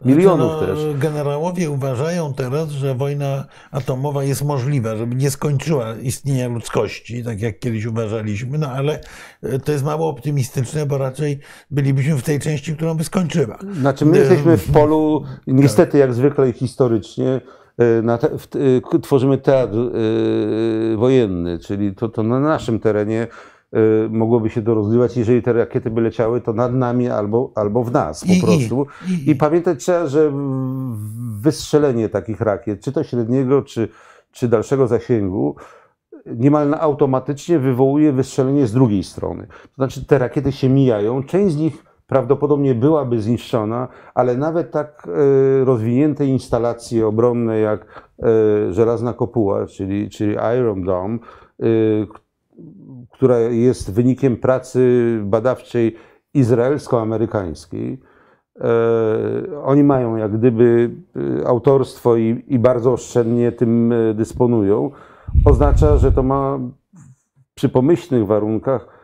y, 0.03 0.07
milionów 0.07 0.51
Znaczy, 0.51 0.67
no, 0.67 0.89
też. 0.91 0.99
Generałowie 0.99 1.69
uważają 1.69 2.33
teraz, 2.33 2.69
że 2.69 2.95
wojna 2.95 3.45
atomowa 3.71 4.23
jest 4.23 4.45
możliwa, 4.45 4.95
żeby 4.95 5.15
nie 5.15 5.31
skończyła 5.31 5.95
istnienia 5.95 6.47
ludzkości, 6.47 7.23
tak 7.23 7.41
jak 7.41 7.59
kiedyś 7.59 7.85
uważaliśmy, 7.85 8.57
no 8.57 8.67
ale 8.67 8.99
e, 9.43 9.59
to 9.59 9.71
jest 9.71 9.85
mało 9.85 10.09
optymistyczne, 10.09 10.85
bo 10.85 10.97
raczej 10.97 11.39
bylibyśmy 11.71 12.15
w 12.15 12.23
tej 12.23 12.39
części, 12.39 12.75
którą 12.75 12.95
by 12.95 13.03
skończyła. 13.03 13.57
Znaczy 13.73 14.05
my 14.05 14.17
jesteśmy 14.17 14.57
w 14.57 14.71
polu, 14.71 15.23
niestety 15.47 15.97
jak 15.97 16.13
zwykle 16.13 16.53
historycznie, 16.53 17.41
y, 17.81 18.19
te, 18.19 18.37
w, 18.37 18.55
y, 18.95 18.99
tworzymy 18.99 19.37
teatr 19.37 19.77
y, 19.77 20.97
wojenny, 20.97 21.59
czyli 21.59 21.95
to, 21.95 22.09
to 22.09 22.23
na 22.23 22.39
naszym 22.39 22.79
terenie 22.79 23.23
y, 23.23 23.54
mogłoby 24.09 24.49
się 24.49 24.61
to 24.61 24.73
rozgrywać, 24.73 25.17
jeżeli 25.17 25.41
te 25.41 25.53
rakiety 25.53 25.89
by 25.89 26.01
leciały, 26.01 26.41
to 26.41 26.53
nad 26.53 26.73
nami 26.73 27.09
albo, 27.09 27.51
albo 27.55 27.83
w 27.83 27.91
nas 27.91 28.25
po 28.25 28.33
I- 28.33 28.41
prostu. 28.41 28.85
i- 29.09 29.29
I 29.31 29.35
pamiętać 29.35 29.79
trzeba, 29.79 30.07
że 30.07 30.31
wystrzelenie 31.41 32.09
takich 32.09 32.41
rakiet, 32.41 32.81
czy 32.81 32.91
to 32.91 33.03
średniego, 33.03 33.61
czy, 33.61 33.87
czy 34.31 34.47
dalszego 34.47 34.87
zasięgu, 34.87 35.55
niemal 36.25 36.73
automatycznie 36.79 37.59
wywołuje 37.59 38.11
wystrzelenie 38.11 38.67
z 38.67 38.73
drugiej 38.73 39.03
strony. 39.03 39.47
To 39.47 39.75
znaczy 39.75 40.05
te 40.05 40.17
rakiety 40.19 40.51
się 40.51 40.69
mijają, 40.69 41.23
część 41.23 41.55
z 41.55 41.57
nich 41.57 41.83
prawdopodobnie 42.07 42.75
byłaby 42.75 43.21
zniszczona, 43.21 43.87
ale 44.15 44.37
nawet 44.37 44.71
tak 44.71 45.07
e, 45.61 45.65
rozwinięte 45.65 46.25
instalacje 46.25 47.07
obronne 47.07 47.59
jak 47.59 47.85
e, 48.23 48.73
żelazna 48.73 49.13
kopuła, 49.13 49.65
czyli, 49.65 50.09
czyli 50.09 50.35
Iron 50.59 50.83
Dome, 50.83 51.17
e, 51.59 51.65
która 53.11 53.39
jest 53.39 53.93
wynikiem 53.93 54.37
pracy 54.37 55.19
badawczej 55.23 55.95
izraelsko-amerykańskiej, 56.33 57.99
E, 58.61 59.61
Oni 59.63 59.83
mają 59.83 60.15
jak 60.15 60.37
gdyby 60.37 60.91
e, 61.41 61.47
autorstwo 61.47 62.15
i, 62.15 62.43
i 62.47 62.59
bardzo 62.59 62.93
oszczędnie 62.93 63.51
tym 63.51 63.91
e, 63.91 64.13
dysponują. 64.13 64.91
Oznacza, 65.45 65.97
że 65.97 66.11
to 66.11 66.23
ma 66.23 66.59
przy 67.55 67.69
pomyślnych 67.69 68.25
warunkach 68.25 68.95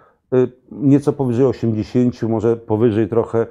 nieco 0.71 1.13
powyżej 1.13 1.45
80, 1.45 2.23
może 2.23 2.57
powyżej 2.57 3.07
trochę 3.09 3.47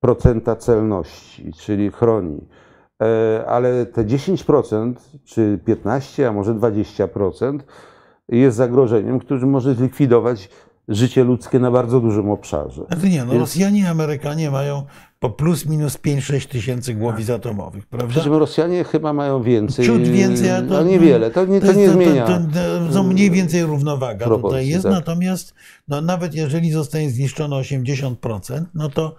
procenta 0.00 0.56
celności, 0.56 1.52
czyli 1.52 1.90
chroni. 1.90 2.40
Ale 3.46 3.86
te 3.86 4.04
10% 4.04 4.94
czy 5.24 5.58
15, 5.64 6.28
a 6.28 6.32
może 6.32 6.54
20% 6.54 7.58
jest 8.38 8.56
zagrożeniem, 8.56 9.18
które 9.18 9.46
może 9.46 9.74
zlikwidować 9.74 10.48
życie 10.88 11.24
ludzkie 11.24 11.58
na 11.58 11.70
bardzo 11.70 12.00
dużym 12.00 12.30
obszarze. 12.30 12.82
Znaczy 12.88 13.08
nie, 13.08 13.24
no 13.24 13.32
Więc- 13.32 13.40
Rosjanie 13.40 13.80
i 13.80 13.86
Amerykanie 13.86 14.50
mają 14.50 14.82
po 15.20 15.30
plus 15.30 15.66
minus 15.66 15.98
5-6 15.98 16.48
tysięcy 16.48 16.94
głowic 16.94 17.30
atomowych, 17.30 17.86
prawda? 17.86 18.08
Przy 18.08 18.20
czym 18.20 18.32
Rosjanie 18.34 18.84
chyba 18.84 19.12
mają 19.12 19.42
więcej, 19.42 19.86
Ciut 19.86 20.02
więcej, 20.02 20.50
ale 20.50 20.68
to, 20.68 20.76
ale 20.76 20.86
niewiele. 20.86 21.30
To 21.30 21.46
nie, 21.46 21.60
to 21.60 21.66
jest- 21.66 21.78
nie 21.78 21.90
zmienia. 21.90 22.26
To, 22.26 22.32
to, 22.32 22.92
to 22.92 23.02
mniej 23.02 23.30
więcej 23.30 23.62
równowaga 23.62 24.26
proporcji, 24.26 24.58
tutaj 24.58 24.68
jest, 24.68 24.82
tak. 24.82 24.92
natomiast 24.92 25.54
no, 25.88 26.00
nawet 26.00 26.34
jeżeli 26.34 26.70
zostanie 26.70 27.10
zniszczone 27.10 27.56
80%, 27.56 28.64
no 28.74 28.88
to 28.88 29.14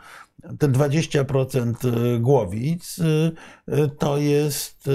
te 0.59 0.67
20% 0.67 2.19
głowic 2.19 2.99
y, 2.99 3.31
y, 3.73 3.89
to 3.99 4.17
jest 4.17 4.87
y, 4.87 4.91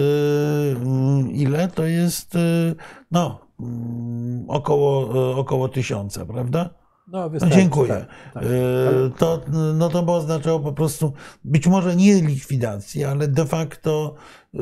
mm, 0.83 1.31
ile? 1.31 1.69
To 1.69 1.85
jest 1.85 2.35
y, 2.35 2.75
no 3.11 3.46
około, 4.49 5.17
y, 5.33 5.37
około 5.37 5.69
tysiąca, 5.69 6.27
prawda? 6.27 6.71
No, 7.09 7.31
No, 7.41 7.47
dziękuję. 7.51 7.89
tak, 7.89 8.09
tak. 8.35 8.43
E, 8.43 8.49
To, 9.19 9.41
no 9.75 9.89
to 9.89 10.03
by 10.03 10.13
oznaczało 10.13 10.61
po 10.61 10.73
prostu 10.73 11.13
być 11.45 11.67
może 11.67 11.97
nie 11.97 12.15
likwidację, 12.23 13.09
ale 13.11 13.29
de 13.29 13.47
facto 13.47 14.15
e, 14.55 14.59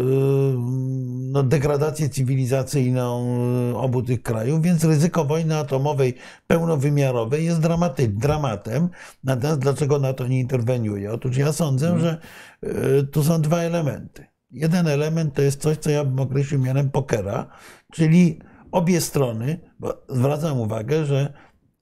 no, 1.33 1.43
degradację 1.43 2.09
cywilizacyjną 2.09 3.27
e, 3.73 3.77
obu 3.77 4.03
tych 4.03 4.23
krajów, 4.23 4.63
więc 4.63 4.85
ryzyko 4.85 5.25
wojny 5.25 5.57
atomowej 5.57 6.15
pełnowymiarowej 6.47 7.45
jest 7.45 7.61
dramaty, 7.61 8.09
dramatem. 8.09 8.89
Natomiast 9.25 9.59
dlaczego 9.61 9.99
na 9.99 10.13
to 10.13 10.27
nie 10.27 10.41
interweniuje? 10.41 11.13
Otóż 11.13 11.37
ja 11.37 11.53
sądzę, 11.53 11.99
że 12.01 12.19
e, 12.63 13.03
tu 13.03 13.25
są 13.25 13.41
dwa 13.43 13.59
elementy. 13.59 14.27
Jeden 14.51 14.89
element 14.89 15.35
to 15.35 15.43
jest 15.43 15.61
coś, 15.61 15.77
co 15.77 15.91
ja 15.91 16.05
bym 16.05 16.21
określił 16.21 16.61
mianem 16.61 16.91
pokera, 16.91 17.47
czyli 17.93 18.39
obie 18.75 19.01
strony, 19.01 19.61
bo 19.79 20.03
zwracam 20.09 20.61
uwagę, 20.61 21.05
że 21.05 21.33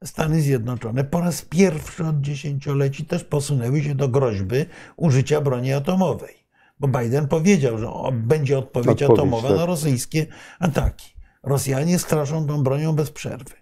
Stany 0.04 0.40
Zjednoczone 0.40 1.04
po 1.04 1.20
raz 1.20 1.42
pierwszy 1.42 2.06
od 2.06 2.20
dziesięcioleci 2.20 3.04
też 3.04 3.24
posunęły 3.24 3.82
się 3.82 3.94
do 3.94 4.08
groźby 4.08 4.56
użycia 4.96 5.40
broni 5.40 5.72
atomowej. 5.72 6.34
Bo 6.80 6.88
Biden 6.88 7.28
powiedział, 7.28 7.78
że 7.78 7.88
będzie 8.12 8.58
odpowiedź, 8.58 9.02
Odpowiedź, 9.02 9.18
atomowa 9.20 9.48
tak. 9.48 9.56
na 9.56 9.66
rosyjskie 9.66 10.26
ataki. 10.58 11.14
Rosjanie 11.42 11.98
straszą 11.98 12.46
tą 12.46 12.62
bronią 12.62 12.92
bez 12.92 13.10
przerwy. 13.10 13.54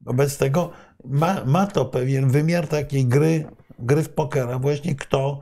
Wobec 0.00 0.38
tego 0.38 0.70
ma, 1.04 1.44
ma 1.44 1.66
to 1.66 1.84
pewien 1.84 2.28
wymiar 2.28 2.68
takiej 2.68 3.06
gry, 3.06 3.44
gry 3.78 4.02
w 4.02 4.08
pokera, 4.08 4.58
właśnie 4.58 4.94
kto, 4.94 5.40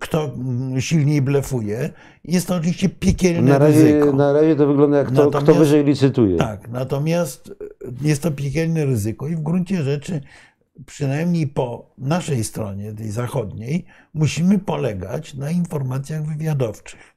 kto 0.00 0.30
silniej 0.78 1.22
blefuje. 1.22 1.90
Jest 2.24 2.48
to 2.48 2.54
oczywiście 2.54 2.88
piekielne 2.88 3.50
Na 3.52 3.58
razie, 3.58 3.82
ryzyko. 3.84 4.12
na 4.16 4.32
razie 4.32 4.56
to 4.56 4.66
wygląda 4.66 4.98
jak 4.98 5.10
to, 5.10 5.30
kto 5.30 5.54
wyżej 5.54 5.84
licytuje. 5.84 6.36
Tak, 6.36 6.68
natomiast 6.68 7.54
jest 8.02 8.22
to 8.22 8.30
piekielne 8.30 8.84
ryzyko 8.84 9.28
i 9.28 9.36
w 9.36 9.40
gruncie 9.40 9.82
rzeczy, 9.82 10.20
przynajmniej 10.86 11.46
po 11.46 11.94
naszej 11.98 12.44
stronie, 12.44 12.92
tej 12.92 13.10
zachodniej, 13.10 13.84
musimy 14.14 14.58
polegać 14.58 15.34
na 15.34 15.50
informacjach 15.50 16.26
wywiadowczych. 16.26 17.14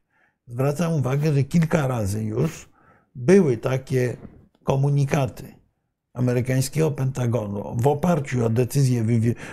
Zwracam 0.48 0.94
uwagę, 0.94 1.34
że 1.34 1.44
kilka 1.44 1.88
razy 1.88 2.24
już 2.24 2.70
były 3.16 3.58
takie 3.58 4.18
komunikaty 4.64 5.44
amerykańskiego 6.16 6.92
Pentagonu 6.92 7.76
w 7.80 7.88
oparciu 7.88 8.46
o 8.46 8.50
decyzję, 8.50 9.06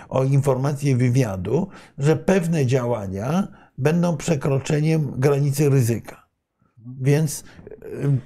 o 0.09 0.25
informacje 0.25 0.97
wywiadu, 0.97 1.69
że 1.99 2.17
pewne 2.17 2.67
działania 2.67 3.49
będą 3.79 4.17
przekroczeniem 4.17 5.13
granicy 5.17 5.69
ryzyka. 5.69 6.27
Więc 7.01 7.45
y, 7.83 8.19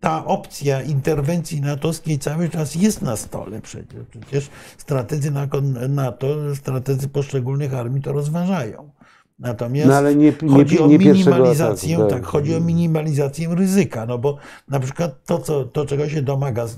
ta 0.00 0.24
opcja 0.24 0.82
interwencji 0.82 1.60
natowskiej 1.60 2.18
cały 2.18 2.48
czas 2.48 2.74
jest 2.74 3.02
na 3.02 3.16
stole 3.16 3.60
przecież. 3.60 4.04
Przecież 4.10 4.50
strategzy 4.78 5.30
na- 5.30 5.48
NATO, 5.88 6.56
strategzy 6.56 7.08
poszczególnych 7.08 7.74
armii 7.74 8.02
to 8.02 8.12
rozważają. 8.12 8.90
Natomiast 9.38 9.88
No 9.88 9.94
ale 9.96 10.14
nie- 10.16 10.32
nie- 10.42 10.48
chodzi 10.48 10.78
o 10.78 10.86
nie 10.86 10.98
minimalizację, 10.98 11.96
ataku, 11.96 12.10
tak, 12.10 12.20
tak. 12.20 12.28
chodzi 12.28 12.54
o 12.54 12.60
minimalizację 12.60 13.54
ryzyka, 13.54 14.06
no 14.06 14.18
bo 14.18 14.36
na 14.68 14.80
przykład 14.80 15.24
to, 15.24 15.38
co, 15.38 15.64
to 15.64 15.86
czego 15.86 16.08
się 16.08 16.22
domaga 16.22 16.66
z- 16.66 16.76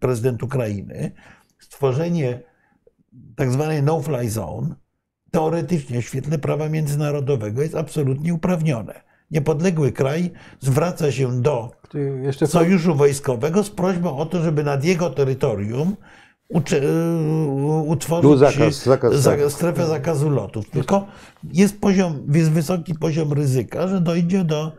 prezydent 0.00 0.42
Ukrainy, 0.42 1.12
stworzenie 1.58 2.40
tak 3.36 3.52
zwanej 3.52 3.82
no-fly 3.82 4.30
zone, 4.30 4.74
teoretycznie 5.30 6.02
w 6.02 6.04
świetle 6.04 6.38
prawa 6.38 6.68
międzynarodowego 6.68 7.62
jest 7.62 7.74
absolutnie 7.74 8.34
uprawnione. 8.34 9.00
Niepodległy 9.30 9.92
kraj 9.92 10.30
zwraca 10.60 11.12
się 11.12 11.40
do 11.42 11.70
sojuszu 12.46 12.94
wojskowego 12.94 13.64
z 13.64 13.70
prośbą 13.70 14.16
o 14.16 14.26
to, 14.26 14.42
żeby 14.42 14.64
nad 14.64 14.84
jego 14.84 15.10
terytorium 15.10 15.96
utworzyć 17.86 18.22
Był 18.22 18.36
zakaz, 18.36 18.82
zakaz, 18.84 19.14
za- 19.14 19.30
tak. 19.36 19.40
strefę 19.52 19.86
zakazu 19.86 20.30
lotów. 20.30 20.70
Tylko 20.70 21.06
jest 21.52 21.80
poziom, 21.80 22.18
jest 22.34 22.50
wysoki 22.50 22.94
poziom 22.94 23.32
ryzyka, 23.32 23.88
że 23.88 24.00
dojdzie 24.00 24.44
do 24.44 24.72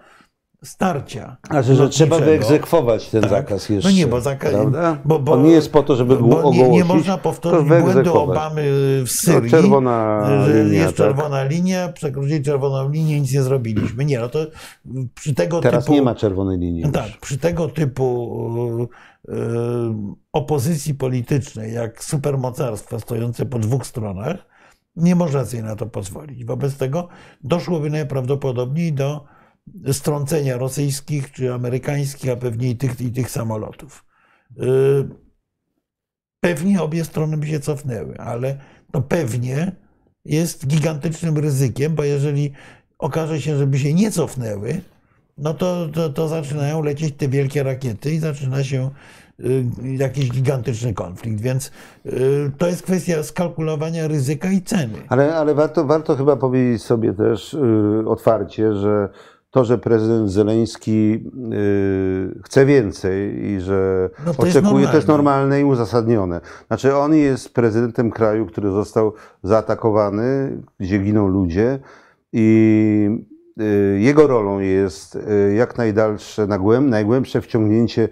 starcia. 0.63 1.37
Znaczy, 1.49 1.75
że 1.75 1.89
trzeba 1.89 2.19
wyegzekwować 2.19 3.09
ten 3.09 3.21
Tak. 3.21 3.29
zakaz 3.29 3.69
jeszcze. 3.69 3.89
No 3.89 3.95
nie, 3.95 4.07
bo, 4.07 4.17
zaka- 4.17 4.49
prawda? 4.49 4.97
bo, 5.05 5.19
bo 5.19 5.31
On 5.31 5.43
nie 5.43 5.51
jest 5.51 5.71
po 5.71 5.83
to, 5.83 5.95
żeby 5.95 6.13
nie, 6.13 6.19
ogłosić, 6.19 6.61
nie 6.71 6.85
można 6.85 7.17
powtórzyć 7.17 7.67
błędu. 7.67 8.17
Obamy 8.17 8.63
w 9.05 9.09
Syrii, 9.09 9.51
czerwona 9.51 10.21
że 10.45 10.63
linia, 10.63 10.79
jest 10.79 10.97
tak. 10.97 11.07
czerwona 11.07 11.43
linia, 11.43 11.89
przekroczyli 11.89 12.43
czerwoną 12.43 12.89
linię, 12.89 13.21
nic 13.21 13.33
nie 13.33 13.41
zrobiliśmy. 13.41 14.05
Nie, 14.05 14.19
no 14.19 14.29
to 14.29 14.39
przy 15.15 15.35
tego 15.35 15.61
Teraz 15.61 15.83
typu... 15.83 15.93
nie 15.93 16.01
ma 16.01 16.15
czerwonej 16.15 16.57
linii. 16.57 16.81
No 16.81 16.87
już. 16.87 16.97
Tak, 16.97 17.21
przy 17.21 17.37
tego 17.37 17.67
typu 17.67 18.87
e, 19.29 19.33
e, 19.33 19.37
opozycji 20.33 20.93
politycznej, 20.93 21.73
jak 21.73 22.03
supermocarstwa 22.03 22.99
stojące 22.99 23.45
po 23.45 23.59
dwóch 23.59 23.85
stronach, 23.87 24.35
nie 24.95 25.15
można 25.15 25.45
sobie 25.45 25.63
na 25.63 25.75
to 25.75 25.85
pozwolić. 25.85 26.45
Wobec 26.45 26.77
tego 26.77 27.07
doszłoby 27.43 27.89
najprawdopodobniej 27.89 28.93
do 28.93 29.25
strącenia 29.91 30.57
rosyjskich 30.57 31.31
czy 31.31 31.53
amerykańskich, 31.53 32.31
a 32.31 32.35
pewnie 32.35 32.69
i 32.69 32.75
tych, 32.75 33.01
i 33.01 33.11
tych 33.11 33.31
samolotów. 33.31 34.05
E, 34.59 34.63
Pewnie 36.43 36.81
obie 36.81 37.05
strony 37.05 37.37
by 37.37 37.47
się 37.47 37.59
cofnęły, 37.59 38.17
ale 38.17 38.57
to 38.91 39.01
pewnie 39.01 39.71
jest 40.25 40.67
gigantycznym 40.67 41.37
ryzykiem, 41.37 41.95
bo 41.95 42.03
jeżeli 42.03 42.51
okaże 42.99 43.41
się, 43.41 43.57
żeby 43.57 43.79
się 43.79 43.93
nie 43.93 44.11
cofnęły, 44.11 44.81
no 45.37 45.53
to, 45.53 45.87
to, 45.93 46.09
to 46.09 46.27
zaczynają 46.27 46.83
lecieć 46.83 47.15
te 47.17 47.27
wielkie 47.27 47.63
rakiety 47.63 48.11
i 48.11 48.19
zaczyna 48.19 48.63
się 48.63 48.89
y, 49.39 49.63
jakiś 49.83 50.31
gigantyczny 50.31 50.93
konflikt. 50.93 51.41
Więc 51.41 51.71
y, 52.05 52.51
to 52.57 52.67
jest 52.67 52.83
kwestia 52.83 53.23
skalkulowania 53.23 54.07
ryzyka 54.07 54.51
i 54.51 54.61
ceny. 54.61 54.97
Ale, 55.09 55.35
ale 55.35 55.55
warto, 55.55 55.85
warto 55.85 56.15
chyba 56.15 56.35
powiedzieć 56.35 56.83
sobie 56.83 57.13
też 57.13 57.53
y, 57.53 58.03
otwarcie, 58.07 58.73
że 58.73 59.09
to, 59.51 59.65
że 59.65 59.77
prezydent 59.77 60.29
Zeleński 60.29 61.23
y, 61.53 62.41
chce 62.43 62.65
więcej 62.65 63.45
i 63.45 63.59
że 63.59 64.09
No 64.25 64.33
to 64.33 64.45
jest 64.45 64.57
oczekuje, 64.57 64.87
to 64.87 64.95
jest 64.95 65.07
normalne. 65.07 65.61
i 65.61 65.63
uzasadnione. 65.63 66.41
Znaczy, 66.67 66.95
on 66.95 67.15
jest 67.15 67.53
prezydentem 67.53 68.11
kraju, 68.11 68.45
który 68.45 68.71
został 68.71 69.13
zaatakowany, 69.43 70.57
gdzie 70.79 70.99
giną 70.99 71.27
ludzie 71.27 71.79
i 72.33 73.09
y, 73.61 73.99
jego 73.99 74.27
rolą 74.27 74.59
jest 74.59 75.15
y, 75.15 75.53
jak 75.55 75.77
najdalsze, 75.77 76.47
nagłęb- 76.47 76.89
najgłębsze 76.89 77.41
wciągnięcie 77.41 78.09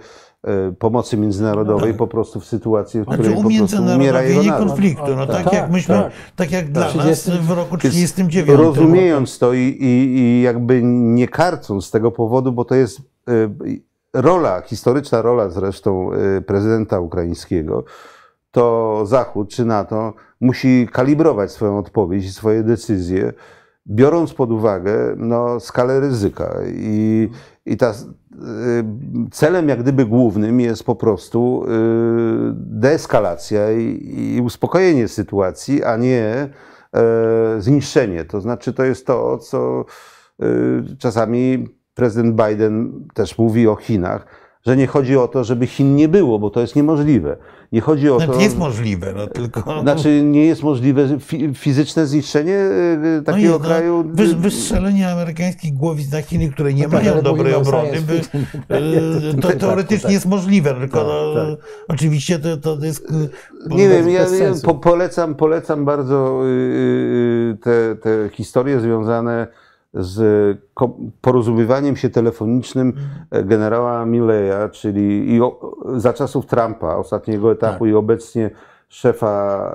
pomocy 0.80 1.18
międzynarodowej 1.18 1.88
No 1.90 1.94
tak. 1.94 1.98
po 1.98 2.08
prostu 2.08 2.40
w 2.40 2.46
sytuacji, 2.46 3.02
w 3.02 3.06
której 3.06 3.36
po 3.36 3.50
prostu 3.58 3.84
umiera 3.96 4.24
jego 4.24 4.44
naród. 4.44 4.68
konfliktu. 4.68 5.16
No 5.16 5.28
tak, 5.28 5.44
Tak, 5.44 5.54
jak 5.54 5.72
myśmy, 5.72 5.96
tak. 5.96 6.12
tak 6.36 6.52
jak 6.52 6.72
dla 6.72 6.88
30 6.88 7.30
nas 7.30 7.40
w 7.40 7.50
roku 7.52 7.78
Więc 7.78 7.82
1939. 7.96 8.60
Rozumiejąc 8.60 9.40
to 9.40 9.54
i, 9.54 9.60
i, 9.60 10.18
i 10.20 10.42
jakby 10.42 10.82
nie 10.84 11.28
karcąc 11.28 11.86
z 11.86 11.92
tego 11.92 12.12
powodu, 12.12 12.52
bo 12.52 12.66
to 12.66 12.76
jest 12.76 13.00
y, 13.00 13.50
rola, 14.14 14.62
historyczna 14.62 15.22
rola 15.22 15.50
zresztą 15.50 16.10
y, 16.38 16.42
prezydenta 16.42 17.00
ukraińskiego, 17.00 17.84
to 18.52 19.02
Zachód 19.06 19.50
czy 19.50 19.66
NATO 19.66 20.14
musi 20.42 20.88
kalibrować 20.92 21.52
swoją 21.52 21.78
odpowiedź 21.78 22.26
i 22.26 22.32
swoje 22.32 22.64
decyzje, 22.64 23.34
biorąc 23.88 24.34
pod 24.34 24.52
uwagę 24.52 25.14
no, 25.18 25.60
skalę 25.60 26.00
ryzyka. 26.00 26.56
I, 26.74 27.30
i 27.66 27.78
ta, 27.78 27.94
celem 29.32 29.70
jak 29.70 29.80
gdyby 29.80 30.06
głównym 30.06 30.60
jest 30.60 30.84
po 30.84 30.96
prostu 30.96 31.64
y, 31.64 31.68
deeskalacja 32.56 33.72
i, 33.72 34.36
i 34.38 34.42
uspokojenie 34.42 35.08
sytuacji, 35.08 35.84
a 35.84 35.98
nie 35.98 36.24
e, 36.24 36.50
zniszczenie. 37.60 38.26
To 38.26 38.42
znaczy, 38.42 38.74
to 38.74 38.84
jest 38.84 39.06
to, 39.06 39.38
co 39.38 39.86
y, 40.44 40.98
czasami 40.98 41.68
prezydent 41.94 42.42
Biden 42.42 43.08
też 43.14 43.38
mówi 43.38 43.68
o 43.68 43.76
Chinach, 43.76 44.49
że 44.66 44.78
nie 44.78 44.88
chodzi 44.88 45.18
o 45.18 45.28
to, 45.28 45.44
żeby 45.44 45.68
Chin 45.68 45.96
nie 45.96 46.08
było, 46.08 46.40
bo 46.40 46.50
to 46.50 46.62
jest 46.62 46.76
niemożliwe. 46.76 47.38
Nie 47.72 47.82
chodzi 47.82 48.10
o 48.10 48.18
Znaczy, 48.18 48.34
to. 48.34 48.40
jest 48.40 48.58
możliwe, 48.58 49.14
no 49.18 49.28
tylko... 49.28 49.82
Znaczy, 49.82 50.22
nie 50.24 50.46
jest 50.46 50.64
możliwe 50.64 51.08
fi- 51.20 51.54
fizyczne 51.56 52.06
zniszczenie 52.08 52.56
y, 53.20 53.24
takiego 53.26 53.48
jest, 53.54 53.60
no, 53.64 53.68
kraju. 53.68 54.04
wy- 54.14 54.36
Wystrzelenie 54.36 55.12
amerykańskich 55.12 55.74
głowic 55.74 56.12
na 56.12 56.22
Chiny, 56.22 56.50
które 56.52 56.74
nie 56.74 56.84
No 56.84 56.90
tak, 56.90 57.00
mają 57.00 57.14
ale 57.14 57.24
dobrej 57.24 57.54
obrony, 57.54 58.02
by, 58.02 58.22
to 59.42 59.48
Tak, 59.48 59.58
teoretycznie 59.58 60.04
tak. 60.04 60.12
jest 60.12 60.26
możliwe, 60.26 60.74
tylko 60.74 61.04
no, 61.04 61.34
tak. 61.36 61.66
oczywiście 61.88 62.40
to, 62.40 62.58
to 62.58 62.78
jest... 62.86 63.08
Nie 63.70 63.90
wiem, 63.90 64.10
ja, 64.10 64.26
po, 64.64 64.76
polecam, 64.76 65.36
polecam 65.36 65.86
bardzo 65.86 66.42
y, 66.46 66.48
y, 66.48 67.58
te, 67.64 67.96
te 67.96 68.30
historie 68.36 68.80
związane 68.80 69.48
z 69.94 70.58
porozumiewaniem 71.22 71.96
się 71.96 72.10
telefonicznym 72.10 72.94
e, 73.32 73.44
generała 73.44 74.06
Milleya, 74.06 74.70
czyli 74.72 75.34
i 75.34 75.42
o, 75.42 75.76
za 75.96 76.14
czasów 76.14 76.46
Trumpa, 76.46 76.96
ostatniego 76.96 77.52
etapu 77.52 77.86
i 77.86 77.94
obecnie 77.94 78.50
szefa 78.88 79.74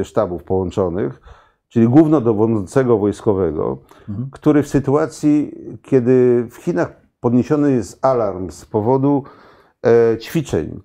y, 0.00 0.04
sztabów 0.04 0.44
połączonych, 0.44 1.20
czyli 1.68 1.88
głównodowodzącego 1.88 2.98
wojskowego, 2.98 3.78
który 4.30 4.62
w 4.62 4.68
sytuacji, 4.68 5.52
kiedy 5.82 6.46
w 6.50 6.56
Chinach 6.56 6.92
podniesiony 7.20 7.72
jest 7.72 8.06
alarm 8.06 8.50
z 8.50 8.64
powodu 8.64 9.24
e, 9.86 10.18
ćwiczeń 10.18 10.80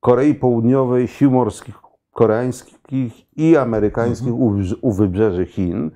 Korei 0.00 0.34
Południowej, 0.34 1.08
sił 1.08 1.30
morskich 1.30 1.74
koreańskich 2.12 3.12
i 3.36 3.56
amerykańskich 3.56 4.34
u, 4.34 4.50
wybrze- 4.50 4.76
u 4.80 4.92
wybrzeży 4.92 5.46
Chin. 5.46 5.90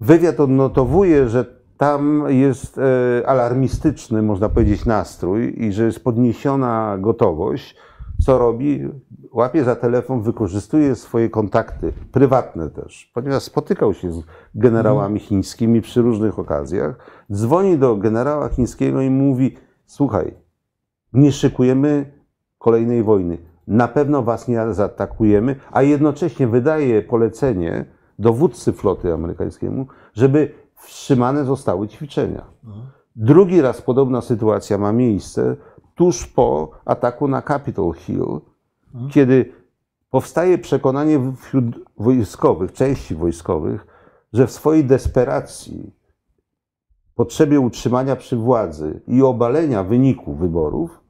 Wywiad 0.00 0.40
odnotowuje, 0.40 1.28
że 1.28 1.44
tam 1.76 2.24
jest 2.28 2.78
e, 2.78 2.82
alarmistyczny, 3.26 4.22
można 4.22 4.48
powiedzieć, 4.48 4.86
nastrój 4.86 5.54
i 5.64 5.72
że 5.72 5.84
jest 5.84 6.04
podniesiona 6.04 6.96
gotowość. 6.98 7.76
Co 8.24 8.38
robi? 8.38 8.88
Łapie 9.32 9.64
za 9.64 9.76
telefon, 9.76 10.22
wykorzystuje 10.22 10.94
swoje 10.94 11.30
kontakty, 11.30 11.92
prywatne 12.12 12.70
też, 12.70 13.10
ponieważ 13.14 13.42
spotykał 13.42 13.94
się 13.94 14.12
z 14.12 14.22
generałami 14.54 15.20
chińskimi 15.20 15.80
przy 15.80 16.02
różnych 16.02 16.38
okazjach. 16.38 16.96
Dzwoni 17.32 17.78
do 17.78 17.96
generała 17.96 18.48
chińskiego 18.48 19.00
i 19.00 19.10
mówi: 19.10 19.56
Słuchaj, 19.86 20.34
nie 21.12 21.32
szykujemy 21.32 22.12
kolejnej 22.58 23.02
wojny. 23.02 23.38
Na 23.66 23.88
pewno 23.88 24.22
was 24.22 24.48
nie 24.48 24.74
zaatakujemy, 24.74 25.56
a 25.72 25.82
jednocześnie 25.82 26.46
wydaje 26.46 27.02
polecenie 27.02 27.84
dowódcy 28.20 28.72
floty 28.72 29.12
amerykańskiemu, 29.12 29.86
żeby 30.14 30.54
wstrzymane 30.74 31.44
zostały 31.44 31.88
ćwiczenia. 31.88 32.44
Drugi 33.16 33.60
raz 33.60 33.82
podobna 33.82 34.20
sytuacja 34.20 34.78
ma 34.78 34.92
miejsce 34.92 35.56
tuż 35.94 36.26
po 36.26 36.70
ataku 36.84 37.28
na 37.28 37.42
Capitol 37.42 37.92
Hill, 37.92 38.40
kiedy 39.10 39.52
powstaje 40.10 40.58
przekonanie 40.58 41.32
wśród 41.40 41.64
wojskowych, 41.96 42.72
części 42.72 43.14
wojskowych, 43.14 43.86
że 44.32 44.46
w 44.46 44.50
swojej 44.50 44.84
desperacji, 44.84 45.92
potrzebie 47.14 47.60
utrzymania 47.60 48.16
przy 48.16 48.36
władzy 48.36 49.00
i 49.06 49.22
obalenia 49.22 49.84
wyniku 49.84 50.34
wyborów, 50.34 51.00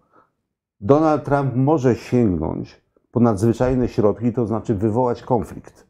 Donald 0.81 1.25
Trump 1.25 1.57
może 1.57 1.97
sięgnąć 1.97 2.81
po 3.13 3.21
nadzwyczajne 3.21 3.89
środki, 3.89 4.33
to 4.33 4.47
znaczy 4.47 4.75
wywołać 4.75 5.23
konflikt. 5.23 5.90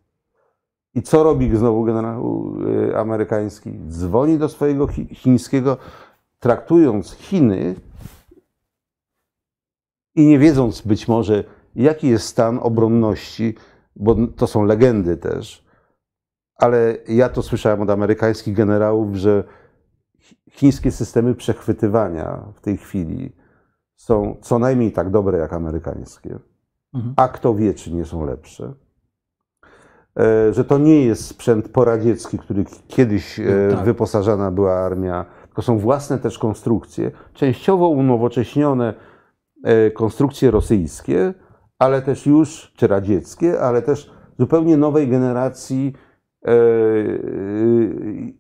I 0.95 1.03
co 1.03 1.23
robi 1.23 1.57
znowu 1.57 1.85
generał 1.85 2.53
y, 2.91 2.97
amerykański? 2.97 3.73
Dzwoni 3.89 4.39
do 4.39 4.49
swojego 4.49 4.87
chi- 4.87 5.15
chińskiego, 5.15 5.77
traktując 6.39 7.13
Chiny 7.13 7.75
i 10.15 10.27
nie 10.27 10.39
wiedząc 10.39 10.81
być 10.81 11.09
może, 11.09 11.45
jaki 11.75 12.09
jest 12.09 12.27
stan 12.27 12.59
obronności, 12.63 13.55
bo 13.97 14.17
to 14.37 14.47
są 14.47 14.65
legendy 14.65 15.17
też, 15.17 15.65
ale 16.57 16.97
ja 17.09 17.29
to 17.29 17.43
słyszałem 17.43 17.81
od 17.83 17.91
amerykańskich 17.91 18.55
generałów, 18.55 19.15
że 19.17 19.45
chi- 20.21 20.37
chińskie 20.51 20.91
systemy 20.91 21.35
przechwytywania 21.35 22.45
w 22.55 22.61
tej 22.61 22.77
chwili 22.77 23.33
są 23.97 24.37
co 24.43 24.59
najmniej 24.59 24.93
tak 24.93 25.11
dobre 25.11 25.39
jak 25.39 25.53
amerykańskie, 25.53 26.39
Mhm. 26.95 27.15
a 27.17 27.29
kto 27.29 27.55
wie, 27.55 27.75
czy 27.75 27.93
nie 27.95 28.05
są 28.05 28.25
lepsze. 28.27 28.73
E, 30.19 30.53
Że 30.53 30.65
to 30.65 30.79
nie 30.79 31.05
jest 31.05 31.27
sprzęt 31.27 31.69
poradziecki, 31.69 32.39
który 32.39 32.65
kiedyś 32.89 33.41
e, 33.41 33.45
Tak. 33.71 33.85
wyposażana 33.85 34.51
była 34.51 34.73
armia, 34.75 35.25
tylko 35.47 35.63
są 35.63 35.79
własne 35.79 36.19
też 36.19 36.39
konstrukcje, 36.39 37.11
częściowo 37.35 37.89
unowocześnione 37.89 38.95
e, 39.65 39.91
konstrukcje 39.91 40.51
rosyjskie, 40.51 41.35
ale 41.79 42.03
też 42.03 42.27
już, 42.27 42.73
czy 42.77 42.87
radzieckie, 42.87 43.61
ale 43.61 43.83
też 43.83 44.11
zupełnie 44.39 44.77
nowej 44.77 45.09
generacji 45.09 45.93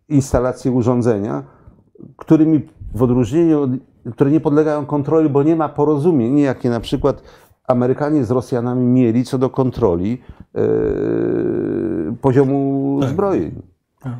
instalacje 0.08 0.72
urządzenia, 0.72 1.42
którymi 2.16 2.68
w 2.94 3.02
odróżnieniu, 3.02 3.62
od, 3.62 3.70
które 4.12 4.30
nie 4.30 4.40
podlegają 4.40 4.86
kontroli, 4.86 5.28
bo 5.28 5.42
nie 5.42 5.56
ma 5.56 5.68
porozumień, 5.68 6.38
jakie 6.38 6.70
na 6.70 6.80
przykład 6.80 7.22
Amerykanie 7.70 8.24
z 8.24 8.30
Rosjanami 8.30 8.86
mieli 8.86 9.24
co 9.24 9.38
do 9.38 9.50
kontroli 9.50 10.22
e, 10.54 10.60
poziomu 12.20 12.98
Tak. 13.00 13.10
zbrojeń. 13.10 13.62
Tak. 14.00 14.12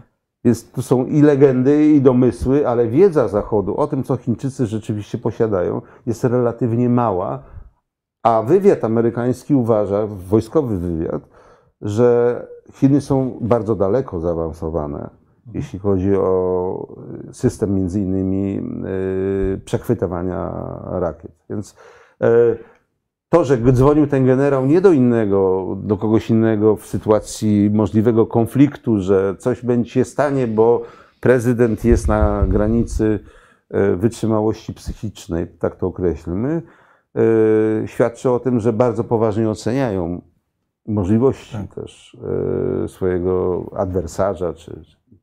Więc 0.44 0.70
tu 0.70 0.82
są 0.82 1.06
i 1.06 1.22
legendy, 1.22 1.86
i 1.86 2.00
domysły, 2.00 2.68
ale 2.68 2.88
wiedza 2.88 3.28
Zachodu 3.28 3.76
o 3.76 3.86
tym, 3.86 4.02
co 4.04 4.16
Chińczycy 4.16 4.66
rzeczywiście 4.66 5.18
posiadają, 5.18 5.82
jest 6.06 6.24
relatywnie 6.24 6.88
mała. 6.88 7.42
A 8.22 8.42
wywiad 8.42 8.84
amerykański 8.84 9.54
uważa, 9.54 10.06
wojskowy 10.06 10.78
wywiad, 10.78 11.22
że 11.82 12.46
Chiny 12.72 13.00
są 13.00 13.38
bardzo 13.40 13.74
daleko 13.74 14.20
zaawansowane, 14.20 15.10
jeśli 15.54 15.78
chodzi 15.78 16.16
o 16.16 16.96
system 17.32 17.74
między 17.74 18.00
innymi 18.00 18.60
y, 19.56 19.60
przechwytywania 19.64 20.52
rakiet. 20.84 21.32
Więc 21.50 21.76
y, 22.22 22.58
to, 23.30 23.44
że 23.44 23.58
dzwonił 23.72 24.06
ten 24.06 24.26
generał 24.26 24.66
nie 24.66 24.80
do 24.80 24.92
innego, 24.92 25.66
do 25.82 25.96
kogoś 25.96 26.30
innego 26.30 26.76
w 26.76 26.86
sytuacji 26.86 27.70
możliwego 27.72 28.26
konfliktu, 28.26 29.00
że 29.00 29.34
coś 29.38 29.62
będzie 29.62 29.90
się 29.90 30.04
stanie, 30.04 30.46
bo 30.46 30.82
prezydent 31.20 31.84
jest 31.84 32.08
na 32.08 32.44
granicy 32.48 33.20
e, 33.70 33.96
wytrzymałości 33.96 34.74
psychicznej, 34.74 35.46
tak 35.58 35.76
to 35.76 35.86
określmy, 35.86 36.62
e, 37.16 37.88
świadczy 37.88 38.30
o 38.30 38.40
tym, 38.40 38.60
że 38.60 38.72
bardzo 38.72 39.04
poważnie 39.04 39.50
oceniają 39.50 40.22
możliwości 40.86 41.56
też 41.74 42.16
e, 42.84 42.88
swojego 42.88 43.64
adwersarza 43.76 44.54
czy 44.54 44.82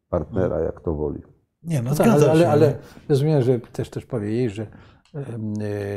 partnera, 0.10 0.60
jak 0.60 0.82
to 0.82 0.94
woli. 0.94 1.22
Nie, 1.64 1.82
no 1.82 1.90
No 1.90 1.96
tak, 1.96 2.08
ale, 2.08 2.32
ale, 2.32 2.50
ale 2.50 2.78
rozumiem, 3.10 3.42
że 3.42 3.60
też, 3.60 3.90
też 3.90 4.06
powiedzieć, 4.06 4.54
że 4.54 4.64
em, 4.64 4.70
e, 4.70 4.97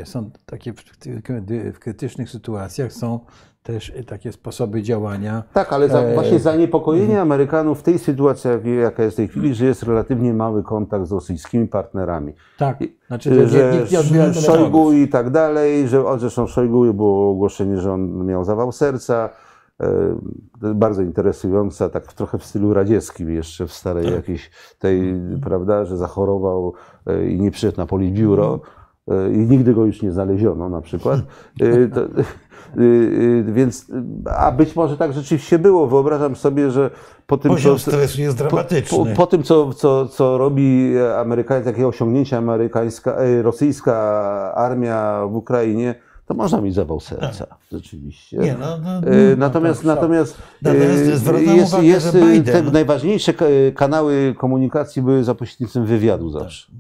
są 0.05 0.31
takie 0.47 0.73
w, 0.73 1.79
krytycznych 1.79 2.31
sytuacjach 2.31 2.93
są 2.93 3.21
też 3.63 3.93
takie 4.07 4.33
sposoby 4.33 4.83
działania. 4.83 5.43
Tak, 5.55 5.73
ale 5.73 5.89
za, 5.89 5.99
E, 6.01 6.15
właśnie 6.15 6.39
zaniepokojenie 6.39 7.21
Amerykanów 7.21 7.81
w 7.81 7.83
tej 7.83 7.99
sytuacji, 7.99 8.51
jak- 8.51 8.65
jaka 8.67 9.03
jest 9.03 9.15
w 9.15 9.17
tej 9.17 9.29
chwili, 9.29 9.55
że 9.55 9.65
jest 9.67 9.83
relatywnie 9.83 10.35
mały 10.35 10.63
kontakt 10.63 11.07
z 11.07 11.13
rosyjskimi 11.13 11.69
partnerami. 11.69 12.33
Tak, 12.59 12.79
znaczy, 13.07 13.35
że, 13.35 13.49
że 13.49 13.73
nikt 13.81 13.93
nie 13.93 14.01
odbiera 14.01 14.33
Szojgu 14.35 14.93
i 14.93 15.09
tak 15.09 15.31
dalej, 15.31 15.89
że 15.89 16.05
zresztą 16.19 16.47
Szojgu 16.47 16.95
było 16.95 17.31
ogłoszenie, 17.31 17.77
że 17.79 17.93
on 17.93 18.27
miał 18.27 18.45
zawał 18.45 18.73
serca. 18.73 19.29
E, 19.81 20.75
bardzo 20.75 21.03
interesujące, 21.03 21.91
tak 21.91 22.13
trochę 22.13 22.39
w 22.39 22.45
stylu 22.45 22.75
radzieckim 22.75 23.31
jeszcze 23.31 23.67
w 23.67 23.73
starej 23.73 24.05
Tak. 24.05 24.15
jakiejś 24.15 24.51
tej, 24.79 25.15
prawda, 25.43 25.85
że 25.85 25.97
zachorował 25.97 26.73
e, 27.07 27.27
i 27.27 27.41
nie 27.41 27.51
przyszedł 27.51 27.77
na 27.77 27.87
politbiuro 27.87 28.45
Mhm. 28.55 28.61
e, 28.77 28.80
i 29.35 29.39
nigdy 29.39 29.75
go 29.75 29.85
już 29.87 30.03
nie 30.03 30.13
znaleziono 30.13 30.69
na 30.69 30.81
przykład. 30.81 31.21
E, 31.61 31.89
To, 31.89 32.01
e, 32.01 32.07
e, 32.09 33.43
więc, 33.53 33.87
a 34.39 34.53
być 34.53 34.77
może 34.77 34.97
tak 34.97 35.13
rzeczywiście 35.13 35.59
było. 35.59 35.87
Wyobrażam 35.87 36.37
sobie, 36.37 36.71
że 36.71 36.91
po 37.27 37.39
tym, 37.39 37.51
Poziom 37.51 37.73
co, 37.79 37.79
stresu 37.91 38.21
jest 38.21 38.39
po, 38.39 38.45
dramatyczny. 38.45 38.99
po, 38.99 39.07
po 39.17 39.27
tym, 39.27 39.43
co, 39.43 39.75
co, 39.75 40.09
co 40.09 40.39
robi 40.39 40.93
Amerykańska, 41.19 41.71
jakie 41.71 41.89
osiągnięcia 41.89 42.39
amerykańska, 42.39 43.15
e, 43.17 43.43
rosyjska 43.43 43.95
armia 44.55 45.27
w 45.27 45.37
Ukrainie, 45.37 45.95
to 46.27 46.35
można 46.35 46.61
mieć 46.61 46.75
zawał 46.75 47.01
serca, 47.01 47.47
rzeczywiście. 47.73 48.37
Nie, 48.39 48.57
no, 48.61 48.67
no, 48.79 48.91
E, 49.11 49.37
Natomiast, 49.37 49.81
tak, 49.81 49.87
natomiast 49.87 50.39
e, 50.65 51.17
zwracam 51.17 51.57
jest, 51.57 51.73
uwagę, 51.73 51.87
jest, 51.89 52.13
te 52.53 52.63
najważniejsze 52.63 53.35
ka- 53.35 53.45
kanały 53.75 54.35
komunikacji 54.39 55.03
były 55.03 55.25
za 55.25 55.35
pośrednictwem 55.35 55.85
wywiadu 55.87 56.31
zawsze. 56.31 56.73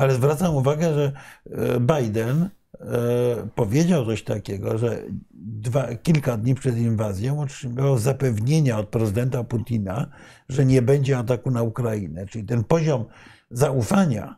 Ale 0.00 0.14
zwracam 0.14 0.56
uwagę, 0.56 0.94
że 0.94 1.12
e, 1.50 1.80
Biden 1.80 2.48
e, 2.80 2.86
powiedział 3.54 4.04
coś 4.06 4.22
takiego, 4.22 4.78
że 4.78 5.02
dwa, 5.34 5.94
kilka 6.02 6.36
dni 6.36 6.54
przed 6.54 6.78
inwazją 6.78 7.40
otrzymał 7.40 7.98
zapewnienia 7.98 8.78
od 8.78 8.88
prezydenta 8.88 9.44
Putina, 9.44 10.06
że 10.48 10.64
nie 10.64 10.82
będzie 10.82 11.18
ataku 11.18 11.50
na 11.50 11.62
Ukrainę. 11.62 12.26
Czyli 12.26 12.44
ten 12.44 12.64
poziom 12.64 13.04
zaufania 13.50 14.36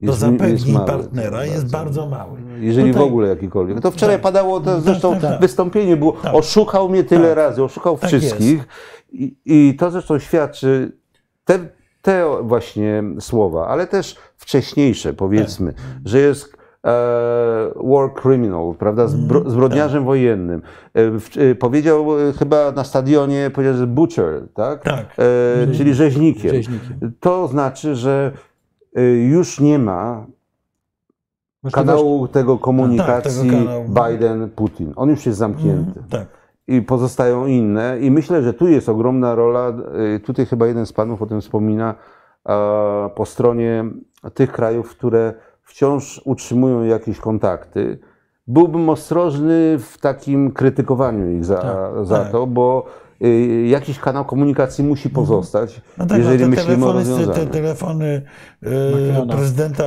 do 0.00 0.12
zapewnień 0.12 0.72
mały, 0.72 0.86
partnera 0.86 1.44
jest 1.44 1.70
bardzo 1.70 2.06
mały. 2.08 2.38
Jeżeli 2.60 2.90
Tutaj- 2.92 3.04
w 3.04 3.08
ogóle 3.08 3.28
jakikolwiek. 3.28 3.80
To 3.80 3.90
wczoraj 3.90 4.16
Tak. 4.16 4.22
padało, 4.22 4.60
to 4.60 4.80
zresztą 4.80 5.12
tak, 5.12 5.22
tak. 5.22 5.40
wystąpienie 5.40 5.96
było, 5.96 6.12
Tak. 6.12 6.34
oszukał 6.34 6.88
mnie 6.88 7.04
tyle 7.04 7.28
Tak. 7.28 7.36
razy, 7.36 7.64
oszukał 7.64 7.98
Tak 7.98 8.08
wszystkich. 8.10 8.66
I, 9.12 9.36
I 9.44 9.76
to 9.76 9.90
zresztą 9.90 10.18
świadczy, 10.18 10.98
te, 11.44 11.58
te 12.08 12.42
właśnie 12.42 13.02
słowa, 13.20 13.66
ale 13.68 13.86
też 13.86 14.16
wcześniejsze 14.36 15.12
powiedzmy, 15.14 15.72
Tak. 15.72 15.82
że 16.04 16.18
jest 16.18 16.56
e, 16.84 16.90
war 17.76 18.14
criminal, 18.22 18.74
prawda, 18.78 19.02
Mhm. 19.02 19.20
zbro, 19.22 19.40
Tak. 19.40 19.50
zbrodniarzem 19.50 20.04
wojennym. 20.04 20.62
E, 20.94 21.50
e, 21.50 21.54
powiedział 21.54 22.06
chyba 22.38 22.72
na 22.72 22.84
stadionie, 22.84 23.50
powiedział, 23.54 23.74
że 23.76 23.86
butcher, 23.86 24.48
tak? 24.54 24.82
Tak. 24.82 25.06
E, 25.18 25.74
czyli 25.74 25.94
rzeźnikiem. 25.94 26.50
Rzeźnikiem. 26.50 27.12
To 27.20 27.48
znaczy, 27.48 27.96
że 27.96 28.32
już 29.28 29.60
nie 29.60 29.78
ma 29.78 30.26
kanału 31.72 32.28
tego 32.28 32.58
komunikacji 32.58 33.50
Tak. 33.50 33.88
Biden-Putin. 33.88 34.92
On 34.96 35.08
już 35.10 35.26
jest 35.26 35.38
zamknięty. 35.38 36.02
Tak. 36.10 36.26
I 36.68 36.82
pozostają 36.82 37.46
inne. 37.46 37.98
I 38.00 38.10
myślę, 38.10 38.42
że 38.42 38.54
tu 38.54 38.68
jest 38.68 38.88
ogromna 38.88 39.34
rola, 39.34 39.72
y, 40.16 40.20
tutaj 40.20 40.46
chyba 40.46 40.66
jeden 40.66 40.86
z 40.86 40.92
panów 40.92 41.22
o 41.22 41.26
tym 41.26 41.40
wspomina, 41.40 41.94
po 43.14 43.26
stronie 43.26 43.84
tych 44.34 44.52
krajów, 44.52 44.90
które 44.90 45.34
wciąż 45.62 46.20
utrzymują 46.24 46.82
jakieś 46.84 47.18
kontakty, 47.18 47.98
byłbym 48.46 48.88
ostrożny 48.88 49.78
w 49.78 49.98
takim 50.00 50.50
krytykowaniu 50.52 51.30
ich 51.30 51.44
za, 51.44 51.56
Tak, 51.56 52.06
za 52.06 52.18
tak. 52.18 52.32
to, 52.32 52.46
bo 52.46 52.84
y, 53.24 53.66
jakiś 53.66 53.98
kanał 53.98 54.24
komunikacji 54.24 54.84
musi 54.84 55.10
pozostać, 55.10 55.80
No 55.98 56.06
tak, 56.06 56.18
jeżeli 56.18 56.38
no 56.38 56.44
te 56.44 56.50
myślimy 56.50 56.86
o 56.86 56.92
telefony, 56.92 57.04
te, 57.04 57.10
rozwiązaniu. 57.10 57.46
te 57.46 57.52
telefony 57.52 58.22
Macrona. 59.12 59.32
prezydenta 59.36 59.84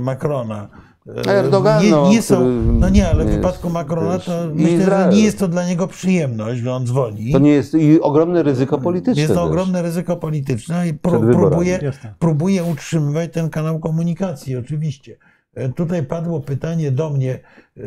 Macrona. 0.00 0.68
E, 1.08 1.30
Erdogana, 1.30 1.82
nie, 1.82 2.10
nie 2.10 2.22
są, 2.22 2.48
no 2.50 2.88
nie, 2.88 3.08
ale 3.10 3.24
w 3.24 3.30
wypadku 3.30 3.70
Macrona 3.70 4.18
to 4.18 4.32
myślę, 4.54 4.84
że 4.84 5.08
nie 5.12 5.24
jest 5.24 5.38
to 5.38 5.48
dla 5.48 5.66
niego 5.68 5.86
przyjemność, 5.88 6.60
że 6.60 6.72
on 6.72 6.86
dzwoni. 6.86 7.32
To 7.32 7.38
nie 7.38 7.50
jest 7.50 7.74
i 7.74 8.00
ogromne 8.00 8.42
ryzyko 8.42 8.78
polityczne. 8.78 9.22
Jest 9.22 9.34
to 9.34 9.40
też. 9.40 9.48
ogromne 9.50 9.82
ryzyko 9.82 10.16
polityczne 10.16 10.88
i 10.88 10.94
pró- 10.94 11.32
próbuje, 11.32 11.92
próbuje 12.18 12.64
utrzymywać 12.64 13.32
ten 13.32 13.50
kanał 13.50 13.78
komunikacji, 13.78 14.56
oczywiście. 14.56 15.16
E, 15.54 15.68
Tutaj 15.68 16.02
padło 16.02 16.40
pytanie 16.40 16.92
do 16.92 17.10
mnie, 17.10 17.38
e, 17.76 17.80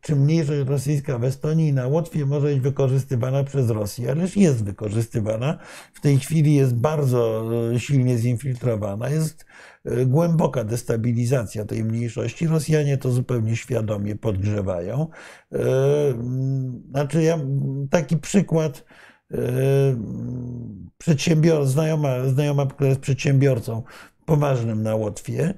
czy 0.00 0.16
mniejszość 0.16 0.68
rosyjska 0.68 1.18
w 1.18 1.24
Estonii 1.24 1.68
i 1.68 1.72
na 1.72 1.86
Łotwie 1.86 2.26
może 2.26 2.46
być 2.46 2.60
wykorzystywana 2.60 3.44
przez 3.44 3.70
Rosję, 3.70 4.10
ależ 4.10 4.36
jest 4.36 4.64
wykorzystywana. 4.64 5.58
W 5.94 6.00
tej 6.00 6.18
chwili 6.18 6.54
jest 6.54 6.74
bardzo 6.74 7.44
e, 7.74 7.80
silnie 7.80 8.18
zinfiltrowana, 8.18 9.08
jest 9.08 9.46
głęboka 10.06 10.64
destabilizacja 10.64 11.64
tej 11.64 11.84
mniejszości. 11.84 12.46
Rosjanie 12.46 12.98
to 12.98 13.10
zupełnie 13.10 13.56
świadomie 13.56 14.16
podgrzewają. 14.16 15.06
Znaczy, 16.90 17.22
ja 17.22 17.38
taki 17.90 18.16
przykład 18.16 18.84
e, 19.30 19.36
przedsiębior, 20.98 21.66
znajoma, 21.66 22.28
znajoma, 22.28 22.66
która 22.66 22.88
jest 22.88 23.00
przedsiębiorcą 23.00 23.82
poważnym 24.24 24.82
na 24.82 24.94
Łotwie, 24.94 25.54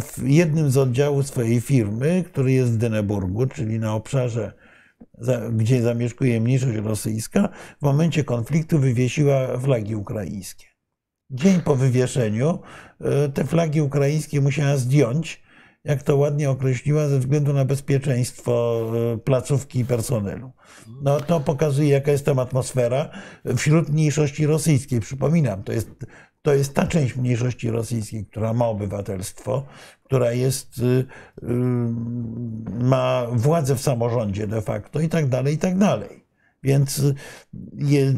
w 0.00 0.22
jednym 0.24 0.70
z 0.70 0.76
oddziałów 0.76 1.26
swojej 1.26 1.60
firmy, 1.60 2.24
który 2.26 2.52
jest 2.52 2.72
w 2.72 2.76
Dyneburgu, 2.76 3.46
czyli 3.46 3.78
na 3.78 3.94
obszarze, 3.94 4.52
za- 5.18 5.50
gdzie 5.50 5.82
zamieszkuje 5.82 6.40
mniejszość 6.40 6.78
rosyjska, 6.78 7.48
w 7.78 7.82
momencie 7.82 8.24
konfliktu 8.24 8.78
wywiesiła 8.78 9.58
flagi 9.58 9.96
ukraińskie. 9.96 10.66
Dzień 11.30 11.60
po 11.60 11.76
wywieszeniu 11.76 12.58
e, 13.00 13.28
te 13.28 13.44
flagi 13.44 13.80
ukraińskie 13.80 14.40
musiała 14.40 14.76
zdjąć, 14.76 15.44
jak 15.84 16.02
to 16.02 16.16
ładnie 16.16 16.50
określiła, 16.50 17.08
ze 17.08 17.18
względu 17.18 17.52
na 17.52 17.64
bezpieczeństwo 17.64 18.82
e, 19.14 19.18
placówki 19.18 19.78
i 19.78 19.84
personelu. 19.84 20.52
No, 21.02 21.20
to 21.20 21.40
pokazuje, 21.40 21.88
jaka 21.88 22.12
jest 22.12 22.24
tam 22.26 22.38
atmosfera 22.38 23.10
wśród 23.56 23.88
mniejszości 23.88 24.46
rosyjskiej. 24.46 25.00
Przypominam, 25.00 25.62
to 25.62 25.72
jest, 25.72 25.90
to 26.44 26.54
jest 26.54 26.74
ta 26.74 26.86
część 26.86 27.16
mniejszości 27.16 27.70
rosyjskiej, 27.70 28.26
która 28.26 28.52
ma 28.52 28.66
obywatelstwo, 28.66 29.64
która 30.02 30.32
jest, 30.32 30.78
y, 30.78 30.82
y, 30.82 31.46
ma 32.84 33.26
władzę 33.32 33.74
w 33.74 33.80
samorządzie 33.80 34.46
de 34.46 34.62
facto 34.62 35.00
i 35.00 35.08
tak 35.08 35.28
dalej, 35.28 35.54
i 35.54 35.58
tak 35.58 35.78
dalej. 35.78 36.24
Więc 36.62 37.02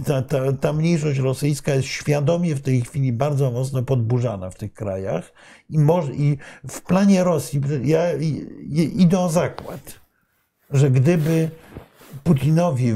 ta, 0.07 0.23
ta, 0.23 0.53
ta 0.53 0.73
mniejszość 0.73 1.19
rosyjska 1.19 1.75
jest 1.75 1.89
świadomie 1.89 2.55
w 2.55 2.63
tej 2.63 2.81
chwili 2.81 3.13
bardzo 3.13 3.51
mocno 3.51 3.83
podburzana 3.83 4.51
w 4.51 4.55
tych 4.55 4.75
krajach 4.75 5.33
i, 5.71 5.79
może, 5.79 6.15
i 6.15 6.39
w 6.69 6.81
planie 6.81 7.25
Rosji, 7.25 7.61
ja 7.85 8.13
idę 8.75 9.19
o 9.19 9.29
zakład, 9.29 10.01
że 10.71 10.91
gdyby 10.91 11.51
Putinowi 12.25 12.95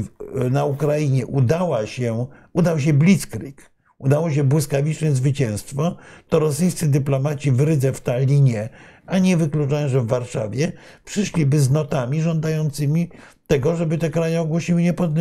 na 0.51 0.65
Ukrainie 0.65 1.25
udała 1.25 1.85
się, 1.85 2.27
udał 2.53 2.79
się 2.79 2.93
blitzkrieg, 2.93 3.70
udało 4.03 4.31
się 4.31 4.43
błyskawiczne 4.43 5.11
zwycięstwo, 5.15 5.97
to 6.29 6.39
rosyjscy 6.39 6.87
dyplomaci 6.87 7.51
w 7.51 7.61
Rydze, 7.61 7.93
w 7.93 8.01
Tallinie, 8.01 8.69
a 9.05 9.19
nie 9.19 9.37
wykluczałem, 9.37 9.89
że 9.89 10.01
w 10.01 10.07
Warszawie, 10.07 10.71
przyszliby 11.05 11.59
z 11.59 11.71
notami 11.71 12.21
żądającymi 12.21 13.09
tego, 13.47 13.75
żeby 13.75 13.97
te 13.97 14.09
kraje 14.09 14.41
ogłosiły 14.41 14.81
niepod, 14.81 15.11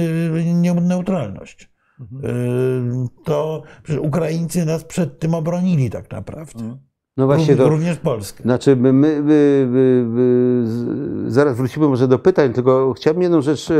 nie- 0.54 0.74
neutralność. 0.74 1.70
Yy, 2.00 3.06
To 3.24 3.62
przecież 3.82 4.02
Ukraińcy 4.02 4.64
nas 4.64 4.84
przed 4.84 5.18
tym 5.18 5.34
obronili 5.34 5.90
tak 5.90 6.10
naprawdę. 6.10 6.76
No 7.20 7.26
właśnie 7.26 7.56
to, 7.56 7.68
Również 7.68 7.96
Polskę. 7.96 8.42
Znaczy, 8.42 8.76
my, 8.76 8.92
my, 8.92 9.22
my, 9.22 9.66
my, 10.06 11.30
zaraz 11.30 11.56
wrócimy 11.56 11.88
może 11.88 12.08
do 12.08 12.18
pytań, 12.18 12.52
tylko 12.52 12.92
chciałbym 12.92 13.22
jedną 13.22 13.40
rzecz 13.40 13.70
e, 13.70 13.74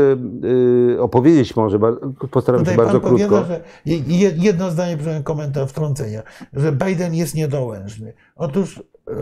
e, 0.95 1.01
opowiedzieć 1.01 1.55
może, 1.55 1.79
postaram 2.31 2.59
się 2.61 2.65
Tutaj 2.65 2.77
bardzo 2.77 2.99
pan 2.99 3.09
krótko. 3.09 3.27
powiada, 3.29 3.47
że 3.47 3.61
je- 3.85 3.99
je- 4.07 4.33
jedno 4.37 4.71
zdanie, 4.71 4.97
komentarz 5.23 5.69
wtrącenia, 5.69 6.23
że 6.53 6.71
Biden 6.71 7.15
jest 7.15 7.35
niedołężny. 7.35 8.13
Otóż 8.35 8.83
e, 9.07 9.13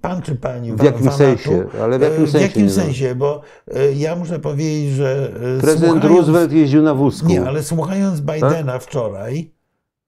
pan 0.00 0.22
czy 0.22 0.34
pani 0.36 0.72
W 0.72 0.82
jakim 0.82 1.00
Vanatu, 1.00 1.18
sensie? 1.18 1.64
Ale 1.82 1.98
w 1.98 2.02
jakim 2.02 2.24
e, 2.24 2.26
sensie 2.26 2.38
W 2.38 2.42
jakim 2.56 2.70
sensie? 2.70 3.14
Bo 3.14 3.40
ja 3.96 4.16
muszę 4.16 4.38
powiedzieć, 4.38 4.90
że 4.94 5.32
Prezydent 5.60 6.04
Roosevelt 6.04 6.52
jeździł 6.52 6.82
na 6.82 6.94
wózku. 6.94 7.28
Nie, 7.28 7.44
ale 7.46 7.62
słuchając 7.62 8.22
Tak? 8.26 8.34
Bidena 8.36 8.78
wczoraj, 8.78 9.50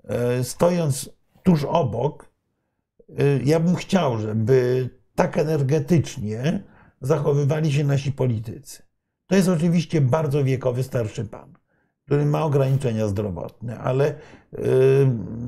e, 0.09 0.45
stojąc 0.45 1.11
tuż 1.43 1.65
obok, 1.65 2.34
ja 3.45 3.61
bym 3.61 3.75
chciał, 3.75 4.19
żeby 4.19 4.91
tak 5.15 5.39
energetycznie 5.39 6.63
zachowywali 7.01 7.73
się 7.73 7.85
nasi 7.85 8.13
politycy. 8.13 8.83
To 9.27 9.37
jest 9.37 9.49
oczywiście 9.49 10.01
bardzo 10.01 10.45
wiekowy 10.45 10.83
starszy 10.83 11.25
pan, 11.25 11.53
który 12.05 12.27
ma 12.27 12.45
ograniczenia 12.45 13.09
zdrowotne, 13.09 13.79
ale 13.79 14.07
e, 14.09 14.17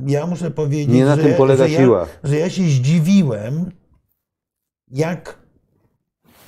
ja 0.07 0.27
muszę 0.27 0.51
powiedzieć, 0.51 0.95
Nie 0.95 1.05
na 1.05 1.17
że, 1.17 1.23
tym 1.23 1.35
polega 1.35 1.69
że, 1.69 1.75
siła. 1.75 2.01
Ja, 2.01 2.29
że 2.29 2.37
ja 2.37 2.51
się 2.51 2.63
zdziwiłem, 2.63 3.71
jak 4.89 5.39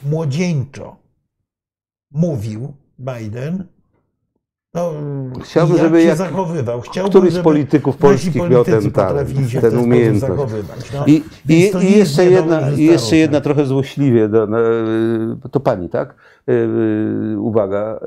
młodzieńczo 0.03 0.97
mówił 2.11 2.77
Biden. 2.99 3.67
No, 4.75 4.93
Chciałbym, 5.43 5.77
jak 5.77 5.85
żeby 5.85 6.01
się 6.01 6.09
jak 6.09 6.17
zachowywał. 6.17 6.81
Chciałbym, 6.81 7.11
któryś 7.11 7.35
z 7.35 7.39
polityków 7.39 7.97
polskich 7.97 8.51
miał 8.51 8.65
ten 8.65 8.91
ten 8.91 9.61
ten 9.61 9.79
umiejętność. 9.79 10.55
No, 10.95 11.07
I, 11.07 11.23
i, 11.49 11.71
i 11.83 11.99
jeszcze 11.99 12.25
jedna, 12.25 12.71
i 12.71 12.85
jeszcze 12.85 13.17
jedna 13.17 13.41
trochę 13.41 13.67
złośliwie, 13.67 14.29
do, 14.29 14.47
no, 14.47 14.59
e, 14.61 15.49
to 15.51 15.61
pani, 15.61 15.89
tak? 15.89 16.15
E, 16.49 16.53
e, 16.53 17.39
Uwaga. 17.39 18.01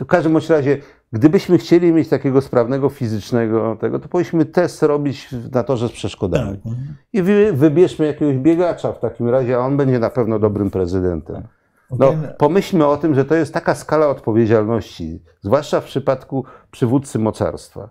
w 0.00 0.06
każdym 0.06 0.32
bądź 0.32 0.50
razie, 0.50 0.78
gdybyśmy 1.12 1.58
chcieli 1.58 1.92
mieć 1.92 2.08
takiego 2.08 2.40
sprawnego 2.40 2.88
fizycznego 2.88 3.76
tego, 3.80 3.98
to 3.98 4.08
powinniśmy 4.08 4.44
test 4.44 4.82
robić 4.82 5.28
na 5.52 5.62
torze 5.62 5.88
z 5.88 5.92
przeszkodami. 5.92 6.58
Tak. 6.58 6.72
I 7.12 7.22
wy, 7.22 7.52
wybierzmy 7.52 8.06
jakiegoś 8.06 8.36
biegacza 8.36 8.92
w 8.92 8.98
takim 9.00 9.28
razie, 9.28 9.56
a 9.56 9.58
on 9.58 9.76
będzie 9.76 9.98
na 9.98 10.10
pewno 10.10 10.38
dobrym 10.38 10.70
prezydentem. 10.70 11.42
No, 11.90 12.14
pomyślmy 12.38 12.86
o 12.86 12.96
tym, 12.96 13.14
że 13.14 13.24
to 13.24 13.34
jest 13.34 13.54
taka 13.54 13.74
skala 13.74 14.08
odpowiedzialności, 14.08 15.22
zwłaszcza 15.40 15.80
w 15.80 15.84
przypadku 15.84 16.44
przywódcy 16.70 17.18
mocarstwa, 17.18 17.90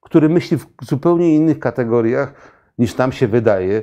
który 0.00 0.28
myśli 0.28 0.56
w 0.56 0.66
zupełnie 0.82 1.36
innych 1.36 1.58
kategoriach 1.58 2.34
niż 2.78 2.96
nam 2.96 3.12
się 3.12 3.28
wydaje. 3.28 3.82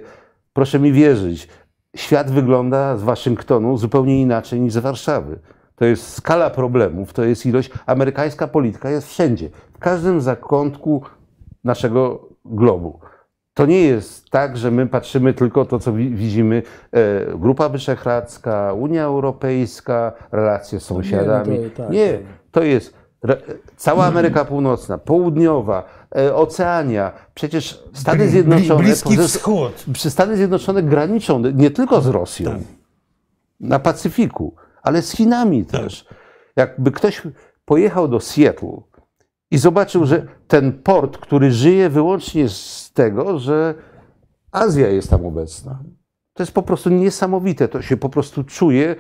Proszę 0.54 0.80
mi 0.80 0.92
wierzyć, 0.92 1.48
świat 1.96 2.32
wygląda 2.32 2.98
z 2.98 3.04
Waszyngtonu 3.04 3.78
zupełnie 3.78 4.22
inaczej 4.22 4.62
niż 4.62 4.74
z 4.74 4.78
Warszawy. 4.78 5.40
To 5.76 5.86
jest 5.86 6.14
skala 6.14 6.50
problemów, 6.50 7.14
to 7.14 7.24
jest 7.24 7.46
ilość. 7.46 7.70
Amerykańska 7.86 8.48
polityka 8.48 8.90
jest 8.90 9.08
wszędzie, 9.08 9.50
w 9.74 9.80
każdym 9.80 10.22
zakątku 10.22 11.04
naszego 11.64 12.30
globu. 12.46 13.00
To 13.56 13.66
nie 13.66 13.82
jest 13.82 14.30
tak, 14.30 14.58
że 14.58 14.72
my 14.72 14.88
patrzymy 14.88 15.34
tylko 15.34 15.66
to, 15.66 15.80
co 15.80 15.94
wi- 15.94 16.10
widzimy. 16.16 16.64
E, 16.92 17.38
Grupa 17.38 17.70
Wyszehradzka, 17.70 18.74
Unia 18.74 19.04
Europejska, 19.04 20.14
relacje 20.32 20.80
z 20.80 20.84
sąsiadami. 20.84 21.60
no 21.60 21.70
to 21.70 21.84
tak, 21.84 21.92
nie, 21.92 22.14
tak. 22.14 22.22
to 22.52 22.64
jest 22.64 22.94
cała 23.78 24.06
Ameryka 24.06 24.46
Północna, 24.46 24.98
Południowa, 24.98 25.84
e, 26.16 26.36
Oceania. 26.36 27.12
Przecież 27.36 27.84
Stany 27.94 28.28
Zjednoczone. 28.30 28.84
Bliski 28.84 29.18
Wschód. 29.18 29.86
Przy 29.94 30.10
Stany 30.10 30.38
Zjednoczone 30.38 30.84
graniczą 30.84 31.40
nie 31.40 31.72
tylko 31.72 32.02
z 32.02 32.08
Rosją 32.08 32.52
Tak. 32.52 32.60
na 33.60 33.80
Pacyfiku, 33.80 34.56
ale 34.84 35.02
z 35.02 35.12
Chinami 35.12 35.66
też. 35.66 36.06
Jakby 36.56 36.92
ktoś 36.92 37.22
pojechał 37.66 38.08
do 38.08 38.20
Seattle 38.20 38.78
i 39.56 39.58
zobaczył, 39.58 40.06
że 40.06 40.28
ten 40.48 40.72
port, 40.72 41.18
który 41.18 41.52
żyje 41.52 41.90
wyłącznie 41.90 42.50
z 42.50 42.92
tego, 42.94 43.40
że 43.40 43.76
Azja 44.52 44.90
jest 44.90 45.10
tam 45.10 45.26
obecna. 45.26 45.80
To 46.34 46.44
jest 46.44 46.54
po 46.54 46.64
prostu 46.64 46.90
niesamowite. 46.90 47.68
To 47.68 47.82
się 47.82 47.98
po 47.98 48.10
prostu 48.10 48.44
czuje, 48.44 48.96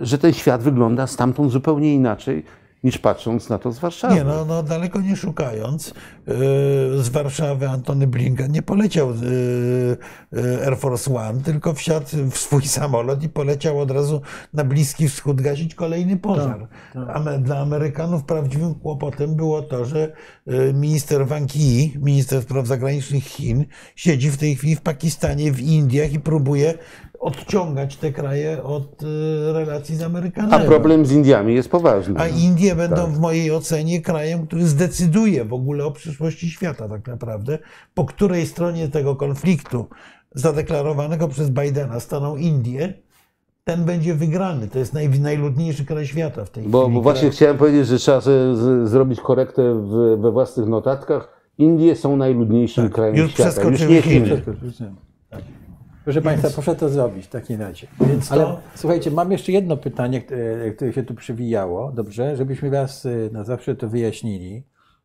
że 0.00 0.18
ten 0.18 0.32
świat 0.32 0.62
wygląda 0.62 1.06
stamtąd 1.06 1.52
zupełnie 1.52 1.94
inaczej 1.94 2.44
niż 2.84 2.98
patrząc 2.98 3.48
na 3.48 3.58
to 3.58 3.72
z 3.72 3.78
Warszawy. 3.78 4.14
Nie, 4.14 4.24
no, 4.24 4.44
no 4.44 4.62
daleko 4.62 5.00
nie 5.00 5.16
szukając, 5.16 5.86
yy, 6.26 6.34
z 7.02 7.08
Warszawy 7.08 7.68
Antony 7.68 8.06
Blinken 8.06 8.52
nie 8.52 8.62
poleciał 8.62 9.14
yy, 9.14 9.96
yy, 10.32 10.66
Air 10.66 10.76
Force 10.76 11.14
One, 11.14 11.40
tylko 11.40 11.74
wsiadł 11.74 12.06
w 12.30 12.38
swój 12.38 12.62
samolot 12.78 13.22
i 13.22 13.28
poleciał 13.28 13.80
od 13.80 13.90
razu 13.90 14.20
na 14.52 14.64
Bliski 14.64 15.08
Wschód 15.08 15.40
gasić 15.40 15.74
kolejny 15.74 16.16
pożar. 16.16 16.68
Ame- 17.14 17.38
Dla 17.38 17.58
Amerykanów 17.58 18.24
prawdziwym 18.24 18.74
kłopotem 18.74 19.34
było 19.36 19.62
to, 19.62 19.84
że 19.84 20.12
minister 20.74 21.26
Wang 21.26 21.56
Yi, 21.56 21.94
minister 22.02 22.42
spraw 22.42 22.66
zagranicznych 22.66 23.24
Chin, 23.24 23.64
siedzi 23.96 24.30
w 24.30 24.36
tej 24.36 24.56
chwili 24.56 24.76
w 24.76 24.80
Pakistanie, 24.80 25.52
w 25.52 25.60
Indiach 25.60 26.12
i 26.12 26.20
próbuje 26.20 26.74
odciągać 27.20 27.96
te 27.96 28.12
kraje 28.12 28.62
od 28.62 29.02
y, 29.02 29.06
relacji 29.52 29.96
z 29.96 30.02
A 30.02 30.06
Amerykanami. 30.06 30.66
problem 30.66 31.06
z 31.06 31.12
Indiami 31.12 31.54
jest 31.54 31.70
poważny. 31.70 32.14
A 32.20 32.28
Indie 32.28 32.74
będą 32.74 32.96
Tak. 32.96 33.10
w 33.10 33.20
mojej 33.20 33.50
ocenie 33.50 34.02
krajem, 34.02 34.46
który 34.46 34.66
zdecyduje 34.66 35.44
w 35.44 35.52
ogóle 35.52 35.84
o 35.84 35.90
przyszłości 35.90 36.50
świata 36.50 36.88
tak 36.88 37.06
naprawdę, 37.06 37.58
po 37.94 38.04
której 38.04 38.46
stronie 38.46 38.88
tego 38.88 39.16
konfliktu 39.16 39.86
zadeklarowanego 40.34 41.28
przez 41.28 41.50
Bidena 41.50 42.00
staną 42.00 42.36
Indie, 42.36 42.94
ten 43.64 43.84
będzie 43.84 44.14
wygrany. 44.14 44.68
To 44.68 44.78
jest 44.78 44.92
naj, 44.94 45.08
najludniejszy 45.20 45.84
kraj 45.84 46.06
świata 46.06 46.44
w 46.44 46.50
tej 46.50 46.64
Bo, 46.64 46.80
chwili. 46.82 46.94
bo 46.94 47.02
właśnie 47.02 47.30
chciałem 47.30 47.56
powiedzieć, 47.58 47.86
że 47.86 47.98
trzeba 47.98 48.20
z, 48.20 48.88
zrobić 48.88 49.20
korektę 49.20 49.74
w, 49.74 50.20
we 50.20 50.30
własnych 50.32 50.68
notatkach. 50.68 51.38
Indie 51.58 51.96
są 51.96 52.16
najludniejszym 52.16 52.90
krajem 52.90 53.14
Tak. 53.14 53.22
już 53.24 53.32
świata. 53.32 53.62
Już 53.70 53.80
nie 53.88 54.02
Chiny. 54.02 54.26
Chiny. 54.26 54.42
Proszę 56.08 56.22
Państwa, 56.22 56.48
proszę 56.50 56.74
to 56.76 56.88
zrobić 56.88 57.26
w 57.26 57.28
takim 57.28 57.60
razie. 57.60 57.86
Więc 58.00 58.32
Ale 58.32 58.42
to- 58.42 58.60
słuchajcie, 58.74 59.10
mam 59.10 59.32
jeszcze 59.32 59.52
jedno 59.52 59.76
pytanie, 59.76 60.22
które- 60.76 60.92
się 60.92 61.02
tu 61.02 61.14
przywijało, 61.14 61.92
dobrze? 61.92 62.36
Żebyśmy 62.36 62.70
raz 62.70 63.04
y, 63.04 63.30
na 63.32 63.44
zawsze 63.44 63.76
to 63.76 63.88
wyjaśnili. 63.88 64.62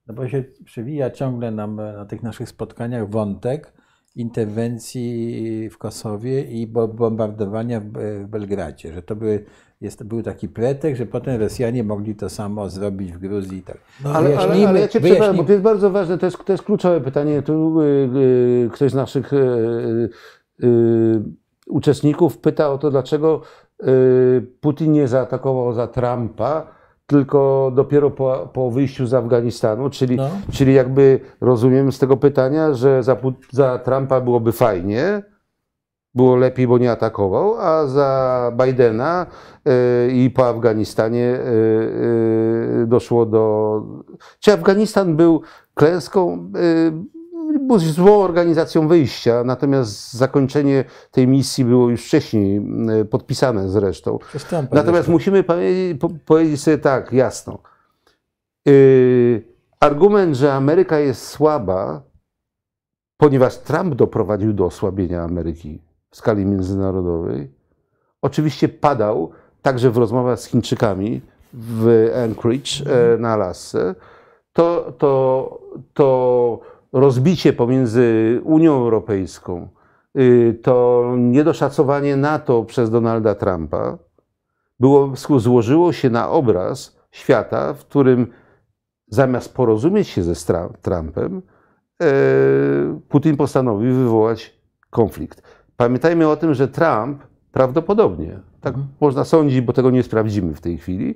No 0.08 0.14
bo 0.14 0.28
się 0.28 0.44
przewija 0.66 1.10
ciągle 1.10 1.52
nam 1.52 1.80
e, 1.80 1.94
na 1.94 2.06
tych 2.06 2.24
naszych 2.24 2.50
spotkaniach 2.50 3.10
wątek 3.10 3.74
interwencji 4.16 5.70
w 5.70 5.78
Kosowie 5.78 6.42
i 6.44 6.68
bo- 6.68 6.88
bombardowania 6.88 7.80
w, 7.80 7.86
w 8.24 8.28
Belgradzie, 8.28 8.94
że 8.94 9.02
to 9.02 9.16
były, 9.16 9.46
jest, 9.82 10.04
był 10.04 10.24
taki 10.24 10.48
pretekst, 10.50 10.98
że 10.98 11.06
potem 11.06 11.42
Rosjanie 11.42 11.84
mogli 11.84 12.16
to 12.16 12.30
samo 12.30 12.70
zrobić 12.70 13.14
w 13.14 13.18
Gruzji 13.20 13.58
i 13.58 13.62
tak. 13.64 13.78
Ale, 14.06 14.16
ale, 14.16 14.30
Wyjaśnijmy- 14.30 14.68
ale 14.68 14.80
ja 14.80 14.88
Cię 14.88 15.00
przepraszam, 15.02 15.38
bo 15.38 15.44
to 15.44 15.52
jest 15.52 15.64
bardzo 15.64 15.90
ważne, 15.92 16.18
to 16.18 16.26
jest, 16.26 16.38
to 16.46 16.54
jest 16.54 16.64
kluczowe 16.64 17.02
pytanie. 17.02 17.42
Tu 17.42 17.82
y, 17.82 17.86
y, 18.66 18.70
ktoś 18.74 18.92
z 18.92 18.96
naszych 18.96 19.34
y, 19.34 19.36
y, 19.36 19.40
y, 19.40 20.10
uczestników 21.68 22.38
pyta 22.38 22.70
o 22.72 22.78
to, 22.78 22.92
dlaczego 22.92 23.42
y, 23.84 24.48
Putin 24.62 24.92
nie 24.92 25.08
zaatakował 25.08 25.74
za 25.74 25.88
Trumpa, 25.88 26.68
tylko 27.06 27.72
dopiero 27.76 28.12
po, 28.12 28.50
po 28.54 28.72
wyjściu 28.72 29.06
z 29.08 29.14
Afganistanu, 29.14 29.90
czyli, 29.90 30.16
No. 30.16 30.30
czyli 30.52 30.74
jakby 30.74 31.20
rozumiem 31.42 31.92
z 31.92 32.00
tego 32.00 32.18
pytania, 32.18 32.74
że 32.74 33.04
za, 33.04 33.18
za 33.52 33.80
Trumpa 33.80 34.22
byłoby 34.22 34.52
fajnie, 34.52 35.24
było 36.16 36.36
lepiej, 36.36 36.68
bo 36.68 36.78
nie 36.78 36.92
atakował, 36.92 37.56
a 37.60 37.88
za 37.88 38.52
Bidena 38.66 39.26
y, 40.08 40.12
i 40.12 40.30
po 40.30 40.48
Afganistanie 40.48 41.40
y, 41.40 42.82
y, 42.84 42.88
doszło 42.88 43.26
do. 43.26 43.82
Czy 44.40 44.54
Afganistan 44.54 45.16
był 45.16 45.42
klęską? 45.74 46.52
Y, 47.64 47.68
Był 47.68 47.80
złą 47.80 48.24
organizacją 48.24 48.88
wyjścia, 48.88 49.44
natomiast 49.44 50.14
zakończenie 50.14 50.86
tej 51.12 51.28
misji 51.28 51.66
było 51.66 51.90
już 51.90 52.06
wcześniej 52.06 52.62
y, 53.02 53.06
podpisane 53.06 53.70
zresztą. 53.70 54.20
Natomiast 54.72 55.08
musimy 55.08 55.44
powiedzieć, 55.44 56.00
po, 56.00 56.10
powiedzieć 56.26 56.62
sobie 56.62 56.78
tak, 56.78 57.14
jasno. 57.14 57.60
Yy, 58.66 59.44
argument, 59.80 60.36
że 60.36 60.54
Ameryka 60.54 61.00
jest 61.00 61.28
słaba, 61.28 62.02
ponieważ 63.18 63.58
Trump 63.58 63.96
doprowadził 63.96 64.54
do 64.54 64.66
osłabienia 64.66 65.24
Ameryki 65.24 65.82
w 66.10 66.18
skali 66.18 66.46
międzynarodowej, 66.46 67.52
oczywiście 68.22 68.70
padał 68.70 69.32
także 69.62 69.92
w 69.92 69.98
rozmowach 69.98 70.40
z 70.40 70.46
Chińczykami 70.46 71.22
w 71.54 72.10
Anchorage 72.24 72.72
e, 72.86 73.18
na 73.18 73.34
Alasce. 73.34 73.96
To, 74.54 74.94
to, 74.98 75.60
to 75.94 76.60
rozbicie 76.94 77.54
pomiędzy 77.54 78.42
Unią 78.44 78.74
Europejską, 78.74 79.68
y, 80.18 80.60
to 80.62 81.04
niedoszacowanie 81.18 82.18
NATO 82.18 82.64
przez 82.64 82.90
Donalda 82.90 83.36
Trumpa, 83.36 83.98
było, 84.80 85.14
złożyło 85.38 85.94
się 85.94 86.10
na 86.10 86.30
obraz 86.30 86.98
świata, 87.12 87.74
w 87.74 87.80
którym 87.80 88.28
zamiast 89.08 89.54
porozumieć 89.54 90.08
się 90.08 90.24
ze 90.24 90.36
Trumpem, 90.82 91.42
e, 92.02 92.06
Putin 93.10 93.38
postanowił 93.38 93.94
wywołać 93.96 94.60
konflikt. 94.90 95.42
Pamiętajmy 95.78 96.28
o 96.28 96.36
tym, 96.36 96.54
że 96.54 96.68
Trump 96.68 97.24
prawdopodobnie, 97.52 98.40
tak 98.62 98.76
można 99.02 99.24
sądzić, 99.24 99.62
bo 99.62 99.74
tego 99.74 99.92
nie 99.92 100.04
sprawdzimy 100.04 100.54
w 100.54 100.62
tej 100.62 100.78
chwili, 100.78 101.16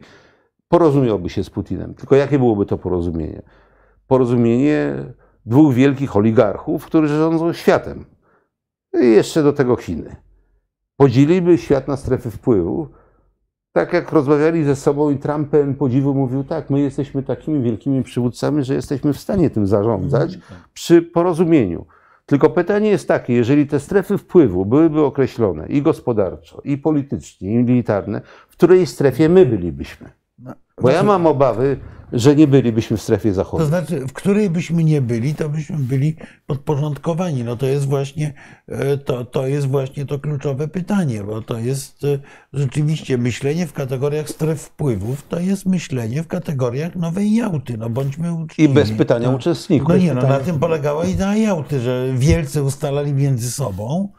porozumiałby 0.68 1.30
się 1.30 1.44
z 1.44 1.50
Putinem. 1.50 1.94
Tylko 1.94 2.16
jakie 2.16 2.40
byłoby 2.40 2.66
to 2.66 2.78
porozumienie? 2.78 3.42
Porozumienie 4.08 4.94
dwóch 5.48 5.74
wielkich 5.74 6.16
oligarchów, 6.16 6.86
którzy 6.86 7.18
rządzą 7.18 7.54
światem. 7.54 8.06
I 9.02 9.06
jeszcze 9.06 9.44
do 9.44 9.54
tego 9.54 9.76
Chiny. 9.76 10.16
Podzieliby 10.98 11.58
świat 11.58 11.88
na 11.88 11.98
strefy 11.98 12.32
wpływu, 12.32 12.88
tak 13.74 13.94
jak 13.94 14.12
rozmawiali 14.12 14.64
ze 14.64 14.76
sobą 14.76 15.10
i 15.10 15.18
Trump 15.18 15.50
pełen 15.50 15.76
podziwu 15.76 16.14
mówił, 16.14 16.44
tak, 16.44 16.70
my 16.70 16.80
jesteśmy 16.80 17.24
takimi 17.24 17.62
wielkimi 17.62 18.04
przywódcami, 18.04 18.64
że 18.64 18.74
jesteśmy 18.74 19.14
w 19.14 19.20
stanie 19.20 19.50
tym 19.50 19.68
zarządzać 19.68 20.40
przy 20.74 21.02
porozumieniu. 21.02 21.86
Tylko 22.26 22.50
pytanie 22.50 22.90
jest 22.90 23.08
takie, 23.08 23.34
jeżeli 23.34 23.68
te 23.68 23.80
strefy 23.80 24.18
wpływu 24.18 24.66
byłyby 24.66 25.06
określone 25.06 25.68
i 25.68 25.82
gospodarczo, 25.82 26.62
i 26.64 26.78
politycznie, 26.78 27.54
i 27.54 27.58
militarne, 27.58 28.22
w 28.50 28.52
której 28.52 28.86
strefie 28.86 29.30
my 29.30 29.46
bylibyśmy? 29.46 30.10
Bo 30.82 30.90
ja 30.90 31.04
mam 31.04 31.28
obawy, 31.28 31.78
że 32.14 32.36
nie 32.36 32.48
bylibyśmy 32.48 32.98
w 32.98 33.02
strefie 33.02 33.30
To 33.30 33.36
zachodniej. 33.36 33.68
znaczy, 33.70 34.00
w 34.08 34.14
której 34.14 34.50
byśmy 34.50 34.84
nie 34.84 35.02
byli, 35.02 35.36
to 35.36 35.50
byśmy 35.50 35.78
byli 35.78 36.16
podporządkowani. 36.48 37.44
No 37.44 37.56
to 37.56 37.66
jest 37.66 37.86
właśnie 37.86 38.34
e, 38.68 38.98
to, 38.98 39.26
to, 39.26 39.48
jest 39.48 39.68
właśnie 39.68 40.06
to 40.06 40.20
kluczowe 40.20 40.68
pytanie, 40.68 41.24
bo 41.24 41.42
to 41.42 41.58
jest 41.60 42.04
e, 42.04 42.20
rzeczywiście 42.54 43.18
myślenie 43.18 43.68
w 43.68 43.74
kategoriach 43.74 44.30
stref 44.30 44.62
wpływów, 44.62 45.28
to 45.30 45.40
jest 45.40 45.66
myślenie 45.66 46.24
w 46.24 46.28
kategoriach 46.28 46.96
nowej 46.96 47.34
Jałty. 47.36 47.78
No 47.78 47.90
bądźmy 47.90 48.28
I 48.28 48.32
uczciwi. 48.32 48.74
bez 48.74 48.92
pytania 48.92 49.30
No. 49.32 49.36
uczestników. 49.38 49.90
No 49.90 49.98
nie, 49.98 50.14
no 50.14 50.22
na 50.22 50.40
tym 50.40 50.60
polegała 50.60 51.06
idea 51.06 51.36
Jałty, 51.36 51.80
że 51.80 52.08
wielcy 52.18 52.64
ustalali 52.64 53.14
między 53.14 53.52
sobą, 53.52 54.10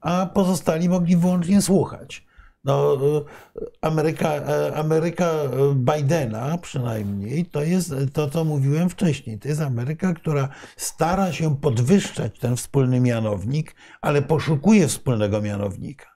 a 0.00 0.26
pozostali 0.34 0.88
mogli 0.88 1.16
wyłącznie 1.16 1.62
słuchać. 1.62 2.27
No, 2.68 2.94
y, 2.94 3.64
Ameryka, 3.80 4.28
e, 4.28 4.74
Ameryka 4.76 5.24
e, 5.24 5.74
Bidena 5.74 6.58
przynajmniej 6.58 7.46
to 7.46 7.62
jest 7.62 7.94
to, 8.12 8.30
co 8.30 8.44
mówiłem 8.44 8.88
wcześniej. 8.90 9.38
To 9.38 9.48
jest 9.48 9.60
Ameryka, 9.60 10.14
która 10.14 10.48
stara 10.76 11.32
się 11.32 11.56
podwyższać 11.56 12.38
ten 12.38 12.56
wspólny 12.56 13.00
mianownik, 13.00 13.74
ale 14.00 14.22
poszukuje 14.22 14.88
wspólnego 14.88 15.40
mianownika. 15.40 16.06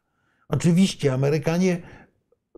Oczywiście 0.49 1.13
Amerykanie 1.13 1.83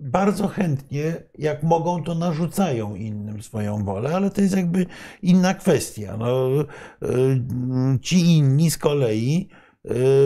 bardzo 0.01 0.49
chętnie, 0.49 1.15
jak 1.39 1.63
mogą, 1.63 2.03
to 2.03 2.15
narzucają 2.15 2.95
innym 2.95 3.43
swoją 3.43 3.85
wolę, 3.85 4.17
ale 4.17 4.31
to 4.31 4.41
jest 4.41 4.57
jakby 4.57 4.87
inna 5.23 5.55
kwestia. 5.55 6.17
No, 6.17 6.49
y, 6.61 7.99
ci 8.01 8.37
inni 8.37 8.71
z 8.71 8.79
kolei 8.79 9.49
y, 9.51 9.64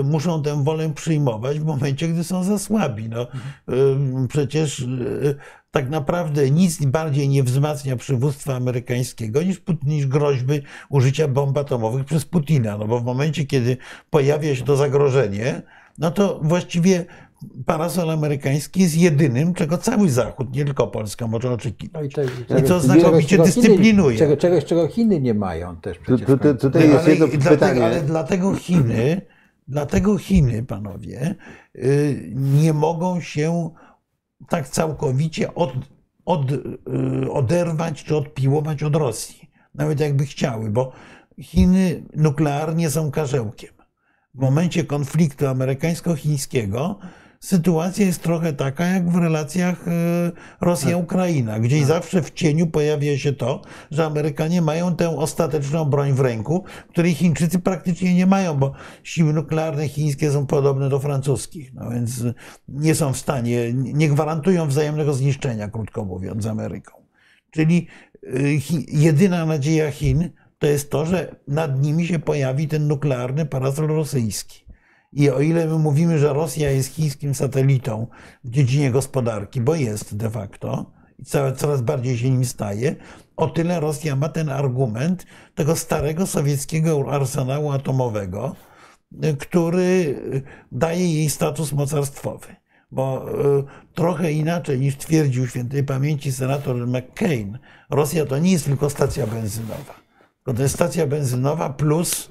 muszą 0.05 0.43
tę 0.43 0.65
wolę 0.65 0.93
przyjmować 0.95 1.61
w 1.61 1.65
momencie, 1.65 2.09
gdy 2.09 2.25
są 2.25 2.45
za 2.45 2.59
słabi. 2.59 3.09
No, 3.09 3.23
y, 3.23 4.29
przecież 4.29 4.79
y, 4.79 5.35
tak 5.71 5.91
naprawdę 5.91 6.51
nic 6.51 6.85
bardziej 6.85 7.29
nie 7.29 7.43
wzmacnia 7.43 7.97
przywództwa 7.97 8.55
amerykańskiego 8.57 9.43
niż, 9.43 9.63
niż 9.83 10.07
groźby 10.07 10.63
użycia 10.89 11.29
bomb 11.29 11.59
atomowych 11.59 12.05
przez 12.05 12.25
Putina. 12.25 12.79
No 12.79 12.87
bo 12.87 13.01
w 13.01 13.05
momencie, 13.05 13.47
kiedy 13.47 13.77
pojawia 14.11 14.57
się 14.57 14.65
to 14.65 14.77
zagrożenie, 14.77 15.63
no 15.99 16.11
to 16.11 16.41
właściwie 16.43 17.05
parasol 17.67 18.11
amerykański 18.11 18.81
jest 18.81 18.97
jedynym, 18.97 19.55
czego 19.55 19.79
cały 19.79 20.11
Zachód, 20.11 20.57
nie 20.57 20.65
tylko 20.65 20.87
Polska, 20.87 21.27
może 21.27 21.53
oczekiwać. 21.53 22.17
No 22.17 22.23
i, 22.23 22.27
te, 22.45 22.61
I 22.61 22.63
to 22.63 22.81
znakomicie 22.81 23.37
Chiny- 23.37 23.45
dyscyplinuje. 23.45 24.19
Czego, 24.19 24.37
czegoś, 24.37 24.65
czego 24.65 24.89
Chiny 24.89 25.21
nie 25.21 25.35
mają 25.35 25.77
też 25.77 25.99
przecież. 25.99 26.27
tu, 26.27 26.39
tu, 26.39 26.55
tutaj 26.55 26.83
jest 26.89 26.99
ale, 27.05 27.11
jedno 27.11 27.27
i 27.27 27.39
dlatego, 27.39 27.51
pytanie. 27.61 27.85
ale 27.85 28.03
dlatego 28.03 28.55
Chiny, 28.55 29.21
dlatego 29.69 30.19
Chiny, 30.19 30.63
panowie, 30.63 31.35
y, 31.77 32.33
nie 32.35 32.73
mogą 32.73 33.21
się 33.21 33.71
tak 34.49 34.69
całkowicie 34.69 35.55
od, 35.55 35.73
od, 36.25 36.53
y, 36.53 37.33
oderwać 37.33 38.05
czy 38.05 38.17
odpiłować 38.17 38.83
od 38.83 38.97
Rosji. 38.97 39.51
Nawet 39.75 40.01
jakby 40.01 40.27
chciały, 40.27 40.71
bo 40.71 40.93
Chiny 41.43 42.03
nuklearnie 42.17 42.91
są 42.91 43.11
karzełkiem. 43.11 43.71
W 44.35 44.41
momencie 44.41 44.85
konfliktu 44.85 45.47
amerykańsko-chińskiego 45.47 46.99
sytuacja 47.41 48.07
jest 48.07 48.23
trochę 48.23 48.53
taka 48.53 48.87
jak 48.87 49.11
w 49.11 49.17
relacjach 49.17 49.89
y, 49.89 49.91
Rosja-Ukraina, 50.61 51.61
gdzie 51.61 51.87
zawsze 51.87 52.23
w 52.23 52.31
cieniu 52.31 52.67
pojawia 52.67 53.19
się 53.19 53.33
to, 53.33 53.63
że 53.91 54.07
Amerykanie 54.07 54.63
mają 54.63 54.97
tę 54.97 55.17
ostateczną 55.17 55.85
broń 55.85 56.13
w 56.13 56.21
ręku, 56.21 56.65
której 56.89 57.15
Chińczycy 57.15 57.59
praktycznie 57.59 58.15
nie 58.15 58.27
mają, 58.27 58.55
bo 58.55 58.73
siły 59.03 59.33
nuklearne 59.33 59.89
chińskie 59.89 60.31
są 60.31 60.47
podobne 60.47 60.89
do 60.89 60.99
francuskich, 60.99 61.75
no 61.75 61.91
więc 61.91 62.25
nie 62.69 62.95
są 62.95 63.13
w 63.13 63.19
stanie, 63.19 63.73
nie 63.73 64.09
gwarantują 64.09 64.69
wzajemnego 64.69 65.15
zniszczenia, 65.15 65.69
krótko 65.69 66.05
mówiąc, 66.05 66.43
z 66.43 66.47
Ameryką. 66.47 66.93
Czyli 67.51 67.87
y, 68.25 68.61
jedyna 68.89 69.47
nadzieja 69.47 69.91
Chin 69.91 70.31
to 70.59 70.67
jest 70.67 70.91
to, 70.91 71.07
że 71.07 71.37
nad 71.49 71.83
nimi 71.83 72.07
się 72.07 72.19
pojawi 72.19 72.69
ten 72.69 72.89
nuklearny 72.89 73.47
parasol 73.47 73.87
rosyjski. 73.87 74.68
I 75.13 75.31
o 75.31 75.41
ile 75.41 75.67
my 75.67 75.79
mówimy, 75.79 76.19
że 76.19 76.33
Rosja 76.33 76.71
jest 76.71 76.95
chińskim 76.95 77.35
satelitą 77.35 78.07
w 78.45 78.51
dziedzinie 78.51 78.91
gospodarki, 78.91 79.61
bo 79.61 79.75
jest 79.75 80.17
de 80.17 80.31
facto 80.31 80.99
i 81.19 81.25
coraz, 81.57 81.83
bardziej 81.83 82.19
się 82.19 82.31
nim 82.31 82.45
staje, 82.45 82.97
o 83.37 83.47
tyle 83.47 83.81
Rosja 83.81 84.17
ma 84.17 84.29
ten 84.29 84.49
argument 84.49 85.27
tego 85.55 85.77
starego 85.77 86.27
sowieckiego 86.27 87.13
arsenału 87.13 87.73
atomowego, 87.73 88.57
y, 89.25 89.37
który 89.37 89.83
y, 89.83 90.43
daje 90.73 91.15
jej 91.15 91.31
status 91.31 91.73
mocarstwowy. 91.73 92.47
Bo 92.91 93.31
y, 93.59 93.65
trochę 93.95 94.33
inaczej 94.33 94.81
niż 94.81 94.97
twierdził 94.97 95.47
świętej 95.47 95.85
pamięci 95.85 96.33
senator 96.33 96.87
McCain, 96.87 97.59
Rosja 97.91 98.27
to 98.27 98.39
nie 98.39 98.53
jest 98.53 98.65
tylko 98.65 98.91
stacja 98.91 99.27
benzynowa. 99.27 99.95
To 100.45 100.63
jest 100.63 100.75
stacja 100.75 101.07
benzynowa 101.07 101.71
plus 101.71 102.29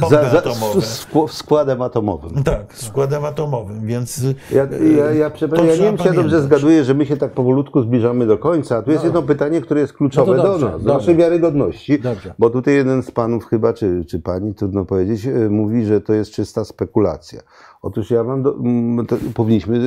bomby 0.00 0.16
Za, 0.16 0.30
za, 0.30 0.38
atomowe. 0.38 0.80
z, 0.80 0.84
z 0.84 1.06
z 1.28 1.32
składem 1.32 1.82
atomowym. 1.82 2.44
Tak, 2.44 2.74
składem 2.74 3.24
atomowym, 3.24 3.86
więc 3.86 4.20
Ja, 4.50 4.66
ja, 4.98 5.10
ja, 5.10 5.30
to 5.30 5.36
przepraszam, 5.36 5.68
ja 5.68 5.76
nie 5.76 5.82
wiem, 5.82 5.96
czy 5.96 6.06
ja 6.08 6.12
dobrze 6.14 6.42
zgaduję, 6.42 6.84
że 6.84 6.94
my 6.94 7.06
się 7.06 7.16
tak 7.16 7.32
powolutku 7.32 7.82
zbliżamy 7.82 8.26
do 8.26 8.38
końca. 8.38 8.76
A 8.76 8.82
tu 8.82 8.90
jest 8.90 9.04
jedno 9.04 9.22
pytanie, 9.22 9.60
które 9.60 9.80
jest 9.80 9.92
kluczowe 9.92 10.36
No 10.36 10.42
dobrze, 10.42 10.66
do 10.66 10.72
nas, 10.72 10.82
do 10.82 10.94
naszej 10.94 11.16
wiarygodności. 11.16 11.98
Dobrze. 12.00 12.34
Bo 12.38 12.50
tutaj 12.50 12.74
jeden 12.74 13.02
z 13.02 13.10
panów 13.10 13.44
chyba, 13.46 13.72
czy, 13.72 14.04
czy 14.04 14.20
pani, 14.20 14.54
trudno 14.54 14.84
powiedzieć, 14.84 15.26
e, 15.26 15.30
mówi, 15.50 15.84
że 15.84 16.00
to 16.00 16.12
jest 16.12 16.30
czysta 16.30 16.64
spekulacja. 16.64 17.40
Otóż 17.82 18.10
ja 18.10 18.24
mam, 18.24 18.42
do, 18.42 18.54
mm, 18.54 19.06
to, 19.06 19.16
powinniśmy 19.34 19.80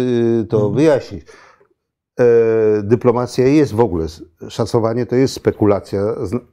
to 0.50 0.58
Mhm. 0.58 0.76
wyjaśnić. 0.76 1.26
E, 2.20 2.24
dyplomacja 2.84 3.48
jest 3.48 3.74
w 3.74 3.80
ogóle, 3.80 4.06
szacowanie 4.50 5.06
to 5.06 5.16
jest 5.16 5.34
spekulacja, 5.34 6.02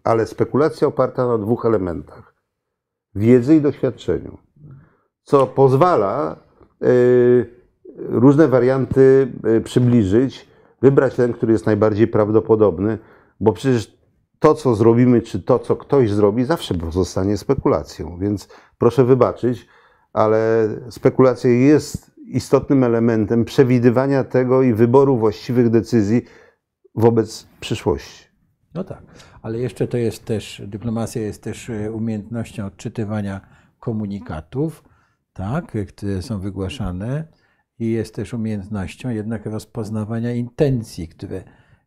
ale 0.05 0.27
spekulacja 0.27 0.89
oparta 0.89 1.27
na 1.27 1.39
dwóch 1.39 1.67
elementach. 1.67 2.34
Wiedzy 3.15 3.57
i 3.57 3.61
doświadczeniu. 3.61 4.39
Co 5.23 5.47
pozwala 5.47 6.37
e, 6.83 6.87
różne 7.99 8.49
warianty 8.49 9.33
e, 9.45 9.61
przybliżyć, 9.61 10.49
wybrać 10.83 11.15
ten, 11.15 11.33
który 11.33 11.53
jest 11.53 11.67
najbardziej 11.67 12.09
prawdopodobny, 12.09 12.99
bo 13.41 13.53
przecież 13.53 13.99
to, 14.39 14.55
co 14.55 14.75
zrobimy, 14.75 15.23
czy 15.23 15.43
to, 15.43 15.59
co 15.59 15.77
ktoś 15.77 16.11
zrobi, 16.11 16.45
zawsze 16.45 16.75
pozostanie 16.75 17.37
spekulacją. 17.37 18.19
Więc 18.19 18.49
proszę 18.79 19.05
wybaczyć, 19.05 19.69
ale 20.13 20.69
spekulacja 20.91 21.51
jest 21.51 22.15
istotnym 22.27 22.85
elementem 22.85 23.45
przewidywania 23.45 24.25
tego 24.25 24.63
i 24.63 24.75
wyboru 24.75 25.19
właściwych 25.19 25.71
decyzji 25.71 26.23
wobec 26.95 27.47
przyszłości. 27.61 28.25
No 28.75 28.85
tak, 28.85 29.03
ale 29.45 29.59
jeszcze 29.59 29.89
to 29.89 29.97
jest 29.97 30.25
też, 30.25 30.63
dyplomacja 30.67 31.23
jest 31.23 31.43
też 31.43 31.71
e, 31.71 31.93
umiejętnością 31.93 32.67
odczytywania 32.67 33.41
komunikatów, 33.79 34.85
tak, 35.33 35.77
e, 35.77 35.85
które 35.85 36.23
są 36.23 36.41
wygłaszane 36.41 37.25
i 37.79 37.91
jest 37.91 38.15
też 38.15 38.35
umiejętnością 38.35 39.11
jednak 39.11 39.47
rozpoznawania 39.47 40.33
intencji, 40.33 41.09
które 41.09 41.43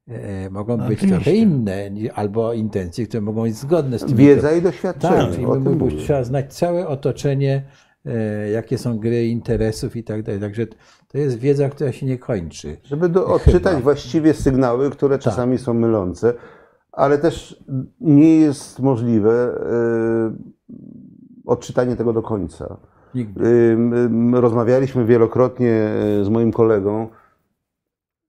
e, 0.08 0.50
mogą 0.50 0.78
być 0.78 0.86
Oczywiście. 0.86 1.08
trochę 1.08 1.32
inne, 1.32 1.90
albo 2.16 2.54
intencje, 2.54 3.08
które 3.08 3.22
mogą 3.22 3.44
być 3.44 3.56
zgodne 3.56 4.00
z 4.00 4.06
tymi. 4.06 4.18
Wiedza 4.18 4.52
i 4.52 4.56
Tak, 4.56 4.64
doświadczenie. 4.64 5.34
tym 5.38 5.64
my, 5.64 5.70
mówię. 5.70 5.98
trzeba 5.98 6.24
znać 6.24 6.54
całe 6.54 6.88
otoczenie, 6.88 7.64
e, 8.06 8.50
jakie 8.50 8.78
są 8.78 8.98
gry 9.00 9.28
interesów 9.28 9.96
i 9.96 10.04
tak 10.04 10.24
dalej. 10.24 10.42
Także 10.42 10.68
to 11.08 11.18
jest 11.18 11.40
wiedza, 11.40 11.70
która 11.70 11.92
się 11.92 12.06
nie 12.06 12.18
kończy. 12.18 12.78
Żeby 12.84 13.10
do, 13.10 13.28
odczytać 13.28 13.84
właściwie 13.84 14.34
sygnały, 14.34 14.90
które 14.90 15.20
czasami 15.20 15.58
są 15.58 15.74
mylące, 15.74 16.34
ale 16.98 17.18
też 17.18 17.64
nie 18.02 18.38
jest 18.38 18.80
możliwe 18.80 19.32
e, 19.32 20.36
odczytanie 21.46 21.96
tego 21.96 22.14
do 22.14 22.22
końca. 22.22 22.78
Nigdy. 23.16 23.48
Ym, 23.48 24.36
Rozmawialiśmy 24.36 25.06
wielokrotnie 25.06 25.72
e, 25.72 26.24
z 26.24 26.30
moim 26.30 26.52
kolegą. 26.52 27.08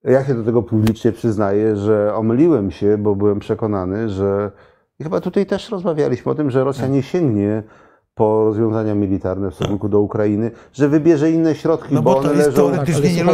Ja 0.03 0.25
się 0.25 0.35
do 0.35 0.43
tego 0.43 0.63
publicznie 0.63 1.11
przyznaję, 1.11 1.75
że 1.75 2.15
omyliłem 2.15 2.71
się, 2.71 2.97
bo 2.97 3.15
byłem 3.15 3.39
przekonany, 3.39 4.09
że 4.09 4.51
i 4.99 5.03
chyba 5.03 5.21
tutaj 5.21 5.45
też 5.45 5.69
rozmawialiśmy 5.69 6.31
o 6.31 6.35
tym, 6.35 6.51
że 6.51 6.63
Rosja 6.63 6.87
nie 6.87 7.03
sięgnie 7.03 7.63
po 8.19 8.43
rozwiązania 8.45 8.95
militarne 8.95 9.51
w 9.51 9.55
stosunku 9.55 9.89
do 9.89 9.99
Ukrainy, 10.01 10.51
że 10.73 10.89
wybierze 10.89 11.31
inne 11.31 11.55
środki, 11.55 11.95
no 11.95 12.01
bo 12.01 12.11
bo 12.11 12.17
one 12.19 12.29
to 12.29 12.35
jest 12.35 12.47
leżą. 12.47 12.71
Tak, 12.71 12.87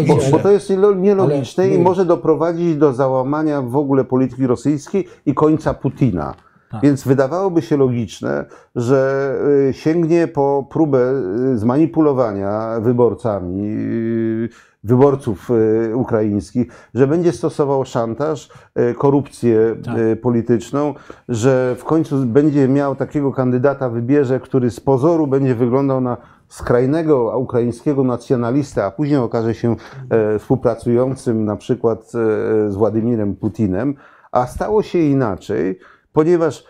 Bo, 0.08 0.16
bo 0.32 0.40
to 0.44 0.52
jest 0.52 0.70
nielo- 0.70 0.96
nielogiczne 0.96 1.64
Ale 1.64 1.74
i 1.74 1.80
może 1.80 2.06
doprowadzić 2.06 2.76
do 2.78 2.94
załamania 2.94 3.62
w 3.62 3.76
ogóle 3.76 4.04
polityki 4.04 4.48
rosyjskiej 4.48 5.08
i 5.26 5.34
końca 5.34 5.74
Putina. 5.74 6.34
Tak. 6.76 6.84
Więc 6.84 7.04
wydawałoby 7.04 7.62
się 7.62 7.78
logiczne, 7.78 8.46
że 8.76 9.32
y, 9.70 9.74
sięgnie 9.74 10.28
po 10.28 10.68
próbę 10.70 11.14
y, 11.54 11.58
zmanipulowania 11.58 12.80
wyborcami, 12.80 13.64
y, 13.68 14.50
wyborców 14.84 15.52
ukraińskich, 15.94 16.68
że 16.94 17.08
będzie 17.08 17.32
stosował 17.32 17.86
szantaż, 17.86 18.50
korupcję 18.98 19.76
Tak. 19.86 19.96
polityczną, 20.22 20.94
że 21.30 21.76
w 21.80 21.84
końcu 21.84 22.26
będzie 22.26 22.68
miał 22.68 22.96
takiego 22.96 23.32
kandydata, 23.32 23.90
wybierze, 23.90 24.40
który 24.40 24.72
z 24.72 24.80
pozoru 24.80 25.28
będzie 25.28 25.56
wyglądał 25.56 26.02
na 26.02 26.18
skrajnego 26.48 27.40
ukraińskiego 27.40 28.04
nacjonalistę, 28.04 28.86
a 28.86 28.92
później 28.92 29.18
okaże 29.20 29.56
się 29.56 29.76
e, 30.10 30.40
współpracującym 30.40 31.46
na 31.46 31.56
przykład 31.56 32.00
e, 32.00 32.72
z 32.72 32.76
Władimirem 32.76 33.36
Putinem, 33.36 33.96
a 34.32 34.48
stało 34.48 34.84
się 34.84 35.00
inaczej, 35.00 35.80
ponieważ 36.16 36.64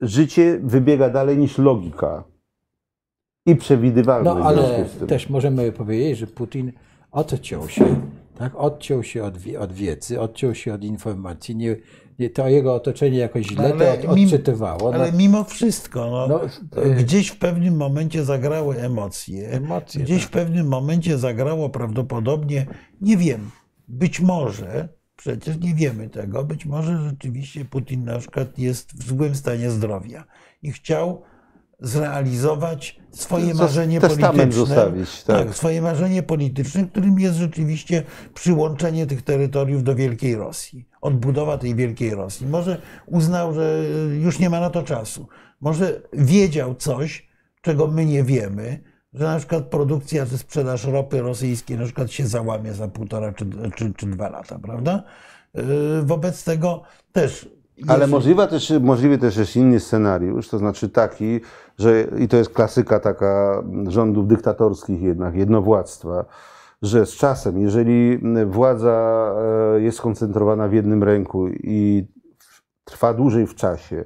życie 0.00 0.60
wybiega 0.62 1.10
dalej 1.10 1.38
niż 1.38 1.58
logika 1.58 2.24
i 3.46 3.56
przewidywalność. 3.56 4.38
No 4.38 4.44
ale 4.44 4.84
też 5.08 5.30
możemy 5.30 5.72
powiedzieć, 5.72 6.18
że 6.18 6.26
Putin 6.26 6.72
odciął 7.12 7.68
się, 7.68 8.00
tak? 8.38 8.54
Odciął 8.54 9.02
się 9.02 9.24
od, 9.24 9.34
od 9.58 9.72
wiedzy, 9.72 10.20
odciął 10.20 10.54
się 10.54 10.74
od 10.74 10.84
informacji. 10.84 11.56
Nie, 11.56 11.76
nie, 12.18 12.30
to 12.30 12.48
jego 12.48 12.74
otoczenie 12.74 13.18
jakoś 13.18 13.46
źle 13.46 13.64
Ale 13.64 13.98
to 13.98 14.10
od, 14.10 14.18
odczytywało. 14.18 14.94
Ale 14.94 15.12
no, 15.12 15.18
mimo 15.18 15.44
wszystko, 15.44 16.10
no, 16.10 16.28
No, 16.28 16.44
y- 16.84 16.94
gdzieś 16.94 17.28
w 17.28 17.38
pewnym 17.38 17.76
momencie 17.76 18.24
zagrały 18.24 18.76
emocje. 18.76 19.48
Emocje, 19.48 20.04
gdzieś 20.04 20.22
tak. 20.22 20.28
w 20.28 20.32
pewnym 20.32 20.68
momencie 20.68 21.18
zagrało 21.18 21.70
prawdopodobnie, 21.70 22.66
nie 23.00 23.16
wiem, 23.16 23.50
być 23.88 24.20
może, 24.20 24.88
przecież 25.16 25.58
nie 25.58 25.74
wiemy 25.74 26.08
tego, 26.08 26.44
być 26.44 26.66
może 26.66 27.02
rzeczywiście 27.08 27.64
Putin 27.64 28.04
na 28.04 28.18
przykład 28.18 28.58
jest 28.58 28.94
w 28.94 29.08
złym 29.08 29.34
stanie 29.34 29.70
zdrowia 29.70 30.24
i 30.62 30.72
chciał 30.72 31.22
zrealizować 31.80 33.00
swoje 33.10 33.54
marzenie 33.54 34.00
testament 34.00 34.36
polityczne. 34.36 34.66
zostawić, 34.66 35.22
tak. 35.22 35.54
swoje 35.54 35.82
marzenie 35.82 36.22
polityczne, 36.22 36.84
którym 36.84 37.18
jest 37.18 37.36
rzeczywiście 37.36 38.02
przyłączenie 38.34 39.06
tych 39.06 39.22
terytoriów 39.22 39.82
do 39.82 39.94
Wielkiej 39.94 40.36
Rosji, 40.36 40.88
odbudowa 41.00 41.58
tej 41.58 41.74
Wielkiej 41.74 42.10
Rosji. 42.10 42.46
Może 42.46 42.80
uznał, 43.06 43.54
że 43.54 43.84
już 44.20 44.38
nie 44.38 44.50
ma 44.50 44.60
na 44.60 44.70
to 44.70 44.82
czasu. 44.82 45.28
Może 45.60 46.02
wiedział 46.12 46.74
coś, 46.74 47.28
czego 47.62 47.86
my 47.86 48.06
nie 48.06 48.24
wiemy, 48.24 48.80
że 49.14 49.24
na 49.24 49.38
przykład 49.38 49.64
produkcja 49.64 50.26
czy 50.26 50.38
sprzedaż 50.38 50.84
ropy 50.84 51.22
rosyjskiej 51.22 51.78
na 51.78 51.84
przykład 51.84 52.10
się 52.10 52.26
załamie 52.26 52.72
za 52.72 52.88
półtora 52.88 53.32
czy, 53.32 53.46
czy, 53.74 53.94
czy 53.94 54.06
dwa 54.06 54.28
lata, 54.28 54.58
prawda? 54.58 55.02
Yy, 55.54 55.62
Wobec 56.02 56.44
tego 56.44 56.82
też. 57.12 57.48
Ale 57.88 58.00
jest- 58.00 58.10
możliwa 58.10 58.46
też, 58.46 58.72
możliwy 58.80 59.18
też 59.18 59.36
jest 59.36 59.56
inny 59.56 59.80
scenariusz, 59.80 60.48
to 60.48 60.58
znaczy 60.58 60.88
taki, 60.88 61.40
że 61.78 62.04
i 62.18 62.28
to 62.28 62.36
jest 62.36 62.50
klasyka 62.50 63.00
taka 63.00 63.62
rządów 63.88 64.26
dyktatorskich 64.26 65.02
jednak, 65.02 65.34
jednowładztwa, 65.34 66.24
że 66.82 67.06
z 67.06 67.12
czasem, 67.12 67.60
jeżeli 67.60 68.20
władza 68.46 69.26
e, 69.76 69.80
jest 69.80 69.98
skoncentrowana 69.98 70.68
w 70.68 70.72
jednym 70.72 71.02
ręku 71.02 71.48
i 71.48 72.06
trwa 72.84 73.14
dłużej 73.14 73.46
w 73.46 73.54
czasie, 73.54 74.04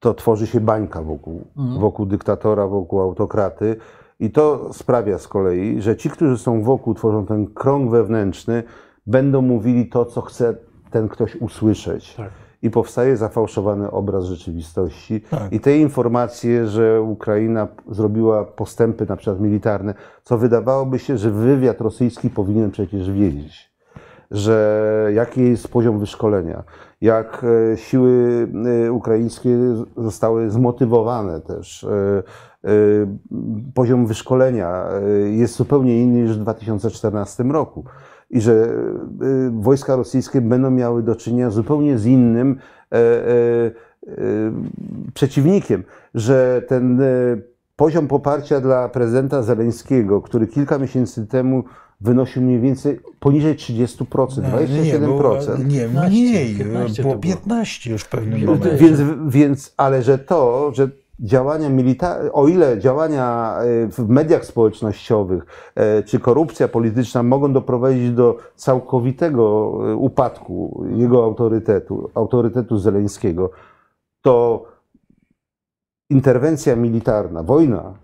to 0.00 0.14
tworzy 0.14 0.46
się 0.46 0.60
bańka 0.60 1.02
wokół, 1.02 1.46
wokół 1.78 2.06
dyktatora, 2.06 2.66
wokół 2.66 3.00
autokraty. 3.00 3.76
I 4.22 4.30
to 4.30 4.68
sprawia 4.72 5.18
z 5.18 5.28
kolei, 5.28 5.80
że 5.80 5.96
ci, 5.96 6.10
którzy 6.10 6.38
są 6.38 6.62
wokół, 6.62 6.94
tworzą 6.94 7.26
ten 7.26 7.46
krąg 7.46 7.90
wewnętrzny, 7.90 8.62
będą 9.06 9.42
mówili 9.42 9.88
to, 9.88 10.04
co 10.04 10.20
chce 10.20 10.54
ten 10.90 11.08
ktoś 11.08 11.36
usłyszeć. 11.36 12.14
Tak. 12.14 12.30
I 12.62 12.70
powstaje 12.70 13.16
zafałszowany 13.16 13.90
obraz 13.90 14.24
rzeczywistości. 14.24 15.20
Tak. 15.20 15.52
I 15.52 15.60
te 15.60 15.78
informacje, 15.78 16.66
że 16.66 17.02
Ukraina 17.02 17.68
zrobiła 17.90 18.44
postępy, 18.44 19.06
na 19.08 19.16
przykład 19.16 19.40
militarne, 19.40 19.94
co 20.22 20.38
wydawałoby 20.38 20.98
się, 20.98 21.18
że 21.18 21.30
wywiad 21.30 21.80
rosyjski 21.80 22.30
powinien 22.30 22.70
przecież 22.70 23.10
wiedzieć 23.10 23.72
że 24.32 25.10
jaki 25.14 25.44
jest 25.44 25.68
poziom 25.68 25.98
wyszkolenia, 25.98 26.62
jak 27.00 27.44
e, 27.72 27.76
siły 27.76 28.48
e, 28.86 28.92
ukraińskie 28.92 29.58
zostały 29.96 30.50
zmotywowane 30.50 31.40
też. 31.40 31.86
E, 32.64 32.68
Poziom 33.74 34.06
wyszkolenia 34.06 34.84
e, 34.84 35.10
jest 35.30 35.56
zupełnie 35.56 36.02
inny 36.02 36.22
niż 36.22 36.38
w 36.38 36.40
2014 36.40 37.42
roku. 37.42 37.84
I 38.30 38.40
że 38.40 38.52
e, 38.52 38.66
wojska 39.60 39.96
rosyjskie 39.96 40.40
będą 40.40 40.70
miały 40.70 41.02
do 41.02 41.16
czynienia 41.16 41.50
zupełnie 41.50 41.98
z 41.98 42.06
innym 42.06 42.58
e, 42.92 42.96
e, 42.96 43.30
e, 44.06 44.12
przeciwnikiem, 45.14 45.84
że 46.14 46.62
ten 46.68 47.00
e, 47.00 47.04
poziom 47.76 48.08
poparcia 48.08 48.60
dla 48.60 48.88
prezydenta 48.88 49.42
Zeleńskiego, 49.42 50.22
który 50.22 50.46
kilka 50.46 50.78
miesięcy 50.78 51.26
temu 51.26 51.64
wynosił 52.00 52.42
mniej 52.42 52.60
więcej 52.60 53.00
poniżej 53.20 53.54
30%, 53.56 54.84
Nie, 54.84 54.98
było, 54.98 55.20
27%. 55.20 55.66
nie, 55.66 55.80
15, 55.80 56.10
mniej, 56.10 56.56
15 56.56 57.02
było 57.02 57.14
to 57.14 57.20
było. 57.20 57.34
15 57.34 57.90
już 57.90 58.02
w 58.02 58.08
pewnym 58.08 58.44
momencie. 58.44 58.76
Więc, 58.76 59.00
więc, 59.28 59.74
ale 59.76 60.02
że 60.02 60.18
to, 60.18 60.70
że 60.74 60.88
działania 61.22 61.68
militarne, 61.68 62.32
o 62.32 62.48
ile 62.48 62.78
działania 62.78 63.56
e, 63.58 63.86
w 63.88 64.08
mediach 64.08 64.44
społecznościowych 64.44 65.46
e, 65.74 66.02
czy 66.02 66.20
korupcja 66.20 66.68
polityczna 66.68 67.22
mogą 67.22 67.52
doprowadzić 67.52 68.10
do 68.10 68.38
całkowitego 68.56 69.72
e, 69.90 69.96
upadku 69.96 70.84
jego 70.96 71.24
autorytetu, 71.24 72.10
autorytetu 72.14 72.78
Zeleńskiego, 72.78 73.50
to 74.22 74.64
interwencja 76.10 76.76
militarna, 76.76 77.42
wojna 77.42 77.94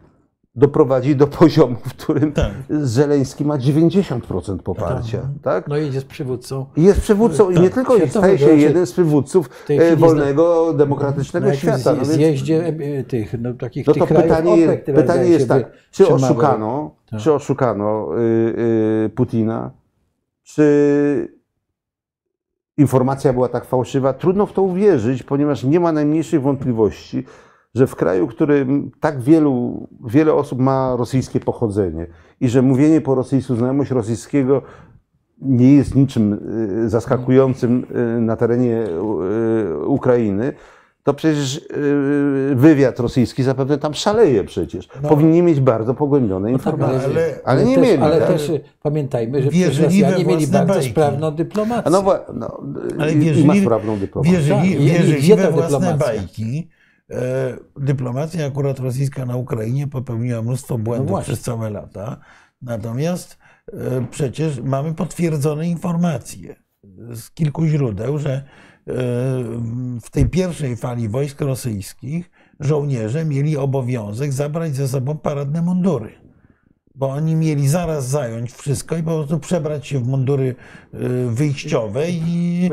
doprowadzi 0.59 1.17
do 1.17 1.27
poziomu, 1.27 1.77
w 1.85 1.95
którym 1.95 2.33
Tak. 2.33 2.51
Zeleński 2.71 3.45
ma 3.45 3.59
90% 3.59 4.59
poparcia. 4.59 5.19
Tak? 5.43 5.69
No 5.69 5.79
i 5.79 5.93
jest 5.93 6.07
przywódcą. 6.07 6.67
I 6.77 6.83
jest 6.83 7.01
przywódcą, 7.01 7.51
i 7.51 7.55
nie 7.55 7.65
Tak, 7.65 7.75
tylko 7.75 7.97
i 7.97 7.99
światowego, 7.99 8.37
staje 8.37 8.39
się 8.39 8.63
jeden 8.63 8.87
z 8.87 8.93
przywódców 8.93 9.51
e, 9.69 9.97
wolnego, 9.97 10.67
Na 10.73 10.79
demokratycznego 10.79 11.55
świata. 11.55 11.79
No, 11.85 11.93
zje- 11.93 11.97
więc, 11.97 12.09
zjeździe 12.09 12.67
e, 12.67 13.05
tych, 13.05 13.41
no, 13.41 13.55
takich 13.55 13.87
no 13.87 13.93
tych 13.93 14.03
to 14.03 14.07
krajów 14.07 14.25
pytanie, 14.29 14.53
OPEC, 14.53 14.87
jest, 14.87 15.01
pytanie 15.01 15.31
jest 15.31 15.49
tak, 15.49 15.73
czy 15.91 16.09
oszukano, 16.09 16.95
Tak. 17.11 17.21
czy 17.21 17.33
oszukano 17.33 18.09
y, 18.17 18.21
y, 19.07 19.11
Putina, 19.15 19.71
czy 20.43 21.39
informacja 22.77 23.33
była 23.33 23.49
tak 23.49 23.65
fałszywa? 23.65 24.13
Trudno 24.13 24.47
w 24.47 24.53
to 24.53 24.63
uwierzyć, 24.63 25.23
ponieważ 25.23 25.65
nie 25.65 25.81
ma 25.81 25.93
najmniejszych 25.93 26.43
wątpliwości, 26.43 27.25
że 27.75 27.87
w 27.87 27.97
kraju, 27.97 28.27
w 28.27 28.31
którym 28.31 28.91
tak 29.01 29.21
wielu, 29.21 29.87
wiele 30.07 30.35
osób 30.35 30.59
ma 30.59 30.97
rosyjskie 30.97 31.41
pochodzenie 31.41 32.07
i 32.41 32.49
że 32.49 32.63
mówienie 32.63 33.01
po 33.01 33.15
rosyjsku, 33.15 33.55
znajomość 33.57 33.91
rosyjskiego 33.91 34.63
nie 35.43 35.75
jest 35.75 35.95
niczym 35.95 36.33
y, 36.85 36.89
zaskakującym 36.89 37.87
y, 38.19 38.21
na 38.21 38.37
terenie 38.37 38.87
y, 39.73 39.87
Ukrainy, 39.87 40.53
to 41.03 41.15
przecież 41.15 41.69
wywiad 42.55 43.01
rosyjski 43.01 43.43
zapewne 43.43 43.79
tam 43.79 43.95
szaleje 43.95 44.45
przecież. 44.45 44.89
No. 45.03 45.09
Powinni 45.09 45.43
mieć 45.43 45.61
bardzo 45.61 45.95
pogłębione 45.95 46.53
informacje. 46.53 47.01
ale- 47.05 47.35
ale, 47.45 47.65
nie 47.65 47.75
też, 47.75 47.85
mieli. 47.85 48.03
Ale 48.03 48.19
tak? 48.19 48.29
też 48.29 48.53
pamiętajmy, 48.83 49.43
że 49.43 49.49
przecież 49.51 49.67
Wierzyli 49.81 50.03
Rosjanie 50.03 50.25
mieli 50.25 50.47
bardzo 50.47 50.73
bajki. 50.75 50.91
sprawną 50.91 51.31
dyplomację. 51.31 51.91
No, 51.93 52.03
no, 52.35 52.61
Ale 52.99 53.13
i- 53.13 53.17
i 53.17 53.21
wierzyli, 53.21 53.47
ma 53.47 53.55
sprawną 53.57 53.97
dyplomację. 53.99 54.33
wierzyli, 54.39 54.57
Tak, 54.59 54.67
i- 54.67 54.73
i 54.85 54.91
wierzyli 54.91 55.23
wie 55.29 55.37
ta 55.37 55.43
we 55.43 55.51
własne 55.51 55.79
dyplomacja. 55.79 56.07
bajki. 56.07 56.69
E, 57.11 57.57
dyplomacja 57.77 58.47
akurat 58.47 58.79
rosyjska 58.79 59.27
na 59.27 59.37
Ukrainie 59.37 59.87
popełniła 59.87 60.43
mnóstwo 60.43 60.79
błędów 60.79 61.11
No 61.11 61.23
przez 61.23 61.41
całe 61.41 61.71
lata. 61.71 62.21
Natomiast 62.63 63.39
e, 63.73 64.07
przecież 64.11 64.61
mamy 64.61 64.95
potwierdzone 64.95 65.69
informacje 65.69 66.57
z 67.15 67.31
kilku 67.31 67.67
źródeł, 67.67 68.19
że 68.19 68.33
e, 68.33 68.43
w 70.03 70.11
tej 70.11 70.29
pierwszej 70.29 70.77
fali 70.77 71.09
wojsk 71.09 71.41
rosyjskich 71.41 72.31
żołnierze 72.61 73.25
mieli 73.25 73.57
obowiązek 73.57 74.33
zabrać 74.33 74.77
ze 74.77 74.89
sobą 74.89 75.19
paradne 75.19 75.63
mundury. 75.63 76.13
Bo 76.95 77.09
oni 77.09 77.35
mieli 77.35 77.69
zaraz 77.69 78.09
zająć 78.09 78.53
wszystko 78.53 78.97
i 78.97 79.03
po 79.03 79.11
prostu 79.11 79.39
przebrać 79.39 79.87
się 79.87 79.99
w 79.99 80.09
mundury 80.09 80.55
wyjściowe 81.29 82.11
i 82.11 82.71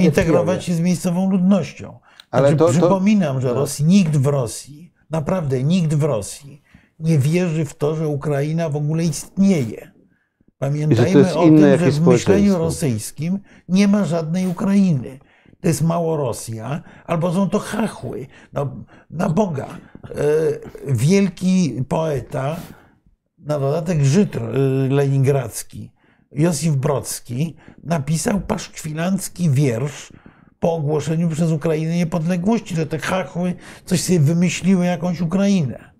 integrować 0.00 0.64
się 0.64 0.74
z 0.74 0.80
miejscową 0.80 1.30
ludnością. 1.30 1.98
Ale 2.30 2.48
Znaczy, 2.48 2.58
to- 2.58 2.66
to- 2.66 2.72
przypominam, 2.72 3.40
że 3.40 3.54
Ros- 3.54 3.84
nikt 3.84 4.16
w 4.16 4.26
Rosji, 4.26 4.92
naprawdę 5.10 5.62
nikt 5.64 5.94
w 5.94 6.02
Rosji 6.02 6.62
nie 7.00 7.18
wierzy 7.18 7.64
w 7.64 7.74
to, 7.74 7.96
że 7.96 8.08
Ukraina 8.08 8.68
w 8.68 8.76
ogóle 8.76 9.04
istnieje. 9.04 9.90
Pamiętajmy 10.58 11.34
o 11.34 11.44
tym, 11.44 11.58
że 11.78 11.90
w 11.90 12.06
myśleniu 12.06 12.58
rosyjskim 12.58 13.38
nie 13.68 13.88
ma 13.88 14.04
żadnej 14.04 14.46
Ukrainy. 14.46 15.18
To 15.60 15.68
jest 15.68 15.82
Małorosja, 15.82 16.82
albo 17.06 17.32
są 17.32 17.50
to 17.50 17.58
chachły. 17.58 18.26
No, 18.52 18.84
na 19.10 19.28
Boga. 19.28 19.66
E, 19.66 20.14
wielki 20.86 21.84
poeta, 21.88 22.56
na 23.38 23.58
dodatek 23.58 24.04
Żyd 24.04 24.36
e, 24.36 24.40
leningradzki, 24.88 25.92
Józef 26.32 26.76
Brodski, 26.76 27.56
napisał 27.84 28.40
paszkwilacki 28.40 29.50
wiersz 29.50 30.12
po 30.60 30.74
ogłoszeniu 30.74 31.28
przez 31.28 31.50
Ukrainę 31.52 31.96
niepodległości, 31.96 32.76
że 32.76 32.86
te 32.86 32.98
chachły 32.98 33.54
coś 33.84 34.00
sobie 34.02 34.20
wymyśliły 34.20 34.86
jakąś 34.86 35.20
Ukrainę. 35.20 35.90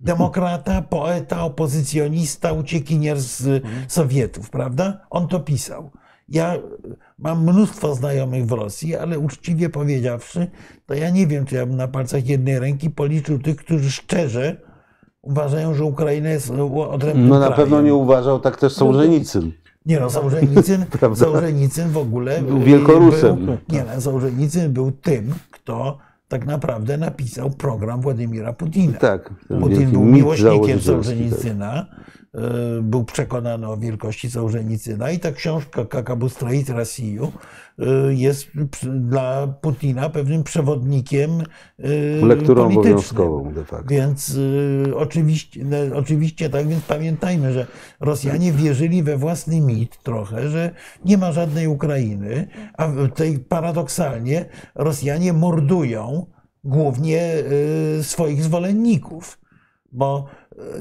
Demokrata, 0.00 0.82
poeta, 0.82 1.42
opozycjonista, 1.44 2.52
uciekinier 2.52 3.20
z 3.20 3.62
Sowietów, 3.88 4.50
prawda? 4.50 5.00
On 5.10 5.28
to 5.28 5.40
pisał. 5.40 5.90
Ja 6.28 6.54
mam 7.18 7.42
mnóstwo 7.42 7.94
znajomych 7.94 8.46
w 8.46 8.52
Rosji, 8.52 8.96
ale 8.96 9.18
uczciwie 9.18 9.68
powiedziawszy, 9.68 10.46
to 10.86 10.94
ja 10.94 11.10
nie 11.10 11.26
wiem, 11.26 11.44
czy 11.46 11.54
ja 11.54 11.66
bym 11.66 11.76
na 11.76 11.88
palcach 11.88 12.26
jednej 12.26 12.58
ręki 12.58 12.90
policzył 12.90 13.38
tych, 13.38 13.56
którzy 13.56 13.90
szczerze 13.90 14.56
uważają, 15.22 15.74
że 15.74 15.84
Ukraina 15.84 16.28
jest 16.28 16.50
odrębnym 16.90 17.28
No 17.28 17.38
na 17.38 17.46
krajem. 17.46 17.56
pewno 17.64 17.82
nie 17.82 17.94
uważał 17.94 18.40
tak 18.40 18.56
też 18.56 18.72
Sołżenicyn. 18.72 19.52
Nie 19.88 20.00
no? 20.00 20.10
Sołżenicyn 21.16 21.88
w 21.92 21.96
ogóle 21.96 22.42
Był 22.42 22.60
wielkorusem. 22.60 23.46
Był, 23.46 23.56
nie 23.68 23.84
no, 23.84 24.68
był 24.68 24.92
tym, 24.92 25.34
kto 25.50 25.98
tak 26.28 26.46
naprawdę 26.46 26.96
napisał 26.96 27.50
program 27.50 28.00
Władimira 28.00 28.52
Putina. 28.52 28.98
Tak. 28.98 29.34
Putin 29.60 29.90
był 29.90 30.04
miłośnikiem 30.04 30.80
założycielski, 30.80 31.50
tak. 31.50 31.86
Y, 32.78 32.82
był 32.82 33.04
przekonany 33.04 33.68
o 33.68 33.76
wielkości 33.76 34.30
Sołżenicyna 34.30 35.10
i 35.10 35.18
ta 35.18 35.32
książka 35.32 35.84
Kakabu 35.84 36.28
Stroit 36.28 36.68
Rasiju 36.68 37.32
jest 38.08 38.46
przy- 38.70 38.90
dla 38.90 39.46
Putina 39.46 40.08
pewnym 40.08 40.44
przewodnikiem 40.44 41.30
y, 42.20 42.26
Lekturą 42.26 42.62
politycznym. 42.62 42.92
obowiązkową 42.92 43.52
de 43.52 43.64
facto. 43.64 43.86
Więc 43.88 44.28
y, 44.34 44.92
oczywiście, 44.96 45.64
no, 45.64 45.76
oczywiście 45.96 46.50
tak, 46.50 46.68
więc 46.68 46.84
pamiętajmy, 46.84 47.52
że 47.52 47.66
Rosjanie 48.00 48.52
wierzyli 48.52 49.02
we 49.02 49.16
własny 49.16 49.60
mit 49.60 50.02
trochę, 50.02 50.48
że 50.50 50.70
nie 51.04 51.18
ma 51.18 51.32
żadnej 51.32 51.66
Ukrainy, 51.66 52.48
a 52.78 52.88
tej 53.14 53.38
paradoksalnie 53.38 54.44
Rosjanie 54.74 55.32
mordują 55.32 56.26
głównie 56.64 57.34
y, 57.98 58.04
swoich 58.04 58.42
zwolenników, 58.44 59.38
bo 59.92 60.24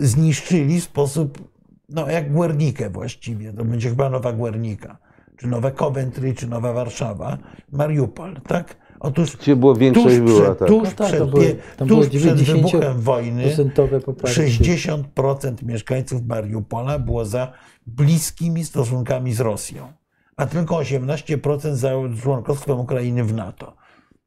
y, 0.01 0.07
zniszczyli 0.07 0.79
w 0.81 0.83
sposób, 0.83 1.49
no 1.89 2.09
jak 2.09 2.33
Guernikę 2.33 2.89
właściwie, 2.89 3.53
to 3.53 3.65
będzie 3.65 3.89
chyba 3.89 4.09
Nowa 4.09 4.33
Guernika, 4.33 4.97
czy 5.37 5.47
Nowe 5.47 5.71
Coventry, 5.71 6.33
czy 6.33 6.47
Nowa 6.47 6.73
Warszawa, 6.73 7.37
Mariupol, 7.71 8.41
tak? 8.47 8.77
Otóż 8.99 9.37
Gdzie 9.37 9.55
było 9.55 9.75
większość 9.75 10.15
tuż 10.15 10.19
była, 10.19 10.41
przed, 10.41 10.59
tak. 10.59 10.67
tuż 10.67 10.83
No 10.83 10.91
tak, 10.95 11.07
przed, 11.07 11.31
tam 11.77 11.87
tuż 11.87 11.97
było 11.97 12.01
przed 12.01 12.11
90 12.11 12.57
wybuchem 12.57 13.01
wojny 13.01 13.43
procentowe 13.43 13.99
poparcie. 13.99 14.43
60% 14.43 15.63
mieszkańców 15.63 16.25
Mariupola 16.25 16.99
było 16.99 17.25
za 17.25 17.51
bliskimi 17.87 18.65
stosunkami 18.65 19.33
z 19.33 19.39
Rosją, 19.39 19.93
a 20.37 20.45
tylko 20.45 20.75
18% 20.75 21.73
za 21.73 21.89
członkostwem 22.21 22.79
Ukrainy 22.79 23.23
w 23.23 23.33
NATO. 23.33 23.75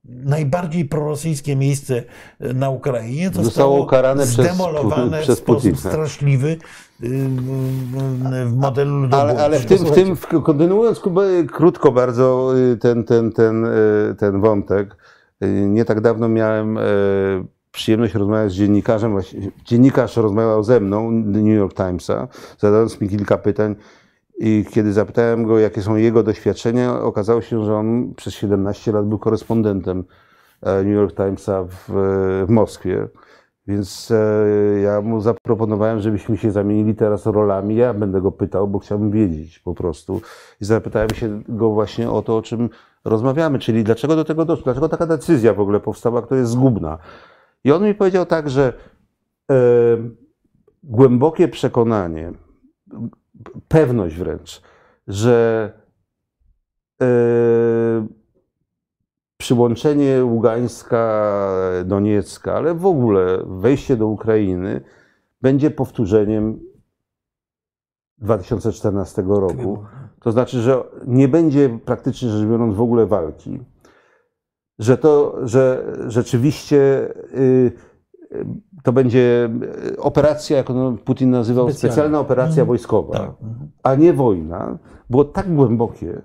Najbardziej 0.04 0.84
prorosyjskie 0.84 1.56
miejsce 1.56 2.02
na 2.40 2.70
Ukrainie 2.70 3.24
zostało, 3.26 3.44
Zostało 3.44 3.82
ukarane 3.82 4.22
przez 4.22 4.34
zdemolowane 4.34 5.18
Pu- 5.18 5.22
przez 5.22 5.38
w 5.38 5.42
sposób 5.42 5.70
Putina. 5.72 5.90
straszliwy 5.90 6.48
y, 6.48 7.06
y, 7.06 8.46
w 8.46 8.56
modelu 8.56 8.90
Ale, 8.94 9.02
ludobójczym. 9.02 9.38
ale 9.44 9.58
w 9.58 9.66
tym, 9.66 9.78
w 9.78 9.90
tym 9.90 10.16
w, 10.16 10.26
kontynuując 10.26 11.00
krótko 11.52 11.92
bardzo 11.92 12.52
y, 12.72 12.76
ten, 12.76 13.04
ten, 13.04 13.32
ten, 13.32 13.64
y, 13.64 14.14
ten 14.18 14.40
wątek, 14.40 14.96
y, 15.42 15.46
nie 15.48 15.84
tak 15.84 16.00
dawno 16.00 16.28
miałem 16.28 16.78
e, 16.78 16.82
przyjemność 17.72 18.14
rozmawiać 18.14 18.52
z 18.52 18.54
dziennikarzem, 18.54 19.16
dziennikarz 19.64 20.16
rozmawiał 20.16 20.64
ze 20.64 20.80
mną, 20.80 21.10
New 21.10 21.56
York 21.56 21.74
Timesa, 21.74 22.28
zadając 22.58 23.00
mi 23.00 23.08
kilka 23.08 23.38
pytań 23.38 23.74
i 24.42 24.64
kiedy 24.70 24.92
zapytałem 24.92 25.44
go, 25.44 25.58
jakie 25.58 25.82
są 25.82 25.96
jego 25.96 26.22
doświadczenia, 26.22 27.02
okazało 27.02 27.40
się, 27.40 27.64
że 27.64 27.74
on 27.74 28.14
przez 28.14 28.34
17 28.34 28.92
lat 28.92 29.06
był 29.08 29.18
korespondentem 29.18 30.04
e, 30.62 30.82
New 30.82 30.94
York 30.94 31.16
Timesa 31.16 31.64
w, 31.64 31.84
w 32.46 32.50
Moskwie. 32.50 33.08
Więc 33.66 34.10
e, 34.10 34.80
ja 34.80 35.00
mu 35.00 35.20
zaproponowałem, 35.20 36.00
żebyśmy 36.00 36.36
się 36.36 36.50
zamienili 36.50 36.94
teraz 36.94 37.26
rolami. 37.26 37.76
Ja 37.76 37.94
będę 37.94 38.20
go 38.20 38.32
pytał, 38.32 38.68
bo 38.68 38.78
chciałbym 38.78 39.10
wiedzieć 39.10 39.58
po 39.58 39.74
prostu. 39.74 40.20
I 40.60 40.64
zapytałem 40.64 41.10
się 41.10 41.42
go 41.48 41.70
właśnie 41.70 42.10
o 42.10 42.22
to, 42.22 42.36
o 42.36 42.42
czym 42.42 42.70
rozmawiamy, 43.04 43.58
czyli 43.58 43.84
dlaczego 43.84 44.16
do 44.16 44.24
tego 44.24 44.44
doszło, 44.44 44.64
dlaczego 44.64 44.88
taka 44.88 45.06
decyzja 45.06 45.54
w 45.54 45.60
ogóle 45.60 45.80
powstała, 45.80 46.22
która 46.22 46.40
jest 46.40 46.52
zgubna. 46.52 46.98
I 47.64 47.72
on 47.72 47.84
mi 47.84 47.94
powiedział 47.94 48.26
tak, 48.26 48.50
że 48.50 48.72
e, 49.50 49.54
głębokie 50.82 51.48
przekonanie, 51.48 52.32
pewność 53.68 54.16
wręcz, 54.16 54.62
że 55.08 55.72
e, 57.02 57.06
przyłączenie 59.36 60.24
Ługańska, 60.24 61.32
Doniecka, 61.84 62.54
ale 62.54 62.74
w 62.74 62.86
ogóle 62.86 63.44
wejście 63.46 63.96
do 63.96 64.06
Ukrainy 64.06 64.80
będzie 65.42 65.70
powtórzeniem 65.70 66.60
2014 68.18 69.22
roku. 69.26 69.84
To 70.20 70.32
znaczy, 70.32 70.60
że 70.60 70.84
nie 71.06 71.28
będzie 71.28 71.78
praktycznie 71.84 72.28
rzecz 72.28 72.48
biorąc 72.48 72.76
w 72.76 72.80
ogóle 72.80 73.06
walki. 73.06 73.60
Że 74.78 74.98
to, 74.98 75.38
że 75.48 75.94
rzeczywiście 76.06 76.78
y, 77.34 77.72
y, 78.32 78.46
to 78.82 78.92
będzie 78.92 79.50
operacja, 79.98 80.56
jak 80.56 80.70
on 80.70 80.98
Putin 80.98 81.30
nazywał, 81.30 81.70
Specjalna. 81.70 81.92
specjalna 81.94 82.20
operacja 82.20 82.64
wojskowa, 82.64 83.18
Tak. 83.18 83.30
a 83.82 83.94
nie 83.94 84.12
wojna, 84.12 84.78
było 85.10 85.24
tak 85.24 85.54
głębokie. 85.54 86.22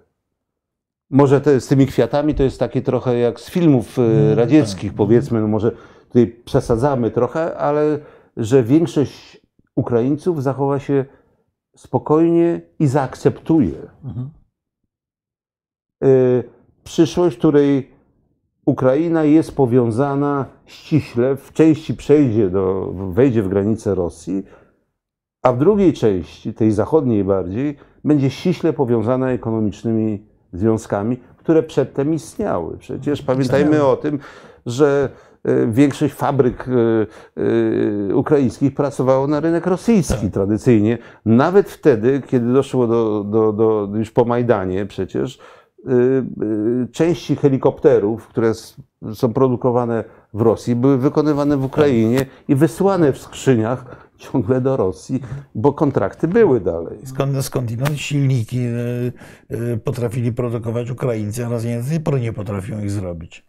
Może 1.10 1.42
te, 1.42 1.60
z 1.60 1.68
tymi 1.68 1.88
kwiatami 1.88 2.36
to 2.36 2.44
jest 2.44 2.60
takie 2.60 2.82
trochę 2.82 3.18
jak 3.18 3.40
z 3.40 3.50
filmów 3.50 4.00
y, 4.00 4.36
radzieckich, 4.36 4.94
powiedzmy, 4.94 5.42
no 5.42 5.48
może 5.48 5.72
tutaj 6.08 6.28
przesadzamy 6.46 7.12
trochę, 7.12 7.58
ale 7.58 8.00
że 8.38 8.64
większość 8.64 9.42
Ukraińców 9.76 10.44
zachowa 10.44 10.80
się 10.80 11.06
spokojnie 11.78 12.62
i 12.80 12.88
zaakceptuje 12.88 13.74
Mhm. 14.06 14.30
y, 16.04 16.44
przyszłość, 16.84 17.38
której 17.38 17.95
Ukraina 18.66 19.24
jest 19.24 19.56
powiązana 19.56 20.46
ściśle, 20.66 21.36
w 21.36 21.54
części 21.54 21.94
przejdzie 21.94 22.50
do, 22.50 22.94
wejdzie 23.12 23.44
w 23.44 23.50
granice 23.50 23.96
Rosji, 23.96 24.44
a 25.44 25.54
w 25.54 25.58
drugiej 25.58 25.94
części, 25.94 26.54
tej 26.54 26.72
zachodniej 26.72 27.24
bardziej, 27.24 27.78
będzie 28.04 28.30
ściśle 28.30 28.74
powiązana 28.74 29.32
ekonomicznymi 29.32 30.26
związkami, 30.54 31.18
które 31.38 31.64
przedtem 31.64 32.14
istniały. 32.14 32.78
Przecież 32.78 33.22
pamiętajmy 33.22 33.84
o 33.84 33.98
tym, 33.98 34.20
że 34.66 35.10
y, 35.50 35.68
większość 35.72 36.14
fabryk 36.14 36.68
y, 36.68 37.08
y, 38.10 38.16
ukraińskich 38.16 38.76
pracowało 38.76 39.28
na 39.28 39.40
rynek 39.40 39.68
rosyjski 39.68 40.32
tradycyjnie. 40.32 40.98
Nawet 41.26 41.70
wtedy, 41.70 42.22
kiedy 42.28 42.54
doszło 42.54 42.88
do, 42.88 43.24
do, 43.24 43.54
do 43.54 43.90
już 43.98 44.12
po 44.12 44.26
Majdanie 44.26 44.86
przecież, 44.86 45.40
części 46.92 47.36
helikopterów, 47.36 48.28
które 48.28 48.54
są 49.14 49.34
produkowane 49.34 50.04
w 50.34 50.42
Rosji, 50.42 50.76
były 50.76 50.98
wykonywane 50.98 51.58
w 51.58 51.64
Ukrainie 51.64 52.26
i 52.48 52.56
wysyłane 52.56 53.14
w 53.14 53.18
skrzyniach 53.18 54.10
ciągle 54.18 54.62
do 54.62 54.78
Rosji, 54.78 55.20
bo 55.56 55.74
kontrakty 55.74 56.28
były 56.28 56.62
dalej. 56.62 57.00
Skąd, 57.06 57.46
skądinąd 57.46 58.00
silniki 58.00 58.60
y, 58.60 59.12
y, 59.52 59.78
potrafili 59.78 60.34
produkować 60.34 60.92
Ukraińcy, 60.92 61.46
a 61.46 61.50
Rosjanie 61.50 61.84
nie 62.22 62.34
potrafią 62.34 62.82
ich 62.82 62.92
zrobić. 62.92 63.46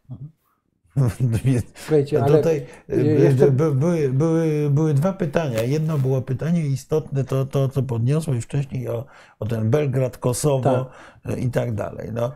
Więc 1.45 1.65
Słuchajcie, 1.75 2.23
ale 2.23 2.37
Tutaj 2.37 2.67
y, 2.91 3.05
jeszcze- 3.05 3.51
by, 3.51 3.75
były, 3.75 4.09
były, 4.13 4.71
były 4.71 4.95
dwa 4.95 5.13
pytania. 5.13 5.63
Jedno 5.63 5.99
było 5.99 6.23
pytanie 6.23 6.67
istotne, 6.67 7.25
to, 7.25 7.47
to 7.47 7.69
co 7.69 7.83
podniosłeś 7.83 8.45
wcześniej 8.45 8.89
o, 8.89 9.05
o 9.39 9.47
ten 9.47 9.71
Belgrad, 9.71 10.19
Kosowo 10.19 10.91
y, 11.31 11.41
i 11.41 11.51
tak 11.51 11.75
dalej. 11.75 12.11
No, 12.13 12.33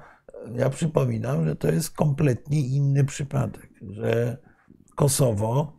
ja 0.54 0.70
przypominam, 0.70 1.44
że 1.44 1.56
to 1.56 1.68
jest 1.68 1.90
kompletnie 1.90 2.60
inny 2.60 3.04
przypadek, 3.04 3.70
że 3.82 4.36
Kosowo 4.94 5.72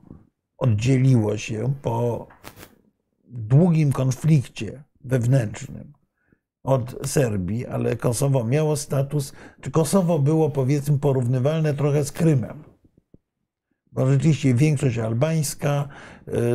oddzieliło 0.57 1.37
się 1.37 1.73
po 1.81 2.27
długim 3.27 3.91
konflikcie 3.91 4.83
wewnętrznym 5.03 5.93
od 6.63 6.95
Serbii, 7.07 7.65
ale 7.67 7.95
Kosowo 7.95 8.43
miało 8.43 8.75
status, 8.75 9.33
czy 9.61 9.71
Kosowo 9.71 10.19
było 10.19 10.49
powiedzmy 10.49 10.99
porównywalne 10.99 11.73
trochę 11.73 12.05
z 12.05 12.11
Krymem. 12.11 12.63
Bo 13.91 14.07
rzeczywiście 14.07 14.53
większość 14.53 14.97
albańska, 14.97 15.87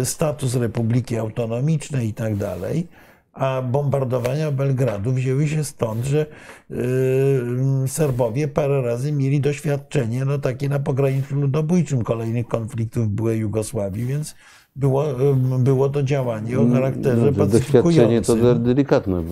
y, 0.01 0.05
status 0.05 0.55
republiki 0.55 1.17
autonomicznej 1.17 2.09
i 2.09 2.15
tak 2.15 2.37
dalej, 2.37 2.89
a 3.33 3.63
bombardowania 3.63 4.51
Belgradu 4.51 5.13
wzięły 5.13 5.49
się 5.49 5.65
stąd, 5.65 6.05
że 6.05 6.27
y, 6.71 7.89
Serbowie 7.89 8.49
parę 8.49 8.83
razy 8.83 9.13
mieli 9.13 9.41
doświadczenie 9.41 10.25
no, 10.25 10.39
takie 10.39 10.69
na 10.69 10.79
pograniczu 10.79 11.37
ludobójczym 11.37 12.03
kolejnych 12.05 12.47
konfliktów 12.49 13.05
w 13.07 13.09
byłej 13.11 13.41
Jugosławii, 13.41 14.05
więc 14.07 14.35
było, 14.77 15.11
y, 15.11 15.35
było 15.59 15.89
to 15.89 16.03
działanie 16.03 16.59
o 16.61 16.67
charakterze 16.73 17.33
No, 17.37 17.47
doświadczenie 17.47 18.23
to 18.23 18.55
delikatne. 18.55 19.23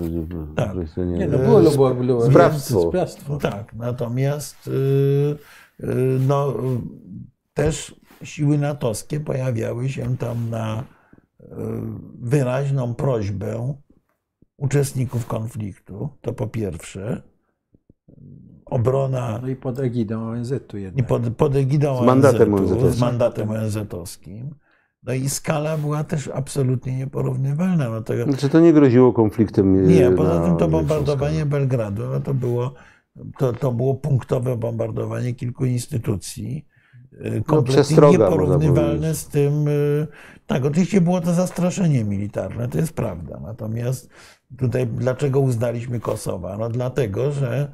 Tak. 0.56 0.76
nie, 0.96 1.26
no 1.26 1.38
było, 1.38 1.60
było, 1.70 1.94
było 1.94 2.26
Sprawstwo. 2.26 2.88
sprawstwo. 2.88 3.36
Tak, 3.36 3.74
natomiast 3.74 4.68
y, 4.68 4.70
y, 5.80 5.86
no, 6.28 6.54
też 7.54 7.94
siły 8.22 8.58
natowskie 8.58 9.20
pojawiały 9.20 9.88
się 9.88 10.16
tam 10.16 10.50
na 10.50 10.84
y, 11.40 11.44
wyraźną 12.20 12.94
prośbę 12.94 13.74
uczestników 14.56 15.26
konfliktu. 15.26 16.08
To 16.20 16.32
po 16.32 16.46
pierwsze. 16.46 17.22
Obrona 18.66 19.38
No 19.42 19.48
i 19.48 19.56
pod 19.56 19.78
egidą 19.80 20.28
ONZ-u 20.28 20.78
i 20.78 20.82
jednak. 20.82 21.06
pod, 21.06 21.36
pod 21.36 21.56
egidą 21.56 21.96
Z 22.02 22.06
mandatem 22.06 22.54
ONZ-u, 22.54 22.74
ONZ-owskim. 22.74 22.90
z 22.92 23.00
mandatem 23.00 23.50
ONZ-owskim. 23.50 24.50
No 25.02 25.12
i 25.12 25.28
skala 25.28 25.78
była 25.78 26.04
też 26.04 26.28
absolutnie 26.34 26.96
nieporównywalna. 26.96 27.90
No 27.90 28.02
to, 28.02 28.14
Znaczy 28.24 28.48
to 28.48 28.60
nie 28.60 28.72
groziło 28.72 29.12
konfliktem. 29.12 29.86
nie, 29.88 30.10
na 30.10 30.16
poza 30.16 30.44
tym 30.46 30.56
to 30.56 30.68
bombardowanie 30.68 31.46
Belgradu 31.46 32.02
no 32.08 32.20
to, 32.20 32.34
było, 32.34 32.74
to, 33.38 33.52
to 33.52 33.72
było 33.72 33.94
punktowe 33.94 34.56
bombardowanie 34.56 35.34
kilku 35.34 35.64
instytucji. 35.64 36.66
Y, 37.26 37.42
Kompletnie 37.46 37.82
przestroga, 37.82 38.18
można 38.18 38.24
nieporównywalne 38.30 39.14
z 39.14 39.26
tym. 39.28 39.68
y, 39.68 40.06
Tak, 40.46 40.64
oczywiście 40.64 41.00
było 41.00 41.20
to 41.20 41.34
zastraszenie 41.34 42.04
militarne, 42.04 42.68
to 42.68 42.78
jest 42.78 42.92
prawda. 42.92 43.40
Natomiast 43.42 44.08
tutaj 44.58 44.86
dlaczego 44.86 45.40
uznaliśmy 45.40 46.00
Kosowa? 46.00 46.58
No 46.58 46.68
dlatego, 46.68 47.32
że 47.32 47.72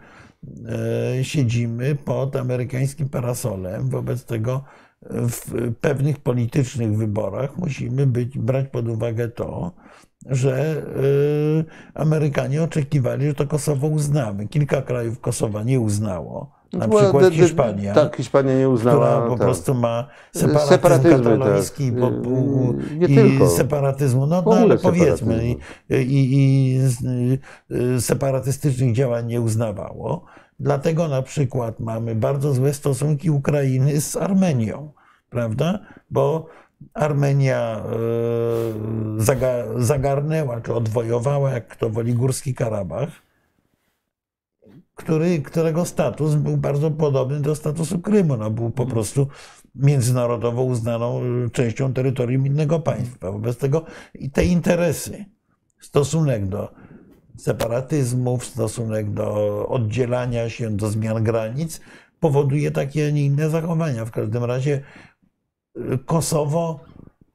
y, 1.21 1.25
siedzimy 1.25 1.95
pod 1.95 2.37
amerykańskim 2.37 3.09
parasolem. 3.09 3.89
Wobec 3.89 4.25
tego 4.25 4.65
w 5.03 5.73
pewnych 5.81 6.19
politycznych 6.19 6.97
wyborach 6.97 7.57
musimy 7.59 8.07
być, 8.07 8.39
brać 8.39 8.69
pod 8.69 8.89
uwagę 8.89 9.29
to, 9.29 9.73
że 10.27 10.83
Amerykanie 11.95 12.62
oczekiwali, 12.62 13.27
że 13.27 13.35
to 13.35 13.47
Kosowo 13.47 13.87
uznamy. 13.87 14.49
Kilka 14.49 14.83
krajów 14.83 15.21
Kosowa 15.21 15.62
nie 15.62 15.81
uznało. 15.81 16.60
Na 16.72 16.88
Była 16.88 17.02
przykład 17.02 17.24
de- 17.24 17.30
de- 17.30 17.36
Hiszpania, 17.36 17.94
Tak, 17.94 18.16
Hiszpania 18.16 18.55
nie 18.59 18.68
uznała. 18.68 19.06
która 19.16 19.22
po 19.28 19.36
tak. 19.36 19.47
prostu 19.47 19.74
ma 19.74 20.09
separatyzm 20.32 20.68
Separatyzmy, 20.68 21.16
kataloński 21.18 21.90
tak. 21.92 22.01
bo- 22.01 22.10
Yy, 22.90 22.98
nie 22.98 23.06
i 23.06 23.14
tylko. 23.14 23.48
separatyzmu. 23.48 24.26
No, 24.26 24.42
no 24.47 24.52
ale 24.52 24.78
powiedzmy, 24.78 25.47
i, 25.48 25.56
i, 25.90 26.36
i 26.36 26.80
y, 27.97 28.01
separatystycznych 28.01 28.92
działań 28.94 29.26
nie 29.26 29.40
uznawało. 29.40 30.24
Dlatego 30.60 31.09
na 31.09 31.22
przykład 31.22 31.80
mamy 31.80 32.14
bardzo 32.14 32.55
złe 32.55 32.74
stosunki 32.74 33.30
Ukrainy 33.30 34.01
z 34.01 34.16
Armenią, 34.16 34.92
prawda? 35.30 35.78
Bo 36.10 36.47
Armenia 36.94 37.84
y, 39.18 39.22
zaga- 39.22 39.82
zagarnęła 39.82 40.60
czy 40.60 40.74
odwojowała, 40.74 41.51
jak 41.51 41.68
kto 41.68 41.90
woli, 41.90 42.14
Górski 42.14 42.55
Karabach, 42.55 43.09
który, 45.01 45.43
którego 45.43 45.85
status 45.85 46.35
był 46.35 46.56
bardzo 46.56 46.90
podobny 46.90 47.40
do 47.40 47.55
statusu 47.55 47.98
Krymu. 47.98 48.36
No, 48.36 48.51
był 48.51 48.70
po 48.70 48.86
prostu 48.86 49.27
międzynarodowo 49.74 50.62
uznaną 50.62 51.22
y, 51.47 51.51
częścią 51.51 51.93
terytorium 51.93 52.47
innego 52.47 52.81
państwa. 52.81 53.32
Wobec 53.32 53.56
tego 53.56 53.85
i 54.14 54.31
te 54.31 54.44
interesy, 54.44 55.24
stosunek 55.81 56.47
do 56.47 56.72
separatyzmów, 57.36 58.44
stosunek 58.44 59.10
do 59.10 59.68
oddzielania 59.68 60.51
się, 60.51 60.70
do 60.70 60.90
zmian 60.90 61.24
granic, 61.24 61.81
powoduje 62.20 62.70
takie, 62.70 63.06
a 63.06 63.10
nie 63.10 63.24
inne 63.24 63.51
zachowania. 63.51 64.05
W 64.05 64.10
każdym 64.10 64.44
razie 64.44 64.82
y, 65.77 65.98
Kosowo 66.06 66.81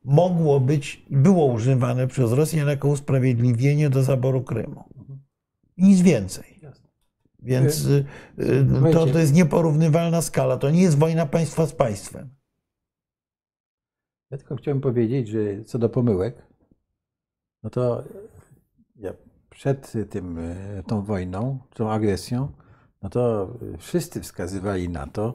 mogło 0.04 0.60
być, 0.60 1.06
było 1.10 1.46
używane 1.46 2.08
przez 2.08 2.32
Rosjan 2.32 2.68
jako 2.68 2.88
usprawiedliwienie 2.88 3.90
do 3.90 4.04
zaboru 4.04 4.44
Krymu. 4.44 4.84
I 5.78 5.84
Nic 5.84 6.02
więcej. 6.02 6.55
Więc 7.46 7.86
y, 7.86 8.06
y, 8.40 8.94
to, 8.94 9.06
to 9.06 9.20
jest 9.20 9.34
nieporównywalna 9.34 10.22
skala. 10.22 10.58
To 10.58 10.70
nie 10.70 10.82
jest 10.82 10.98
wojna 10.98 11.26
państwa 11.26 11.66
z 11.66 11.74
państwem. 11.74 12.30
Ja 14.32 14.38
tylko 14.38 14.56
chciałem 14.56 14.82
powiedzieć, 14.82 15.28
że 15.28 15.64
co 15.64 15.80
do 15.80 15.90
pomyłek, 15.90 16.36
no 17.64 17.70
to 17.70 18.04
ja 18.96 19.14
przed 19.50 19.94
tym, 20.10 20.40
e, 20.40 20.84
tą 20.88 21.02
wojną, 21.02 21.60
tą 21.74 21.92
agresją, 21.92 22.52
no 23.02 23.10
to 23.10 23.54
wszyscy 23.78 24.22
wskazywali 24.22 24.90
na 24.90 25.08
to, 25.08 25.34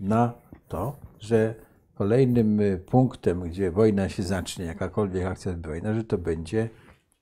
na 0.00 0.32
to, 0.68 0.96
że 1.18 1.54
kolejnym 1.94 2.60
punktem, 2.86 3.40
gdzie 3.40 3.70
wojna 3.70 4.08
się 4.08 4.22
zacznie, 4.22 4.64
jakakolwiek 4.64 5.26
akcja 5.26 5.52
zbrojna, 5.52 5.94
że 5.94 6.04
to 6.04 6.18
będzie, 6.18 6.68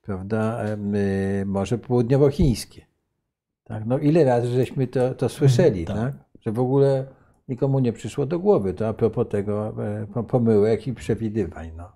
prawda, 0.03 0.65
Morze 1.47 1.79
Południowochińskie. 1.79 2.88
Tak? 3.69 3.87
No 3.87 3.99
ile 3.99 4.25
razy 4.25 4.49
żeśmy 4.49 4.87
to, 4.87 5.15
to 5.15 5.29
słyszeli, 5.29 5.85
tak. 5.85 5.97
tak? 5.97 6.13
że 6.41 6.53
w 6.53 6.59
ogóle 6.61 7.07
nikomu 7.49 7.79
nie 7.79 7.93
przyszło 7.93 8.27
do 8.27 8.39
głowy. 8.39 8.75
To 8.75 8.89
a 8.89 8.93
propos 8.93 9.29
tego 9.29 9.75
e, 9.85 10.07
po- 10.15 10.23
pomyłek 10.23 10.87
i 10.87 10.95
przewidywań. 10.95 11.71
No. 11.77 11.93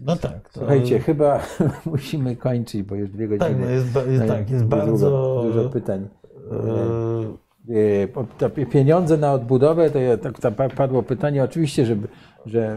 No 0.00 0.16
tak. 0.16 0.48
To, 0.52 0.58
Słuchajcie, 0.60 0.98
chyba 0.98 1.40
musimy 1.86 2.36
kończyć, 2.36 2.82
bo 2.82 2.94
już 2.94 3.10
dwie 3.10 3.28
godziny. 3.28 3.50
tak, 3.50 3.60
no 3.60 3.70
jest, 3.70 3.92
ba- 3.92 4.02
jest, 4.02 4.26
tak, 4.26 4.50
jest 4.50 4.64
Dużo- 4.64 4.76
bardzo. 4.76 5.40
Dużo 5.46 5.68
pytań. 5.70 6.08
e, 6.52 7.50
E, 7.68 8.24
to 8.38 8.50
pieniądze 8.50 9.16
na 9.16 9.32
odbudowę, 9.32 9.90
to 9.90 9.98
ja, 9.98 10.16
tak, 10.16 10.34
padło 10.76 11.02
pytanie, 11.02 11.44
oczywiście, 11.44 11.86
żeby, 11.86 12.08
że 12.46 12.76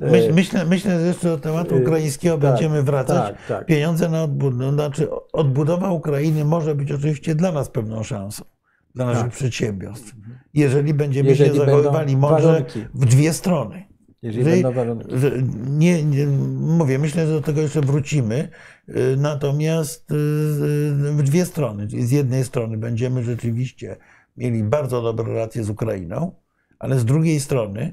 e, 0.00 0.10
Myśl, 0.10 0.34
myślę, 0.34 0.64
myślę, 0.66 1.00
że 1.00 1.06
jeszcze 1.06 1.28
do 1.28 1.38
tematu 1.38 1.74
Yy, 1.74 1.82
ukraińskiego 1.82 2.38
tak, 2.38 2.50
będziemy 2.50 2.82
wracać. 2.82 3.16
tak, 3.36 3.46
tak. 3.46 3.66
Pieniądze 3.66 4.08
na 4.08 4.22
odbudowę, 4.22 4.72
znaczy 4.72 5.08
odbudowa 5.32 5.90
Ukrainy 5.90 6.44
może 6.44 6.74
być 6.74 6.92
oczywiście 6.92 7.34
dla 7.34 7.52
nas 7.52 7.68
pewną 7.68 8.02
szansą, 8.02 8.44
dla 8.94 9.06
naszych 9.06 9.22
Tak. 9.22 9.32
przedsiębiorstw, 9.32 10.14
jeżeli 10.54 10.94
będziemy 10.94 11.28
Jeżeli 11.28 11.50
się 11.50 11.56
zachowywali 11.56 12.16
mądrze 12.16 12.64
w 12.94 13.04
dwie 13.06 13.32
strony. 13.32 13.84
jeżeli 14.22 14.64
Jeżeli- 15.08 15.44
Nie, 15.70 16.04
nie, 16.04 16.26
mówię, 16.60 16.98
myślę, 16.98 17.26
że 17.26 17.32
do 17.32 17.40
tego 17.40 17.60
jeszcze 17.60 17.80
wrócimy. 17.80 18.48
Y, 18.88 19.16
Natomiast 19.18 20.06
w 21.16 21.20
dwie 21.22 21.44
strony. 21.44 21.88
Z 21.88 22.10
jednej 22.10 22.44
strony 22.44 22.76
będziemy 22.76 23.22
rzeczywiście 23.24 23.96
mieli 24.36 24.64
bardzo 24.64 25.02
dobre 25.02 25.24
relacje 25.34 25.64
z 25.64 25.70
Ukrainą, 25.70 26.32
ale 26.78 26.98
z 26.98 27.04
drugiej 27.04 27.40
strony 27.40 27.92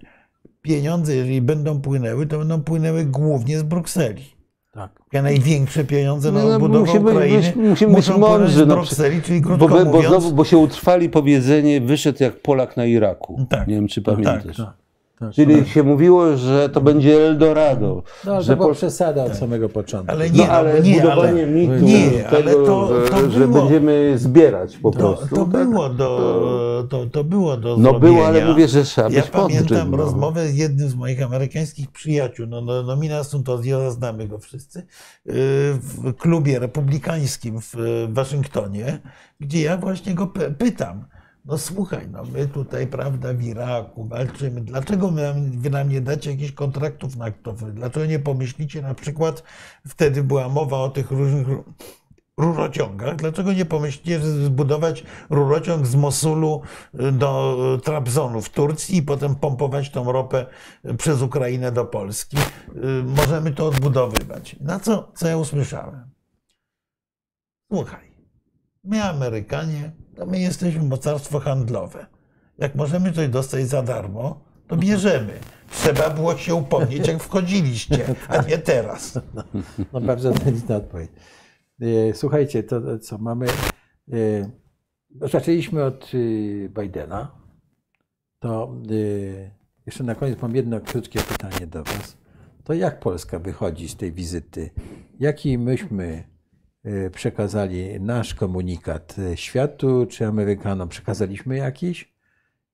pieniądze, 0.68 1.16
jeżeli 1.16 1.42
będą 1.42 1.82
płynęły, 1.82 2.26
to 2.28 2.38
będą 2.40 2.64
płynęły 2.64 3.06
głównie 3.06 3.60
z 3.60 3.64
Brukseli. 3.64 4.24
Tak. 4.72 4.92
Ja 5.14 5.22
największe 5.22 5.84
pieniądze 5.84 6.32
na 6.32 6.40
No, 6.44 6.50
no, 6.50 6.56
odbudowę 6.56 6.80
musimy 6.86 7.00
być- 7.04 7.14
Ukrainy 7.14 7.70
musimy 7.70 7.96
być 7.96 8.08
muszą 8.08 8.18
mądrzy, 8.18 8.38
płynąć 8.38 8.54
z 8.54 8.58
no, 8.68 8.76
Brukseli, 8.76 9.22
czyli 9.22 9.42
Bo, 9.42 9.48
krótko 9.48 9.68
bo, 9.68 9.76
bo, 9.78 9.86
mówiąc... 9.86 10.08
znowu, 10.08 10.32
bo 10.32 10.46
się 10.46 10.58
utrwali 10.58 11.10
powiedzenie, 11.10 11.82
wyszedł 11.82 12.24
jak 12.24 12.42
Polak 12.42 12.78
na 12.78 12.86
Iraku. 12.86 13.46
Tak. 13.50 13.68
Nie 13.68 13.76
wiem, 13.76 13.88
czy 13.88 14.02
Tak, 14.02 14.16
pamiętasz. 14.16 14.58
Tak, 14.58 14.66
tak. 14.66 14.87
Czyli 15.34 15.66
się 15.70 15.84
mówiło, 15.84 16.38
że 16.38 16.70
to 16.70 16.82
będzie 16.82 17.28
Eldorado. 17.28 18.04
No, 18.26 18.32
ale 18.34 18.42
że 18.44 18.54
to 18.54 18.58
była 18.58 18.68
Pol- 18.68 18.76
przesada 18.76 19.24
od 19.24 19.36
samego 19.36 19.70
początku. 19.70 20.12
Ale 20.12 20.30
no, 20.30 20.36
nie, 20.36 20.52
ale 20.52 20.82
nie, 20.82 20.94
budowanie 21.02 21.44
ale, 21.44 21.48
mitu 21.48 21.74
nie, 21.86 22.10
tego, 22.12 22.30
ale 22.38 22.54
to, 22.54 23.06
że, 23.06 23.10
to 23.12 23.30
że 23.32 23.48
było, 23.48 23.60
będziemy 23.62 24.18
zbierać 24.18 24.78
po 24.78 24.92
To, 24.92 24.98
prostu. 25.00 25.36
to, 25.36 25.46
tak? 25.46 25.70
było 25.70 25.90
do, 25.90 26.88
to, 26.90 27.06
to 27.06 27.24
było 27.24 27.58
do 27.58 27.78
No 27.78 27.90
zrobienia. 27.90 28.00
było, 28.14 28.28
ale 28.28 28.46
mówię, 28.46 28.68
że 28.68 28.84
trzeba 28.84 29.10
Ja 29.10 29.24
pamiętam 29.24 29.92
no. 29.92 29.98
rozmowę 29.98 30.48
z 30.48 30.56
jednym 30.58 30.90
z 30.90 30.96
moich 30.96 31.24
amerykańskich 31.24 31.92
przyjaciół, 31.92 32.48
no, 32.48 32.62
no, 32.62 32.84
Nomina 32.84 33.24
Suntozio, 33.24 33.92
znamy 33.92 34.28
go 34.28 34.40
wszyscy, 34.40 34.80
yy, 35.26 35.34
w 35.74 36.14
klubie 36.18 36.60
republikańskim 36.60 37.60
w 37.62 37.74
Waszyngtonie, 38.10 39.00
gdzie 39.40 39.62
ja 39.62 39.78
właśnie 39.78 40.14
go 40.14 40.28
py- 40.28 40.54
pytam, 40.58 41.06
no 41.48 41.58
słuchaj, 41.58 42.08
no 42.12 42.24
my 42.24 42.48
tutaj, 42.48 42.88
prawda, 42.88 43.34
w 43.34 43.44
Iraku 43.44 44.08
walczymy, 44.08 44.62
dlaczego 44.62 45.12
wy 45.52 45.70
nam 45.70 45.90
nie 45.90 46.02
dacie 46.02 46.32
jakichś 46.32 46.52
kontraktów 46.52 47.16
naftowych, 47.16 47.74
dlaczego 47.74 48.06
nie 48.06 48.20
pomyślicie 48.20 48.82
na 48.82 48.94
przykład, 48.94 49.44
wtedy 49.88 50.24
była 50.24 50.50
mowa 50.50 50.78
o 50.78 50.90
tych 50.90 51.12
różnych 51.12 51.48
rurociągach. 52.38 53.16
Dlaczego 53.16 53.54
nie 53.54 53.66
pomyślicie, 53.66 54.20
zbudować 54.20 55.04
rurociąg 55.30 55.88
z 55.88 55.96
Mosulu 55.96 56.62
y, 57.00 57.12
do 57.12 57.58
y, 57.78 57.82
Trabzonu 57.82 58.42
w 58.42 58.50
Turcji 58.50 58.98
i 58.98 59.04
potem 59.04 59.36
pompować 59.36 59.90
tą 59.90 60.12
ropę 60.12 60.46
y, 60.86 60.94
przez 60.94 61.22
Ukrainę 61.22 61.72
do 61.72 61.86
Polski? 61.86 62.38
Możemy 63.04 63.52
to 63.52 63.68
odbudowywać. 63.68 64.56
Na 64.62 64.80
co, 64.80 65.12
co 65.16 65.28
ja 65.28 65.38
usłyszałem? 65.38 66.10
Słuchaj, 67.72 68.07
my 68.88 69.04
Amerykanie, 69.04 69.92
to 70.16 70.26
my 70.26 70.40
jesteśmy 70.40 70.84
mocarstwo 70.84 71.40
handlowe. 71.40 72.06
Jak 72.58 72.76
możemy 72.76 73.12
coś 73.12 73.28
dostać 73.30 73.68
za 73.68 73.82
darmo, 73.84 74.46
to 74.68 74.78
bierzemy. 74.78 75.34
Trzeba 75.72 76.10
było 76.10 76.38
się 76.38 76.56
upomnieć, 76.56 77.08
jak 77.08 77.24
wchodziliście, 77.24 78.16
a 78.28 78.42
nie 78.42 78.58
teraz. 78.58 79.20
No 79.94 80.02
bardzo 80.02 80.32
delikatna 80.32 80.76
odpowiedź. 80.76 81.12
E, 81.82 82.14
Słuchajcie, 82.14 82.64
to 82.64 83.00
co 83.00 83.18
mamy. 83.18 83.46
e, 84.14 84.52
Zaczęliśmy 85.22 85.84
od 85.84 86.14
y, 86.14 86.72
Bidena. 86.80 87.32
To 88.40 88.74
jeszcze 89.86 90.04
na 90.04 90.16
koniec 90.16 90.42
mam 90.42 90.56
jedno 90.56 90.80
krótkie 90.82 91.20
pytanie 91.20 91.68
do 91.68 91.84
Was. 91.84 92.18
To 92.64 92.74
jak 92.74 93.00
Polska 93.00 93.40
wychodzi 93.40 93.90
z 93.90 93.96
tej 93.96 94.12
wizyty? 94.12 94.70
Jaki 95.20 95.58
myśmy 95.58 96.24
przekazali 97.12 98.00
nasz 98.02 98.34
komunikat 98.36 99.16
y, 99.34 99.38
światu 99.38 100.06
czy 100.10 100.28
Amerykanom? 100.28 100.90
Przekazaliśmy 100.90 101.58
jakiś? 101.58 102.18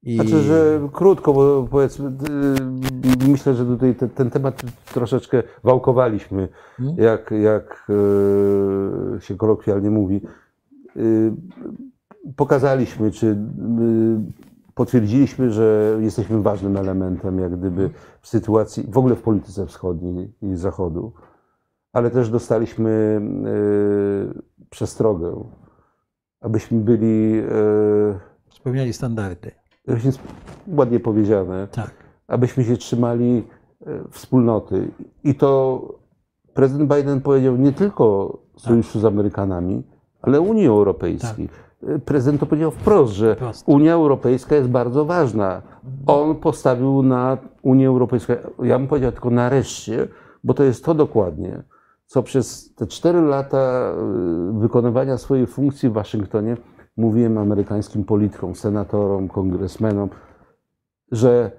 I 0.03 0.15
Znaczy, 0.15 0.40
że 0.41 0.90
krótko, 0.94 1.34
bo 1.34 1.68
powiedzmy, 1.72 2.07
y, 3.26 3.27
myślę, 3.27 3.53
że 3.56 3.65
tutaj 3.65 3.95
ten, 3.95 4.10
ten 4.10 4.30
temat 4.30 4.61
troszeczkę 4.94 5.44
wałkowaliśmy, 5.64 6.48
Hmm? 6.77 6.95
jak, 6.98 7.31
jak 7.41 7.88
y, 9.18 9.22
się 9.22 9.35
kolokwialnie 9.35 9.90
mówi. 9.90 10.22
Y, 10.98 11.31
Pokazaliśmy, 12.35 13.11
czy 13.11 13.27
y, 13.27 13.35
potwierdziliśmy, 14.76 15.52
że 15.52 15.98
jesteśmy 16.02 16.41
ważnym 16.41 16.77
elementem, 16.77 17.40
jak 17.40 17.57
gdyby 17.57 17.90
w 18.22 18.27
sytuacji, 18.27 18.84
w 18.90 18.98
ogóle 18.98 19.15
w 19.15 19.22
polityce 19.22 19.65
wschodniej 19.68 20.31
i 20.41 20.56
zachodu, 20.56 21.11
ale 21.94 22.11
też 22.11 22.30
dostaliśmy 22.30 23.22
y, 24.38 24.68
przestrogę, 24.70 25.44
abyśmy 26.41 26.80
byli, 26.80 27.40
y, 27.40 28.56
spełniali 28.56 28.94
standardy. 28.94 29.52
ładnie 30.68 30.99
powiedziane, 30.99 31.68
Tak. 31.72 31.91
abyśmy 32.28 32.64
się 32.64 32.78
trzymali 32.78 33.44
e, 33.86 34.03
wspólnoty. 34.11 34.91
I 35.24 35.36
to 35.36 35.82
prezydent 36.53 36.94
Biden 36.95 37.22
powiedział 37.22 37.57
nie 37.57 37.72
tylko 37.72 38.38
sojuszu 38.57 38.99
z 38.99 39.06
Amerykanami, 39.06 39.84
ale 40.22 40.41
Unii 40.41 40.68
Europejskiej. 40.68 41.49
E, 41.88 41.99
Prezydent 41.99 42.40
to 42.40 42.45
powiedział 42.45 42.72
wprost, 42.72 43.14
że 43.14 43.36
Wprost. 43.36 43.64
Unia 43.68 43.94
Europejska 43.94 44.56
jest 44.56 44.70
bardzo 44.70 45.06
ważna. 45.06 45.61
On 46.07 46.36
postawił 46.36 47.03
na 47.03 47.38
Unię 47.61 47.88
Europejską. 47.88 48.34
Ja 48.64 48.80
bym 48.80 48.88
powiedział 48.88 49.11
tylko 49.11 49.30
nareszcie, 49.30 50.07
bo 50.44 50.53
to 50.53 50.64
jest 50.64 50.86
to 50.86 50.94
dokładnie, 50.94 51.64
co 52.05 52.23
przez 52.23 52.75
te 52.75 52.88
cztery 52.88 53.21
lata 53.21 53.57
e, 53.57 54.59
wykonywania 54.59 55.17
swojej 55.17 55.47
funkcji 55.47 55.89
w 55.89 55.93
Waszyngtonie 55.93 56.57
mówiłem 56.97 57.38
amerykańskim 57.38 58.03
politykom, 58.03 58.55
senatorom, 58.55 59.27
kongresmenom, 59.27 60.09
że 61.11 61.51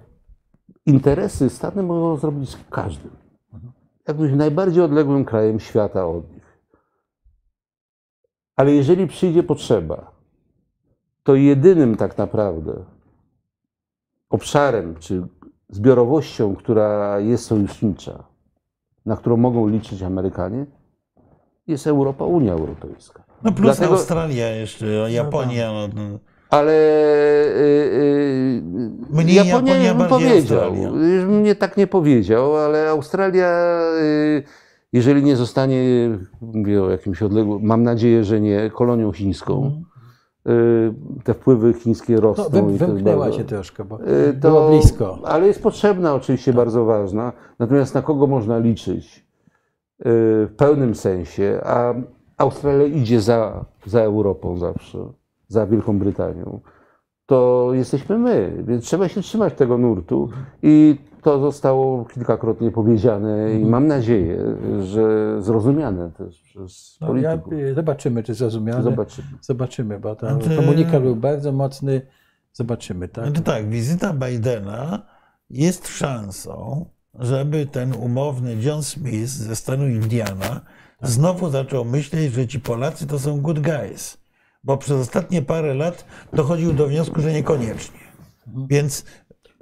interesy 0.87 1.51
Stany 1.51 1.83
mogą 1.83 2.17
zrobić 2.17 2.51
z 2.51 2.59
każdym. 2.71 3.11
Jakimś 4.09 4.33
najbardziej 4.33 4.83
odległym 4.83 5.25
krajem 5.25 5.61
świata 5.61 6.07
od 6.07 6.33
nich. 6.33 6.59
Ale 8.57 8.73
jeżeli 8.73 9.07
przyjdzie 9.07 9.43
potrzeba, 9.43 10.11
to 11.23 11.35
jedynym 11.35 11.97
tak 11.97 12.19
naprawdę 12.19 12.85
obszarem 14.31 14.95
czy 14.95 15.27
zbiorowością, 15.69 16.57
która 16.57 17.21
jest 17.21 17.45
sojusznicza, 17.45 18.25
na 19.07 19.17
którą 19.17 19.37
mogą 19.37 19.69
liczyć 19.69 20.03
Amerykanie, 20.03 20.67
jest 21.67 21.87
Europa, 21.87 22.25
Unia 22.25 22.53
Europejska. 22.53 23.25
No 23.43 23.53
plus 23.53 23.77
Dlatego- 23.77 23.95
Australia 23.95 24.49
jeszcze, 24.51 24.87
Japonia. 25.11 25.73
No, 25.73 25.89
no. 25.95 26.19
Ale 26.51 26.73
y, 26.73 27.57
y, 27.57 28.63
Mniej 29.11 29.35
Japonia, 29.37 29.77
Japonia, 29.77 29.95
bym 29.95 30.09
powiedział. 30.09 30.61
Australia. 30.61 30.89
Już 30.89 31.25
bym 31.25 31.43
nie 31.43 31.55
tak 31.55 31.77
nie 31.77 31.87
powiedział, 31.87 32.57
ale 32.57 32.89
Australia, 32.89 33.81
y, 34.03 34.43
jeżeli 34.93 35.23
nie 35.23 35.37
zostanie, 35.37 35.79
mówię 36.41 36.83
o 36.83 36.91
jakimś 36.91 37.23
odległym, 37.23 37.63
mam 37.63 37.83
nadzieję, 37.83 38.25
że 38.25 38.41
nie, 38.41 38.71
kolonią 38.71 39.13
chińską, 39.13 39.83
y, 39.94 39.94
te 41.25 41.35
wpływy 41.35 41.73
chińskie 41.73 42.15
No, 42.15 42.21
rosną. 42.21 42.45
wy, 42.45 42.59
i 42.59 42.63
to 42.63 42.69
jest 42.71 42.79
wymknęła 42.79 43.33
się 43.33 43.45
troszkę, 43.45 43.85
bo 43.85 43.99
Y, 44.29 44.33
było 44.33 44.71
blisko. 44.71 45.19
Tak. 45.23 45.33
Ale 45.33 45.47
jest 45.47 45.63
potrzebna, 45.63 46.15
oczywiście 46.15 46.53
bardzo 46.53 46.85
ważna. 46.85 47.33
Natomiast 47.59 47.95
na 47.95 48.03
kogo 48.03 48.27
można 48.27 48.59
liczyć 48.59 49.19
y, 49.19 50.03
w 50.47 50.53
pełnym 50.57 50.95
sensie? 50.95 51.61
A 51.65 51.95
Australia 52.39 52.87
idzie 52.87 53.21
za, 53.21 53.65
za 53.87 54.01
Europą 54.01 54.57
zawsze, 54.57 54.99
za 55.49 55.67
Wielką 55.67 55.99
Brytanią. 55.99 56.61
To 57.27 57.69
jesteśmy 57.73 58.19
my, 58.19 58.63
więc 58.67 58.85
trzeba 58.85 59.09
się 59.09 59.21
trzymać 59.21 59.55
tego 59.55 59.79
nurtu 59.79 60.29
i 60.63 60.97
to 61.25 61.41
zostało 61.41 62.05
kilkakrotnie 62.05 62.71
powiedziane 62.71 63.35
Mhm. 63.35 63.61
i 63.63 63.65
mam 63.65 63.87
nadzieję, 63.87 64.39
że 64.83 65.37
zrozumiane 65.43 66.11
też 66.11 66.41
przez 66.43 66.99
No, 67.01 67.07
ja, 67.17 67.39
polityków. 67.39 67.53
y, 67.53 67.75
zobaczymy, 67.75 68.23
czy 68.23 68.35
zrozumiane. 68.35 68.83
Zobaczymy. 68.83 69.29
Zobaczymy, 69.41 70.01
bo 70.01 70.17
ten 70.17 70.41
Znaczy- 70.41 70.57
komunikat 70.57 71.03
był 71.03 71.17
bardzo 71.17 71.53
mocny. 71.53 72.01
Zobaczymy, 72.53 73.09
tak? 73.09 73.25
Znaczy 73.27 73.43
tak, 73.43 73.69
wizyta 73.69 74.13
Bidena 74.13 75.03
jest 75.51 75.89
szansą, 75.89 76.87
żeby 77.15 77.67
ten 77.67 77.95
umowny 77.95 78.57
John 78.61 78.83
Smith 78.83 79.29
ze 79.29 79.57
stanu 79.57 79.89
Indiana 79.89 80.61
znowu 81.03 81.51
zaczął 81.51 81.85
myśleć, 81.85 82.33
że 82.33 82.47
ci 82.47 82.61
Polacy 82.61 83.07
to 83.07 83.19
są 83.19 83.41
good 83.41 83.61
guys. 83.61 84.25
bo 84.65 84.77
przez 84.77 84.97
ostatnie 85.01 85.43
parę 85.43 85.75
lat 85.75 86.05
dochodził 86.33 86.73
do 86.73 86.87
wniosku, 86.87 87.21
że 87.21 87.33
niekoniecznie. 87.33 87.99
Więc 88.69 89.05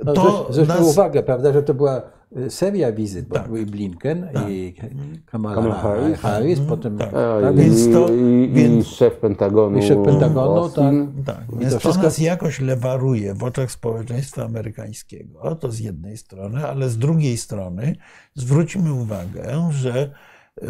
No, 0.05 0.13
to 0.13 0.23
zwróć- 0.23 0.53
zwróćmy 0.53 0.75
nas, 0.75 0.93
uwagę, 0.93 1.23
prawda, 1.23 1.53
że 1.53 1.63
to 1.63 1.75
była 1.75 2.03
y, 2.37 2.51
seria 2.51 2.93
wizyt, 2.93 3.29
bo 3.29 3.35
Tak. 3.35 3.47
był 3.49 3.57
i 3.57 3.67
Blinken 3.67 4.29
i 4.49 4.75
Kamala, 5.27 5.55
Kamala 5.55 5.75
Harris, 5.75 6.21
Harris. 6.21 6.61
potem 6.61 6.99
Tak. 6.99 7.09
A, 7.15 7.41
tak, 7.43 7.55
i, 7.55 7.59
więc 7.59 7.93
to- 7.93 8.09
i, 8.13 8.45
i, 8.45 8.49
więc- 8.53 8.87
szef 8.87 9.17
Pentagonu. 9.17 9.79
I 9.79 9.83
szef 9.83 9.99
Pentagonu, 10.05 10.57
Austin. 10.57 11.13
tak, 11.27 11.45
I 11.53 11.59
więc 11.59 11.73
to 11.73 11.77
to, 11.79 11.81
wszystko- 11.81 12.03
nas 12.05 12.19
jakoś 12.19 12.61
lewaruje 12.61 13.35
w 13.35 13.45
oczach 13.45 13.71
społeczeństwa 13.71 14.45
amerykańskiego. 14.45 15.55
To 15.55 15.71
z 15.71 15.79
jednej 15.79 16.17
strony, 16.17 16.67
ale 16.67 16.89
z 16.89 16.99
drugiej 16.99 17.37
strony 17.37 17.97
zwróćmy 18.35 18.93
uwagę, 18.93 19.69
że 19.71 20.11
y, 20.63 20.67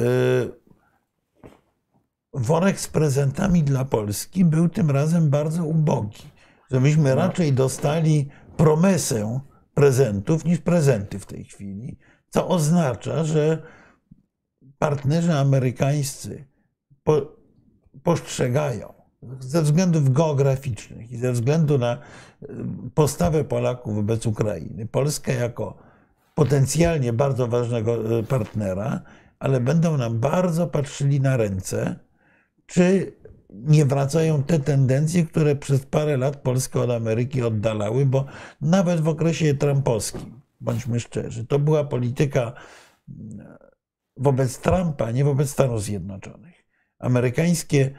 worek 2.34 2.80
z 2.80 2.88
prezentami 2.88 3.62
dla 3.62 3.84
Polski 3.84 4.44
był 4.44 4.68
tym 4.68 4.90
razem 4.90 5.30
bardzo 5.30 5.64
ubogi. 5.64 6.22
Że 6.70 6.80
myśmy 6.80 7.14
raczej 7.14 7.52
dostali 7.52 8.28
promesę 8.56 9.40
prezentów 9.74 10.44
niż 10.44 10.58
prezenty 10.58 11.18
w 11.18 11.26
tej 11.26 11.44
chwili, 11.44 11.98
co 12.28 12.48
oznacza, 12.48 13.24
że 13.24 13.62
partnerzy 14.78 15.32
amerykańscy 15.32 16.44
po, 17.04 17.36
postrzegają 18.02 18.94
ze 19.40 19.62
względów 19.62 20.12
geograficznych 20.12 21.12
i 21.12 21.16
ze 21.16 21.32
względu 21.32 21.78
na 21.78 21.98
y, 22.42 22.46
postawę 22.94 23.44
Polaków 23.44 23.94
wobec 23.94 24.26
Ukrainy, 24.26 24.86
Polskę 24.86 25.34
jako 25.34 25.78
potencjalnie 26.34 27.12
bardzo 27.12 27.48
ważnego 27.48 28.18
y, 28.18 28.22
partnera, 28.22 29.02
ale 29.38 29.60
będą 29.60 29.96
nam 29.96 30.18
bardzo 30.18 30.66
patrzyli 30.66 31.20
na 31.20 31.36
ręce, 31.36 31.96
czy 32.66 33.12
nie 33.54 33.84
wracają 33.84 34.42
te 34.42 34.60
tendencje, 34.60 35.26
które 35.26 35.56
przez 35.56 35.86
parę 35.86 36.16
lat 36.16 36.36
Polskę 36.36 36.80
od 36.80 36.90
Ameryki 36.90 37.42
oddalały, 37.42 38.06
bo 38.06 38.24
nawet 38.60 39.00
w 39.00 39.08
okresie 39.08 39.54
trumpowskim, 39.54 40.40
bądźmy 40.60 41.00
szczerzy, 41.00 41.46
to 41.46 41.58
była 41.58 41.84
polityka 41.84 42.52
mm, 43.08 43.46
wobec 44.16 44.58
Trumpa, 44.58 45.10
nie 45.10 45.24
wobec 45.24 45.50
Stanów 45.50 45.82
Zjednoczonych. 45.82 46.54
Amerykańskie 46.98 47.90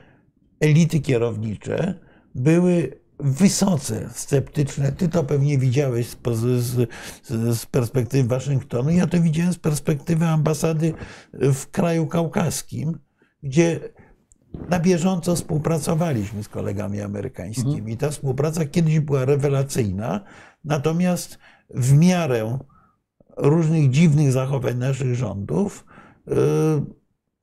elity 0.59 0.99
kierownicze 0.99 1.99
były 2.35 3.03
wysoce 3.19 4.09
sceptyczne. 4.13 4.91
Ty 4.91 5.09
to 5.09 5.23
pewnie 5.23 5.57
widziałeś 5.57 6.07
z, 6.07 6.17
z, 6.33 6.89
z, 7.57 7.65
perspektywy 7.65 8.27
Waszyngtonu. 8.27 8.89
Ja 8.89 9.07
to 9.07 9.21
widziałem 9.21 9.53
z 9.53 9.59
perspektywy 9.59 10.25
ambasady 10.25 10.93
w 11.33 11.67
kraju 11.71 12.07
kaukaskim, 12.07 12.99
gdzie 13.43 13.79
na 14.69 14.79
bieżąco 14.79 15.35
współpracowaliśmy 15.35 16.43
z 16.43 16.49
kolegami 16.49 17.01
amerykańskimi. 17.01 17.97
Ta 17.97 18.09
współpraca 18.09 18.65
kiedyś 18.65 18.99
była 18.99 19.25
rewelacyjna, 19.25 20.21
natomiast 20.65 21.37
w 21.69 21.97
miarę 21.97 22.59
różnych 23.37 23.89
dziwnych 23.89 24.31
zachowań 24.31 24.77
naszych 24.77 25.15
rządów 25.15 25.85
yy, 26.27 26.35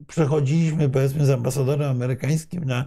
przechodziliśmy 0.07 0.89
powiedzmy 0.89 1.27
z 1.27 1.31
ambasadorem 1.31 1.91
amerykańskim 1.91 2.65
na 2.65 2.85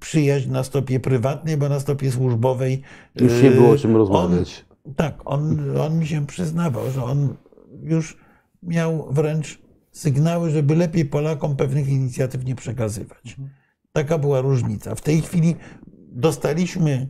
przyjaźń 0.00 0.50
na 0.50 0.64
stopie 0.64 1.00
prywatnej, 1.00 1.56
bo 1.56 1.68
na 1.68 1.80
stopie 1.80 2.12
służbowej. 2.12 2.82
Już 3.14 3.42
nie 3.42 3.50
było 3.50 3.70
o 3.70 3.78
czym 3.78 3.96
rozmawiać. 3.96 4.64
On, 4.84 4.94
tak, 4.94 5.14
on, 5.24 5.58
on 5.80 5.98
mi 5.98 6.06
się 6.06 6.26
przyznawał, 6.26 6.90
że 6.90 7.04
on 7.04 7.36
już 7.82 8.18
miał 8.62 9.06
wręcz 9.10 9.65
sygnały, 9.96 10.50
żeby 10.50 10.76
lepiej 10.76 11.04
Polakom 11.04 11.56
pewnych 11.56 11.88
inicjatyw 11.88 12.44
nie 12.44 12.54
przekazywać. 12.54 13.36
Taka 13.92 14.18
była 14.18 14.40
różnica. 14.40 14.94
W 14.94 15.00
tej 15.00 15.22
chwili 15.22 15.56
dostaliśmy 16.08 17.08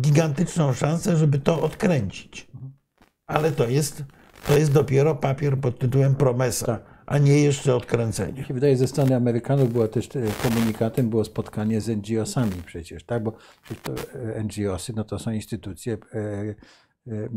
gigantyczną 0.00 0.72
szansę, 0.72 1.16
żeby 1.16 1.38
to 1.38 1.62
odkręcić. 1.62 2.48
Ale 3.26 3.52
to 3.52 3.68
jest, 3.68 4.04
to 4.46 4.58
jest 4.58 4.72
dopiero 4.72 5.14
papier 5.14 5.58
pod 5.60 5.78
tytułem 5.78 6.14
promesa, 6.14 6.66
Tak. 6.66 6.84
a 7.06 7.18
nie 7.18 7.42
jeszcze 7.42 7.76
odkręcenie. 7.76 8.40
Mi 8.40 8.46
się 8.46 8.54
wydaje, 8.54 8.76
ze 8.76 8.88
strony 8.88 9.16
Amerykanów 9.16 9.72
było 9.72 9.88
też 9.88 10.08
e, 10.16 10.22
komunikatem, 10.42 11.10
było 11.10 11.24
spotkanie 11.24 11.80
z 11.80 11.88
NGO-sami 11.88 12.62
przecież, 12.66 13.04
tak? 13.04 13.22
Bo 13.22 13.32
e, 14.14 14.44
NGO-sy 14.44 14.92
no 14.96 15.04
to 15.04 15.18
są 15.18 15.30
instytucje 15.30 15.92
e, 16.14 16.18
e, 16.18 16.54
e, 17.12 17.28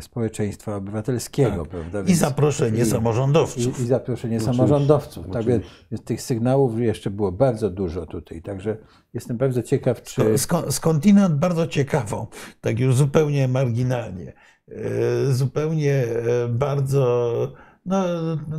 społeczeństwa 0.00 0.76
obywatelskiego, 0.76 1.66
prawda? 1.66 2.00
I 2.00 2.04
Więc- 2.04 2.18
zaproszenie 2.18 2.82
i- 2.82 2.86
samorządowców. 2.86 3.80
I, 3.80 3.82
i 3.82 3.86
zaproszenie 3.86 4.36
Oczywiście, 4.36 4.56
samorządowców. 4.58 5.26
Tak 5.26 5.36
oczywiście. 5.42 5.98
tych 6.04 6.22
sygnałów 6.22 6.80
jeszcze 6.80 7.10
było 7.10 7.32
bardzo 7.32 7.70
dużo 7.70 8.06
tutaj. 8.06 8.42
Także 8.42 8.76
jestem 9.14 9.36
bardzo 9.36 9.62
ciekaw, 9.62 10.02
czy. 10.02 10.22
Sk- 10.22 10.70
skądinąd 10.72 11.34
bardzo 11.34 11.66
ciekawą, 11.66 12.26
tak 12.60 12.80
już 12.80 12.94
zupełnie 12.96 13.48
marginalnie, 13.48 14.32
e, 14.68 15.32
zupełnie 15.32 15.94
e, 15.94 16.48
bardzo, 16.48 17.52
no 17.86 18.04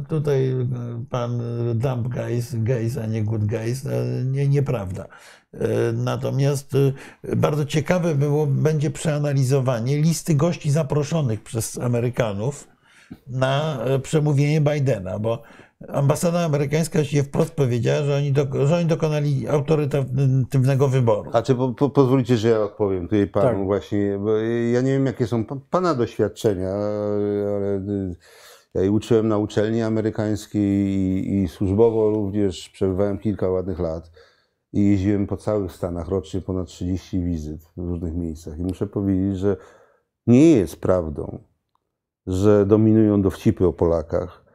tutaj 0.09 0.49
e, 0.51 0.65
pan 1.09 1.41
dump 1.75 2.07
guys, 2.07 2.55
guys, 2.55 2.97
a 2.97 3.05
nie 3.05 3.23
good 3.23 3.45
guys, 3.45 3.83
no, 3.83 3.91
nie, 4.25 4.47
nieprawda. 4.47 5.07
E, 5.53 5.91
Natomiast 5.93 6.75
e, 6.75 7.35
bardzo 7.35 7.65
ciekawe 7.65 8.15
było, 8.15 8.47
będzie 8.47 8.91
przeanalizowanie 8.91 9.97
listy 10.01 10.35
gości 10.35 10.71
zaproszonych 10.71 11.43
przez 11.43 11.77
Amerykanów 11.77 12.67
na 13.27 13.83
e, 13.83 13.99
przemówienie 13.99 14.61
Bidena, 14.61 15.19
bo 15.19 15.41
ambasada 15.87 16.45
amerykańska 16.45 17.03
się 17.03 17.23
wprost 17.23 17.51
powiedziała, 17.51 18.03
że 18.03 18.15
oni, 18.17 18.31
do, 18.31 18.67
że 18.67 18.75
oni 18.75 18.85
dokonali 18.85 19.47
autorytatywnego 19.47 20.87
wyboru. 20.87 21.29
A 21.33 21.41
czy 21.41 21.55
po, 21.55 21.69
po, 21.73 21.89
pozwolicie, 21.89 22.37
że 22.37 22.49
ja 22.49 22.61
odpowiem 22.61 23.03
tutaj 23.03 23.27
panu 23.27 23.47
Tak. 23.57 23.65
właśnie, 23.65 24.17
bo 24.19 24.37
ja 24.73 24.81
nie 24.81 24.91
wiem 24.91 25.05
jakie 25.05 25.27
są 25.27 25.45
pa- 25.45 25.57
pana 25.69 25.95
doświadczenia, 25.95 26.69
ale 27.55 27.75
y, 27.75 28.15
ja 28.73 28.91
uczyłem 28.91 29.27
na 29.27 29.37
uczelni 29.37 29.81
amerykańskiej 29.81 30.61
i, 30.63 31.43
i 31.43 31.47
służbowo 31.47 32.09
również 32.09 32.69
przebywałem 32.69 33.17
kilka 33.17 33.49
ładnych 33.49 33.79
lat 33.79 34.11
i 34.73 34.89
jeździłem 34.89 35.27
po 35.27 35.37
całych 35.37 35.71
Stanach, 35.71 36.07
rocznie 36.07 36.41
ponad 36.41 36.67
30 36.67 37.23
wizyt 37.23 37.61
w 37.77 37.89
różnych 37.89 38.15
miejscach 38.15 38.59
i 38.59 38.63
muszę 38.63 38.87
powiedzieć, 38.87 39.37
że 39.37 39.57
nie 40.27 40.51
jest 40.51 40.81
prawdą, 40.81 41.43
że 42.27 42.65
dominują 42.65 43.21
dowcipy 43.21 43.67
o 43.67 43.73
Polakach. 43.73 44.45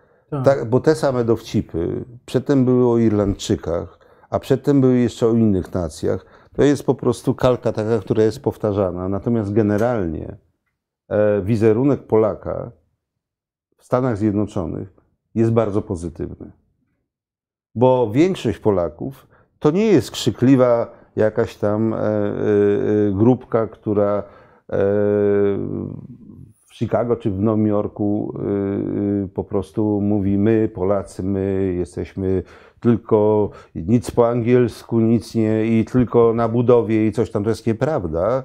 Tak, 0.44 0.70
bo 0.70 0.80
te 0.80 0.94
same 0.94 1.24
dowcipy 1.24 2.04
przedtem 2.26 2.64
były 2.64 2.88
o 2.88 2.98
Irlandczykach, 2.98 3.98
a 4.30 4.38
przedtem 4.38 4.80
były 4.80 4.98
jeszcze 4.98 5.26
o 5.26 5.32
innych 5.32 5.74
nacjach. 5.74 6.26
To 6.56 6.62
jest 6.62 6.86
po 6.86 6.94
prostu 6.94 7.34
kalka 7.34 7.72
taka, 7.72 7.98
która 7.98 8.22
jest 8.22 8.40
powtarzana. 8.40 9.08
Natomiast 9.08 9.52
generalnie 9.52 10.36
e, 11.08 11.42
wizerunek 11.42 12.06
Polaka 12.06 12.72
w 13.78 13.84
Stanach 13.84 14.16
Zjednoczonych 14.16 14.92
jest 15.34 15.52
bardzo 15.52 15.82
pozytywny. 15.82 16.52
Bo 17.74 18.10
większość 18.10 18.58
Polaków 18.58 19.26
to 19.64 19.70
nie 19.70 19.86
jest 19.86 20.10
krzykliwa 20.10 20.90
jakaś 21.16 21.56
tam 21.56 21.94
e, 21.94 21.96
e, 21.96 22.00
e, 22.00 23.12
grupka, 23.12 23.66
która 23.66 24.22
w 26.68 26.74
Chicago 26.74 27.16
czy 27.16 27.30
w 27.30 27.40
Nowym 27.40 27.66
Jorku 27.66 28.34
po 29.34 29.44
prostu 29.44 30.00
mówi 30.00 30.38
my, 30.38 30.70
Polacy, 30.74 31.22
my 31.22 31.74
jesteśmy 31.76 32.42
tylko 32.80 33.50
nic 33.74 34.10
po 34.10 34.28
angielsku, 34.28 35.00
nic 35.00 35.34
nie 35.34 35.66
i 35.66 35.84
tylko 35.84 36.34
na 36.34 36.48
budowie 36.48 37.06
i 37.06 37.12
coś 37.12 37.30
tam. 37.30 37.44
To 37.44 37.50
jest 37.50 37.66
nieprawda. 37.66 38.42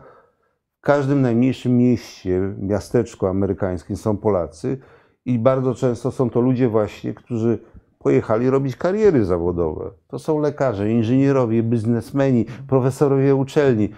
W 0.78 0.82
każdym 0.82 1.22
najmniejszym 1.22 1.78
mieście, 1.78 2.54
miasteczku 2.60 3.28
amerykańskim 3.28 3.96
są 3.96 4.18
Polacy 4.18 4.78
i 5.26 5.40
bardzo 5.40 5.76
często 5.76 6.12
są 6.12 6.30
to 6.30 6.42
ludzie 6.42 6.70
właśnie, 6.70 7.14
którzy 7.14 7.60
pojechali 8.00 8.50
robić 8.50 8.76
kariery 8.76 9.26
zawodowe. 9.26 9.92
To 10.08 10.20
są 10.20 10.40
lekarze, 10.40 10.92
inżynierowie, 10.92 11.64
biznesmeni, 11.64 12.46
profesorowie 12.68 13.36
uczelni. 13.36 13.90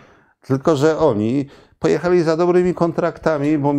Tylko, 0.41 0.75
że 0.75 0.97
oni 0.97 1.45
pojechali 1.79 2.23
za 2.23 2.37
dobrymi 2.37 2.73
kontraktami, 2.73 3.57
bo 3.57 3.73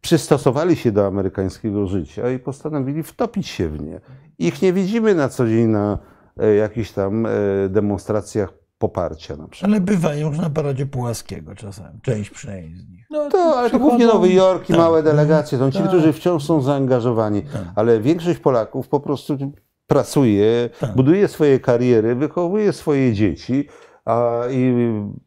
przystosowali 0.00 0.76
się 0.76 0.92
do 0.92 1.06
amerykańskiego 1.06 1.86
życia 1.86 2.30
i 2.30 2.38
postanowili 2.38 3.02
wtopić 3.02 3.48
się 3.48 3.68
w 3.68 3.80
nie. 3.80 4.00
Ich 4.38 4.62
nie 4.62 4.72
widzimy 4.72 5.14
na 5.14 5.28
co 5.28 5.46
dzień 5.46 5.66
na 5.66 5.98
e, 6.36 6.54
jakichś 6.54 6.90
tam 6.90 7.26
e, 7.26 7.30
demonstracjach 7.68 8.59
poparcia 8.90 9.36
na 9.36 9.48
przykład. 9.48 9.70
Ale 9.72 9.80
bywają 9.80 10.28
już 10.28 10.38
na 10.38 10.50
paradzie 10.50 10.86
Pułaskiego 10.86 11.54
czasami, 11.54 12.00
część 12.02 12.30
przynajmniej 12.30 12.76
z 12.76 12.88
nich. 12.88 13.06
No, 13.10 13.28
To, 13.30 13.38
ale 13.58 13.70
to 13.70 13.78
głównie 13.78 14.06
Nowy 14.06 14.28
Jork 14.32 14.64
i 14.64 14.72
tak. 14.72 14.76
małe 14.76 15.02
delegacje. 15.02 15.58
To 15.58 15.70
ci, 15.72 15.78
Tak. 15.78 15.88
którzy 15.88 16.12
wciąż 16.12 16.44
są 16.44 16.62
zaangażowani. 16.62 17.42
Tak. 17.42 17.62
Ale 17.76 18.00
większość 18.00 18.38
Polaków 18.38 18.88
po 18.88 19.00
prostu 19.00 19.38
pracuje, 19.86 20.70
Tak. 20.80 20.94
buduje 20.96 21.28
swoje 21.28 21.60
kariery, 21.60 22.14
wychowuje 22.14 22.72
swoje 22.72 23.12
dzieci. 23.12 23.68
A, 24.04 24.40
I 24.50 24.74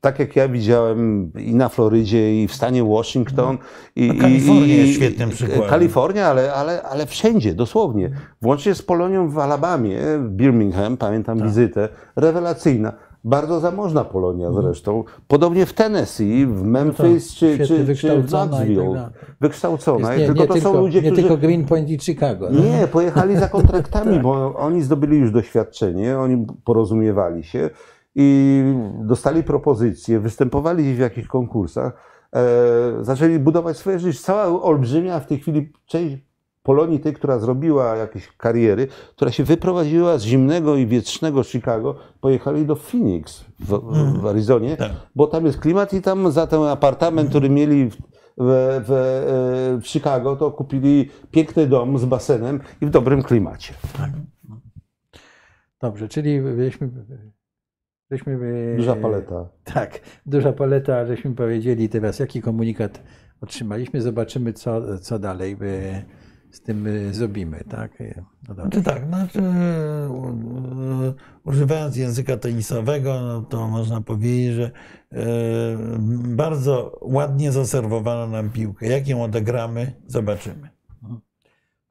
tak 0.02 0.20
jak 0.20 0.36
ja 0.36 0.48
widziałem 0.50 1.32
i 1.40 1.56
na 1.56 1.70
Florydzie, 1.70 2.44
i 2.44 2.48
w 2.48 2.54
stanie 2.56 2.84
Washington. 2.84 3.58
I, 3.96 4.08
No, 4.08 4.22
Kalifornia 4.22 4.66
i, 4.76 4.78
jest 4.78 4.90
i- 4.92 4.94
świetnym 4.94 5.30
przykładem. 5.30 5.70
Kalifornia, 5.70 6.28
ale, 6.28 6.54
ale, 6.54 6.82
ale 6.84 7.06
wszędzie, 7.06 7.54
dosłownie. 7.54 8.12
Włącznie 8.42 8.76
z 8.76 8.82
Polonią 8.82 9.30
w 9.30 9.40
Alabamie, 9.40 9.98
w 10.20 10.30
Birmingham, 10.30 10.98
pamiętam 10.98 11.38
Tak. 11.40 11.48
wizytę, 11.48 11.90
rewelacyjna. 12.16 12.94
Bardzo 13.24 13.60
zamożna 13.60 14.04
Polonia 14.04 14.52
zresztą. 14.52 15.04
Podobnie 15.28 15.66
w 15.66 15.74
Tennessee, 15.74 16.46
w 16.46 16.64
Memphis 16.64 17.36
czy, 17.36 17.36
świetnie 17.56 17.66
czy, 17.66 17.96
czy 17.96 18.22
w 18.22 18.32
tak 18.32 18.50
Knoxville. 18.50 18.94
dalej. 18.94 19.10
Wykształcona. 19.42 20.14
Jest 20.14 20.20
nie, 20.20 20.26
tylko 20.26 20.42
nie, 20.42 20.48
to 20.48 20.54
tylko, 20.54 20.74
są 20.74 20.80
ludzie, 20.80 21.02
nie 21.02 21.12
którzy... 21.12 21.22
tylko 21.22 21.38
Greenpoint 21.38 21.90
i 21.90 22.00
Chicago. 22.00 22.48
no. 22.52 22.60
Nie, 22.60 22.88
pojechali 22.88 23.38
za 23.38 23.50
kontraktami, 23.60 24.14
Tak. 24.14 24.22
bo 24.22 24.56
oni 24.56 24.82
zdobyli 24.82 25.18
już 25.18 25.32
doświadczenie, 25.32 26.18
oni 26.18 26.48
porozumiewali 26.64 27.44
się 27.44 27.70
i 28.16 28.64
dostali 29.00 29.44
propozycje, 29.44 30.20
występowali 30.20 30.94
w 30.94 31.00
jakichś 31.00 31.28
konkursach, 31.28 31.94
e, 32.36 32.44
zaczęli 33.02 33.40
budować 33.40 33.78
swoje 33.78 34.00
życie. 34.00 34.20
Cała 34.20 34.62
olbrzymia 34.64 35.20
w 35.20 35.28
tej 35.28 35.40
chwili 35.40 35.72
część 35.86 36.18
Polonii, 36.64 37.00
tej, 37.00 37.14
która 37.14 37.40
zrobiła 37.40 37.96
jakieś 37.96 38.28
kariery, 38.38 38.88
która 39.16 39.32
się 39.32 39.44
wyprowadziła 39.44 40.18
z 40.18 40.24
zimnego 40.24 40.76
i 40.76 40.88
wietrznego 40.88 41.44
Chicago, 41.44 41.96
pojechali 42.22 42.66
do 42.66 42.76
Phoenix 42.76 43.46
w, 43.60 43.80
w 44.22 44.26
Arizonie, 44.26 44.78
Tak. 44.78 44.92
bo 45.16 45.28
tam 45.28 45.46
jest 45.46 45.60
klimat 45.60 45.94
i 45.94 46.02
tam 46.02 46.32
za 46.32 46.48
ten 46.48 46.62
apartament, 46.62 47.30
który 47.30 47.50
mieli 47.50 47.90
w, 47.90 47.96
w, 48.38 48.84
w, 48.88 48.92
e, 48.92 49.82
Chicago, 49.88 50.36
to 50.36 50.52
kupili 50.52 51.10
piękny 51.32 51.68
dom 51.68 51.98
z 51.98 52.06
basenem 52.06 52.60
i 52.82 52.86
w 52.86 52.90
dobrym 52.90 53.24
klimacie. 53.24 53.74
Dobrze, 55.82 56.08
czyli 56.08 56.42
żeśmy, 56.58 56.90
żeśmy 58.12 58.40
Duża 58.78 58.96
paleta. 58.96 59.50
Tak, 59.64 60.00
duża 60.26 60.54
paleta, 60.54 61.06
żeśmy 61.06 61.36
powiedzieli 61.36 61.90
teraz, 61.90 62.20
jaki 62.20 62.42
komunikat 62.42 63.04
otrzymaliśmy. 63.42 64.02
Zobaczymy, 64.02 64.54
co, 64.54 64.98
co 64.98 65.20
dalej 65.20 65.58
e, 65.62 66.06
z 66.54 66.62
tym 66.62 66.88
e, 66.88 67.14
zrobimy. 67.14 67.64
Tak? 67.70 68.02
E, 68.02 68.24
No. 68.48 68.56
Znaczy 68.56 68.84
tak, 68.84 69.08
znaczy, 69.08 69.42
używając 71.44 71.96
języka 71.96 72.38
tenisowego, 72.38 73.22
no 73.22 73.42
to 73.42 73.68
można 73.68 74.02
powiedzieć, 74.02 74.54
że 74.54 74.72
e, 75.12 75.26
bardzo 76.36 77.00
ładnie 77.02 77.52
zaserwowano 77.52 78.28
nam 78.28 78.50
piłkę. 78.50 78.88
Jak 78.88 79.08
ją 79.08 79.24
odegramy, 79.24 79.92
zobaczymy. 80.08 80.70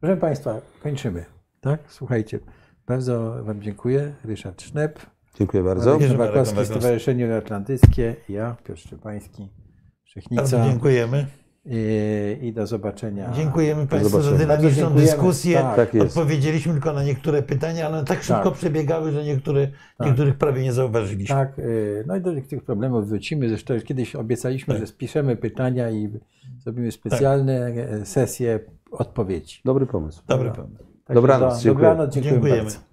Proszę 0.01 0.17
Państwa, 0.17 0.61
kończymy. 0.83 1.25
Tak? 1.61 1.81
Słuchajcie, 1.89 2.39
bardzo 2.87 3.45
Wam 3.45 3.63
dziękuję. 3.63 4.15
Ryszard 4.25 4.63
Sznep, 4.63 4.99
Dziękuję 5.39 5.63
bardzo. 5.63 5.99
Nowakowski. 5.99 6.65
Stowarzyszenie 6.65 7.25
Euroatlantyckie, 7.25 8.17
ja, 8.29 8.57
Piotr 8.65 8.81
Szczepański, 8.81 9.43
Bardzo 9.43 10.05
Wszechnica 10.05 10.65
dziękujemy. 10.71 11.27
I, 11.65 12.39
i 12.43 12.53
do 12.53 12.67
zobaczenia. 12.67 13.33
Dziękujemy 13.33 13.87
Państwu 13.87 14.11
za 14.11 14.23
zobaczenia. 14.23 14.47
Bardzo 14.49 14.63
dynamiczną 14.69 14.91
dyskusję. 15.01 15.59
Tak. 15.59 15.77
Tak. 15.91 16.03
Odpowiedzieliśmy 16.03 16.73
tylko 16.73 16.93
na 16.93 17.05
niektóre 17.05 17.43
pytania, 17.43 17.87
ale 17.87 18.05
tak 18.05 18.23
szybko 18.23 18.51
Tak. 18.51 18.55
przebiegały, 18.59 19.13
że 19.13 19.25
niektóre, 19.25 19.69
niektórych 20.01 20.37
prawie 20.39 20.63
nie 20.63 20.73
zauważyliśmy. 20.73 21.35
Tak, 21.37 21.59
y, 21.59 22.05
no 22.07 22.17
i 22.17 22.21
do 22.21 22.31
tych 22.49 22.65
problemów 22.65 23.09
wrócimy. 23.09 23.49
Zresztą 23.49 23.75
kiedyś 23.85 24.17
obiecaliśmy, 24.17 24.75
Tak. 24.75 24.81
że 24.81 24.87
spiszemy 24.87 25.37
pytania 25.37 25.91
i 25.91 26.09
zrobimy 26.59 26.93
specjalne 26.93 27.67
e, 27.67 28.07
sesje 28.07 28.61
odpowiedzi. 28.91 29.61
Dobry 29.65 29.87
pomysł. 29.87 30.19
Tak. 30.27 30.39
Dobry 30.39 30.51
pomysł. 30.51 30.85
Także 31.05 31.15
Dobranoc, 31.15 31.55
do- 31.55 31.61
dziękuję. 31.63 31.89
Dobranoc, 31.89 32.15
dziękuję 32.15 32.33
Dziękujemy. 32.33 32.63
bardzo. 32.63 32.92